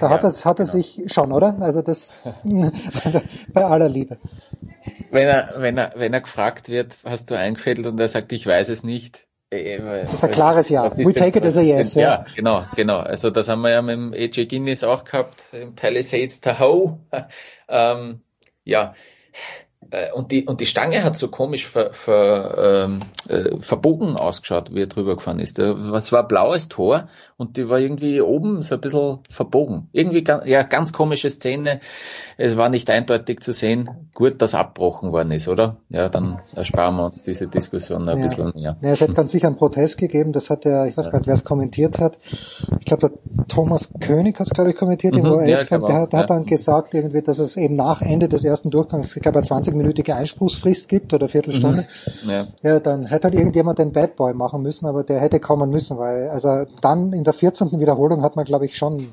[0.01, 0.77] Da ja, hat, es, hat er genau.
[0.77, 1.57] sich schon, oder?
[1.61, 2.25] Also das
[3.05, 3.23] also
[3.53, 4.19] bei aller Liebe.
[5.11, 8.47] Wenn er, wenn er, wenn er gefragt wird, hast du eingefädelt und er sagt, ich
[8.47, 9.27] weiß es nicht.
[9.51, 10.85] Äh, äh, das ist ein klares Ja.
[10.85, 11.95] We take it as a yes.
[11.95, 12.09] Denn, ja.
[12.09, 12.99] ja, genau, genau.
[12.99, 16.99] Also das haben wir ja mit dem AJ Guinness auch gehabt, im Palisades Tahoe.
[17.69, 18.21] ähm,
[18.65, 18.95] ja,
[20.15, 24.83] und die, und die Stange hat so komisch ver, ver, ähm, äh, verbogen ausgeschaut, wie
[24.83, 25.59] er drüber gefahren ist.
[25.59, 29.89] Was war blaues Tor und die war irgendwie oben so ein bisschen verbogen.
[29.93, 31.81] Irgendwie ja, ganz komische Szene.
[32.37, 33.91] Es war nicht eindeutig zu sehen.
[34.15, 35.77] Gut, dass abbrochen worden ist, oder?
[35.89, 38.23] Ja, dann ersparen wir uns diese Diskussion ein ja.
[38.23, 38.77] bisschen mehr.
[38.81, 40.33] Ja, es hat dann sicher einen Protest gegeben.
[40.33, 42.19] Das hat der, ich weiß gar nicht, wer es kommentiert hat.
[42.81, 45.47] Ich glaube, der Thomas König hat es, glaube ich, kommentiert mhm.
[45.47, 48.71] Ja, der, hat, der hat dann gesagt, irgendwie, dass es eben nach Ende des ersten
[48.71, 51.87] Durchgangs, ich glaube, 20 minütige Einspruchsfrist gibt oder Viertelstunde.
[52.25, 52.31] Mhm.
[52.31, 52.47] Ja.
[52.63, 55.99] ja, dann hätte halt irgendjemand den Bad Boy machen müssen, aber der hätte kommen müssen,
[55.99, 57.79] weil also dann in der 14.
[57.79, 59.09] Wiederholung hat man, glaube ich, schon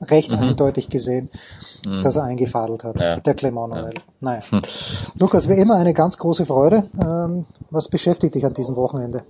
[0.00, 0.38] recht mhm.
[0.38, 1.30] eindeutig gesehen,
[1.86, 2.02] mhm.
[2.02, 3.16] dass er eingefadelt hat, ja.
[3.16, 3.94] der Clement Noël.
[3.94, 4.02] Ja.
[4.20, 4.40] Naja.
[5.18, 6.84] Lukas, wie immer eine ganz große Freude.
[7.00, 9.22] Ähm, was beschäftigt dich an diesem Wochenende?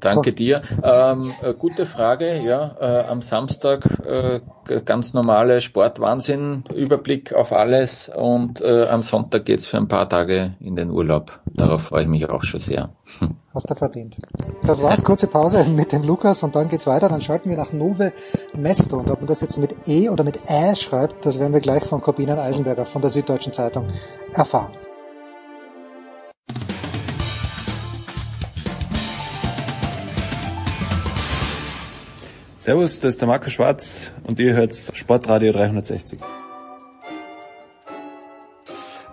[0.00, 0.62] Danke dir.
[0.82, 2.40] Ähm, äh, gute Frage.
[2.42, 4.40] Ja, äh, am Samstag äh,
[4.84, 10.54] ganz normale Sportwahnsinn, Überblick auf alles und äh, am Sonntag geht's für ein paar Tage
[10.60, 11.40] in den Urlaub.
[11.46, 12.90] Darauf freue ich mich auch schon sehr.
[13.54, 14.16] Hast du verdient.
[14.62, 17.08] Das war's, kurze Pause mit dem Lukas und dann geht's weiter.
[17.08, 18.12] Dann schalten wir nach Nove
[18.56, 21.60] Mesto und ob man das jetzt mit E oder mit Ä schreibt, das werden wir
[21.60, 23.88] gleich von Corbinian Eisenberger von der Süddeutschen Zeitung
[24.32, 24.72] erfahren.
[32.60, 36.20] Servus, das ist der Marco Schwarz und ihr hört Sportradio 360.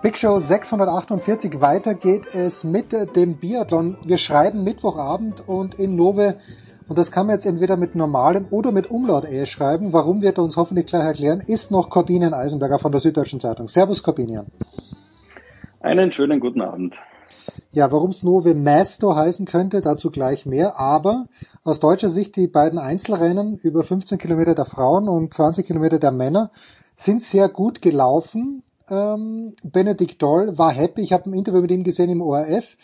[0.01, 3.95] Big Show 648, weiter geht es mit dem Biathlon.
[4.03, 6.41] Wir schreiben Mittwochabend und in Nove,
[6.89, 9.93] und das kann man jetzt entweder mit normalen oder mit Umlaut-E schreiben.
[9.93, 13.69] Warum wird er uns hoffentlich gleich erklären, ist noch Corbinian Eisenberger von der Süddeutschen Zeitung.
[13.69, 14.47] Servus Corbinian.
[15.79, 16.95] Einen schönen guten Abend.
[17.71, 20.79] Ja, warum es Nove Mesto heißen könnte, dazu gleich mehr.
[20.79, 21.27] Aber
[21.63, 26.11] aus deutscher Sicht die beiden Einzelrennen über 15 Kilometer der Frauen und 20 Kilometer der
[26.11, 26.51] Männer
[26.95, 28.63] sind sehr gut gelaufen.
[28.89, 31.01] Ähm, Benedikt Doll war happy.
[31.01, 32.77] Ich habe ein Interview mit ihm gesehen im ORF.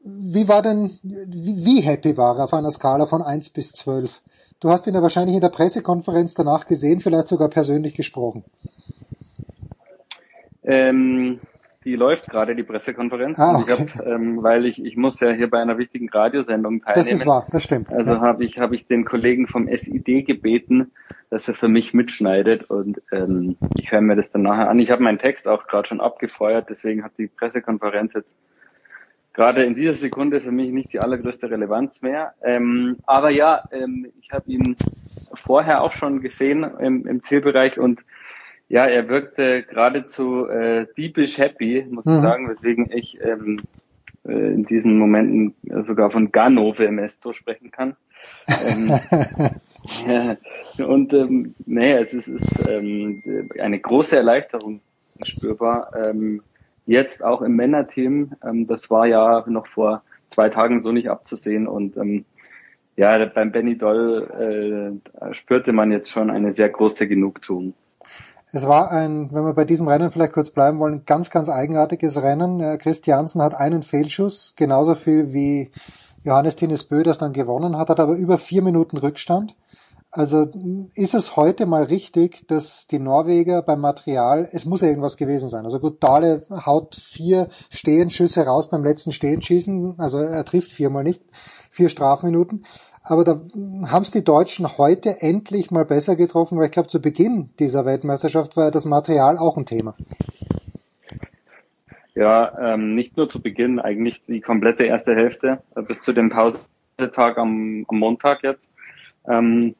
[0.00, 4.20] Wie war denn, wie, wie happy war er auf einer Skala von 1 bis 12?
[4.60, 8.44] Du hast ihn ja wahrscheinlich in der Pressekonferenz danach gesehen, vielleicht sogar persönlich gesprochen.
[10.64, 11.40] Ähm,
[11.88, 13.38] die läuft gerade, die Pressekonferenz.
[13.38, 13.86] Ah, okay.
[13.88, 17.08] ich hab, ähm, weil ich, ich muss ja hier bei einer wichtigen Radiosendung teilnehmen.
[17.10, 17.90] Das ist wahr, das stimmt.
[17.90, 18.20] Also ja.
[18.20, 20.90] habe ich, hab ich den Kollegen vom SID gebeten,
[21.30, 24.78] dass er für mich mitschneidet und ähm, ich höre mir das dann nachher an.
[24.80, 28.36] Ich habe meinen Text auch gerade schon abgefeuert, deswegen hat die Pressekonferenz jetzt
[29.32, 32.34] gerade in dieser Sekunde für mich nicht die allergrößte Relevanz mehr.
[32.42, 34.76] Ähm, aber ja, ähm, ich habe ihn
[35.32, 38.00] vorher auch schon gesehen im, im Zielbereich und
[38.68, 42.22] ja, er wirkte geradezu äh, diebisch happy, muss ich mhm.
[42.22, 43.62] sagen, weswegen ich ähm,
[44.26, 47.96] äh, in diesen Momenten sogar von Ganove im Esto sprechen kann.
[48.48, 48.88] ähm,
[50.06, 50.36] ja,
[50.86, 53.22] und ähm, nee, es ist, ist ähm,
[53.58, 54.80] eine große Erleichterung
[55.22, 55.92] spürbar.
[55.96, 56.42] Ähm,
[56.84, 61.66] jetzt auch im Männerteam, ähm, das war ja noch vor zwei Tagen so nicht abzusehen
[61.66, 62.24] und ähm,
[62.96, 67.74] ja, beim Benny Doll äh, spürte man jetzt schon eine sehr große Genugtuung.
[68.50, 72.16] Es war ein, wenn wir bei diesem Rennen vielleicht kurz bleiben wollen, ganz, ganz eigenartiges
[72.22, 72.60] Rennen.
[72.60, 75.70] Äh, Christiansen hat einen Fehlschuss, genauso viel wie
[76.24, 79.54] Johannes Tines Bö das dann gewonnen hat, hat aber über vier Minuten Rückstand.
[80.10, 80.46] Also
[80.94, 85.50] ist es heute mal richtig, dass die Norweger beim Material, es muss ja irgendwas gewesen
[85.50, 85.66] sein.
[85.66, 91.22] Also gut, Dahle haut vier Stehenschüsse raus beim letzten Stehenschießen, also er trifft viermal nicht,
[91.70, 92.64] vier Strafminuten.
[93.08, 93.40] Aber da
[93.90, 97.86] haben es die Deutschen heute endlich mal besser getroffen, weil ich glaube, zu Beginn dieser
[97.86, 99.94] Weltmeisterschaft war das Material auch ein Thema.
[102.14, 106.28] Ja, ähm, nicht nur zu Beginn, eigentlich die komplette erste Hälfte äh, bis zu dem
[106.28, 108.68] Pausetag am, am Montag jetzt.
[109.26, 109.74] Ähm,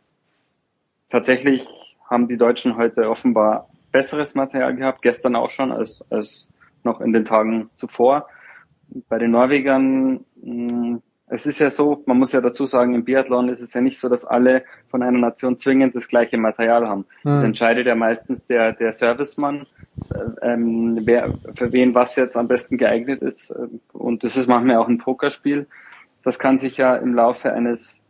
[1.11, 1.69] tatsächlich
[2.09, 6.49] haben die Deutschen heute offenbar besseres Material gehabt, gestern auch schon als, als
[6.83, 8.27] noch in den Tagen zuvor.
[9.11, 13.05] Bei den Norwegern mh, hm, es ist ja so, man muss ja dazu sagen, im
[13.05, 16.89] Biathlon ist es ja nicht so, dass alle von einer Nation zwingend das gleiche Material
[16.89, 17.05] haben.
[17.23, 17.31] Mhm.
[17.31, 19.67] Das entscheidet ja meistens der, der Servicemann,
[20.11, 23.55] äh, ähm, wer, für wen was jetzt am besten geeignet ist.
[23.93, 25.67] Und das ist manchmal auch ein Pokerspiel.
[26.25, 28.01] Das kann sich ja im Laufe eines,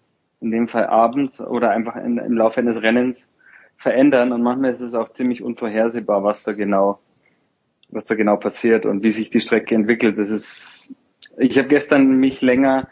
[0.41, 3.29] in dem Fall abends oder einfach in, im Laufe eines Rennens
[3.77, 4.33] verändern.
[4.33, 7.01] Und manchmal ist es auch ziemlich unvorhersehbar, was da genau,
[7.89, 10.19] was da genau passiert und wie sich die Strecke entwickelt.
[10.19, 10.95] Das ist,
[11.37, 12.89] ich habe gestern mich länger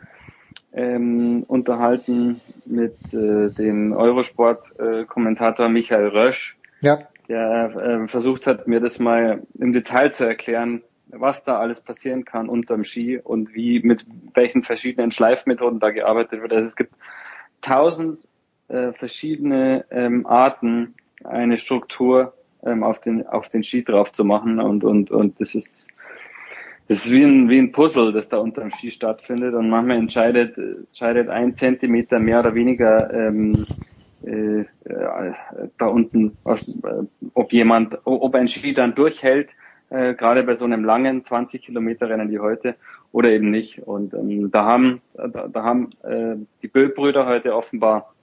[0.77, 6.99] ähm, unterhalten mit äh, dem Eurosport-Kommentator Michael Rösch, ja.
[7.29, 7.75] der
[8.05, 12.49] äh, versucht hat, mir das mal im Detail zu erklären, was da alles passieren kann
[12.49, 16.53] unterm Ski und wie mit welchen verschiedenen Schleifmethoden da gearbeitet wird.
[16.53, 16.95] Also es gibt
[17.63, 18.29] tausend
[18.69, 24.61] äh, verschiedene ähm, Arten, eine Struktur ähm, auf den auf den Ski drauf zu machen
[24.61, 25.89] und und und das ist
[26.89, 30.57] das ist wie ein, wie ein Puzzle, das da unterm Ski stattfindet und manchmal entscheidet,
[30.57, 33.67] entscheidet ein Zentimeter mehr oder weniger ähm,
[34.25, 34.67] äh, äh,
[35.79, 36.57] da unten, äh,
[37.35, 39.51] ob jemand, ob ein Ski dann durchhält,
[39.91, 42.77] äh, gerade bei so einem langen 20 Kilometer Rennen wie heute
[43.13, 43.81] oder eben nicht.
[43.81, 48.15] Und ähm, da haben, da, da haben äh, die Böll-Brüder heute offenbar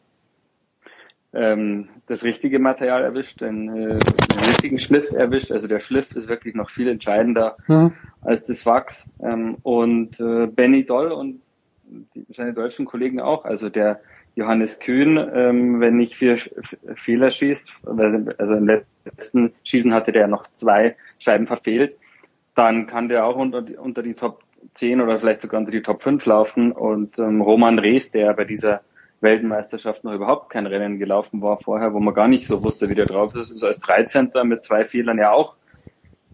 [1.33, 5.51] ähm, das richtige Material erwischt, den, äh, den richtigen Schliff erwischt.
[5.51, 7.93] Also der Schliff ist wirklich noch viel entscheidender mhm.
[8.21, 9.05] als das Wachs.
[9.21, 11.41] Ähm, und äh, Benny Doll und
[11.83, 13.45] die, seine deutschen Kollegen auch.
[13.45, 14.01] Also der
[14.35, 16.37] Johannes Kühn, ähm, wenn nicht vier
[16.95, 21.97] Fehler schießt, also im letzten Schießen hatte der noch zwei Scheiben verfehlt,
[22.55, 24.41] dann kann der auch unter, unter die Top
[24.75, 26.71] 10 oder vielleicht sogar unter die Top 5 laufen.
[26.71, 28.81] Und ähm, Roman Rees, der bei dieser
[29.23, 32.95] Weltmeisterschaft noch überhaupt kein Rennen gelaufen war vorher, wo man gar nicht so wusste, wie
[32.95, 34.31] der drauf ist, ist als 13.
[34.43, 35.55] mit zwei Fehlern ja auch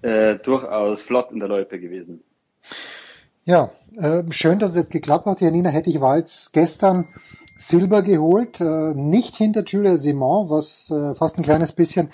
[0.02, 2.24] äh, durchaus flott in der Loipe gewesen.
[3.44, 5.42] Ja, äh, schön, dass es jetzt geklappt hat.
[5.42, 7.08] Janina Hettich-Walz gestern
[7.58, 12.10] Silber geholt, äh, nicht hinter Julia Simon, was äh, fast ein kleines bisschen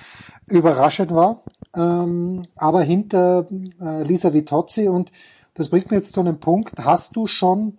[0.48, 1.44] überraschend war,
[1.76, 3.48] ähm, aber hinter
[3.80, 5.12] äh, Lisa Vitozzi und
[5.54, 6.80] das bringt mir jetzt zu einem Punkt.
[6.80, 7.78] Hast du schon,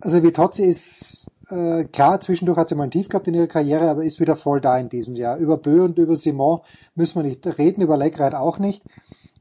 [0.00, 1.21] also Vitozzi ist
[1.52, 4.36] äh, klar, zwischendurch hat sie mal ein Tief gehabt in ihrer Karriere, aber ist wieder
[4.36, 5.36] voll da in diesem Jahr.
[5.36, 6.60] Über Bö und über Simon
[6.94, 8.82] müssen wir nicht reden, über Leckreit auch nicht.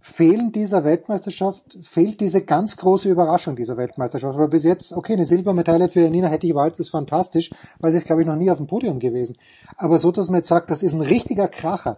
[0.01, 4.35] Fehlen dieser Weltmeisterschaft, fehlt diese ganz große Überraschung dieser Weltmeisterschaft.
[4.35, 7.49] Aber bis jetzt, okay, eine Silbermedaille für Nina Hettich-Walz ist fantastisch,
[7.79, 9.37] weil sie ist, glaube ich, noch nie auf dem Podium gewesen.
[9.77, 11.95] Aber so, dass man jetzt sagt, das ist ein richtiger Kracher.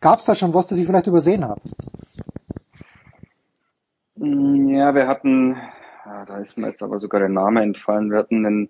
[0.00, 1.60] Gab es da schon was, das ich vielleicht übersehen habe?
[4.16, 5.56] Ja, wir hatten,
[6.26, 8.68] da ist mir jetzt aber sogar der Name entfallen, wir hatten einen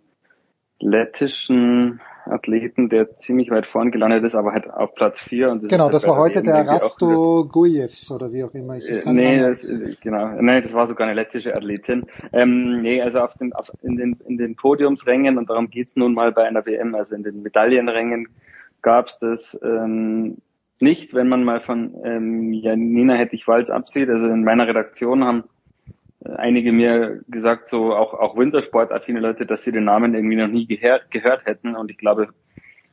[0.80, 5.50] lettischen Athleten, der ziemlich weit vorn gelandet ist, aber halt auf Platz 4.
[5.50, 8.76] Und das genau, das war heute der Rasto Gujevs oder wie auch immer.
[8.76, 9.66] Ich, ich äh, nee, das,
[10.00, 12.04] genau, nee, das war sogar eine lettische Athletin.
[12.32, 16.14] Ähm, nee, also auf den, auf, in, den, in den Podiumsrängen, und darum geht's nun
[16.14, 18.28] mal bei einer WM, also in den Medaillenrängen
[18.82, 20.38] gab's das ähm,
[20.78, 24.08] nicht, wenn man mal von ähm, Janina Hettich-Walz absieht.
[24.08, 25.44] Also in meiner Redaktion haben
[26.24, 30.66] einige mir gesagt, so auch, auch Wintersport-affine Leute, dass sie den Namen irgendwie noch nie
[30.66, 31.74] gehört, gehört hätten.
[31.76, 32.28] Und ich glaube,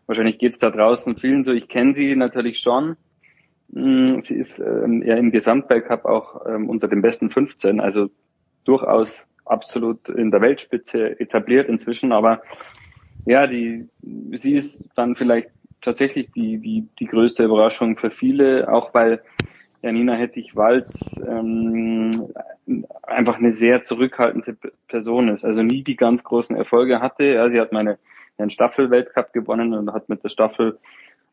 [0.06, 1.52] wahrscheinlich geht's da draußen vielen so.
[1.52, 2.96] Ich kenne sie natürlich schon.
[3.70, 8.10] Mm, sie ist ähm, ja im Gesamtweltcup auch ähm, unter den besten 15, also
[8.64, 12.12] durchaus absolut in der Weltspitze etabliert inzwischen.
[12.12, 12.42] Aber
[13.26, 13.90] ja, die,
[14.34, 15.50] sie ist dann vielleicht
[15.82, 19.22] tatsächlich die, die, die größte Überraschung für viele, auch weil
[19.82, 22.12] Janina Hettich-Walz ähm,
[23.04, 24.58] einfach eine sehr zurückhaltende
[24.88, 25.46] Person ist.
[25.46, 27.26] Also nie die ganz großen Erfolge hatte.
[27.26, 28.00] Ja, sie hat meine
[28.38, 30.78] einen Staffel-Weltcup gewonnen und hat mit der Staffel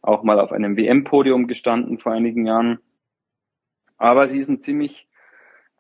[0.03, 2.79] auch mal auf einem WM-Podium gestanden vor einigen Jahren.
[3.97, 5.07] Aber sie ist ein ziemlich,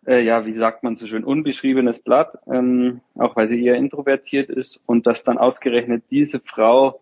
[0.06, 4.50] äh, ja, wie sagt man so schön, unbeschriebenes Blatt, ähm, auch weil sie eher introvertiert
[4.50, 7.00] ist und dass dann ausgerechnet diese Frau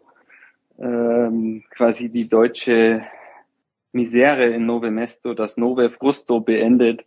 [0.78, 3.04] ähm, quasi die deutsche
[3.92, 7.04] Misere in Nove Mesto, das Nove Frusto beendet,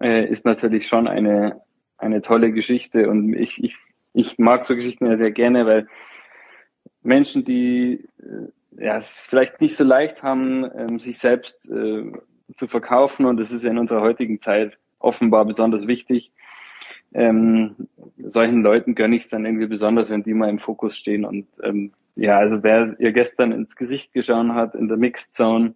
[0.00, 1.60] äh, ist natürlich schon eine,
[1.98, 3.08] eine tolle Geschichte.
[3.08, 3.76] Und ich, ich,
[4.14, 5.86] ich mag so Geschichten ja sehr gerne, weil
[7.02, 12.12] Menschen, die äh, ja, es vielleicht nicht so leicht haben, ähm, sich selbst äh,
[12.56, 13.26] zu verkaufen.
[13.26, 16.32] Und das ist in unserer heutigen Zeit offenbar besonders wichtig.
[17.14, 21.24] Ähm, solchen Leuten gönne ich es dann irgendwie besonders, wenn die mal im Fokus stehen.
[21.24, 25.74] Und ähm, ja, also wer ihr gestern ins Gesicht geschaut hat in der Mixed Zone,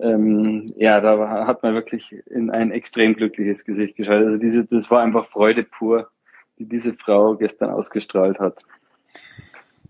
[0.00, 4.24] ähm, ja, da hat man wirklich in ein extrem glückliches Gesicht geschaut.
[4.24, 6.08] Also diese, das war einfach Freude pur,
[6.58, 8.62] die diese Frau gestern ausgestrahlt hat.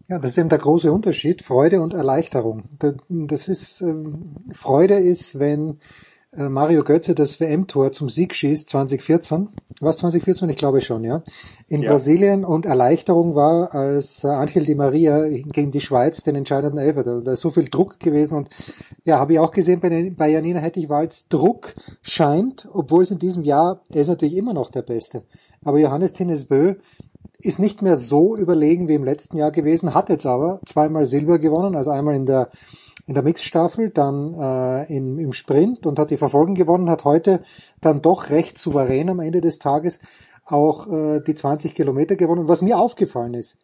[0.08, 2.64] Ja, das ist eben der große Unterschied, Freude und Erleichterung.
[3.08, 5.80] Das ist, ähm, Freude ist, wenn
[6.36, 9.48] Mario Götze das WM-Tor zum Sieg schießt 2014.
[9.80, 10.48] Was 2014?
[10.48, 11.22] Ich glaube schon, ja.
[11.68, 11.90] In ja.
[11.90, 17.04] Brasilien und Erleichterung war, als äh, Angel Di Maria gegen die Schweiz den entscheidenden Elfer.
[17.04, 18.48] Da, da ist so viel Druck gewesen und
[19.04, 21.28] ja, habe ich auch gesehen bei, bei Janina Hettich-Walz.
[21.28, 25.22] Druck scheint, obwohl es in diesem Jahr, er ist natürlich immer noch der Beste.
[25.64, 26.76] Aber Johannes Tinnesbö
[27.38, 31.38] ist nicht mehr so überlegen wie im letzten Jahr gewesen, hat jetzt aber zweimal Silber
[31.38, 32.50] gewonnen, also einmal in der
[33.06, 37.40] in der Mixstaffel, dann äh, im, im Sprint und hat die Verfolgung gewonnen, hat heute
[37.80, 39.98] dann doch recht souverän am Ende des Tages
[40.44, 42.48] auch äh, die 20 Kilometer gewonnen.
[42.48, 43.58] was mir aufgefallen ist,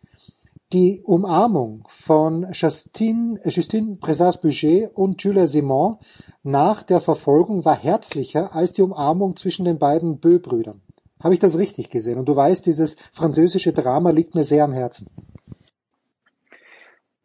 [0.73, 5.97] die Umarmung von Justine, Justine Présas-Boucher und Julia Simon
[6.43, 10.81] nach der Verfolgung war herzlicher als die Umarmung zwischen den beiden Bö-Brüdern.
[11.23, 12.19] Habe ich das richtig gesehen?
[12.19, 15.09] Und du weißt, dieses französische Drama liegt mir sehr am Herzen.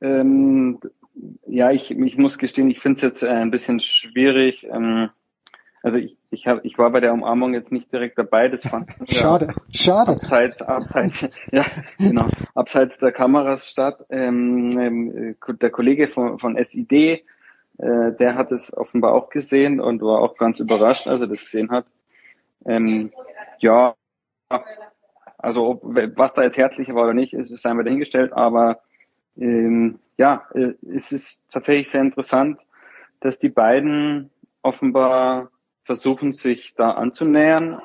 [0.01, 0.79] Ähm,
[1.47, 4.65] ja, ich, ich muss gestehen, ich finde es jetzt äh, ein bisschen schwierig.
[4.69, 5.09] Ähm,
[5.81, 8.47] also ich, ich, hab, ich war bei der Umarmung jetzt nicht direkt dabei.
[8.49, 10.11] Das fand schade, ja, schade.
[10.13, 11.63] Abseits, abseits, ja,
[11.97, 14.03] genau, abseits der Kameras statt.
[14.09, 17.21] Ähm, ähm, der Kollege von, von SID, äh,
[17.77, 21.69] der hat es offenbar auch gesehen und war auch ganz überrascht, als er das gesehen
[21.71, 21.85] hat.
[22.65, 23.11] Ähm,
[23.59, 23.93] ja,
[25.37, 28.79] also ob, was da jetzt herzlicher war oder nicht, ist, ist einmal dahingestellt, aber
[29.37, 32.61] ähm, ja, äh, es ist tatsächlich sehr interessant,
[33.19, 34.29] dass die beiden
[34.61, 35.49] offenbar
[35.83, 37.79] versuchen, sich da anzunähern.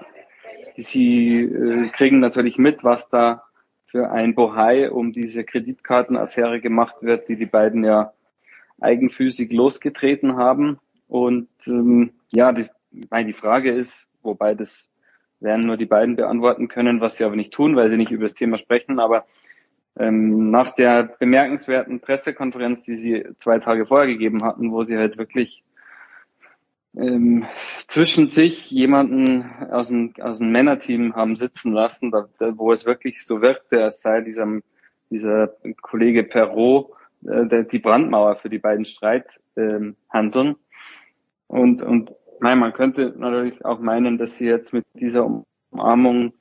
[0.77, 3.43] Sie äh, kriegen natürlich mit, was da
[3.87, 8.12] für ein Bohai um diese Kreditkartenaffäre gemacht wird, die die beiden ja
[8.81, 10.79] eigenfüßig losgetreten haben.
[11.09, 12.67] Und ähm, ja, die,
[13.11, 14.89] meine, die Frage ist, wobei das
[15.41, 18.25] werden nur die beiden beantworten können, was sie aber nicht tun, weil sie nicht über
[18.25, 19.01] das Thema sprechen.
[19.01, 19.27] Aber
[19.97, 25.65] nach der bemerkenswerten Pressekonferenz, die sie zwei Tage vorher gegeben hatten, wo sie halt wirklich
[26.97, 27.47] ähm,
[27.86, 32.85] zwischen sich jemanden aus dem, aus dem Männerteam haben sitzen lassen, da, da, wo es
[32.85, 34.62] wirklich so wirkte, als sei diesem,
[35.10, 36.91] dieser Kollege Perrault
[37.25, 39.97] äh, der, die Brandmauer für die beiden Streithandeln.
[40.15, 40.57] Ähm,
[41.47, 45.28] und, und nein, man könnte natürlich auch meinen, dass sie jetzt mit dieser
[45.70, 46.33] Umarmung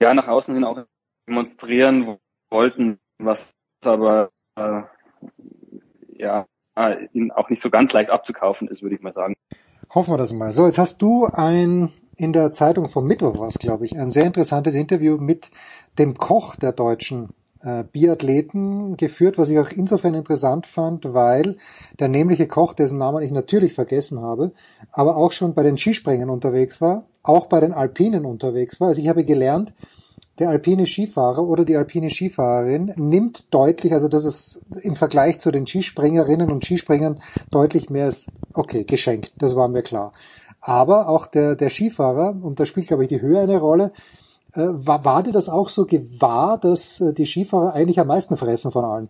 [0.00, 0.84] ja nach außen hin auch
[1.28, 2.18] demonstrieren
[2.52, 3.52] wollten, was
[3.84, 4.82] aber äh,
[6.16, 6.46] ja
[7.12, 9.34] ihnen auch nicht so ganz leicht abzukaufen ist, würde ich mal sagen.
[9.94, 10.52] Hoffen wir das mal.
[10.52, 14.24] So, jetzt hast du ein in der Zeitung vom Mittwoch was, glaube ich, ein sehr
[14.24, 15.50] interessantes Interview mit
[15.98, 17.30] dem Koch der deutschen
[17.62, 21.56] äh, Biathleten geführt, was ich auch insofern interessant fand, weil
[21.98, 24.52] der nämliche Koch, dessen Namen ich natürlich vergessen habe,
[24.92, 28.88] aber auch schon bei den Skispringern unterwegs war, auch bei den Alpinen unterwegs war.
[28.88, 29.74] Also ich habe gelernt,
[30.38, 35.50] der alpine Skifahrer oder die alpine Skifahrerin nimmt deutlich, also das ist im Vergleich zu
[35.50, 37.20] den Skispringerinnen und Skispringern
[37.50, 40.12] deutlich mehr ist, okay, geschenkt, das war mir klar.
[40.60, 43.92] Aber auch der, der Skifahrer, und da spielt glaube ich die Höhe eine Rolle,
[44.54, 48.36] äh, war, war dir das auch so gewahr, dass äh, die Skifahrer eigentlich am meisten
[48.36, 49.08] fressen von allen?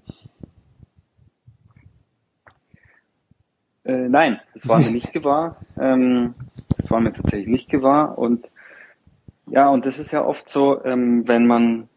[3.84, 5.56] Äh, nein, das war mir nicht gewahr.
[5.78, 6.34] Ähm,
[6.76, 8.48] das war mir tatsächlich nicht gewahr und
[9.52, 11.88] ja, und das ist ja oft so, ähm, wenn man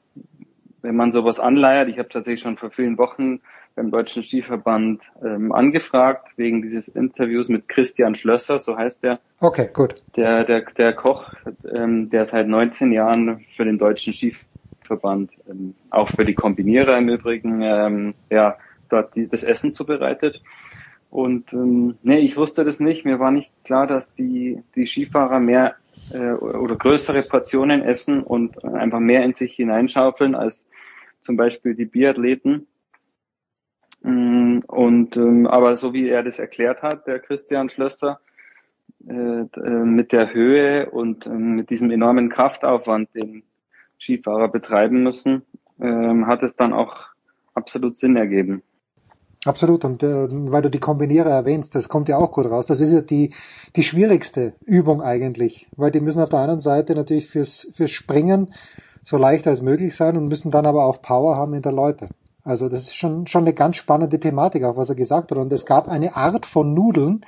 [0.82, 1.90] wenn man sowas anleiert.
[1.90, 3.40] Ich habe tatsächlich schon vor vielen Wochen
[3.76, 9.20] beim Deutschen Skiverband ähm, angefragt wegen dieses Interviews mit Christian Schlösser, so heißt der.
[9.40, 9.96] Okay, gut.
[10.16, 11.32] Der der der Koch,
[11.74, 17.08] ähm, der seit 19 Jahren für den Deutschen Skiverband, ähm, auch für die Kombinierer im
[17.08, 18.58] Übrigen, ähm, ja
[18.90, 20.44] dort die, das Essen zubereitet.
[21.10, 23.06] Und ähm, nee, ich wusste das nicht.
[23.06, 25.76] Mir war nicht klar, dass die die Skifahrer mehr
[26.12, 30.66] äh, oder größere Portionen essen und einfach mehr in sich hineinschaufeln als
[31.22, 32.68] zum Beispiel die Biathleten.
[34.02, 38.20] Mm, und ähm, aber so wie er das erklärt hat, der Christian Schlösser,
[39.08, 43.44] äh, äh mit der Höhe und äh, mit diesem enormen Kraftaufwand, den
[44.00, 45.44] Skifahrer betreiben müssen,
[45.80, 47.08] äh, hat es dann auch
[47.56, 48.62] absolut Sinn ergeben.
[49.46, 49.86] Absolut.
[49.86, 52.66] Und äh, weil du die Kombinierer erwähnst, das kommt ja auch gut raus.
[52.66, 53.34] Das ist ja die,
[53.76, 58.54] die schwierigste Übung eigentlich, weil die müssen auf der anderen Seite natürlich fürs, fürs Springen
[59.04, 62.08] so leicht als möglich sein und müssen dann aber auch Power haben in der Loipe.
[62.44, 65.38] Also das ist schon, schon eine ganz spannende Thematik, auch was er gesagt hat.
[65.38, 67.22] Und es gab eine Art von Nudeln,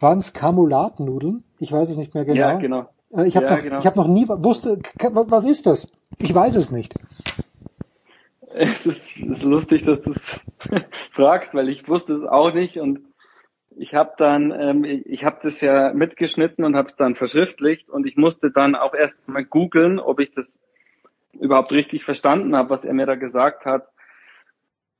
[0.00, 1.44] waren es Kamulatnudeln?
[1.58, 2.38] Ich weiß es nicht mehr genau.
[2.38, 2.86] Ja, genau.
[3.14, 3.78] Äh, ich habe ja, noch, genau.
[3.78, 4.78] ich hab noch nie wusste,
[5.12, 5.88] was ist das?
[6.18, 6.94] Ich weiß es nicht.
[8.52, 10.40] Es ist, ist lustig, dass du es
[11.12, 13.00] fragst, weil ich wusste es auch nicht und
[13.76, 18.06] ich habe dann, ähm, ich habe das ja mitgeschnitten und habe es dann verschriftlicht und
[18.06, 20.60] ich musste dann auch erst mal googeln, ob ich das
[21.38, 23.86] überhaupt richtig verstanden habe, was er mir da gesagt hat.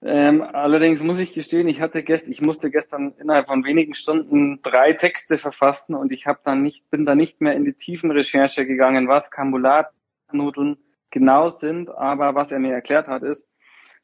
[0.02, 4.62] Ähm, allerdings muss ich gestehen, ich hatte gest ich musste gestern innerhalb von wenigen Stunden
[4.62, 8.10] drei Texte verfassen und ich habe dann nicht, bin da nicht mehr in die tiefen
[8.10, 10.78] Recherche gegangen, was Kamulatnudeln
[11.10, 11.90] genau sind.
[11.90, 13.46] Aber was er mir erklärt hat, ist,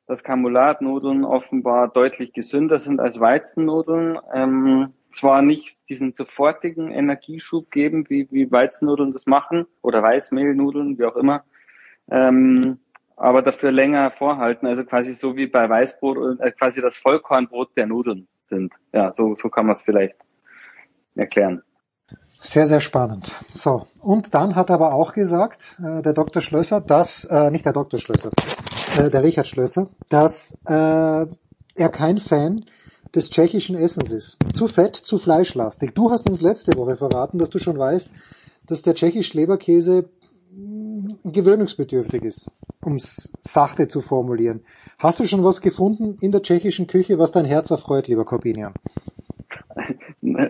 [0.06, 4.18] dass Kamulatnudeln offenbar deutlich gesünder sind als Weizennudeln.
[4.32, 11.04] Ähm, zwar nicht diesen sofortigen Energieschub geben, wie, wie Weizennudeln das machen, oder Weißmehlnudeln, wie
[11.04, 11.44] auch immer,
[12.10, 12.78] ähm,
[13.16, 17.86] aber dafür länger vorhalten, also quasi so wie bei Weißbrot, äh, quasi das Vollkornbrot der
[17.86, 18.72] Nudeln sind.
[18.92, 20.16] Ja, so, so kann man es vielleicht
[21.14, 21.62] erklären.
[22.40, 23.32] Sehr, sehr spannend.
[23.50, 26.42] So, und dann hat aber auch gesagt, äh, der Dr.
[26.42, 27.98] Schlösser, dass, äh, nicht der Dr.
[27.98, 28.30] Schlösser,
[28.98, 32.60] äh, der Richard Schlösser, dass äh, er kein Fan
[33.14, 34.36] des tschechischen Essens ist.
[34.54, 35.94] Zu fett, zu fleischlastig.
[35.94, 38.08] Du hast uns letzte Woche verraten, dass du schon weißt,
[38.66, 40.08] dass der tschechische Leberkäse
[41.24, 42.50] gewöhnungsbedürftig ist,
[42.84, 44.60] um es sachte zu formulieren.
[44.98, 48.72] Hast du schon was gefunden in der tschechischen Küche, was dein Herz erfreut, lieber Corbinian?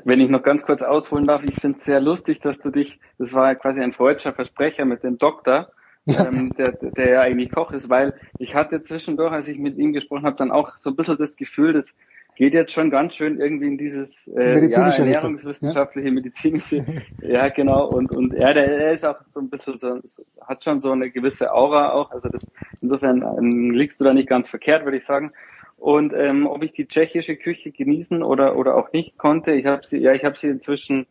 [0.05, 2.98] Wenn ich noch ganz kurz ausholen darf, ich finde es sehr lustig, dass du dich,
[3.18, 5.70] das war quasi ein freudscher Versprecher mit dem Doktor,
[6.05, 6.26] ja.
[6.26, 9.92] ähm, der, der ja eigentlich Koch ist, weil ich hatte zwischendurch, als ich mit ihm
[9.92, 11.94] gesprochen habe, dann auch so ein bisschen das Gefühl, dass
[12.36, 16.15] geht jetzt schon ganz schön irgendwie in dieses äh, ja, ernährungswissenschaftliche, ja?
[16.15, 16.84] medizinische,
[17.23, 19.98] ja genau, und und er, der, er ist auch so ein bisschen so,
[20.42, 22.47] hat schon so eine gewisse Aura auch, also das
[22.82, 25.32] insofern ähm, liegst du da nicht ganz verkehrt, würde ich sagen.
[25.76, 29.84] Und ähm, ob ich die tschechische Küche genießen oder oder auch nicht konnte, ich habe
[29.84, 31.06] sie, ja, ich habe sie inzwischen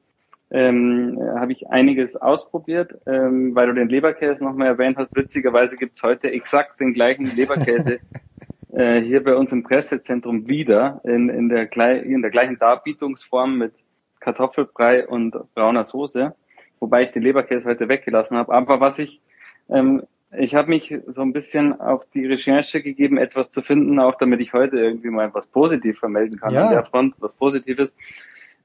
[0.51, 5.15] ähm, habe ich einiges ausprobiert, ähm, weil du den Leberkäse nochmal erwähnt hast.
[5.15, 7.99] Witzigerweise gibt's heute exakt den gleichen Leberkäse
[8.73, 11.69] äh, hier bei uns im Pressezentrum wieder in, in, der,
[12.03, 13.73] in der gleichen Darbietungsform mit
[14.19, 16.35] Kartoffelbrei und brauner Soße,
[16.79, 18.53] wobei ich den Leberkäse heute weggelassen habe.
[18.53, 19.21] Aber was ich,
[19.69, 20.03] ähm,
[20.37, 24.39] ich habe mich so ein bisschen auf die Recherche gegeben, etwas zu finden, auch damit
[24.41, 26.67] ich heute irgendwie mal was positiv vermelden kann ja.
[26.67, 27.95] an der Front, was Positives.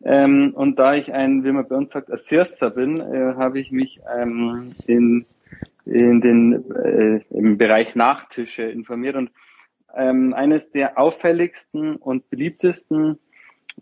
[0.02, 3.70] Ähm, und da ich ein, wie man bei uns sagt, Assirster bin, äh, habe ich
[3.70, 5.26] mich ähm, in,
[5.84, 9.30] in den, äh, im Bereich Nachtische informiert und
[9.94, 13.18] ähm, eines der auffälligsten und beliebtesten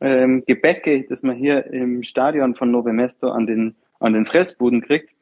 [0.01, 4.81] ähm, Gebäcke, das man hier im Stadion von Nove Mesto an den, an den Fressbuden
[4.81, 5.15] kriegt,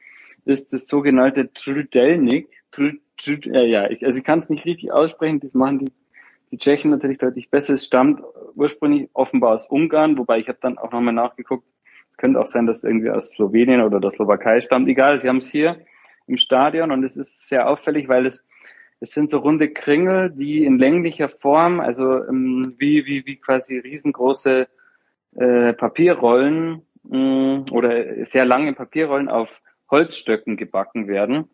[0.44, 2.48] ist das sogenannte Trudelnik.
[2.76, 5.92] Äh, ja, ich, also ich kann es nicht richtig aussprechen, das machen die,
[6.50, 7.74] die Tschechen natürlich deutlich besser.
[7.74, 8.22] Es stammt
[8.54, 11.66] ursprünglich offenbar aus Ungarn, wobei ich habe dann auch nochmal nachgeguckt,
[12.10, 14.88] es könnte auch sein, dass es irgendwie aus Slowenien oder der Slowakei stammt.
[14.88, 15.84] Egal, sie haben es hier
[16.26, 18.42] im Stadion und es ist sehr auffällig, weil es
[19.00, 23.78] es sind so runde Kringel, die in länglicher Form, also ähm, wie, wie, wie quasi
[23.78, 24.68] riesengroße
[25.36, 31.48] äh, Papierrollen mh, mm, oder sehr lange Papierrollen auf Holzstöcken gebacken werden.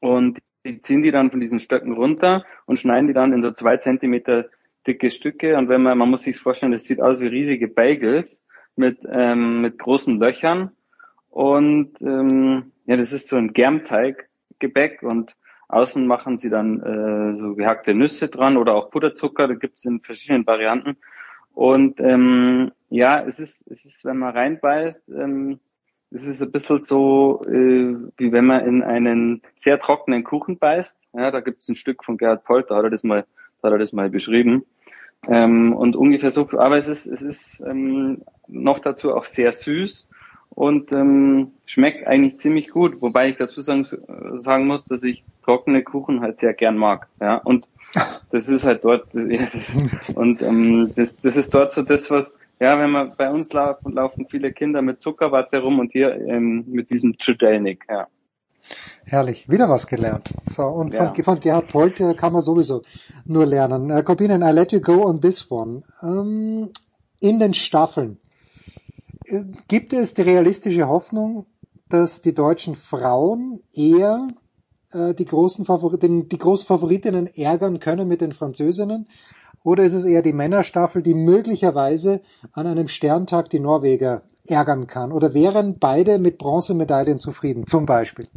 [0.00, 3.52] Und die ziehen die dann von diesen Stöcken runter und schneiden die dann in so
[3.52, 4.46] zwei Zentimeter
[4.86, 5.56] dicke Stücke.
[5.56, 8.42] Und wenn man, man muss sich vorstellen, das sieht aus wie riesige Bagels
[8.76, 10.70] mit, ähm, mit großen Löchern.
[11.28, 15.36] Und ähm, ja, das ist so ein Germteiggebäck und
[15.68, 19.84] Außen machen sie dann äh, so gehackte Nüsse dran oder auch Puderzucker, da gibt es
[19.84, 20.96] in verschiedenen Varianten.
[21.54, 25.60] Und ähm, ja, es ist, es ist, wenn man reinbeißt, ähm,
[26.12, 30.96] es ist ein bisschen so, äh, wie wenn man in einen sehr trockenen Kuchen beißt.
[31.12, 33.24] Ja, da gibt es ein Stück von Gerhard Polter, hat er das mal,
[33.62, 34.64] hat er das mal beschrieben.
[35.28, 40.08] Ähm, und ungefähr so, aber es ist, es ist ähm, noch dazu auch sehr süß
[40.50, 43.86] und ähm, schmeckt eigentlich ziemlich gut, wobei ich dazu sagen,
[44.34, 47.06] sagen muss, dass ich trockene Kuchen halt sehr gern mag.
[47.20, 47.68] Ja, und
[48.30, 49.14] das ist halt dort
[50.14, 53.92] und ähm, das, das ist dort so das, was ja, wenn man bei uns laufen,
[53.92, 58.06] laufen viele Kinder mit Zuckerwatte rum und hier ähm, mit diesem Chudelnik, ja.
[59.04, 60.32] Herrlich, wieder was gelernt.
[60.54, 61.12] So, und ja.
[61.12, 62.82] von, von Gerhard Polt kann man sowieso
[63.24, 63.90] nur lernen.
[63.90, 65.82] Äh, Corbinian, I let you go on this one.
[66.02, 66.70] Ähm,
[67.18, 68.18] in den Staffeln.
[69.24, 71.46] Äh, gibt es die realistische Hoffnung,
[71.88, 74.28] dass die deutschen Frauen eher
[74.92, 79.08] äh, die, großen Favoriten, die großen Favoritinnen ärgern können mit den Französinnen?
[79.62, 82.22] Oder ist es eher die Männerstaffel, die möglicherweise
[82.52, 85.12] an einem Sterntag die Norweger ärgern kann?
[85.12, 88.28] Oder wären beide mit Bronzemedaillen zufrieden, zum Beispiel?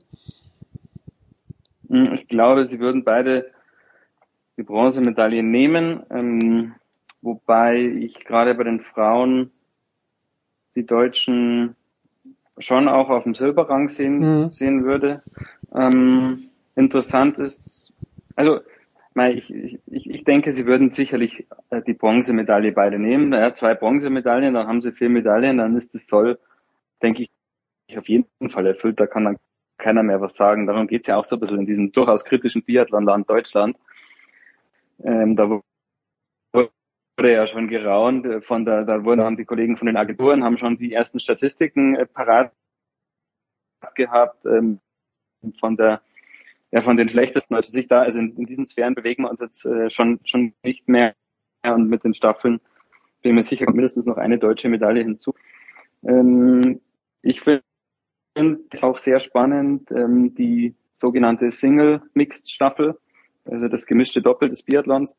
[1.89, 3.51] Hm, ich glaube, sie würden beide
[4.57, 6.75] die Bronzemedaille nehmen, ähm,
[7.21, 9.51] wobei ich gerade bei den Frauen
[10.75, 11.75] die Deutschen
[12.57, 14.53] schon auch auf dem Silberrang sehen, mhm.
[14.53, 15.23] sehen würde.
[15.73, 17.93] Ähm, interessant ist,
[18.35, 18.59] also
[19.15, 23.31] ich, ich, ich denke, sie würden sicherlich äh, die Bronzemedaille beide nehmen.
[23.33, 26.39] Ja, zwei Bronzemedaillen, dann haben sie vier Medaillen, dann ist das Soll,
[27.01, 28.99] denke ich, auf jeden Fall erfüllt.
[28.99, 29.37] Da kann dann
[29.77, 30.65] keiner mehr was sagen.
[30.65, 33.77] Darum geht's ja auch so ein bisschen in diesem durchaus kritischen Biathlonland Deutschland.
[35.03, 35.49] Ähm, da
[37.17, 40.43] wurde ja schon geraunt äh, von der, da wurden haben die Kollegen von den Agenturen
[40.43, 42.51] haben schon die ersten Statistiken äh, parat
[43.95, 44.79] gehabt ähm,
[45.59, 46.01] von der
[46.73, 47.55] ja von den schlechtesten.
[47.55, 50.53] Also sich da also in, in diesen Sphären bewegen wir uns jetzt äh, schon schon
[50.63, 51.13] nicht mehr
[51.63, 52.59] und mit den Staffeln
[53.21, 55.33] bin mir sicher mindestens noch eine deutsche Medaille hinzu.
[56.03, 56.81] Ähm,
[57.21, 57.63] ich finde
[58.71, 62.97] es auch sehr spannend ähm, die sogenannte Single Mixed Staffel,
[63.45, 65.15] also das gemischte Doppel des Biathlons.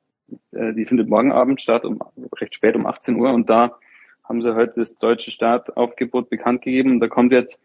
[0.51, 2.01] Äh, die findet morgen Abend statt, um
[2.41, 3.33] recht spät um 18 Uhr.
[3.33, 3.79] Und da
[4.25, 6.91] haben sie heute das deutsche Startaufgebot bekannt gegeben.
[6.91, 7.59] Und da kommt jetzt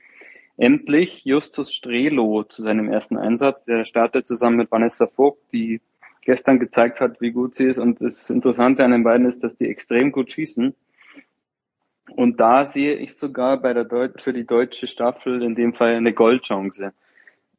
[0.59, 3.63] endlich Justus Strelo zu seinem ersten Einsatz.
[3.63, 5.81] Der startet zusammen mit Vanessa Vogt, die
[6.21, 7.77] gestern gezeigt hat, wie gut sie ist.
[7.77, 10.75] Und das Interessante an den beiden ist, dass die extrem gut schießen.
[12.15, 15.95] Und da sehe ich sogar bei der Deut für die deutsche Staffel in dem Fall
[15.95, 16.93] eine Goldchance.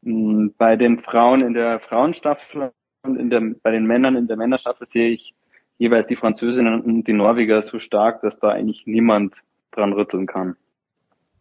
[0.02, 2.72] Hm, bei den Frauen in der Frauenstaffel
[3.02, 5.34] und in der, bei den Männern in der Männerstaffel sehe ich
[5.78, 9.36] jeweils die Französinnen und die Norweger so stark, dass da eigentlich niemand
[9.70, 10.56] dran rütteln kann.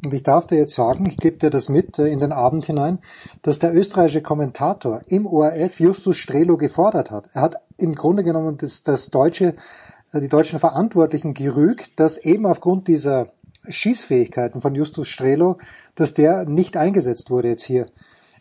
[0.03, 2.65] Und ich darf dir jetzt sagen, ich gebe dir das mit äh, in den Abend
[2.65, 2.99] hinein,
[3.41, 7.29] dass der österreichische Kommentator im ORF Justus Strelo gefordert hat.
[7.33, 9.55] Er hat im Grunde genommen das, das deutsche,
[10.13, 13.27] äh, die deutschen Verantwortlichen gerügt, dass eben aufgrund dieser
[13.67, 15.57] Schießfähigkeiten von Justus Strelo,
[15.95, 17.87] dass der nicht eingesetzt wurde jetzt hier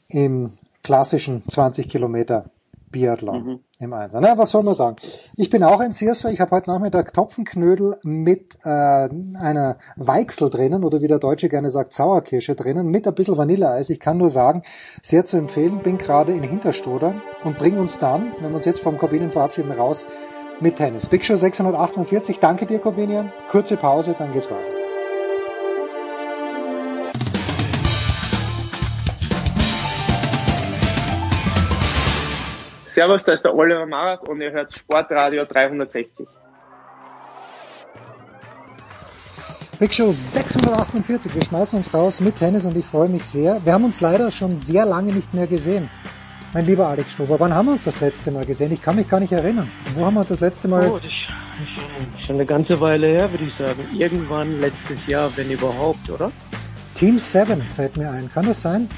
[0.09, 0.53] im
[0.85, 2.51] klassischen 20 Kilometer
[2.91, 3.59] Biathlon mhm.
[3.79, 4.21] im Einsatz.
[4.23, 4.97] Na, was soll man sagen?
[5.37, 6.31] Ich bin auch ein Sirser.
[6.31, 11.71] Ich habe heute Nachmittag Topfenknödel mit äh, einer Weichsel drinnen oder wie der Deutsche gerne
[11.71, 13.91] sagt, Sauerkirsche drinnen mit ein bisschen Vanilleeis.
[13.91, 14.63] Ich kann nur sagen,
[15.03, 15.81] sehr zu empfehlen.
[15.83, 19.73] Bin gerade in Hinterstoder und bring uns dann, wenn wir uns jetzt vom Corbinian verabschieden,
[19.73, 20.05] raus
[20.61, 21.07] mit Tennis.
[21.07, 22.39] Big Show 648.
[22.41, 23.33] Danke dir, Corbinian.
[23.51, 24.88] Kurze Pause, dann geht's weiter.
[32.99, 36.27] Servus, da ist der Oliver Marak und ihr hört Sportradio 360.
[39.79, 41.33] Big Show 648.
[41.33, 43.65] Wir schmeißen uns raus mit Tennis und ich freue mich sehr.
[43.65, 45.89] Wir haben uns leider schon sehr lange nicht mehr gesehen.
[46.53, 48.73] Mein lieber Alex Stober, wann haben wir uns das letzte Mal gesehen?
[48.73, 49.71] Ich kann mich gar nicht erinnern.
[49.95, 50.91] Wo haben wir uns das letzte Mal?
[50.91, 53.87] Oh, das ist schon eine ganze Weile her, würde ich sagen.
[53.97, 56.33] Irgendwann letztes Jahr, wenn überhaupt, oder?
[56.97, 58.29] Team 7 fällt mir ein.
[58.29, 58.91] Kann das sein?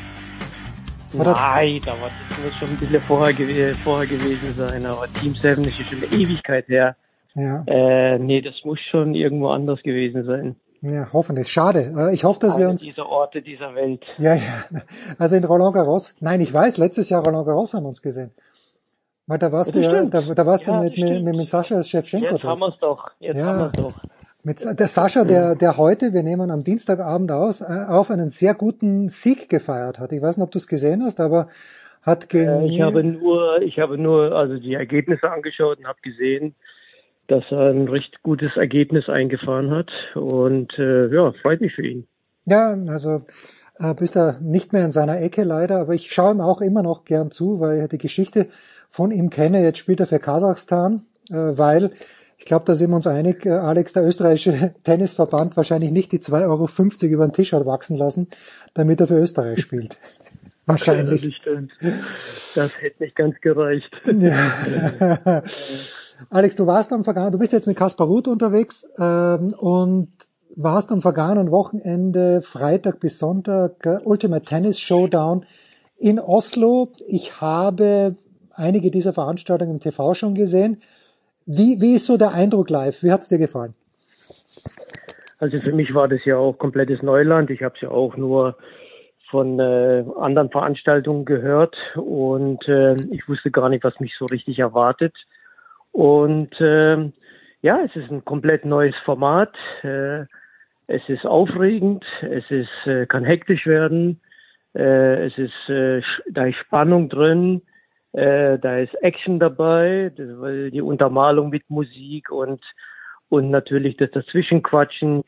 [1.12, 1.32] Oder?
[1.32, 2.10] Nein, da war
[2.44, 6.12] das schon ein bisschen vorher, ge vorher gewesen sein, aber Team 7 ist schon eine
[6.12, 6.96] Ewigkeit her.
[7.34, 7.62] Ja.
[7.66, 10.56] Äh, nee, das muss schon irgendwo anders gewesen sein.
[10.82, 11.48] Ja, hoffentlich.
[11.48, 11.92] Schade.
[11.96, 12.80] Äh, ich hoffe, dass Alle wir uns.
[12.80, 14.04] Diese Orte dieser Welt.
[14.18, 14.64] Ja, ja.
[15.18, 16.14] Also in Roland Garros.
[16.20, 18.32] Nein, ich weiß, letztes Jahr Roland Garros haben wir uns gesehen.
[19.26, 21.48] Weil da warst ja, du ja, da, da warst ja, du mit, mit, mit, mit
[21.48, 23.10] Sascha Shevchenko Jetzt haben wir es doch.
[23.20, 23.46] Jetzt ja.
[23.46, 23.94] haben wir es doch.
[24.42, 28.54] Mit der Sascha, der, der heute, wir nehmen am Dienstagabend aus, äh, auf einen sehr
[28.54, 30.12] guten Sieg gefeiert hat.
[30.12, 31.48] Ich weiß nicht, ob du es gesehen hast, aber
[32.02, 32.62] hat gegen.
[32.62, 36.54] Äh, ich habe nur, ich habe nur also die Ergebnisse angeschaut und habe gesehen,
[37.26, 42.06] dass er ein recht gutes Ergebnis eingefahren hat und äh, ja, freut mich für ihn.
[42.46, 43.26] Ja, also
[43.78, 46.82] äh, bist da nicht mehr in seiner Ecke leider, aber ich schaue ihm auch immer
[46.82, 48.48] noch gern zu, weil ich die Geschichte
[48.88, 49.62] von ihm kenne.
[49.62, 51.92] Jetzt spielt er für Kasachstan, äh, weil
[52.40, 56.20] ich glaube, da sind wir uns einig, äh, Alex, der österreichische Tennisverband wahrscheinlich nicht die
[56.20, 58.28] 2,50 Euro über den Tisch hat wachsen lassen,
[58.72, 59.98] damit er für Österreich spielt.
[60.66, 61.22] Wahrscheinlich.
[61.22, 61.72] Das, stimmt.
[62.54, 63.90] das hätte nicht ganz gereicht.
[64.06, 65.42] Ja.
[66.28, 70.12] Alex, du warst am vergangenen, du bist jetzt mit Kaspar Ruth unterwegs ähm, und
[70.54, 75.44] warst am vergangenen Wochenende, Freitag bis Sonntag, äh, Ultimate Tennis Showdown
[75.98, 76.92] in Oslo.
[77.06, 78.16] Ich habe
[78.52, 80.80] einige dieser Veranstaltungen im TV schon gesehen.
[81.46, 83.02] Wie, wie ist so der Eindruck live?
[83.02, 83.74] Wie hat's dir gefallen?
[85.38, 87.50] Also für mich war das ja auch komplettes Neuland.
[87.50, 88.56] Ich habe es ja auch nur
[89.30, 94.58] von äh, anderen Veranstaltungen gehört und äh, ich wusste gar nicht, was mich so richtig
[94.58, 95.14] erwartet.
[95.92, 97.10] Und äh,
[97.62, 99.54] ja, es ist ein komplett neues Format.
[99.82, 100.24] Äh,
[100.88, 104.20] es ist aufregend, es ist äh, kann hektisch werden,
[104.74, 107.62] äh, es ist äh, da ist Spannung drin,
[108.12, 112.60] äh, da ist Action dabei, weil die Untermalung mit Musik und
[113.28, 115.22] und natürlich das Dazwischenquatschen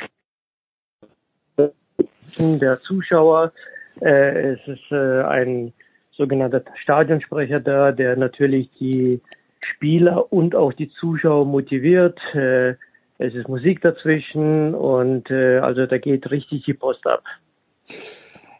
[2.39, 3.53] der Zuschauer.
[4.01, 5.73] Äh, es ist äh, ein
[6.11, 9.21] sogenannter Stadionsprecher da, der natürlich die
[9.65, 12.19] Spieler und auch die Zuschauer motiviert.
[12.35, 12.75] Äh,
[13.19, 17.23] es ist Musik dazwischen und äh, also da geht richtig die Post ab.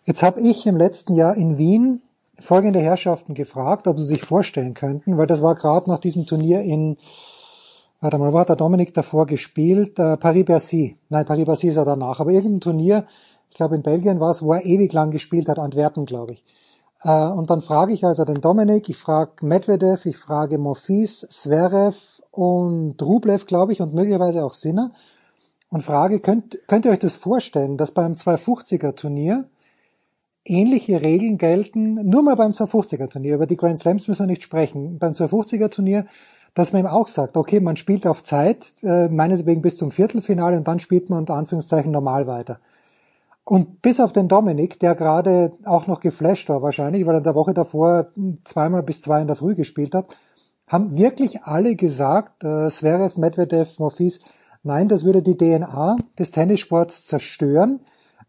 [0.05, 2.03] Jetzt habe ich im letzten Jahr in Wien
[2.43, 6.61] folgende Herrschaften gefragt, ob sie sich vorstellen könnten, weil das war gerade nach diesem Turnier
[6.61, 6.97] in,
[8.01, 9.99] warte mal, wo hat der Dominik davor gespielt?
[9.99, 10.97] Äh, Paris-Bercy.
[11.09, 13.07] Nein, Paris-Bercy ist er danach, aber irgendein Turnier,
[13.51, 16.45] ich glaube in Belgien war es, wo er ewig lang gespielt hat, Antwerpen, glaube ich.
[17.03, 21.97] Äh, und dann frage ich also den Dominik, ich frage Medvedev, ich frage Mofis, Zverev
[22.31, 24.93] und Rublev, glaube ich, und möglicherweise auch Sinner.
[25.71, 29.47] Und frage, könnt, könnt ihr euch das vorstellen, dass beim 250er Turnier
[30.45, 34.43] ähnliche Regeln gelten, nur mal beim 250er Turnier, über die Grand Slams müssen wir nicht
[34.43, 36.07] sprechen, beim 250er Turnier,
[36.55, 40.57] dass man ihm auch sagt, okay, man spielt auf Zeit, äh, meineswegen bis zum Viertelfinale
[40.57, 42.59] und dann spielt man unter Anführungszeichen normal weiter.
[43.45, 47.25] Und bis auf den Dominik, der gerade auch noch geflasht war wahrscheinlich, weil er in
[47.25, 48.09] der Woche davor
[48.45, 50.07] zweimal bis zwei in der Früh gespielt hat,
[50.69, 54.21] haben wirklich alle gesagt, äh, Zverev, Medvedev, Morfis,
[54.63, 57.81] nein, das würde die DNA des Tennissports zerstören.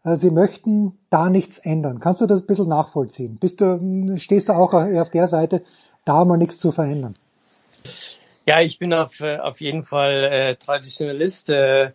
[0.04, 2.00] Äh, sie möchten da nichts ändern.
[2.00, 3.38] Kannst du das ein bisschen nachvollziehen?
[3.40, 5.64] Bist du, stehst du auch auf der Seite,
[6.04, 7.16] da mal nichts zu verändern?
[8.46, 11.50] Ja, ich bin auf, äh, auf jeden Fall äh, Traditionalist.
[11.50, 11.92] Äh,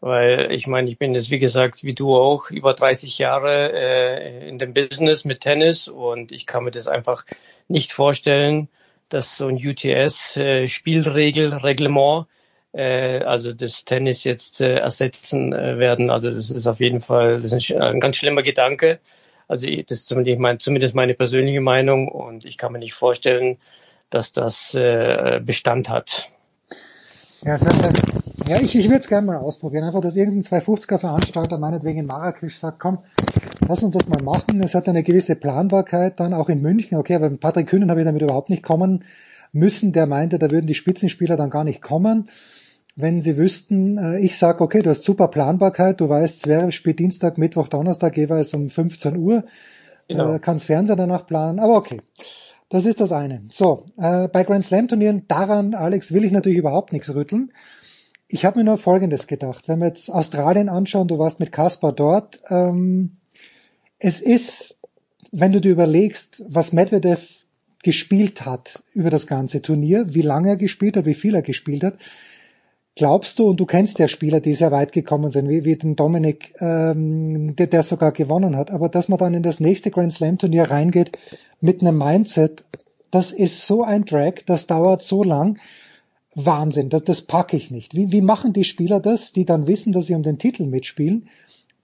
[0.00, 4.48] weil ich meine, ich bin jetzt wie gesagt wie du auch über 30 Jahre äh,
[4.48, 7.24] in dem Business mit Tennis und ich kann mir das einfach
[7.66, 8.68] nicht vorstellen,
[9.08, 12.26] dass so ein UTS äh, Reglement
[12.72, 16.10] also das Tennis jetzt äh, ersetzen äh, werden.
[16.10, 19.00] Also das ist auf jeden Fall das ist ein ganz schlimmer Gedanke.
[19.48, 23.56] Also das ist zumindest, mein, zumindest meine persönliche Meinung und ich kann mir nicht vorstellen,
[24.10, 26.28] dass das äh, Bestand hat.
[27.42, 27.58] Ja,
[28.46, 29.84] ja ich, ich würde es gerne mal ausprobieren.
[29.84, 32.98] Einfach, dass irgendein 250er Veranstalter meinetwegen in Marrakesch sagt, komm,
[33.66, 34.62] lass uns das mal machen.
[34.62, 36.98] Es hat eine gewisse Planbarkeit dann auch in München.
[36.98, 39.04] Okay, aber Patrick Kühnen habe ich damit überhaupt nicht kommen
[39.52, 39.92] müssen.
[39.92, 42.28] Der meinte, da würden die Spitzenspieler dann gar nicht kommen.
[43.00, 46.98] Wenn sie wüssten, äh, ich sag, okay, du hast super Planbarkeit, du weißt, Zverev spielt
[46.98, 49.44] Dienstag, Mittwoch, Donnerstag jeweils um 15 Uhr,
[50.08, 50.34] genau.
[50.34, 52.00] äh, kannst Fernseher danach planen, aber okay.
[52.70, 53.44] Das ist das eine.
[53.50, 57.52] So, äh, bei Grand Slam Turnieren, daran, Alex, will ich natürlich überhaupt nichts rütteln.
[58.26, 59.68] Ich habe mir nur Folgendes gedacht.
[59.68, 62.40] Wenn wir jetzt Australien anschauen, du warst mit Kaspar dort.
[62.50, 63.18] Ähm,
[64.00, 64.76] es ist,
[65.30, 67.20] wenn du dir überlegst, was Medvedev
[67.84, 71.84] gespielt hat über das ganze Turnier, wie lange er gespielt hat, wie viel er gespielt
[71.84, 71.98] hat,
[72.98, 75.94] glaubst du, und du kennst ja Spieler, die sehr weit gekommen sind, wie, wie den
[75.94, 80.12] Dominik, ähm, der, der sogar gewonnen hat, aber dass man dann in das nächste Grand
[80.12, 81.16] Slam Turnier reingeht
[81.60, 82.64] mit einem Mindset,
[83.10, 85.58] das ist so ein Drag, das dauert so lang,
[86.34, 87.94] Wahnsinn, das, das packe ich nicht.
[87.94, 91.28] Wie, wie machen die Spieler das, die dann wissen, dass sie um den Titel mitspielen,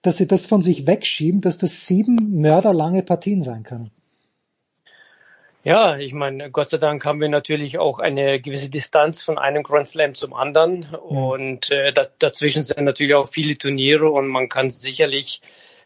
[0.03, 3.91] dass sie das von sich wegschieben, dass das sieben mörderlange Partien sein können?
[5.67, 9.63] Ja, ich meine, Gott sei Dank haben wir natürlich auch eine gewisse Distanz von einem
[9.63, 11.17] Grand Slam zum anderen mhm.
[11.17, 15.41] und äh, da, dazwischen sind natürlich auch viele Turniere und man kann sicherlich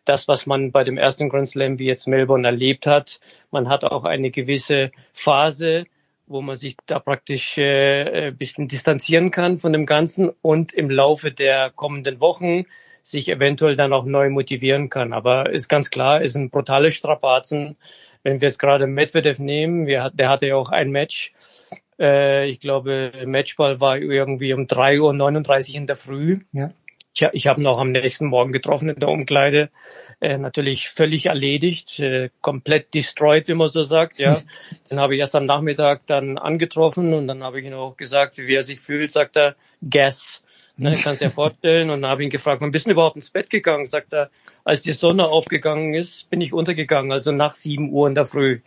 [0.04, 3.20] das, was man bei dem ersten Grand Slam wie jetzt Melbourne erlebt hat,
[3.52, 5.84] man hat auch eine gewisse Phase,
[6.26, 10.90] wo man sich da praktisch äh, ein bisschen distanzieren kann von dem Ganzen und im
[10.90, 12.64] Laufe der kommenden Wochen
[13.04, 15.12] sich eventuell dann auch neu motivieren kann.
[15.12, 17.76] Aber ist ganz klar, ist ein brutales Strapazen
[18.22, 21.32] wenn wir jetzt gerade Medvedev nehmen, wir, der hatte ja auch ein Match.
[21.98, 26.40] Äh, ich glaube, Matchball war irgendwie um 3.39 Uhr in der Früh.
[26.52, 26.70] Ja.
[27.14, 29.70] Ich, ich habe noch am nächsten Morgen getroffen in der Umkleide.
[30.20, 34.18] Äh, natürlich völlig erledigt, äh, komplett destroyed, wie man so sagt.
[34.18, 34.42] Ja,
[34.88, 38.38] dann habe ich erst am Nachmittag dann angetroffen und dann habe ich ihn auch gesagt,
[38.38, 39.10] wie er sich fühlt.
[39.10, 39.56] Sagt er,
[39.88, 40.42] Gas.
[40.76, 41.90] Ne, kannst dir vorstellen.
[41.90, 43.86] Und dann habe ich ihn gefragt, wann bist du überhaupt ins Bett gegangen?
[43.86, 44.30] Sagt er,
[44.68, 48.60] als die Sonne aufgegangen ist, bin ich untergegangen, also nach sieben Uhr in der Früh.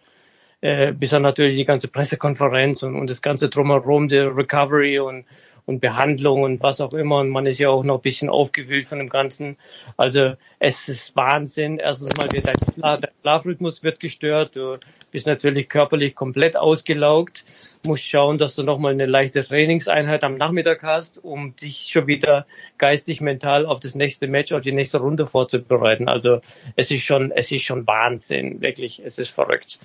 [0.60, 5.26] Äh, bis dann natürlich die ganze Pressekonferenz und, und das ganze drumherum, der Recovery und,
[5.66, 7.20] und Behandlung und was auch immer.
[7.20, 9.58] Und man ist ja auch noch ein bisschen aufgewühlt von dem Ganzen.
[9.98, 11.78] Also es ist Wahnsinn.
[11.78, 14.56] Erstens mal wird dein, Schlafrhythmus wird gestört.
[14.56, 14.78] Du
[15.12, 17.44] bist natürlich körperlich komplett ausgelaugt.
[17.84, 22.46] musst schauen, dass du nochmal eine leichte Trainingseinheit am Nachmittag hast, um dich schon wieder
[22.78, 26.08] geistig, mental auf das nächste Match, auf die nächste Runde vorzubereiten.
[26.08, 26.42] Also
[26.76, 29.80] es ist schon, es ist schon Wahnsinn, wirklich, es ist verrückt.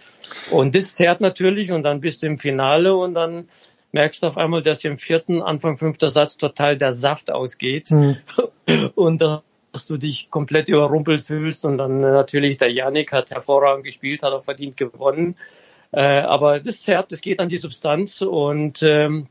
[0.50, 3.48] Und das zerrt natürlich und dann bist du im Finale und dann
[3.96, 8.18] merkst du auf einmal, dass im vierten, Anfang fünfter Satz total der Saft ausgeht mhm.
[8.94, 14.22] und dass du dich komplett überrumpelt fühlst und dann natürlich der Yannick hat hervorragend gespielt,
[14.22, 15.36] hat auch verdient gewonnen
[15.92, 19.28] äh, aber das zerrt, das geht an die Substanz und ähm,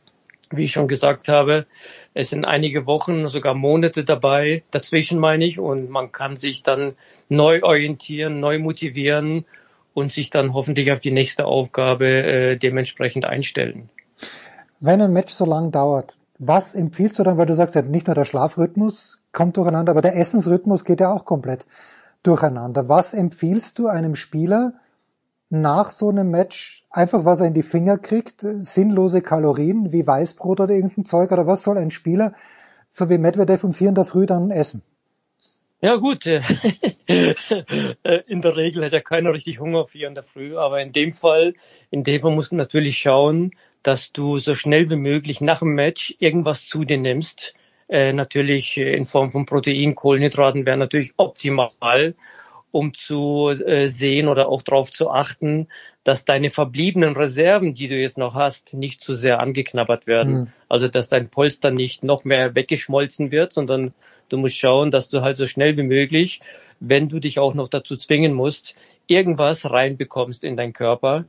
[0.52, 1.66] wie ich schon gesagt habe,
[2.14, 6.95] es sind einige Wochen, sogar Monate dabei, dazwischen meine ich, und man kann sich dann
[7.30, 9.45] neu orientieren, neu motivieren
[9.94, 13.90] und sich dann hoffentlich auf die nächste Aufgabe äh, dementsprechend einstellen.
[14.80, 18.08] Wenn ein Match so lang dauert, was empfiehlst du dann, weil du sagst, ja, nicht
[18.08, 21.66] nur der Schlafrhythmus kommt durcheinander, aber der Essensrhythmus geht ja auch komplett
[22.24, 22.90] durcheinander.
[22.90, 24.74] Was empfiehlst du einem Spieler,
[25.50, 26.84] nach so einem Match?
[26.90, 31.32] Einfach, was er in die Finger kriegt, sinnlose Kalorien wie Weißbrot oder irgendein Zeug?
[31.32, 32.34] Oder was soll ein Spieler
[32.90, 34.82] so wie Medvedev um vier in der Früh dann essen?
[35.82, 36.26] Ja gut,
[37.08, 37.36] äh,
[38.28, 41.14] in der Regel hat ja keiner richtig Hunger vier in der Früh, aber in dem
[41.14, 41.54] Fall,
[41.92, 43.52] in dem Fall musst du natürlich schauen,
[43.86, 47.54] dass du so schnell wie möglich nach dem Match irgendwas zu dir nimmst.
[47.88, 52.16] Äh, natürlich in Form von Protein, Kohlenhydraten wäre natürlich optimal
[52.72, 55.70] um zu äh, sehen oder auch darauf zu achten,
[56.04, 60.34] dass deine verbliebenen Reserven, die du jetzt noch hast, nicht zu sehr angeknabbert werden.
[60.34, 60.48] Mhm.
[60.68, 63.94] Also dass dein Polster nicht noch mehr weggeschmolzen wird, sondern
[64.28, 66.42] du musst schauen, dass du halt so schnell wie möglich,
[66.82, 68.76] wenn du dich auch noch dazu zwingen musst,
[69.08, 71.26] irgendwas reinbekommst in deinen Körper,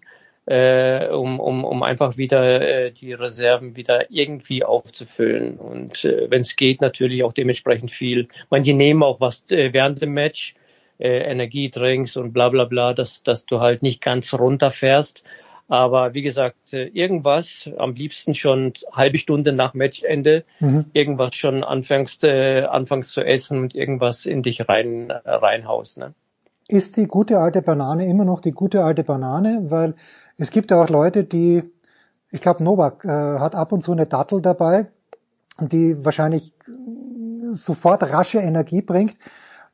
[0.47, 5.59] äh, um, um, um einfach wieder äh, die Reserven wieder irgendwie aufzufüllen.
[5.59, 8.29] Und äh, wenn es geht, natürlich auch dementsprechend viel.
[8.49, 10.55] Manche nehmen auch was äh, während dem Match,
[10.99, 15.25] äh, Energiedrinks und bla bla bla, dass, dass du halt nicht ganz runterfährst.
[15.69, 20.87] Aber wie gesagt, äh, irgendwas, am liebsten schon halbe Stunde nach Matchende, mhm.
[20.93, 25.99] irgendwas schon anfängst, äh, anfängst zu essen und irgendwas in dich rein, reinhaust.
[25.99, 26.15] Ne?
[26.69, 29.67] Ist die gute alte Banane immer noch die gute alte Banane?
[29.69, 29.95] Weil
[30.39, 31.63] es gibt ja auch Leute, die,
[32.31, 34.89] ich glaube Novak äh, hat ab und zu eine Dattel dabei,
[35.59, 36.53] die wahrscheinlich
[37.53, 39.17] sofort rasche Energie bringt.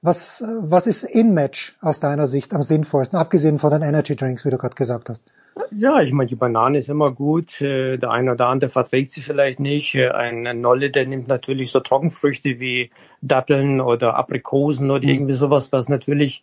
[0.01, 4.51] Was, was ist In-Match aus deiner Sicht am sinnvollsten, abgesehen von den Energy Drinks, wie
[4.51, 5.23] du gerade gesagt hast?
[5.71, 7.61] Ja, ich meine, die Banane ist immer gut.
[7.61, 9.95] Äh, der eine oder andere verträgt sie vielleicht nicht.
[9.95, 12.91] Äh, ein Nolle, der nimmt natürlich so Trockenfrüchte wie
[13.21, 15.11] Datteln oder Aprikosen oder mhm.
[15.11, 16.43] irgendwie sowas, was natürlich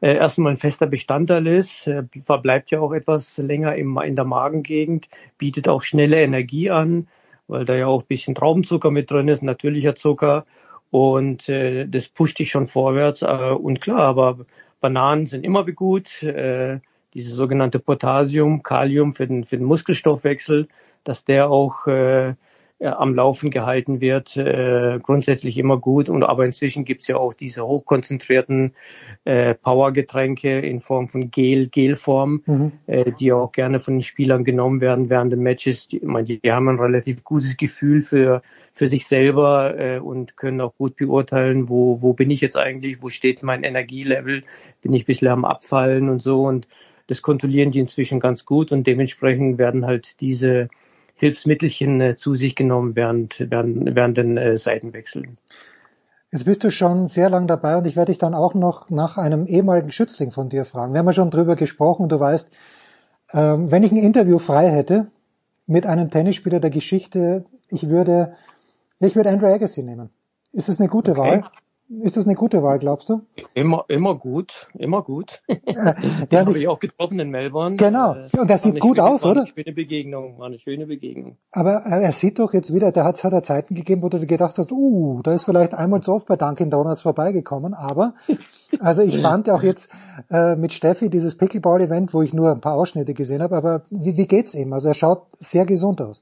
[0.00, 1.90] äh, erstmal ein fester Bestandteil ist,
[2.24, 7.08] verbleibt ja auch etwas länger in der Magengegend, bietet auch schnelle Energie an,
[7.48, 10.46] weil da ja auch ein bisschen Traubenzucker mit drin ist, natürlicher Zucker
[10.90, 13.22] und äh, das pusht dich schon vorwärts.
[13.22, 14.38] Und klar, aber
[14.80, 16.22] Bananen sind immer wie gut.
[16.22, 16.80] Äh,
[17.16, 20.68] diese sogenannte Potassium, Kalium für den, für den Muskelstoffwechsel,
[21.02, 22.34] dass der auch äh,
[22.78, 26.10] äh, am Laufen gehalten wird, äh, grundsätzlich immer gut.
[26.10, 28.74] Und aber inzwischen gibt's ja auch diese hochkonzentrierten
[29.24, 32.72] äh, Powergetränke in Form von Gel, Gelform, mhm.
[32.86, 35.88] äh, die auch gerne von den Spielern genommen werden während den Matches.
[35.88, 38.42] Die, man, die haben ein relativ gutes Gefühl für
[38.74, 43.02] für sich selber äh, und können auch gut beurteilen, wo wo bin ich jetzt eigentlich,
[43.02, 44.42] wo steht mein Energielevel,
[44.82, 46.68] bin ich ein bisschen am Abfallen und so und
[47.06, 50.68] das kontrollieren die inzwischen ganz gut und dementsprechend werden halt diese
[51.14, 55.38] Hilfsmittelchen äh, zu sich genommen während, während, während den äh, Seitenwechseln.
[56.32, 59.16] Jetzt bist du schon sehr lang dabei und ich werde dich dann auch noch nach
[59.16, 60.92] einem ehemaligen Schützling von dir fragen.
[60.92, 62.08] Wir haben ja schon drüber gesprochen.
[62.08, 62.48] Du weißt,
[63.32, 65.06] ähm, wenn ich ein Interview frei hätte
[65.66, 68.34] mit einem Tennisspieler der Geschichte, ich würde,
[69.00, 70.10] ich würde Andrew Agassi nehmen.
[70.52, 71.20] Ist das eine gute okay.
[71.20, 71.44] Wahl?
[71.88, 73.20] Ist das eine gute Wahl, glaubst du?
[73.54, 75.42] Immer, immer gut, immer gut.
[75.48, 77.76] Den habe ich auch getroffen in Melbourne.
[77.76, 78.14] Genau.
[78.14, 79.36] Äh, und der sieht gut schöne, aus, oder?
[79.36, 81.36] War eine schöne Begegnung, war eine schöne Begegnung.
[81.52, 84.58] Aber er sieht doch jetzt wieder, der hat, hat er Zeiten gegeben, wo du gedacht
[84.58, 88.14] hast, uh, da ist vielleicht einmal zu oft bei Dunkin Donuts vorbeigekommen, aber,
[88.80, 89.88] also ich fand auch jetzt
[90.28, 94.16] äh, mit Steffi dieses Pickleball-Event, wo ich nur ein paar Ausschnitte gesehen habe, aber wie,
[94.16, 94.72] wie geht's ihm?
[94.72, 96.20] Also er schaut sehr gesund aus.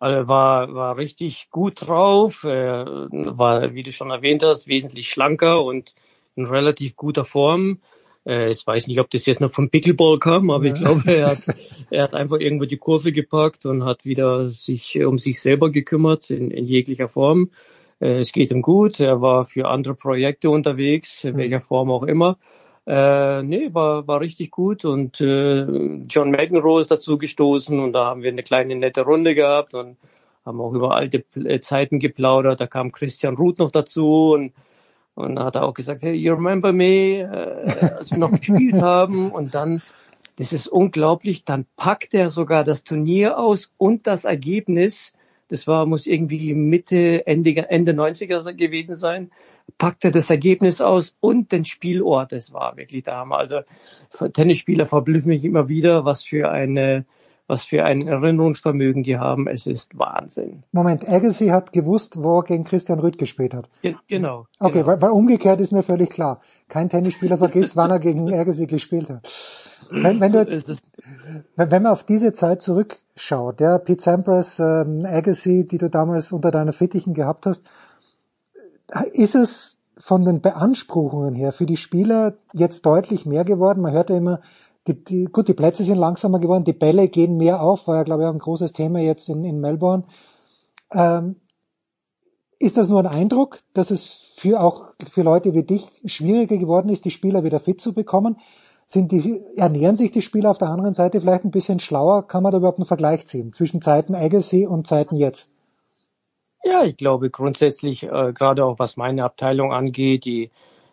[0.00, 5.62] Also war, war richtig gut drauf, äh, war, wie du schon erwähnt hast, wesentlich schlanker
[5.62, 5.94] und
[6.36, 7.80] in relativ guter Form.
[8.26, 10.72] Äh, ich weiß nicht, ob das jetzt noch vom Pickleball kam, aber ja.
[10.72, 11.46] ich glaube, er hat,
[11.90, 16.30] er hat einfach irgendwo die Kurve gepackt und hat wieder sich um sich selber gekümmert
[16.30, 17.50] in, in jeglicher Form.
[18.00, 19.00] Äh, es geht ihm gut.
[19.00, 22.38] Er war für andere Projekte unterwegs, in welcher Form auch immer.
[22.90, 25.62] Äh, nee, war, war richtig gut und äh,
[26.08, 29.96] John McEnroe ist dazu gestoßen und da haben wir eine kleine nette Runde gehabt und
[30.44, 32.60] haben auch über alte äh, Zeiten geplaudert.
[32.60, 34.52] Da kam Christian Ruth noch dazu und
[35.14, 38.82] und da hat er auch gesagt, hey, you remember me, äh, als wir noch gespielt
[38.82, 39.82] haben und dann
[40.34, 41.44] das ist unglaublich.
[41.44, 45.12] Dann packt er sogar das Turnier aus und das Ergebnis.
[45.50, 49.30] Das war, muss irgendwie Mitte, Ende, Ende 90er gewesen sein.
[49.78, 52.32] Packt er das Ergebnis aus und den Spielort.
[52.32, 53.22] Das war wirklich da.
[53.24, 53.60] Also
[54.32, 57.04] Tennisspieler verblüffen mich immer wieder, was für eine,
[57.46, 59.48] was für ein Erinnerungsvermögen die haben.
[59.48, 60.62] Es ist Wahnsinn.
[60.70, 63.68] Moment, Agassi hat gewusst, wo er gegen Christian Rüth gespielt hat.
[63.82, 64.46] Ge genau.
[64.60, 64.86] Okay, genau.
[64.86, 66.40] Weil, weil umgekehrt ist mir völlig klar.
[66.68, 69.28] Kein Tennisspieler vergisst, wann er gegen Agassi gespielt hat.
[69.90, 70.88] Wenn, wenn, du jetzt,
[71.56, 72.62] wenn man auf diese Zeit
[73.20, 77.62] zurückschaut, der Pete Sampras, ähm, Agassi, die du damals unter deiner Fittichen gehabt hast,
[79.12, 83.82] ist es von den Beanspruchungen her für die Spieler jetzt deutlich mehr geworden?
[83.82, 84.40] Man hört ja immer,
[84.86, 88.02] die, die, gut, die Plätze sind langsamer geworden, die Bälle gehen mehr auf, war ja,
[88.02, 90.04] glaube ich, auch ein großes Thema jetzt in, in Melbourne.
[90.92, 91.36] Ähm,
[92.58, 96.88] ist das nur ein Eindruck, dass es für auch für Leute wie dich schwieriger geworden
[96.88, 98.38] ist, die Spieler wieder fit zu bekommen?
[98.90, 102.26] Sind die, ernähren sich die Spieler auf der anderen Seite vielleicht ein bisschen schlauer?
[102.26, 105.48] Kann man da überhaupt einen Vergleich ziehen zwischen Zeiten Agassi und Zeiten jetzt?
[106.64, 110.50] Ja, ich glaube grundsätzlich, äh, gerade auch was meine Abteilung angeht, die,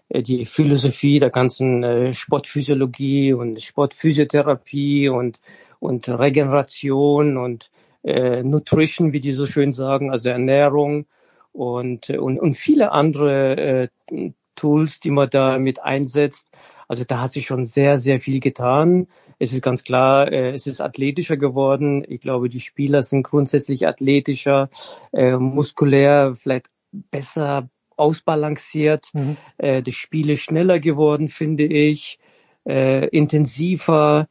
[0.09, 5.41] äh, die Philosophie der ganzen äh, Sportphysiologie und Sportphysiotherapie und,
[5.79, 7.71] und Regeneration und
[8.03, 11.07] äh, Nutrition, wie die so schön sagen, also Ernährung
[11.51, 16.49] und, und, und viele andere äh, Tools, die man da mit einsetzt,
[16.87, 19.07] also da hat sich schon sehr, sehr viel getan.
[19.39, 22.03] Es ist ganz klar, äh, es ist athletischer geworden.
[22.07, 24.69] Ich glaube, die Spieler sind grundsätzlich athletischer,
[25.11, 29.09] äh, muskulär, vielleicht besser ausbalanciert.
[29.13, 29.37] Mhm.
[29.57, 32.19] Äh, die Spiele schneller geworden, finde ich,
[32.65, 34.27] äh, intensiver.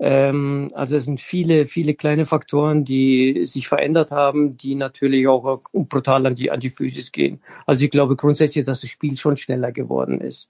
[0.00, 5.60] Ähm, also es sind viele, viele kleine Faktoren, die sich verändert haben, die natürlich auch
[5.72, 7.40] brutal an die, an die Physis gehen.
[7.66, 10.48] Also ich glaube grundsätzlich, dass das Spiel schon schneller geworden ist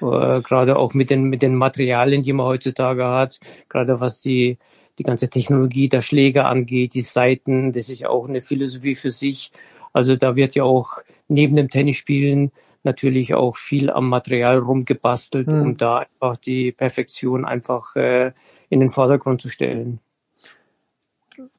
[0.00, 4.58] äh, gerade auch mit den, mit den Materialien, die man heutzutage hat, gerade was die,
[4.98, 9.10] die ganze Technologie der Schläger angeht, die Seiten, das ist ja auch eine Philosophie für
[9.10, 9.52] sich.
[9.92, 12.52] Also da wird ja auch neben dem Tennisspielen
[12.84, 15.60] natürlich auch viel am Material rumgebastelt, mhm.
[15.62, 18.32] um da einfach die Perfektion einfach äh,
[18.68, 20.00] in den Vordergrund zu stellen.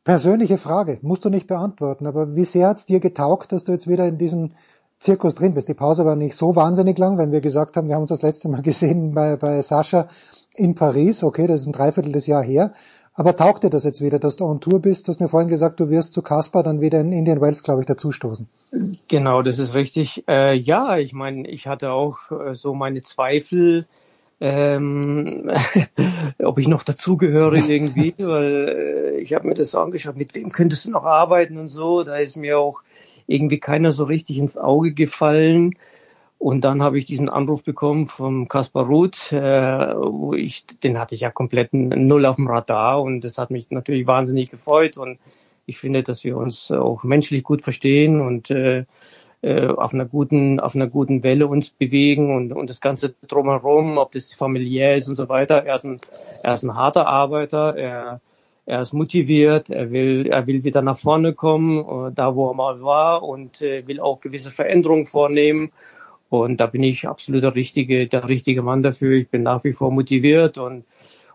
[0.04, 3.88] Persönliche Frage, musst du nicht beantworten, aber wie sehr hat's dir getaugt, dass du jetzt
[3.88, 4.56] wieder in diesen
[5.00, 5.68] Zirkus drin bist.
[5.68, 8.22] Die Pause war nicht so wahnsinnig lang, wenn wir gesagt haben, wir haben uns das
[8.22, 10.08] letzte Mal gesehen bei, bei Sascha
[10.56, 11.24] in Paris.
[11.24, 12.74] Okay, das ist ein Dreiviertel des Jahr her.
[13.18, 15.08] Aber taugt dir das jetzt wieder, dass du on Tour bist?
[15.08, 17.82] Du hast mir vorhin gesagt, du wirst zu Kaspar dann wieder in Indian Wells, glaube
[17.82, 18.48] ich, dazustoßen.
[19.08, 20.26] Genau, das ist richtig.
[20.27, 23.88] Äh, ja, ich meine, ich hatte auch äh, so meine Zweifel,
[24.42, 25.50] ähm,
[26.44, 30.85] ob ich noch dazugehöre irgendwie, weil äh, ich habe mir das angeschaut, mit wem könntest
[30.85, 32.03] du noch arbeiten und so.
[32.03, 32.82] Da ist mir auch
[33.27, 35.76] irgendwie keiner so richtig ins Auge gefallen.
[36.46, 41.16] Und dann habe ich diesen Anruf bekommen vom Kaspar Ruth, äh, wo ich, den hatte
[41.16, 45.18] ich ja komplett null auf dem Radar und das hat mich natürlich wahnsinnig gefreut und
[45.66, 48.86] ich finde, dass wir uns auch menschlich gut verstehen und äh,
[49.42, 53.98] äh, auf einer guten, auf einer guten Welle uns bewegen und, und das Ganze drumherum,
[53.98, 55.66] ob das familiär ist und so weiter.
[55.66, 56.00] Er ist ein,
[56.44, 58.22] er ist ein harter Arbeiter, er
[58.68, 62.56] er ist motiviert, er will, er will wieder nach vorne kommen, äh, da wo er
[62.56, 65.72] mal war und äh, will auch gewisse Veränderungen vornehmen.
[66.30, 69.14] Und da bin ich absolut der richtige, der richtige Mann dafür.
[69.14, 70.86] Ich bin nach wie vor motiviert und,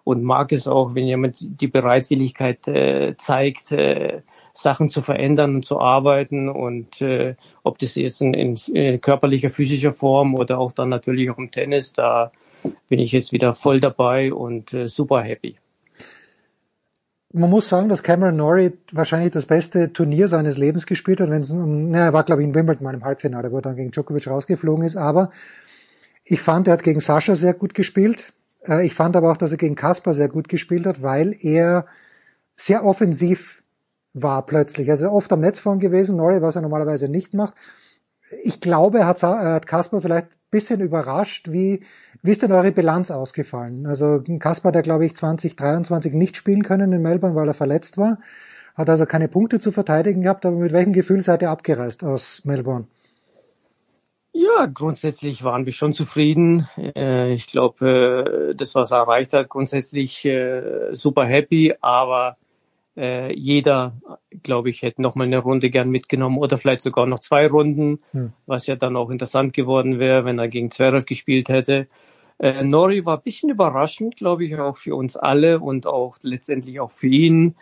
[0.05, 5.65] und mag es auch, wenn jemand die Bereitwilligkeit äh, zeigt, äh, Sachen zu verändern und
[5.65, 10.73] zu arbeiten und äh, ob das jetzt in, in, in körperlicher, physischer Form oder auch
[10.73, 12.33] dann natürlich auch im Tennis, da
[12.89, 15.57] bin ich jetzt wieder voll dabei und äh, super happy
[17.33, 21.43] man muss sagen, dass Cameron Norrie wahrscheinlich das beste Turnier seines Lebens gespielt hat, wenn
[21.43, 23.93] es, naja, er war glaube ich in Wimbledon mal im Halbfinale, wo er dann gegen
[23.93, 25.31] Djokovic rausgeflogen ist, aber
[26.25, 28.33] ich fand, er hat gegen Sascha sehr gut gespielt.
[28.67, 31.87] Äh, ich fand aber auch, dass er gegen Kasper sehr gut gespielt hat, weil er
[32.57, 33.63] sehr offensiv
[34.13, 34.91] war plötzlich.
[34.91, 37.55] Also oft am Netz vorn gewesen, Norrie, was er normalerweise nicht macht.
[38.43, 41.85] Ich glaube, er hat, er Kasper vielleicht bisschen überrascht, wie,
[42.23, 43.87] wie ist denn eure Bilanz ausgefallen?
[43.87, 48.19] Also Kaspar, der glaube ich 2023 nicht spielen können in Melbourne, weil er verletzt war,
[48.75, 52.43] hat also keine Punkte zu verteidigen gehabt, aber mit welchem Gefühl seid ihr abgereist aus
[52.45, 52.87] Melbourne?
[54.33, 56.69] Ja, grundsätzlich waren wir schon zufrieden.
[56.77, 62.37] Äh, ich glaube, äh, das, was er erreicht hat, grundsätzlich äh, super happy, aber
[62.97, 63.95] äh, jeder,
[64.43, 68.01] glaube ich, hätte noch mal eine Runde gern mitgenommen oder vielleicht sogar noch zwei Runden,
[68.11, 68.33] hm.
[68.47, 71.87] was ja dann auch interessant geworden wäre, wenn er gegen Zverev gespielt hätte.
[72.39, 76.81] Äh, Nori war ein bisschen überraschend, glaube ich, auch für uns alle und auch letztendlich
[76.81, 77.55] auch für ihn,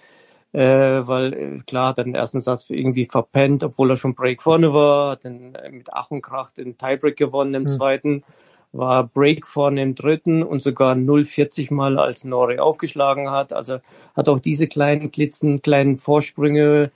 [0.53, 4.41] äh, weil äh, klar hat er den ersten Satz irgendwie verpennt, obwohl er schon Break
[4.41, 7.69] vorne war, hat dann mit Ach und Krach den Tiebreak gewonnen im hm.
[7.69, 8.25] zweiten
[8.73, 13.53] war Break vorne im dritten und sogar 0,40 Mal als Nori aufgeschlagen hat.
[13.53, 13.79] Also
[14.15, 16.91] hat auch diese kleinen Klitzen, kleinen Vorsprünge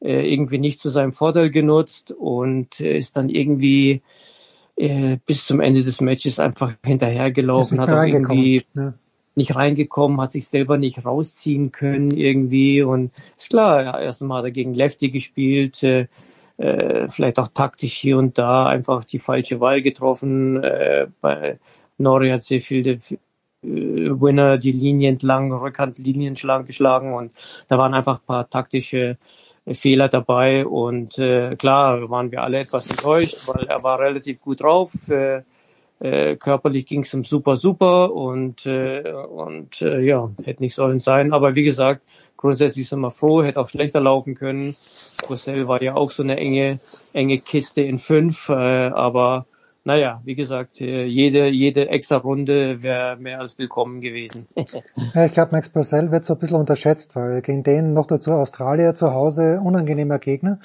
[0.00, 4.02] äh, irgendwie nicht zu seinem Vorteil genutzt und äh, ist dann irgendwie
[4.76, 8.94] äh, bis zum Ende des Matches einfach hinterhergelaufen, hat auch irgendwie ja.
[9.34, 14.38] nicht reingekommen, hat sich selber nicht rausziehen können irgendwie und ist klar, ja, erst einmal
[14.38, 16.08] hat er gegen Lefty gespielt, äh,
[16.58, 20.62] äh, vielleicht auch taktisch hier und da einfach die falsche Wahl getroffen.
[20.62, 21.58] Äh, bei
[21.98, 22.98] Nori hat sehr viele äh,
[23.62, 27.32] Winner die Linie entlang, Rückhandlinien geschlagen und
[27.68, 29.18] da waren einfach ein paar taktische
[29.70, 34.60] Fehler dabei und äh, klar waren wir alle etwas enttäuscht, weil er war relativ gut
[34.60, 35.08] drauf.
[35.08, 35.42] Äh,
[36.00, 40.98] äh, körperlich ging es ihm super, super und, äh, und äh, ja, hätte nicht sollen
[40.98, 41.32] sein.
[41.32, 42.02] Aber wie gesagt,
[42.42, 44.76] grundsätzlich sind wir froh, hätte auch schlechter laufen können.
[45.24, 46.80] Brüssel war ja auch so eine enge,
[47.12, 49.46] enge Kiste in fünf, äh, aber
[49.84, 54.48] naja, wie gesagt, äh, jede, jede extra Runde wäre mehr als willkommen gewesen.
[55.14, 58.32] ja, ich glaube, Max Purcell wird so ein bisschen unterschätzt, weil gegen den noch dazu
[58.32, 60.58] Australier zu Hause unangenehmer Gegner.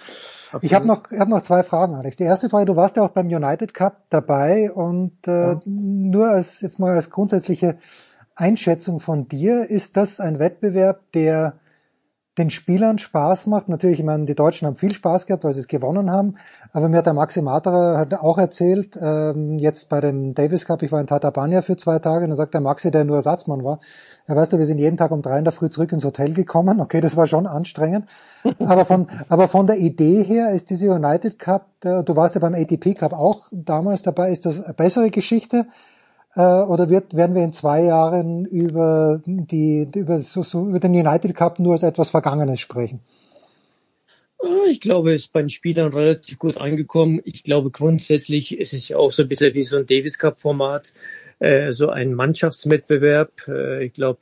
[0.47, 0.63] Absolut.
[0.63, 2.17] Ich habe noch, ich hab noch zwei Fragen, Alex.
[2.17, 5.59] Die erste Frage, du warst ja auch beim United Cup dabei und äh, ja.
[5.65, 7.77] nur als jetzt mal als grundsätzliche
[8.35, 11.53] Einschätzung von dir, ist das ein Wettbewerb, der
[12.37, 13.69] den Spielern Spaß macht.
[13.69, 16.35] Natürlich, ich meine, die Deutschen haben viel Spaß gehabt, weil sie es gewonnen haben.
[16.73, 20.83] Aber mir hat der Maxi Materer hat auch erzählt, ähm, jetzt bei dem Davis Cup,
[20.83, 23.63] ich war in Tatabania für zwei Tage, und dann sagt der Maxi, der nur Ersatzmann
[23.63, 23.79] war,
[24.27, 26.33] ja weißt du, wir sind jeden Tag um drei in der Früh zurück ins Hotel
[26.33, 26.79] gekommen.
[26.79, 28.05] Okay, das war schon anstrengend.
[28.59, 32.41] aber von, aber von der Idee her ist diese United Cup, äh, du warst ja
[32.41, 35.65] beim ATP Cup auch damals dabei, ist das eine bessere Geschichte?
[36.37, 40.93] Äh, oder wird, werden wir in zwei Jahren über, die, über, so, so, über den
[40.93, 42.99] United Cup nur als etwas Vergangenes sprechen?
[44.39, 47.21] Ah, ich glaube, es ist bei den Spielern relativ gut angekommen.
[47.25, 50.39] Ich glaube, grundsätzlich ist es ja auch so ein bisschen wie so ein Davis Cup
[50.39, 50.93] Format,
[51.39, 53.31] äh, so ein Mannschaftswettbewerb.
[53.47, 54.19] Äh, ich glaube,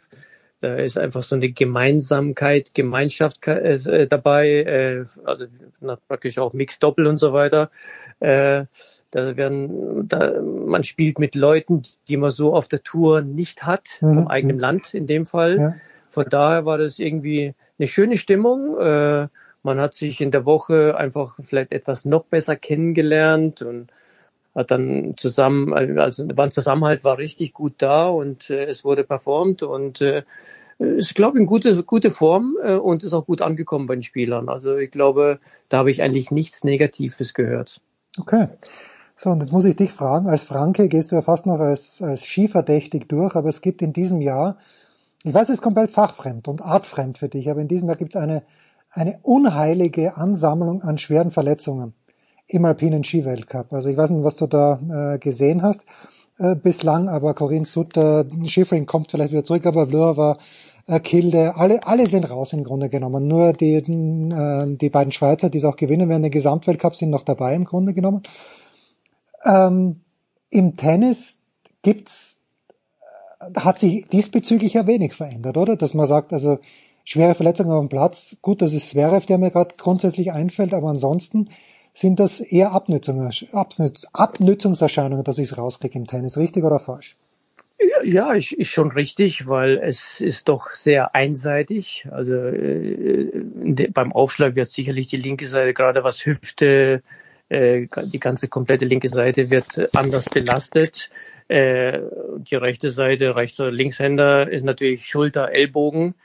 [0.62, 5.48] da ist einfach so eine Gemeinsamkeit, Gemeinschaft äh, dabei, äh, also
[6.08, 7.70] praktisch auch Mixed Doppel und so weiter.
[9.12, 14.00] Da werden, da, man spielt mit Leuten, die man so auf der Tour nicht hat,
[14.02, 14.14] mhm.
[14.14, 15.58] vom eigenen Land in dem Fall.
[15.58, 15.76] Ja.
[16.10, 18.78] Von daher war das irgendwie eine schöne Stimmung.
[18.78, 19.28] Äh,
[19.64, 23.92] man hat sich in der Woche einfach vielleicht etwas noch besser kennengelernt und
[24.54, 29.04] hat dann zusammen, also war ein Zusammenhalt war richtig gut da und äh, es wurde
[29.04, 30.24] performt und äh,
[30.80, 34.02] ist, glaube ich, eine gute, gute Form äh, und ist auch gut angekommen bei den
[34.02, 34.50] Spielern.
[34.50, 37.82] Also ich glaube, da habe ich eigentlich nichts Negatives gehört.
[38.18, 38.48] Okay.
[39.18, 42.02] So, und jetzt muss ich dich fragen, als Franke gehst du ja fast noch als,
[42.02, 44.58] als skiverdächtig durch, aber es gibt in diesem Jahr,
[45.24, 48.14] ich weiß, es ist komplett fachfremd und artfremd für dich, aber in diesem Jahr gibt
[48.14, 48.44] es eine,
[48.92, 51.94] eine unheilige Ansammlung an schweren Verletzungen
[52.48, 53.72] im alpinen Skiweltcup.
[53.72, 55.86] Also ich weiß nicht, was du da äh, gesehen hast
[56.38, 60.38] äh, bislang, aber Corinne Sutter, Schifrin kommt vielleicht wieder zurück, aber Vlhova,
[60.88, 63.28] äh, Kilde, alle, alle sind raus im Grunde genommen.
[63.28, 67.24] Nur die, äh, die beiden Schweizer, die es auch gewinnen werden, den Gesamtweltcup sind noch
[67.24, 68.24] dabei im Grunde genommen.
[69.46, 70.02] Ähm,
[70.50, 71.40] Im Tennis
[71.82, 72.42] gibt's,
[73.40, 75.76] äh, hat sich diesbezüglich ja wenig verändert, oder?
[75.76, 76.60] Dass man sagt, also
[77.04, 80.90] schwere Verletzungen auf dem Platz, gut, das ist Zverev, der mir gerade grundsätzlich einfällt, aber
[80.90, 81.50] ansonsten
[81.94, 87.16] sind das eher Abnützungserscheinungen, dass ich es rauskriege im Tennis, richtig oder falsch?
[88.04, 92.08] Ja, ist, ist schon richtig, weil es ist doch sehr einseitig.
[92.12, 97.04] Also äh, beim Aufschlag wird sicherlich die linke Seite, gerade was Hüfte,
[97.50, 101.10] äh, die ganze komplette linke Seite wird anders belastet.
[101.48, 102.00] Äh,
[102.38, 106.16] die rechte Seite, rechter Linkshänder ist natürlich Schulter, Ellbogen.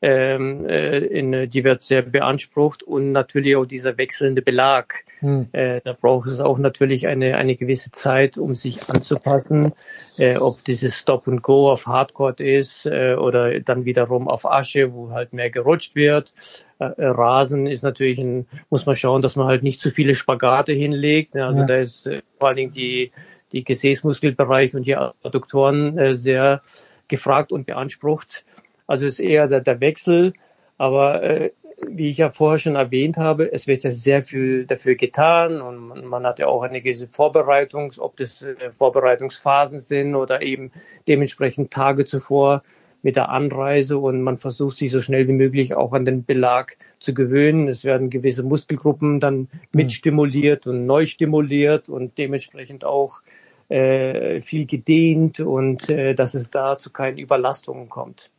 [0.00, 5.04] Ähm, äh, in, die wird sehr beansprucht und natürlich auch dieser wechselnde Belag.
[5.18, 5.48] Hm.
[5.50, 9.72] Äh, da braucht es auch natürlich eine, eine gewisse Zeit, um sich anzupassen,
[10.16, 14.92] äh, ob dieses Stop and Go auf Hardcore ist äh, oder dann wiederum auf Asche,
[14.92, 16.32] wo halt mehr gerutscht wird.
[16.78, 20.72] Äh, Rasen ist natürlich ein, muss man schauen, dass man halt nicht zu viele Spagate
[20.72, 21.36] hinlegt.
[21.36, 21.66] Also ja.
[21.66, 23.10] da ist äh, vor allen Dingen die,
[23.50, 26.62] die Gesäßmuskelbereich und die Adduktoren äh, sehr
[27.08, 28.44] gefragt und beansprucht.
[28.88, 30.32] Also ist eher der, der Wechsel.
[30.78, 31.50] Aber äh,
[31.86, 36.06] wie ich ja vorher schon erwähnt habe, es wird ja sehr viel dafür getan und
[36.06, 40.72] man, hat ja auch eine gewisse Vorbereitung, ob das äh, Vorbereitungsphasen sind oder eben
[41.06, 42.62] dementsprechend Tage zuvor
[43.02, 46.76] mit der Anreise und man versucht sich so schnell wie möglich auch an den Belag
[46.98, 47.68] zu gewöhnen.
[47.68, 49.48] Es werden gewisse Muskelgruppen dann hm.
[49.72, 53.20] mitstimuliert und neu stimuliert und dementsprechend auch
[53.68, 58.30] äh, viel gedehnt und äh, dass es da zu keinen Überlastungen kommt.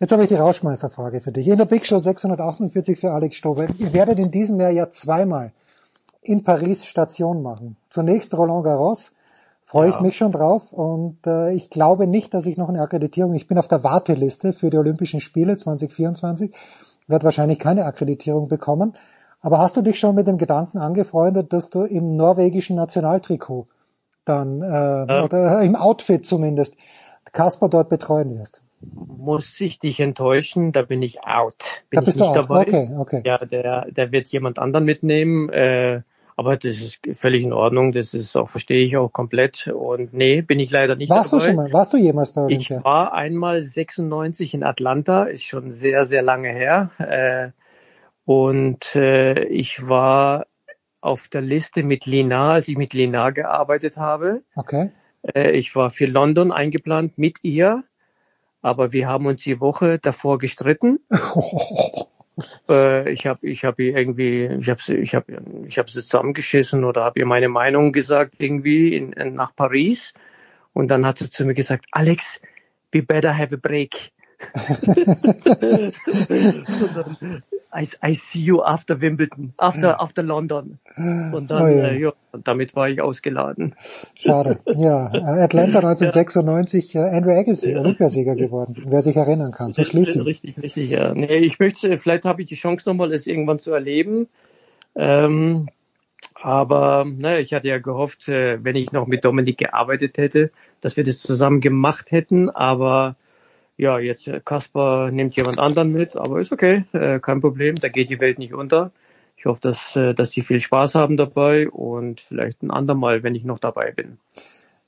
[0.00, 1.46] Jetzt habe ich die Rauschmeisterfrage für dich.
[1.46, 3.68] In der Big Show 648 für Alex Stobe.
[3.78, 5.52] Ihr werdet in diesem Jahr ja zweimal
[6.20, 7.76] in Paris Station machen.
[7.90, 9.12] Zunächst Roland Garros
[9.62, 9.94] freue ja.
[9.94, 13.46] ich mich schon drauf und äh, ich glaube nicht, dass ich noch eine Akkreditierung, ich
[13.46, 16.54] bin auf der Warteliste für die Olympischen Spiele 2024,
[17.06, 18.94] werde wahrscheinlich keine Akkreditierung bekommen.
[19.40, 23.66] Aber hast du dich schon mit dem Gedanken angefreundet, dass du im norwegischen Nationaltrikot
[24.24, 25.24] dann, äh, ja.
[25.24, 26.74] oder im Outfit zumindest,
[27.32, 28.62] Kasper dort betreuen wirst?
[28.92, 31.82] Muss ich dich enttäuschen, da bin ich out.
[31.90, 32.62] Bin da bist ich nicht du dabei.
[32.62, 33.22] Okay, okay.
[33.24, 35.48] Ja, der, der wird jemand anderen mitnehmen.
[35.50, 36.02] Äh,
[36.36, 39.68] aber das ist völlig in Ordnung, das ist auch, verstehe ich auch komplett.
[39.68, 41.44] Und nee, bin ich leider nicht Warst dabei.
[41.44, 42.78] du schon mal, warst du jemals bei Olympia?
[42.78, 46.90] Ich war einmal 96 in Atlanta, ist schon sehr, sehr lange her.
[46.98, 47.50] Äh,
[48.24, 50.46] und äh, ich war
[51.00, 54.42] auf der Liste mit Lina, als ich mit Lina gearbeitet habe.
[54.56, 54.90] Okay.
[55.22, 57.84] Äh, ich war für London eingeplant mit ihr,
[58.64, 60.98] aber wir haben uns die Woche davor gestritten.
[62.68, 66.00] äh, ich habe ich hab ihr irgendwie, ich habe sie, ich habe ich habe sie
[66.00, 70.14] zusammengeschissen oder habe ihr meine Meinung gesagt irgendwie in, in, nach Paris.
[70.72, 72.40] Und dann hat sie zu mir gesagt, Alex,
[72.90, 74.12] we better have a break.
[77.74, 80.78] I, I see you after Wimbledon, after, after London.
[80.96, 81.88] Und dann, oh ja.
[81.88, 83.74] Äh, ja, und damit war ich ausgeladen.
[84.14, 84.60] Schade.
[84.66, 87.06] Ja, Atlanta 1996, ja.
[87.06, 87.80] Andrew Agassi, ja.
[87.80, 89.72] Olympiasieger geworden, wer sich erinnern kann.
[89.72, 90.24] So schließlich.
[90.24, 91.12] Richtig, richtig, ja.
[91.14, 94.28] Nee, ich möchte, vielleicht habe ich die Chance nochmal, es irgendwann zu erleben.
[94.94, 95.68] Ähm,
[96.40, 100.96] aber ne, ich hatte ja gehofft, äh, wenn ich noch mit Dominik gearbeitet hätte, dass
[100.96, 102.50] wir das zusammen gemacht hätten.
[102.50, 103.16] Aber
[103.76, 107.88] ja, jetzt äh, Kasper nimmt jemand anderen mit, aber ist okay, äh, kein Problem, da
[107.88, 108.92] geht die Welt nicht unter.
[109.36, 113.34] Ich hoffe, dass, äh, dass die viel Spaß haben dabei und vielleicht ein andermal, wenn
[113.34, 114.18] ich noch dabei bin.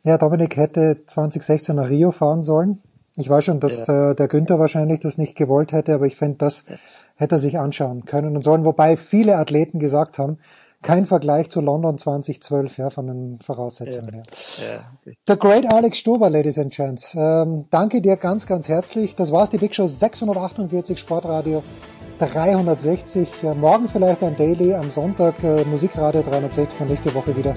[0.02, 2.80] Ja, Dominik hätte 2016 nach Rio fahren sollen.
[3.16, 3.84] Ich weiß schon, dass ja.
[3.86, 6.62] der, der Günther wahrscheinlich das nicht gewollt hätte, aber ich finde, das
[7.16, 10.38] hätte er sich anschauen können und sollen, wobei viele Athleten gesagt haben,
[10.86, 14.22] kein Vergleich zu London 2012, ja, von den Voraussetzungen her.
[14.58, 14.84] Ja.
[15.26, 17.14] The Great Alex Stober, Ladies and Gents.
[17.14, 19.16] Ähm, danke dir ganz, ganz herzlich.
[19.16, 21.62] Das war's, die Big Show 648 Sportradio
[22.20, 23.28] 360.
[23.42, 27.56] Ja, morgen vielleicht ein Daily, am Sonntag äh, Musikradio 360 und nächste Woche wieder.